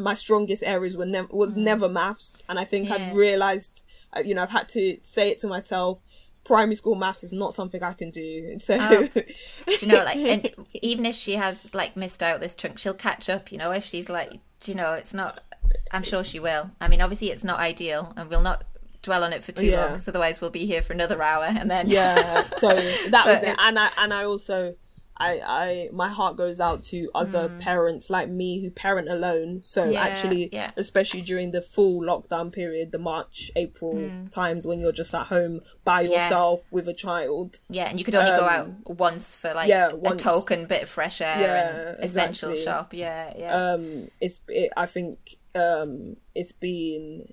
my 0.00 0.14
strongest 0.14 0.62
areas 0.64 0.96
were 0.96 1.06
never 1.06 1.28
was 1.30 1.56
never 1.56 1.88
maths, 1.88 2.42
and 2.48 2.58
I 2.58 2.64
think 2.64 2.88
Yeah. 2.88 2.94
I've 2.96 3.14
realized. 3.14 3.84
uh, 4.16 4.20
You 4.20 4.34
know, 4.34 4.42
I've 4.42 4.50
had 4.50 4.68
to 4.70 4.96
say 5.00 5.30
it 5.30 5.38
to 5.40 5.46
myself. 5.46 6.00
Primary 6.44 6.76
school 6.76 6.94
maths 6.94 7.24
is 7.24 7.32
not 7.32 7.52
something 7.54 7.82
I 7.82 7.92
can 7.92 8.10
do. 8.10 8.56
So, 8.60 8.76
Oh. 8.80 9.06
Do 9.66 9.76
you 9.80 9.88
know, 9.88 10.02
like, 10.04 10.16
and 10.16 10.50
even 10.74 11.04
if 11.04 11.14
she 11.16 11.34
has 11.34 11.72
like 11.74 11.96
missed 11.96 12.22
out 12.22 12.40
this 12.40 12.54
chunk, 12.54 12.78
she'll 12.78 12.94
catch 12.94 13.28
up. 13.28 13.50
You 13.52 13.58
know, 13.58 13.70
if 13.72 13.84
she's 13.84 14.08
like, 14.08 14.30
do 14.60 14.70
you 14.72 14.74
know, 14.76 14.94
it's 14.94 15.12
not. 15.12 15.42
I'm 15.90 16.02
sure 16.02 16.24
she 16.24 16.40
will. 16.40 16.70
I 16.80 16.88
mean, 16.88 17.00
obviously, 17.00 17.30
it's 17.30 17.44
not 17.44 17.58
ideal, 17.58 18.12
and 18.16 18.28
we'll 18.28 18.42
not 18.42 18.64
dwell 19.02 19.22
on 19.24 19.32
it 19.32 19.42
for 19.42 19.52
too 19.52 19.66
Yeah. 19.66 19.82
long, 19.82 19.90
because 19.92 20.08
otherwise, 20.08 20.40
we'll 20.40 20.50
be 20.50 20.66
here 20.66 20.82
for 20.82 20.92
another 20.92 21.22
hour, 21.22 21.44
and 21.44 21.70
then 21.70 21.88
yeah 21.88 22.44
so 22.54 22.68
that 22.68 23.24
was 23.26 23.36
it 23.42 23.50
it's- 23.50 23.56
and 23.60 23.78
i 23.78 23.88
and 23.98 24.12
i 24.12 24.24
also 24.24 24.74
I, 25.18 25.40
I 25.46 25.88
my 25.94 26.08
heart 26.10 26.36
goes 26.36 26.60
out 26.60 26.82
to 26.92 27.08
other 27.14 27.48
parents 27.58 28.10
like 28.10 28.28
me 28.28 28.60
who 28.62 28.68
parent 28.70 29.08
alone 29.08 29.62
so 29.64 29.86
Mm. 29.86 29.92
Yeah, 29.94 30.02
actually 30.02 30.48
yeah. 30.52 30.72
especially 30.76 31.22
during 31.22 31.52
the 31.52 31.62
full 31.62 32.02
lockdown 32.02 32.52
period 32.52 32.92
the 32.92 32.98
march 32.98 33.50
april 33.56 33.94
Mm. 33.94 34.30
times 34.30 34.66
when 34.66 34.78
you're 34.78 34.92
just 34.92 35.14
at 35.14 35.28
home 35.28 35.60
by 35.84 36.02
Yeah. 36.02 36.10
yourself 36.24 36.60
with 36.70 36.86
a 36.88 36.92
child 36.92 37.60
yeah, 37.70 37.84
and 37.88 37.98
you 37.98 38.04
could 38.04 38.14
only 38.14 38.30
go 38.32 38.44
out 38.44 38.66
Um, 38.66 38.82
once 38.84 39.34
for 39.36 39.54
like 39.54 39.68
yeah, 39.70 39.88
a 40.04 40.16
token 40.16 40.66
bit 40.66 40.82
of 40.82 40.88
fresh 40.90 41.22
air 41.22 41.40
Yeah, 41.40 41.70
and 41.94 42.04
essential 42.04 42.50
exactly. 42.50 42.64
shop. 42.64 42.92
Yeah, 42.92 43.32
yeah, 43.38 43.54
um 43.72 44.10
it's 44.20 44.40
it, 44.48 44.70
i 44.76 44.84
think 44.84 45.36
um 45.56 46.16
it's 46.34 46.52
been 46.52 47.32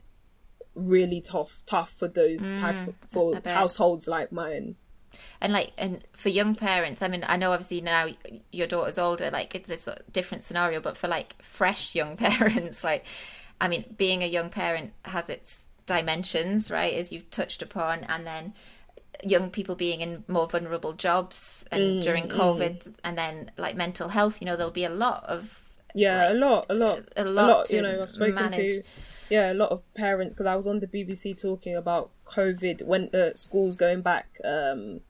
really 0.75 1.21
tough 1.21 1.63
tough 1.67 1.91
for 1.97 2.07
those 2.09 2.53
type 2.53 2.81
of, 2.87 2.95
for 3.09 3.35
Mm, 3.35 3.43
households 3.45 4.07
like 4.07 4.31
mine. 4.31 4.75
And 5.41 5.53
like 5.53 5.73
and 5.77 6.03
for 6.13 6.29
young 6.29 6.55
parents 6.55 7.01
i 7.01 7.07
mean 7.07 7.23
i 7.27 7.37
know 7.37 7.51
obviously 7.51 7.81
now 7.81 8.07
your 8.51 8.65
daughter's 8.67 8.97
older 8.97 9.29
like 9.29 9.53
it's 9.55 9.69
a 9.69 9.77
sort 9.77 9.99
of 9.99 10.11
different 10.11 10.43
scenario 10.43 10.79
but 10.81 10.97
for 10.97 11.07
like 11.07 11.41
fresh 11.41 11.93
young 11.95 12.17
parents 12.17 12.83
like 12.83 13.05
i 13.61 13.67
mean 13.67 13.93
being 13.97 14.23
a 14.23 14.27
young 14.27 14.49
parent 14.49 14.93
has 15.05 15.29
its 15.29 15.67
dimensions 15.85 16.71
right 16.71 16.93
as 16.95 17.11
you've 17.11 17.29
touched 17.29 17.61
upon 17.61 17.99
and 18.05 18.25
then 18.25 18.53
young 19.23 19.49
people 19.51 19.75
being 19.75 20.01
in 20.01 20.23
more 20.27 20.47
vulnerable 20.47 20.93
jobs 20.93 21.65
and 21.71 21.99
Mm, 21.99 21.99
during 21.99 22.27
covid 22.27 22.93
and 23.03 23.17
then 23.17 23.51
like 23.57 23.75
mental 23.75 24.09
health 24.09 24.41
you 24.41 24.45
know 24.45 24.55
there'll 24.57 24.71
be 24.71 24.85
a 24.85 24.89
lot 24.89 25.23
of 25.25 25.62
Yeah, 25.93 26.23
like, 26.23 26.31
a 26.31 26.33
lot, 26.33 26.65
a 26.69 26.73
lot, 26.73 26.99
a 27.17 27.23
lot 27.25 27.69
You 27.71 27.81
know, 27.81 28.01
I've 28.01 28.11
spoken 28.11 28.35
manage. 28.35 28.55
to 28.77 28.83
yeah 29.29 29.51
a 29.51 29.55
lot 29.55 29.69
of 29.71 29.81
parents 29.95 30.33
because 30.33 30.45
I 30.45 30.55
was 30.55 30.67
on 30.67 30.79
the 30.79 30.87
BBC 30.87 31.39
talking 31.39 31.75
about 31.75 32.11
COVID 32.25 32.83
when 32.83 33.09
uh, 33.15 33.33
schools 33.35 33.77
going 33.77 34.01
back. 34.01 34.37
Um, 34.43 35.01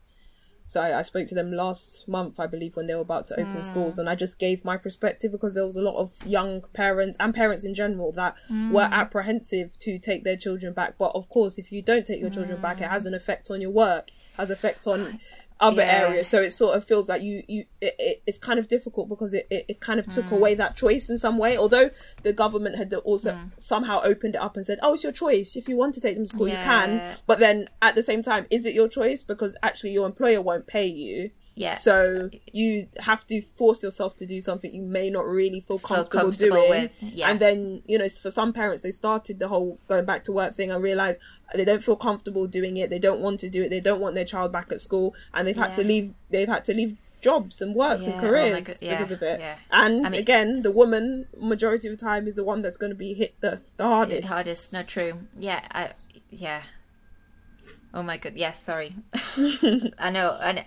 so 0.66 0.80
I, 0.82 1.00
I 1.00 1.02
spoke 1.02 1.28
to 1.28 1.36
them 1.36 1.52
last 1.52 2.08
month, 2.08 2.40
I 2.40 2.48
believe, 2.48 2.76
when 2.76 2.88
they 2.88 2.96
were 2.96 3.02
about 3.02 3.26
to 3.28 3.34
open 3.40 3.62
Mm. 3.62 3.66
schools, 3.66 3.98
and 3.98 4.10
I 4.10 4.16
just 4.16 4.40
gave 4.40 4.64
my 4.64 4.78
perspective 4.78 5.32
because 5.32 5.54
there 5.56 5.66
was 5.66 5.76
a 5.76 5.82
lot 5.82 5.96
of 5.98 6.14
young 6.26 6.62
parents 6.74 7.18
and 7.20 7.34
parents 7.34 7.64
in 7.66 7.74
general 7.74 8.12
that 8.14 8.36
Mm. 8.50 8.72
were 8.72 8.88
apprehensive 8.92 9.78
to 9.80 10.00
take 10.00 10.24
their 10.24 10.38
children 10.38 10.74
back. 10.74 10.96
But 10.98 11.12
of 11.16 11.28
course, 11.30 11.58
if 11.58 11.72
you 11.72 11.82
don't 11.82 12.06
take 12.08 12.22
your 12.22 12.30
children 12.30 12.60
back, 12.62 12.82
it 12.82 12.88
has 12.90 13.06
an 13.06 13.14
effect 13.14 13.52
on 13.52 13.60
your 13.62 13.72
work, 13.72 14.10
has 14.38 14.50
effect 14.50 14.88
on 14.88 15.20
other 15.60 15.82
Yeah. 15.82 16.02
areas. 16.08 16.28
So 16.28 16.42
it 16.42 16.52
sort 16.52 16.76
of 16.78 16.84
feels 16.84 17.08
like 17.10 17.22
you 17.22 17.44
you 17.48 17.66
it, 17.82 17.96
it, 18.00 18.24
it's 18.28 18.38
kind 18.38 18.60
of 18.60 18.68
difficult 18.68 19.10
because 19.10 19.34
it, 19.34 19.48
it, 19.50 19.66
it 19.68 19.80
kind 19.80 20.00
of 20.00 20.08
Mm. 20.08 20.14
took 20.16 20.32
away 20.32 20.56
that 20.56 20.76
choice 20.76 21.10
in 21.10 21.18
some 21.18 21.38
way. 21.38 21.58
Although 21.58 21.90
the 22.24 22.34
government 22.34 22.78
had 22.78 22.94
also 22.94 23.32
Mm. 23.34 23.52
somehow 23.60 24.02
opened 24.04 24.36
it 24.36 24.42
up 24.42 24.56
and 24.56 24.66
said, 24.66 24.80
"Oh, 24.82 24.94
it's 24.94 25.04
your 25.04 25.12
choice. 25.14 25.56
If 25.56 25.68
you 25.70 25.76
want 25.78 25.96
to 25.96 26.02
take 26.02 26.16
them 26.16 26.26
to 26.26 26.30
school, 26.30 26.48
you 26.48 26.58
can." 26.58 27.02
But 27.28 27.40
then 27.40 27.70
at 27.82 27.96
the 27.96 28.04
same 28.04 28.22
time, 28.22 28.46
is 28.50 28.66
it 28.66 28.74
your 28.74 28.88
choice 28.88 29.24
because 29.24 29.56
actually 29.64 29.92
your 29.92 30.06
employer 30.06 30.42
won't 30.42 30.68
pay 30.68 30.86
you? 30.88 31.32
Yeah 31.56 31.76
So 31.76 32.30
you 32.52 32.88
have 33.00 33.28
to 33.28 33.42
force 33.42 33.84
yourself 33.84 34.16
to 34.18 34.26
do 34.26 34.42
something 34.42 34.74
you 34.74 34.82
may 34.82 35.10
not 35.10 35.26
really 35.26 35.60
feel 35.62 35.78
Feel 35.78 35.88
comfortable, 35.98 36.22
comfortable 36.24 36.58
doing. 36.58 36.70
with, 36.70 36.92
yeah. 37.02 37.30
And 37.30 37.40
then, 37.40 37.84
you 37.88 37.98
know, 38.00 38.10
for 38.10 38.32
some 38.32 38.54
parents, 38.54 38.82
they 38.84 38.92
started 38.92 39.38
the 39.40 39.48
whole 39.50 39.78
going 39.88 40.06
back 40.06 40.26
to 40.26 40.32
work 40.32 40.56
thing 40.56 40.72
and 40.72 40.82
realized 40.84 41.20
they 41.54 41.66
don't 41.66 41.84
feel 41.84 41.96
comfortable 41.96 42.48
doing 42.48 42.78
it. 42.78 42.90
They 42.90 43.00
don't 43.00 43.20
want 43.22 43.40
to 43.42 43.50
do 43.50 43.64
it. 43.64 43.70
They 43.70 43.80
don't 43.80 44.02
want 44.02 44.16
their 44.16 44.26
child 44.26 44.52
back 44.52 44.72
at 44.72 44.82
school, 44.82 45.14
and 45.34 45.48
they've 45.48 45.56
had 45.66 45.74
to 45.76 45.84
leave. 45.84 46.14
They've 46.32 46.48
had 46.48 46.66
to 46.66 46.74
leave 46.74 46.98
jobs 47.22 47.62
and 47.62 47.74
works 47.76 48.04
Yeah, 48.04 48.10
and 48.14 48.18
oh 48.18 48.28
careers 48.28 48.82
yeah, 48.82 48.98
because 48.98 49.12
of 49.12 49.22
it. 49.22 49.40
yeah. 49.40 49.56
And 49.72 50.06
I 50.08 50.10
mean- 50.10 50.20
again, 50.20 50.62
the 50.64 50.72
woman 50.72 51.28
majority 51.40 51.88
of 51.88 51.98
the 51.98 52.04
time 52.04 52.28
is 52.28 52.36
the 52.36 52.44
one 52.44 52.62
that's 52.64 52.78
going 52.78 52.90
to 52.92 52.98
be 52.98 53.14
hit 53.14 53.36
the 53.42 53.62
the 53.78 53.84
hardest. 53.86 54.22
the 54.24 54.28
hardest 54.28 54.74
no 54.74 54.82
true 54.84 55.14
yeah 55.40 55.62
i 55.72 55.92
yeah 56.32 56.64
oh 57.94 58.04
my 58.04 58.18
god 58.18 58.34
yes 58.36 58.62
sorry 58.64 58.96
i 60.00 60.10
know 60.12 60.38
and 60.42 60.66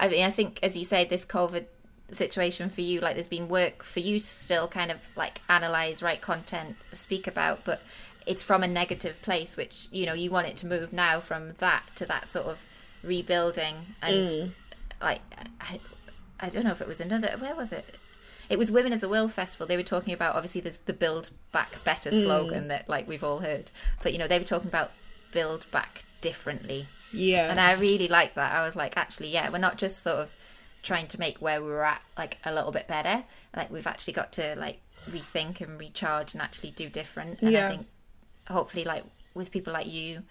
i 0.00 0.08
mean 0.08 0.24
i 0.24 0.30
think 0.30 0.58
as 0.62 0.76
you 0.76 0.84
say 0.84 1.04
this 1.04 1.24
covid 1.24 1.66
situation 2.10 2.70
for 2.70 2.82
you 2.82 3.00
like 3.00 3.14
there's 3.14 3.26
been 3.26 3.48
work 3.48 3.82
for 3.82 4.00
you 4.00 4.20
to 4.20 4.26
still 4.26 4.68
kind 4.68 4.92
of 4.92 5.08
like 5.16 5.40
analyze 5.48 6.02
write 6.02 6.20
content 6.20 6.76
speak 6.92 7.26
about 7.26 7.64
but 7.64 7.82
it's 8.26 8.44
from 8.44 8.62
a 8.62 8.68
negative 8.68 9.20
place 9.22 9.56
which 9.56 9.88
you 9.90 10.06
know 10.06 10.14
you 10.14 10.30
want 10.30 10.46
it 10.46 10.56
to 10.56 10.66
move 10.66 10.92
now 10.92 11.18
from 11.18 11.54
that 11.58 11.82
to 11.96 12.06
that 12.06 12.28
sort 12.28 12.46
of 12.46 12.64
rebuilding 13.02 13.74
and 14.02 14.30
mm. 14.30 14.52
like 15.00 15.20
I, 15.60 15.80
I 16.40 16.48
don't 16.48 16.64
know 16.64 16.72
if 16.72 16.80
it 16.80 16.88
was 16.88 17.00
another 17.00 17.36
where 17.38 17.54
was 17.54 17.72
it? 17.72 17.96
It 18.48 18.58
was 18.58 18.70
Women 18.70 18.92
of 18.92 19.00
the 19.00 19.08
World 19.08 19.32
Festival. 19.32 19.66
They 19.66 19.76
were 19.76 19.82
talking 19.82 20.14
about 20.14 20.36
obviously 20.36 20.60
there's 20.60 20.78
the 20.78 20.92
Build 20.92 21.30
Back 21.50 21.82
Better 21.82 22.10
mm. 22.10 22.22
slogan 22.22 22.68
that 22.68 22.88
like 22.88 23.08
we've 23.08 23.24
all 23.24 23.38
heard, 23.38 23.70
but 24.02 24.12
you 24.12 24.18
know 24.18 24.28
they 24.28 24.38
were 24.38 24.44
talking 24.44 24.68
about 24.68 24.92
build 25.32 25.70
back 25.70 26.04
differently, 26.20 26.88
Yeah. 27.12 27.50
and 27.50 27.58
I 27.60 27.74
really 27.74 28.08
liked 28.08 28.34
that. 28.36 28.52
I 28.52 28.62
was 28.64 28.76
like, 28.76 28.96
actually, 28.96 29.28
yeah, 29.28 29.50
we're 29.50 29.58
not 29.58 29.78
just 29.78 30.02
sort 30.02 30.16
of 30.16 30.32
trying 30.82 31.08
to 31.08 31.18
make 31.20 31.38
where 31.38 31.62
we 31.62 31.68
were 31.68 31.84
at 31.84 32.02
like 32.16 32.38
a 32.44 32.52
little 32.52 32.72
bit 32.72 32.86
better. 32.88 33.24
Like 33.54 33.70
we've 33.70 33.86
actually 33.86 34.14
got 34.14 34.32
to 34.34 34.54
like 34.56 34.80
rethink 35.10 35.60
and 35.60 35.78
recharge 35.78 36.34
and 36.34 36.42
actually 36.42 36.70
do 36.72 36.88
different. 36.88 37.40
And 37.42 37.52
Yeah. 37.52 37.66
I 37.66 37.70
think 37.70 37.86
hopefully 38.48 38.84
like 38.84 39.04
with 39.34 39.50
people 39.50 39.72
like 39.72 39.86
you 39.86 40.22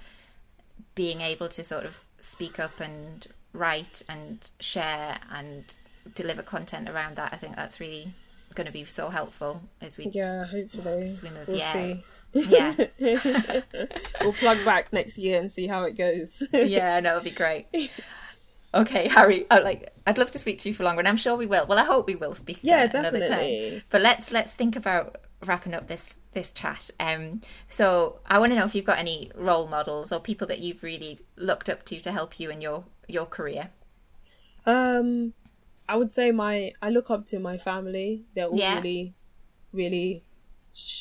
being 0.96 1.22
able 1.22 1.50
to 1.50 1.64
sort 1.64 1.86
of 1.86 2.04
speak 2.20 2.60
up 2.60 2.80
and 2.80 3.28
write 3.54 4.02
and 4.10 4.50
share 4.60 5.18
and 5.32 5.64
deliver 6.14 6.42
content 6.42 6.90
around 6.90 7.16
that, 7.18 7.34
I 7.34 7.38
think 7.38 7.56
that's 7.56 7.80
really 7.80 8.14
going 8.54 8.68
to 8.68 8.72
be 8.74 8.86
so 8.86 9.10
helpful 9.10 9.62
as 9.82 9.98
we 9.98 10.08
yeah, 10.08 10.46
hopefully. 10.46 11.10
Swim 11.12 11.36
of- 11.38 11.48
we'll 11.48 11.58
yeah. 11.58 11.74
see. 11.74 12.04
Yeah 12.36 12.76
We'll 14.22 14.34
plug 14.34 14.64
back 14.66 14.92
next 14.94 15.18
year 15.18 15.40
and 15.40 15.52
see 15.52 15.68
how 15.68 15.84
it 15.84 15.98
goes. 15.98 16.44
yeah 16.54 17.00
no 17.00 17.12
it'll 17.12 17.24
be 17.24 17.32
great. 17.32 17.68
Okay, 18.74 19.08
Harry, 19.08 19.46
I 19.50 19.60
like 19.60 19.94
I'd 20.06 20.18
love 20.18 20.32
to 20.32 20.40
speak 20.40 20.60
to 20.60 20.70
you 20.70 20.76
for 20.76 20.84
longer, 20.84 21.00
and 21.00 21.08
I'm 21.08 21.16
sure 21.16 21.38
we 21.38 21.46
will. 21.46 21.66
Well, 21.66 21.80
I 21.80 21.86
hope 21.86 22.08
we 22.08 22.16
will 22.16 22.36
speak 22.36 22.60
Yeah, 22.62 22.84
again 22.84 22.98
another 23.06 23.20
definitely. 23.20 23.70
time. 23.72 23.84
But 23.90 24.02
let's 24.02 24.32
let's 24.34 24.54
think 24.54 24.76
about 24.76 25.16
wrapping 25.46 25.74
up 25.74 25.88
this 25.88 26.20
this 26.34 26.52
chat. 26.52 26.92
Um, 27.00 27.40
so 27.70 28.20
I 28.26 28.38
want 28.38 28.52
to 28.52 28.58
know 28.58 28.66
if 28.66 28.76
you've 28.76 28.84
got 28.84 28.98
any 29.00 29.32
role 29.34 29.68
models 29.68 30.12
or 30.12 30.20
people 30.20 30.46
that 30.48 30.60
you've 30.60 30.84
really 30.84 31.22
looked 31.38 31.70
up 31.70 31.86
to 31.86 32.00
to 32.02 32.12
help 32.12 32.38
you 32.38 32.50
in 32.50 32.60
your 32.60 32.84
your 33.08 33.26
career. 33.26 33.70
Um, 34.66 35.34
I 35.88 35.96
would 35.96 36.12
say 36.12 36.32
my 36.32 36.74
I 36.82 36.90
look 36.90 37.10
up 37.10 37.26
to 37.28 37.40
my 37.40 37.58
family. 37.58 38.26
They're 38.36 38.48
all 38.48 38.58
Yeah. 38.58 38.76
really, 38.76 39.16
really 39.72 40.25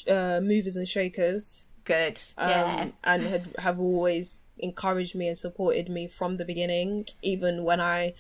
uh, 0.09 0.41
movers 0.43 0.77
and 0.77 0.87
shakers. 0.87 1.66
Good. 1.85 2.20
Um, 2.39 2.49
yeah. 2.49 2.89
and 3.05 3.22
had, 3.22 3.55
have 3.59 3.79
always 3.79 4.43
encouraged 4.59 5.14
me 5.14 5.29
and 5.29 5.37
supported 5.37 5.89
me 5.89 6.09
from 6.09 6.37
the 6.37 6.45
beginning, 6.45 7.07
even 7.22 7.64
when 7.64 7.81
I, 7.81 8.14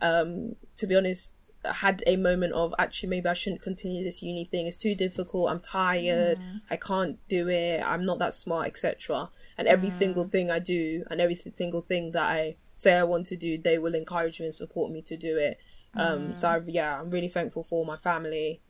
um, 0.00 0.56
to 0.76 0.86
be 0.86 0.96
honest, 0.96 1.32
had 1.64 2.02
a 2.06 2.16
moment 2.16 2.54
of 2.54 2.74
actually 2.78 3.10
maybe 3.10 3.28
I 3.28 3.34
shouldn't 3.34 3.62
continue 3.62 4.02
this 4.02 4.22
uni 4.22 4.46
thing. 4.46 4.66
It's 4.66 4.76
too 4.76 4.94
difficult. 4.94 5.50
I'm 5.50 5.60
tired. 5.60 6.38
I 6.70 6.76
can't 6.76 7.18
do 7.28 7.48
it. 7.48 7.82
I'm 7.82 8.06
not 8.06 8.18
that 8.20 8.32
smart, 8.32 8.66
etc. 8.66 9.28
And 9.58 9.68
every 9.68 9.90
single 9.90 10.24
thing 10.24 10.50
I 10.50 10.58
do 10.58 11.04
and 11.10 11.20
every 11.20 11.36
single 11.52 11.82
thing 11.82 12.12
that 12.12 12.22
I 12.22 12.56
say 12.74 12.96
I 12.96 13.02
want 13.02 13.26
to 13.26 13.36
do, 13.36 13.58
they 13.58 13.76
will 13.76 13.94
encourage 13.94 14.40
me 14.40 14.46
and 14.46 14.54
support 14.54 14.90
me 14.90 15.02
to 15.02 15.16
do 15.16 15.36
it. 15.36 15.58
Um, 15.94 16.34
so 16.34 16.48
I, 16.48 16.60
yeah, 16.66 17.00
I'm 17.00 17.10
really 17.10 17.28
thankful 17.28 17.64
for 17.64 17.84
my 17.84 17.96
family, 17.96 18.62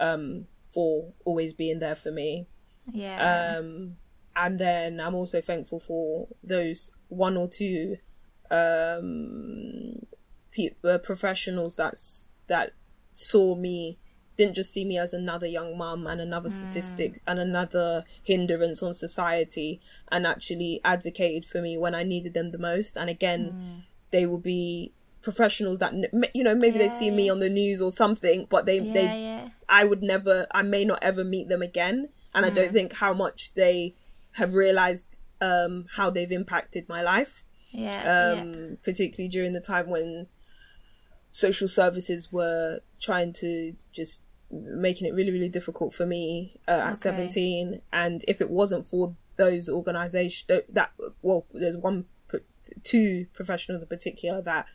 um, 0.00 0.46
for 0.72 1.12
always 1.24 1.52
being 1.52 1.78
there 1.78 1.96
for 1.96 2.10
me. 2.10 2.46
yeah. 2.90 3.56
Um, 3.58 3.96
and 4.34 4.58
then 4.58 5.00
I'm 5.00 5.14
also 5.14 5.40
thankful 5.40 5.80
for 5.80 6.28
those 6.42 6.90
one 7.08 7.36
or 7.36 7.48
two 7.48 7.96
um, 8.50 10.06
pe- 10.50 10.74
uh, 10.84 10.98
professionals 10.98 11.76
that's 11.76 12.32
that 12.48 12.72
saw 13.12 13.54
me 13.54 13.98
didn't 14.36 14.54
just 14.54 14.72
see 14.72 14.84
me 14.84 14.98
as 14.98 15.12
another 15.12 15.46
young 15.46 15.76
mum 15.76 16.06
and 16.06 16.20
another 16.20 16.48
statistic 16.48 17.20
and 17.26 17.38
another 17.38 18.04
hindrance 18.22 18.82
on 18.82 18.94
society 18.94 19.80
and 20.10 20.26
actually 20.26 20.80
advocated 20.84 21.44
for 21.44 21.60
me 21.60 21.76
when 21.76 21.94
I 21.94 22.02
needed 22.02 22.32
them 22.32 22.50
the 22.50 22.58
most 22.58 22.96
and 22.96 23.10
again 23.10 23.54
they 24.10 24.24
will 24.24 24.38
be 24.38 24.92
professionals 25.20 25.78
that 25.78 25.92
you 26.34 26.42
know 26.42 26.54
maybe 26.54 26.78
they've 26.78 26.90
seen 26.92 27.14
me 27.14 27.28
on 27.28 27.38
the 27.38 27.50
news 27.50 27.80
or 27.80 27.90
something 27.90 28.46
but 28.50 28.66
they 28.66 28.80
yeah, 28.80 28.92
they 28.92 29.04
yeah. 29.04 29.48
I 29.80 29.84
would 29.84 30.02
never, 30.02 30.46
I 30.52 30.62
may 30.62 30.84
not 30.84 31.00
ever 31.02 31.24
meet 31.24 31.48
them 31.48 31.62
again. 31.62 31.98
And 32.34 32.44
I 32.46 32.50
Mm. 32.50 32.54
don't 32.58 32.72
think 32.72 32.92
how 33.04 33.12
much 33.24 33.52
they 33.54 33.94
have 34.32 34.54
realized 34.54 35.18
um, 35.40 35.86
how 35.96 36.08
they've 36.10 36.30
impacted 36.30 36.88
my 36.88 37.02
life, 37.02 37.42
Yeah. 37.72 38.02
um, 38.14 38.78
particularly 38.84 39.28
during 39.28 39.52
the 39.54 39.60
time 39.60 39.88
when 39.90 40.28
social 41.30 41.66
services 41.68 42.30
were 42.30 42.80
trying 43.00 43.32
to 43.32 43.74
just 43.92 44.22
making 44.86 45.06
it 45.08 45.14
really, 45.14 45.32
really 45.32 45.48
difficult 45.48 45.94
for 45.94 46.06
me 46.06 46.60
uh, 46.68 46.72
at 46.84 46.92
Okay. 46.92 47.00
17. 47.00 47.80
And 47.92 48.24
if 48.28 48.40
it 48.40 48.50
wasn't 48.50 48.86
for 48.86 49.16
those 49.36 49.68
organizations, 49.68 50.62
that, 50.68 50.92
well, 51.22 51.46
there's 51.52 51.76
one, 51.76 52.04
two 52.84 53.26
professionals 53.32 53.82
in 53.82 53.88
particular 53.88 54.42
that 54.42 54.66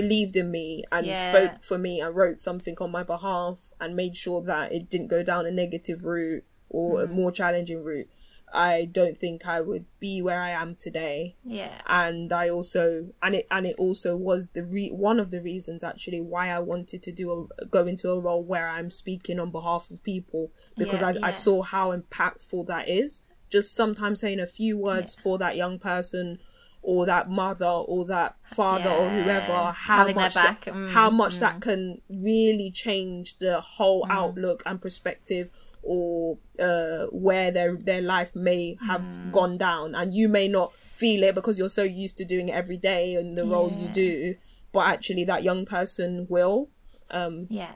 believed 0.00 0.36
in 0.36 0.50
me 0.50 0.84
and 0.92 1.06
Yeah. 1.06 1.30
spoke 1.30 1.62
for 1.62 1.78
me 1.78 2.00
and 2.00 2.14
wrote 2.14 2.40
something 2.40 2.76
on 2.80 2.90
my 2.90 3.02
behalf 3.02 3.58
and 3.80 3.94
made 3.96 4.16
sure 4.16 4.40
that 4.42 4.72
it 4.72 4.90
didn't 4.90 5.08
go 5.08 5.22
down 5.22 5.46
a 5.46 5.50
negative 5.50 6.04
route 6.04 6.44
or 6.68 7.02
a 7.02 7.06
Mm. 7.06 7.10
more 7.12 7.32
challenging 7.32 7.82
route, 7.82 8.08
I 8.52 8.84
don't 8.98 9.16
think 9.16 9.46
I 9.46 9.60
would 9.60 9.84
be 10.00 10.20
where 10.22 10.42
I 10.42 10.50
am 10.50 10.74
today. 10.74 11.36
yeah. 11.44 11.80
And 11.86 12.32
I 12.32 12.48
also 12.48 12.84
and 13.22 13.34
it 13.36 13.46
and 13.50 13.64
it 13.66 13.76
also 13.78 14.16
was 14.16 14.50
the 14.50 14.64
re- 14.64 14.90
one 15.10 15.20
of 15.20 15.30
the 15.30 15.40
reasons 15.40 15.84
actually 15.84 16.20
why 16.20 16.48
I 16.50 16.58
wanted 16.58 17.00
to 17.04 17.12
do 17.12 17.26
a 17.60 17.66
go 17.66 17.86
into 17.86 18.10
a 18.10 18.18
role 18.18 18.42
where 18.42 18.68
I'm 18.68 18.90
speaking 18.90 19.38
on 19.38 19.50
behalf 19.52 19.88
of 19.90 20.02
people 20.02 20.50
because 20.76 21.00
Yeah, 21.00 21.08
I, 21.08 21.12
yeah. 21.12 21.26
I 21.28 21.30
saw 21.32 21.62
how 21.62 21.86
impactful 21.96 22.66
that 22.66 22.88
is. 22.88 23.22
Just 23.50 23.74
sometimes 23.74 24.20
saying 24.20 24.40
a 24.40 24.46
few 24.46 24.76
words 24.78 25.14
for 25.24 25.38
that 25.38 25.56
young 25.56 25.78
person 25.78 26.38
or 26.82 27.04
that 27.06 27.28
mother 27.28 27.66
or 27.66 28.04
that 28.06 28.36
father 28.44 28.88
or 28.90 29.10
whoever 29.10 29.70
how 29.72 29.98
Having 29.98 30.16
their 30.16 30.24
much 30.24 30.34
that- 30.34 30.60
mm, 30.66 30.92
how 30.92 31.10
much 31.10 31.38
that 31.38 31.60
can 31.60 32.00
really 32.08 32.70
change 32.70 33.36
the 33.38 33.60
whole 33.60 34.02
Mm. 34.04 34.10
outlook 34.10 34.62
and 34.64 34.80
perspective 34.80 35.50
or 35.82 36.38
uh, 36.58 37.04
where 37.12 37.50
their 37.50 37.76
their 37.76 38.00
life 38.02 38.34
may 38.34 38.76
have 38.86 39.02
Mm. 39.02 39.30
gone 39.32 39.58
down 39.58 39.94
and 39.94 40.14
you 40.14 40.28
may 40.28 40.48
not 40.48 40.72
feel 40.92 41.22
it 41.22 41.34
because 41.34 41.58
you're 41.58 41.68
so 41.70 41.82
used 41.82 42.16
to 42.18 42.24
doing 42.24 42.48
it 42.48 42.52
every 42.52 42.76
day 42.76 43.14
and 43.14 43.36
the 43.36 43.44
role 43.44 43.70
you 43.70 43.88
do 43.88 44.34
but 44.72 44.86
actually 44.86 45.24
that 45.24 45.42
young 45.42 45.64
person 45.66 46.26
will 46.28 46.68
um 47.10 47.46
Yeah. 47.50 47.74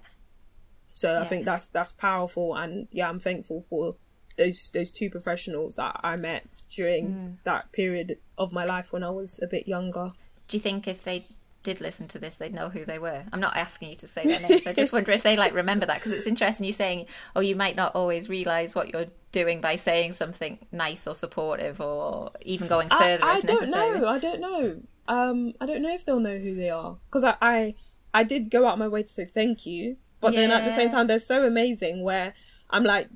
so 0.93 1.21
i 1.21 1.25
think 1.25 1.45
that's 1.45 1.69
that's 1.69 1.93
powerful 1.93 2.55
and 2.55 2.89
yeah 2.91 3.09
i'm 3.09 3.19
thankful 3.19 3.61
for 3.63 3.97
those 4.37 4.71
those 4.71 4.91
two 4.91 5.09
professionals 5.11 5.75
that 5.77 5.99
i 6.03 6.17
met 6.17 6.47
during 6.75 7.05
Mm. 7.15 7.37
that 7.45 7.71
period 7.73 8.19
of 8.39 8.53
my 8.53 8.65
life 8.65 8.93
when 8.93 9.03
i 9.03 9.11
was 9.11 9.39
a 9.43 9.47
bit 9.47 9.67
younger 9.69 10.13
Do 10.49 10.57
you 10.57 10.61
think 10.61 10.87
if 10.89 11.05
they 11.05 11.27
did 11.63 11.81
listen 11.81 12.07
to 12.09 12.19
this, 12.19 12.35
they'd 12.35 12.53
know 12.53 12.69
who 12.69 12.85
they 12.85 12.99
were? 12.99 13.25
I'm 13.33 13.41
not 13.41 13.57
asking 13.57 13.89
you 13.89 13.97
to 13.97 14.07
say 14.07 14.23
their 14.27 14.41
names. 14.47 14.67
I 14.67 14.75
just 14.75 14.93
wonder 14.93 15.13
if 15.13 15.23
they 15.23 15.35
like 15.35 15.55
remember 15.55 15.87
that 15.87 15.95
because 15.99 16.13
it's 16.13 16.27
interesting 16.27 16.67
you 16.67 16.75
saying, 16.75 17.07
oh, 17.35 17.41
you 17.41 17.57
might 17.57 17.75
not 17.75 17.95
always 17.95 18.29
realize 18.29 18.75
what 18.75 18.91
you're 18.93 19.07
doing 19.33 19.63
by 19.63 19.77
saying 19.77 20.13
something 20.13 20.59
nice 20.71 21.07
or 21.07 21.15
supportive 21.15 21.81
or 21.81 22.33
even 22.43 22.69
going 22.69 22.89
I, 22.91 22.99
further 22.99 23.25
I 23.25 23.39
if 23.39 23.47
don't 23.47 23.61
necessary. 23.63 23.99
know. 24.01 24.07
I 24.09 24.19
don't 24.19 24.41
know. 24.41 24.83
Um, 25.09 25.55
I 25.59 25.65
don't 25.65 25.81
know 25.81 25.95
if 25.95 26.05
they'll 26.05 26.21
know 26.21 26.37
who 26.37 26.55
they 26.55 26.69
are 26.69 26.99
because 27.07 27.25
I, 27.25 27.35
I, 27.41 27.75
I 28.13 28.25
did 28.25 28.51
go 28.51 28.67
out 28.69 28.79
my 28.79 28.89
way 28.89 29.03
to 29.03 29.09
say 29.09 29.25
thank 29.25 29.65
you, 29.65 29.97
but 30.21 30.35
then 30.35 30.51
at 30.51 30.67
the 30.67 30.75
same 30.77 30.91
time 30.91 31.07
they're 31.07 31.19
so 31.19 31.47
amazing. 31.47 32.03
Where 32.03 32.35
I'm 32.69 32.85
like, 32.85 33.09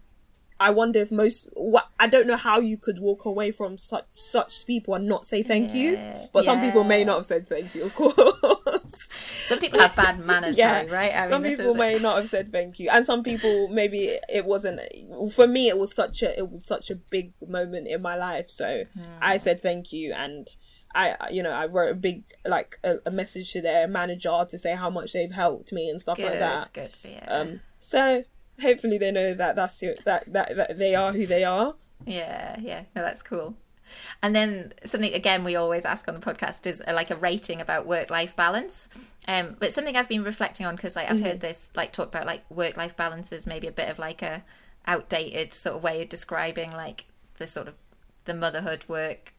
I 0.60 0.70
wonder 0.70 1.00
if 1.00 1.10
most. 1.12 1.48
What 1.54 1.88
I 2.00 2.06
don't 2.08 2.26
know 2.26 2.36
how 2.36 2.58
you 2.60 2.76
could 2.76 2.98
walk 2.98 3.24
away 3.24 3.50
from 3.52 3.78
such 3.78 4.06
such 4.14 4.66
people 4.66 4.94
and 4.94 5.06
not 5.06 5.26
say 5.26 5.42
thank 5.42 5.70
Yeah. 5.70 5.76
you. 6.22 6.28
But 6.32 6.44
some 6.44 6.60
people 6.60 6.84
may 6.84 7.04
not 7.04 7.16
have 7.18 7.26
said 7.26 7.46
thank 7.48 7.74
you, 7.74 7.84
of 7.84 7.94
course. 7.94 9.08
Some 9.24 9.58
people 9.60 9.80
have 9.80 9.94
bad 9.96 10.18
manners, 10.26 10.56
yeah, 10.58 10.84
right? 10.86 11.14
I 11.14 11.22
mean, 11.22 11.30
some 11.30 11.42
people 11.44 11.74
may 11.74 11.98
not 11.98 12.16
have 12.16 12.28
said 12.28 12.50
thank 12.50 12.78
you, 12.78 12.88
and 12.90 13.04
some 13.04 13.22
people 13.22 13.68
maybe 13.68 14.16
it 14.28 14.44
wasn't. 14.44 14.80
For 15.34 15.46
me, 15.46 15.68
it 15.68 15.78
was 15.78 15.94
such 15.94 16.22
a 16.22 16.36
it 16.38 16.50
was 16.50 16.64
such 16.66 16.90
a 16.90 16.94
big 16.96 17.32
moment 17.46 17.86
in 17.88 18.02
my 18.02 18.16
life, 18.16 18.50
so 18.50 18.84
Hmm. 18.94 19.02
I 19.20 19.38
said 19.38 19.60
thank 19.62 19.92
you, 19.92 20.12
and 20.12 20.48
I 20.94 21.14
you 21.30 21.42
know 21.42 21.50
I 21.50 21.66
wrote 21.66 21.92
a 21.92 21.94
big 21.94 22.24
like 22.46 22.78
a, 22.82 22.96
a 23.06 23.10
message 23.10 23.52
to 23.52 23.60
their 23.60 23.86
manager 23.86 24.44
to 24.48 24.58
say 24.58 24.74
how 24.74 24.90
much 24.90 25.12
they've 25.12 25.30
helped 25.32 25.72
me 25.72 25.88
and 25.88 26.00
stuff 26.00 26.16
good, 26.16 26.30
like 26.30 26.38
that. 26.40 26.68
good, 26.72 26.98
yeah. 27.04 27.24
Um, 27.28 27.60
so 27.78 28.24
hopefully 28.60 28.98
they 28.98 29.10
know 29.10 29.34
that 29.34 29.56
that's 29.56 29.80
who- 29.80 29.94
that 30.04 30.32
that 30.32 30.56
that 30.56 30.78
they 30.78 30.94
are 30.94 31.12
who 31.12 31.26
they 31.26 31.44
are. 31.44 31.74
Yeah, 32.06 32.56
yeah. 32.60 32.84
No, 32.94 33.02
that's 33.02 33.22
cool. 33.22 33.56
And 34.22 34.36
then 34.36 34.74
something 34.84 35.12
again 35.14 35.44
we 35.44 35.56
always 35.56 35.84
ask 35.84 36.06
on 36.08 36.14
the 36.14 36.20
podcast 36.20 36.66
is 36.66 36.82
uh, 36.86 36.92
like 36.92 37.10
a 37.10 37.16
rating 37.16 37.60
about 37.60 37.86
work 37.86 38.10
life 38.10 38.36
balance. 38.36 38.88
Um, 39.26 39.56
but 39.58 39.72
something 39.72 39.96
I've 39.96 40.08
been 40.08 40.24
reflecting 40.24 40.66
on 40.66 40.76
because 40.76 40.94
like 40.96 41.10
I've 41.10 41.20
heard 41.20 41.40
this 41.40 41.70
like 41.74 41.92
talked 41.92 42.14
about 42.14 42.26
like 42.26 42.48
work 42.50 42.76
life 42.76 42.96
balance 42.96 43.32
is 43.32 43.46
maybe 43.46 43.66
a 43.66 43.72
bit 43.72 43.88
of 43.88 43.98
like 43.98 44.22
a 44.22 44.42
outdated 44.86 45.52
sort 45.54 45.76
of 45.76 45.82
way 45.82 46.02
of 46.02 46.08
describing 46.08 46.70
like 46.72 47.04
the 47.36 47.46
sort 47.46 47.68
of 47.68 47.74
the 48.24 48.34
motherhood 48.34 48.84
work 48.88 49.34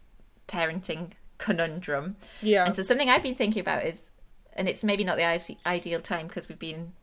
parenting 0.47 1.11
conundrum. 1.37 2.15
Yeah. 2.41 2.65
And 2.65 2.75
so 2.75 2.83
something 2.83 3.09
I've 3.09 3.23
been 3.23 3.35
thinking 3.35 3.61
about 3.61 3.85
is, 3.85 4.11
and 4.53 4.67
it's 4.67 4.83
maybe 4.83 5.03
not 5.03 5.17
the 5.17 5.57
ideal 5.65 6.01
time 6.01 6.27
because 6.27 6.49
we've 6.49 6.59
been 6.59 6.93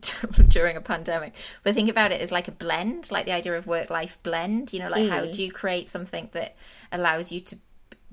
during 0.48 0.76
a 0.76 0.80
pandemic, 0.80 1.34
but 1.62 1.74
think 1.74 1.88
about 1.88 2.12
it 2.12 2.20
as 2.20 2.32
like 2.32 2.48
a 2.48 2.52
blend, 2.52 3.10
like 3.10 3.26
the 3.26 3.32
idea 3.32 3.56
of 3.56 3.66
work 3.66 3.90
life 3.90 4.18
blend. 4.22 4.72
You 4.72 4.80
know, 4.80 4.88
like 4.88 5.08
how 5.08 5.26
do 5.26 5.42
you 5.42 5.52
create 5.52 5.88
something 5.88 6.28
that 6.32 6.56
allows 6.92 7.32
you 7.32 7.40
to 7.40 7.58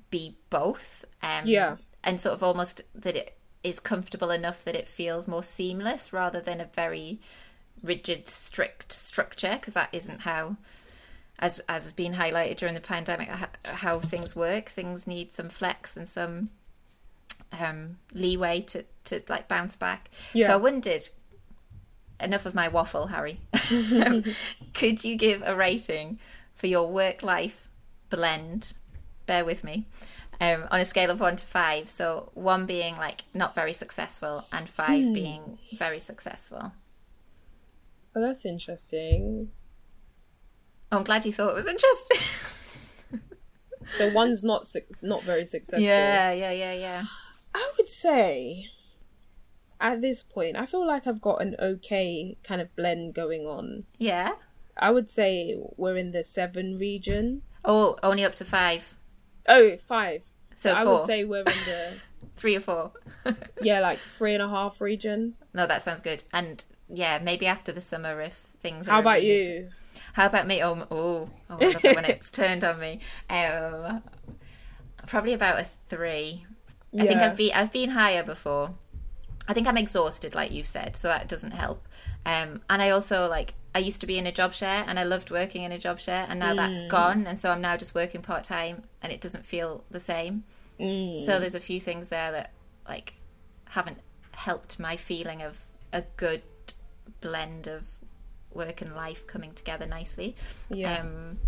be 0.10 0.38
both? 0.50 1.06
Um, 1.22 1.46
Yeah. 1.46 1.78
And 2.04 2.20
sort 2.20 2.34
of 2.34 2.44
almost 2.44 2.82
that 2.96 3.16
it 3.16 3.38
is 3.64 3.80
comfortable 3.80 4.32
enough 4.32 4.64
that 4.64 4.76
it 4.76 4.88
feels 4.88 5.28
more 5.28 5.44
seamless 5.44 6.12
rather 6.12 6.40
than 6.40 6.60
a 6.60 6.66
very 6.66 7.20
rigid, 7.84 8.30
strict 8.30 8.92
structure, 8.92 9.54
because 9.54 9.74
that 9.74 9.90
isn't 9.92 10.22
how 10.22 10.58
as 11.40 11.60
as 11.68 11.84
has 11.84 11.94
been 11.94 12.14
highlighted 12.14 12.58
during 12.58 12.76
the 12.76 12.82
pandemic, 12.82 13.30
how 13.66 14.00
things 14.00 14.36
work. 14.36 14.70
Things 14.70 15.08
need 15.08 15.34
some 15.34 15.50
flex 15.50 15.98
and 15.98 16.08
some 16.08 16.50
um, 17.52 17.98
leeway 18.14 18.62
to 18.62 18.84
to 19.06 19.24
like 19.28 19.48
bounce 19.48 19.76
back. 19.76 20.10
Yeah. 20.34 20.48
So 20.48 20.54
I 20.54 20.58
wondered. 20.58 21.10
Enough 22.22 22.46
of 22.46 22.56
my 22.56 22.68
waffle, 22.68 23.08
Harry. 23.08 23.40
Um, 23.72 24.24
Could 24.74 25.04
you 25.06 25.16
give 25.16 25.42
a 25.46 25.56
rating 25.56 26.20
for 26.54 26.68
your 26.68 26.92
work 26.92 27.24
life 27.24 27.68
blend? 28.10 28.74
Bear 29.26 29.46
with 29.46 29.64
me. 29.64 29.86
Um, 30.42 30.66
on 30.72 30.80
a 30.82 30.86
scale 30.86 31.10
of 31.12 31.20
one 31.20 31.36
to 31.38 31.46
five, 31.46 31.90
so 31.90 32.32
one 32.34 32.66
being 32.66 32.98
like 32.98 33.22
not 33.34 33.54
very 33.56 33.74
successful, 33.74 34.46
and 34.52 34.68
five 34.68 35.14
being 35.14 35.58
very 35.78 36.00
successful. 36.00 36.74
Oh, 38.16 38.22
that's 38.22 38.44
interesting. 38.46 39.52
Oh, 40.92 40.98
I'm 40.98 41.04
glad 41.04 41.26
you 41.26 41.32
thought 41.32 41.50
it 41.52 41.56
was 41.56 41.68
interesting. 41.68 42.18
So 43.94 44.10
one's 44.14 44.44
not 44.44 44.66
su- 44.66 44.82
not 45.02 45.24
very 45.24 45.46
successful. 45.46 45.82
yeah, 45.84 46.32
yeah, 46.32 46.52
yeah, 46.52 46.74
yeah. 46.74 47.04
I 47.54 47.72
would 47.78 47.90
say 47.90 48.68
at 49.82 50.02
this 50.02 50.24
point, 50.24 50.56
I 50.56 50.66
feel 50.66 50.86
like 50.86 51.08
I've 51.08 51.22
got 51.22 51.42
an 51.42 51.56
okay 51.60 52.38
kind 52.44 52.62
of 52.62 52.74
blend 52.76 53.14
going 53.14 53.46
on. 53.46 53.86
Yeah. 53.98 54.34
I 54.78 54.92
would 54.92 55.12
say 55.12 55.58
we're 55.76 55.98
in 55.98 56.12
the 56.12 56.24
seven 56.24 56.78
region. 56.78 57.42
Oh, 57.66 57.98
only 58.02 58.24
up 58.24 58.36
to 58.36 58.46
five. 58.46 58.96
Oh, 59.48 59.78
five. 59.88 60.24
So 60.56 60.74
I 60.74 60.84
four. 60.84 61.00
would 61.00 61.06
say 61.08 61.26
we're 61.26 61.40
in 61.40 61.46
the 61.46 61.94
Three 62.38 62.56
or 62.56 62.60
four. 62.60 62.92
yeah, 63.62 63.80
like 63.82 64.00
three 64.18 64.34
and 64.34 64.42
a 64.42 64.48
half 64.48 64.80
region. 64.80 65.36
no, 65.54 65.68
that 65.68 65.82
sounds 65.82 66.02
good. 66.02 66.24
And 66.32 66.64
yeah, 66.88 67.20
maybe 67.22 67.46
after 67.46 67.72
the 67.72 67.82
summer 67.82 68.22
if 68.22 68.34
things. 68.34 68.88
How 68.88 69.00
about 69.00 69.18
really- 69.18 69.28
you? 69.28 69.70
How 70.14 70.26
about 70.28 70.48
me? 70.48 70.64
Oh, 70.64 70.86
oh, 70.92 71.30
oh 71.50 71.58
I 71.60 71.66
love 71.68 71.86
it 71.86 71.96
when 71.96 72.06
it's 72.06 72.32
turned 72.32 72.64
on 72.64 72.80
me. 72.80 73.00
Um, 73.30 74.04
probably 75.08 75.34
about 75.34 75.60
a 75.60 75.68
three. 75.90 76.46
Yeah. 76.92 77.04
I 77.04 77.08
think 77.08 77.22
I've 77.22 77.36
been 77.36 77.52
I've 77.54 77.72
been 77.72 77.90
higher 77.92 78.24
before. 78.24 78.76
I 79.52 79.54
think 79.54 79.68
I'm 79.68 79.76
exhausted, 79.76 80.34
like 80.34 80.52
you've 80.52 80.66
said, 80.66 80.96
so 80.96 81.10
that 81.10 81.28
doesn't 81.28 81.52
help. 81.52 81.86
Um, 82.26 82.62
and 82.70 82.82
I 82.82 82.92
also 82.92 83.28
like 83.28 83.54
I 83.76 83.80
used 83.80 84.00
to 84.00 84.08
be 84.08 84.18
in 84.18 84.26
a 84.26 84.32
job 84.32 84.54
share, 84.54 84.86
and 84.88 84.98
I 84.98 85.04
loved 85.04 85.30
working 85.30 85.64
in 85.64 85.74
a 85.74 85.78
job 85.78 86.00
share, 86.00 86.26
and 86.30 86.40
now 86.40 86.54
Mm. 86.54 86.58
that's 86.58 86.82
gone, 86.84 87.28
and 87.28 87.38
so 87.38 87.52
I'm 87.52 87.60
now 87.60 87.76
just 87.76 87.94
working 87.94 88.22
part 88.22 88.46
time, 88.46 88.84
and 89.02 89.12
it 89.12 89.20
doesn't 89.20 89.46
feel 89.46 89.84
the 89.92 90.00
same. 90.00 90.46
Mm. 90.80 91.26
So 91.26 91.38
there's 91.38 91.54
a 91.56 91.60
few 91.60 91.82
things 91.82 92.08
there 92.08 92.32
that 92.32 92.52
like 92.88 93.16
haven't 93.66 93.98
helped 94.32 94.80
my 94.80 94.96
feeling 94.96 95.42
of 95.42 95.66
a 95.92 96.04
good 96.16 96.44
blend 97.20 97.68
of 97.68 97.84
work 98.54 98.82
and 98.82 98.96
life 98.96 99.28
coming 99.28 99.54
together 99.54 99.86
nicely. 99.86 100.34
Yeah. 100.70 101.00
Um, 101.00 101.40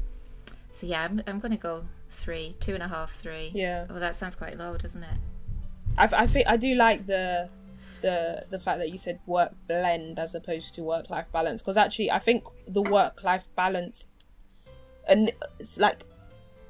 so 0.73 0.87
yeah, 0.87 1.03
I'm, 1.03 1.21
I'm 1.25 1.39
going 1.39 1.51
to 1.51 1.57
go 1.57 1.85
three, 2.09 2.55
two 2.59 2.73
and 2.73 2.83
a 2.83 2.87
half, 2.89 3.13
three. 3.13 3.51
Yeah. 3.53 3.85
Oh, 3.89 3.99
that 3.99 4.17
sounds 4.17 4.35
quite 4.35 4.57
low, 4.57 4.75
doesn't 4.75 5.03
it? 5.03 5.17
I, 5.97 6.09
I 6.23 6.27
think 6.27 6.47
I 6.47 6.57
do 6.57 6.75
like 6.75 7.05
the 7.05 7.49
the 8.03 8.45
the 8.51 8.59
fact 8.59 8.77
that 8.79 8.89
you 8.89 8.97
said 8.99 9.19
work 9.25 9.53
blend 9.67 10.19
as 10.19 10.35
opposed 10.35 10.75
to 10.75 10.83
work 10.83 11.09
life 11.09 11.25
balance 11.31 11.61
because 11.61 11.77
actually 11.77 12.11
I 12.11 12.19
think 12.19 12.43
the 12.67 12.83
work 12.83 13.23
life 13.23 13.47
balance 13.55 14.05
and 15.07 15.31
it's 15.59 15.77
like 15.79 16.03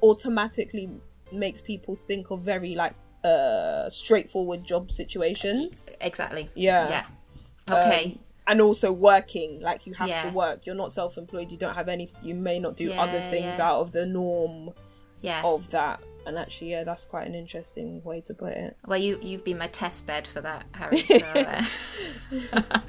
automatically 0.02 0.88
makes 1.32 1.60
people 1.60 1.96
think 1.96 2.30
of 2.30 2.40
very 2.40 2.74
like 2.74 2.94
uh 3.24 3.90
straightforward 3.90 4.64
job 4.64 4.92
situations. 4.92 5.88
Exactly. 6.00 6.50
Yeah. 6.54 6.88
Yeah. 6.88 7.06
Okay. 7.70 8.04
Um, 8.04 8.18
and 8.46 8.60
also 8.60 8.92
working 8.92 9.60
like 9.60 9.86
you 9.86 9.94
have 9.94 10.08
Yeah. 10.08 10.22
to 10.24 10.30
work 10.30 10.66
you're 10.66 10.74
not 10.74 10.92
self-employed 10.92 11.50
you 11.50 11.58
don't 11.58 11.74
have 11.74 11.88
any 11.88 12.10
you 12.22 12.34
may 12.34 12.58
not 12.58 12.76
do 12.76 12.92
other 12.92 13.20
things 13.30 13.58
yeah. 13.58 13.68
out 13.68 13.80
of 13.80 13.92
the 13.92 14.04
norm 14.06 14.70
yeah. 15.22 15.42
of 15.42 15.70
that 15.70 16.00
and 16.26 16.38
actually 16.38 16.70
yeah 16.70 16.84
that's 16.84 17.04
quite 17.04 17.26
an 17.26 17.34
interesting 17.34 18.02
way 18.04 18.20
to 18.20 18.34
put 18.34 18.52
it 18.52 18.76
Well, 18.86 18.98
you 18.98 19.18
you've 19.22 19.44
been 19.44 19.58
my 19.58 19.68
test 19.68 20.06
bed 20.06 20.26
for 20.26 20.40
that, 20.40 20.66
Harry. 20.72 21.02
So, 21.02 21.18
uh... 22.52 22.80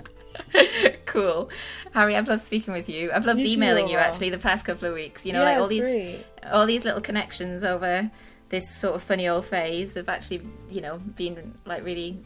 cool, 1.05 1.49
Harry. 1.93 2.15
I've 2.15 2.27
loved 2.27 2.41
speaking 2.41 2.73
with 2.73 2.89
you. 2.89 3.11
I've 3.11 3.25
loved 3.25 3.39
You 3.39 3.53
emailing 3.53 3.87
you 3.87 3.97
actually 3.97 4.29
the 4.29 4.37
past 4.37 4.65
couple 4.65 4.87
of 4.89 4.93
weeks. 4.93 5.25
You 5.25 5.33
know, 5.33 5.41
Yeah, 5.43 5.49
like 5.51 5.57
all 5.59 5.67
these 5.67 5.81
sweet. 5.81 6.25
all 6.51 6.65
these 6.65 6.83
little 6.85 7.01
connections 7.01 7.63
over 7.63 8.11
this 8.49 8.69
sort 8.75 8.95
of 8.95 9.03
funny 9.03 9.27
old 9.27 9.45
phase 9.45 9.95
have 9.95 10.09
actually 10.09 10.41
you 10.69 10.81
know 10.81 10.97
been 11.15 11.57
like 11.65 11.83
really 11.83 12.19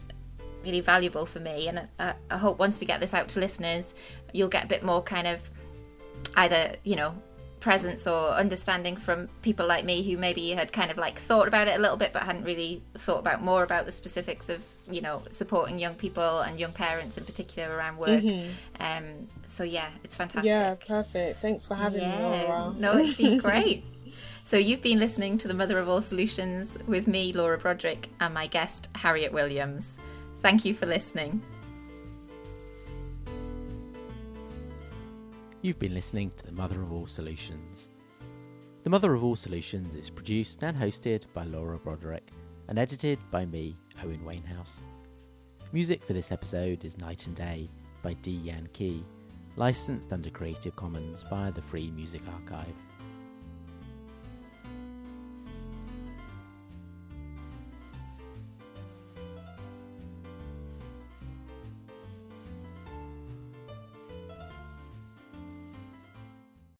really 0.62 0.80
valuable 0.80 1.24
for 1.24 1.40
me 1.40 1.68
and 1.68 1.88
I, 1.98 2.14
I 2.30 2.36
hope 2.36 2.58
once 2.58 2.78
we 2.78 2.86
get 2.86 3.00
this 3.00 3.14
out 3.14 3.28
to 3.30 3.40
listeners 3.40 3.94
you'll 4.34 4.50
get 4.50 4.64
a 4.64 4.66
bit 4.66 4.82
more 4.82 5.02
kind 5.02 5.26
of 5.26 5.40
either 6.36 6.74
you 6.84 6.96
know 6.96 7.14
presence 7.60 8.06
or 8.06 8.30
understanding 8.30 8.96
from 8.96 9.28
people 9.42 9.66
like 9.66 9.84
me 9.84 10.02
who 10.02 10.16
maybe 10.16 10.50
had 10.50 10.72
kind 10.72 10.90
of 10.90 10.96
like 10.96 11.18
thought 11.18 11.46
about 11.46 11.68
it 11.68 11.76
a 11.76 11.78
little 11.78 11.96
bit 11.96 12.12
but 12.12 12.22
hadn't 12.22 12.44
really 12.44 12.82
thought 12.94 13.18
about 13.18 13.42
more 13.42 13.62
about 13.62 13.84
the 13.84 13.92
specifics 13.92 14.48
of 14.48 14.64
you 14.90 15.00
know 15.02 15.22
supporting 15.30 15.78
young 15.78 15.94
people 15.94 16.40
and 16.40 16.58
young 16.58 16.72
parents 16.72 17.18
in 17.18 17.24
particular 17.24 17.76
around 17.76 17.98
work 17.98 18.24
um 18.80 19.28
so 19.46 19.62
yeah 19.62 19.90
it's 20.02 20.16
fantastic 20.16 20.46
yeah 20.46 20.74
perfect 20.74 21.40
thanks 21.40 21.66
for 21.66 21.74
having 21.74 22.00
me 22.00 22.06
Laura. 22.06 22.74
no, 22.78 22.96
it's 22.96 23.16
been 23.16 23.38
great. 23.46 23.84
So 24.44 24.56
you've 24.56 24.82
been 24.82 24.98
listening 24.98 25.38
to 25.38 25.48
the 25.48 25.54
Mother 25.54 25.78
of 25.78 25.88
All 25.88 26.00
Solutions 26.00 26.76
with 26.86 27.06
me, 27.06 27.32
Laura 27.32 27.58
Broderick, 27.58 28.08
and 28.18 28.34
my 28.34 28.46
guest, 28.46 28.88
Harriet 28.96 29.32
Williams. 29.32 29.98
Thank 30.38 30.64
you 30.64 30.74
for 30.74 30.86
listening. 30.86 31.42
You've 35.62 35.78
been 35.78 35.92
listening 35.92 36.30
to 36.30 36.46
the 36.46 36.52
Mother 36.52 36.80
of 36.80 36.90
All 36.90 37.06
Solutions. 37.06 37.90
The 38.82 38.88
Mother 38.88 39.12
of 39.12 39.22
All 39.22 39.36
Solutions 39.36 39.94
is 39.94 40.08
produced 40.08 40.64
and 40.64 40.74
hosted 40.74 41.24
by 41.34 41.44
Laura 41.44 41.78
Broderick 41.78 42.32
and 42.68 42.78
edited 42.78 43.18
by 43.30 43.44
me, 43.44 43.76
Owen 44.02 44.24
Wainhouse. 44.24 44.80
Music 45.72 46.02
for 46.02 46.14
this 46.14 46.32
episode 46.32 46.82
is 46.86 46.96
Night 46.96 47.26
and 47.26 47.36
Day 47.36 47.68
by 48.00 48.14
Dee 48.14 48.30
Yan-Key, 48.30 49.04
licensed 49.56 50.14
under 50.14 50.30
Creative 50.30 50.74
Commons 50.76 51.24
via 51.28 51.52
the 51.52 51.60
Free 51.60 51.90
Music 51.90 52.22
Archive. 52.32 52.74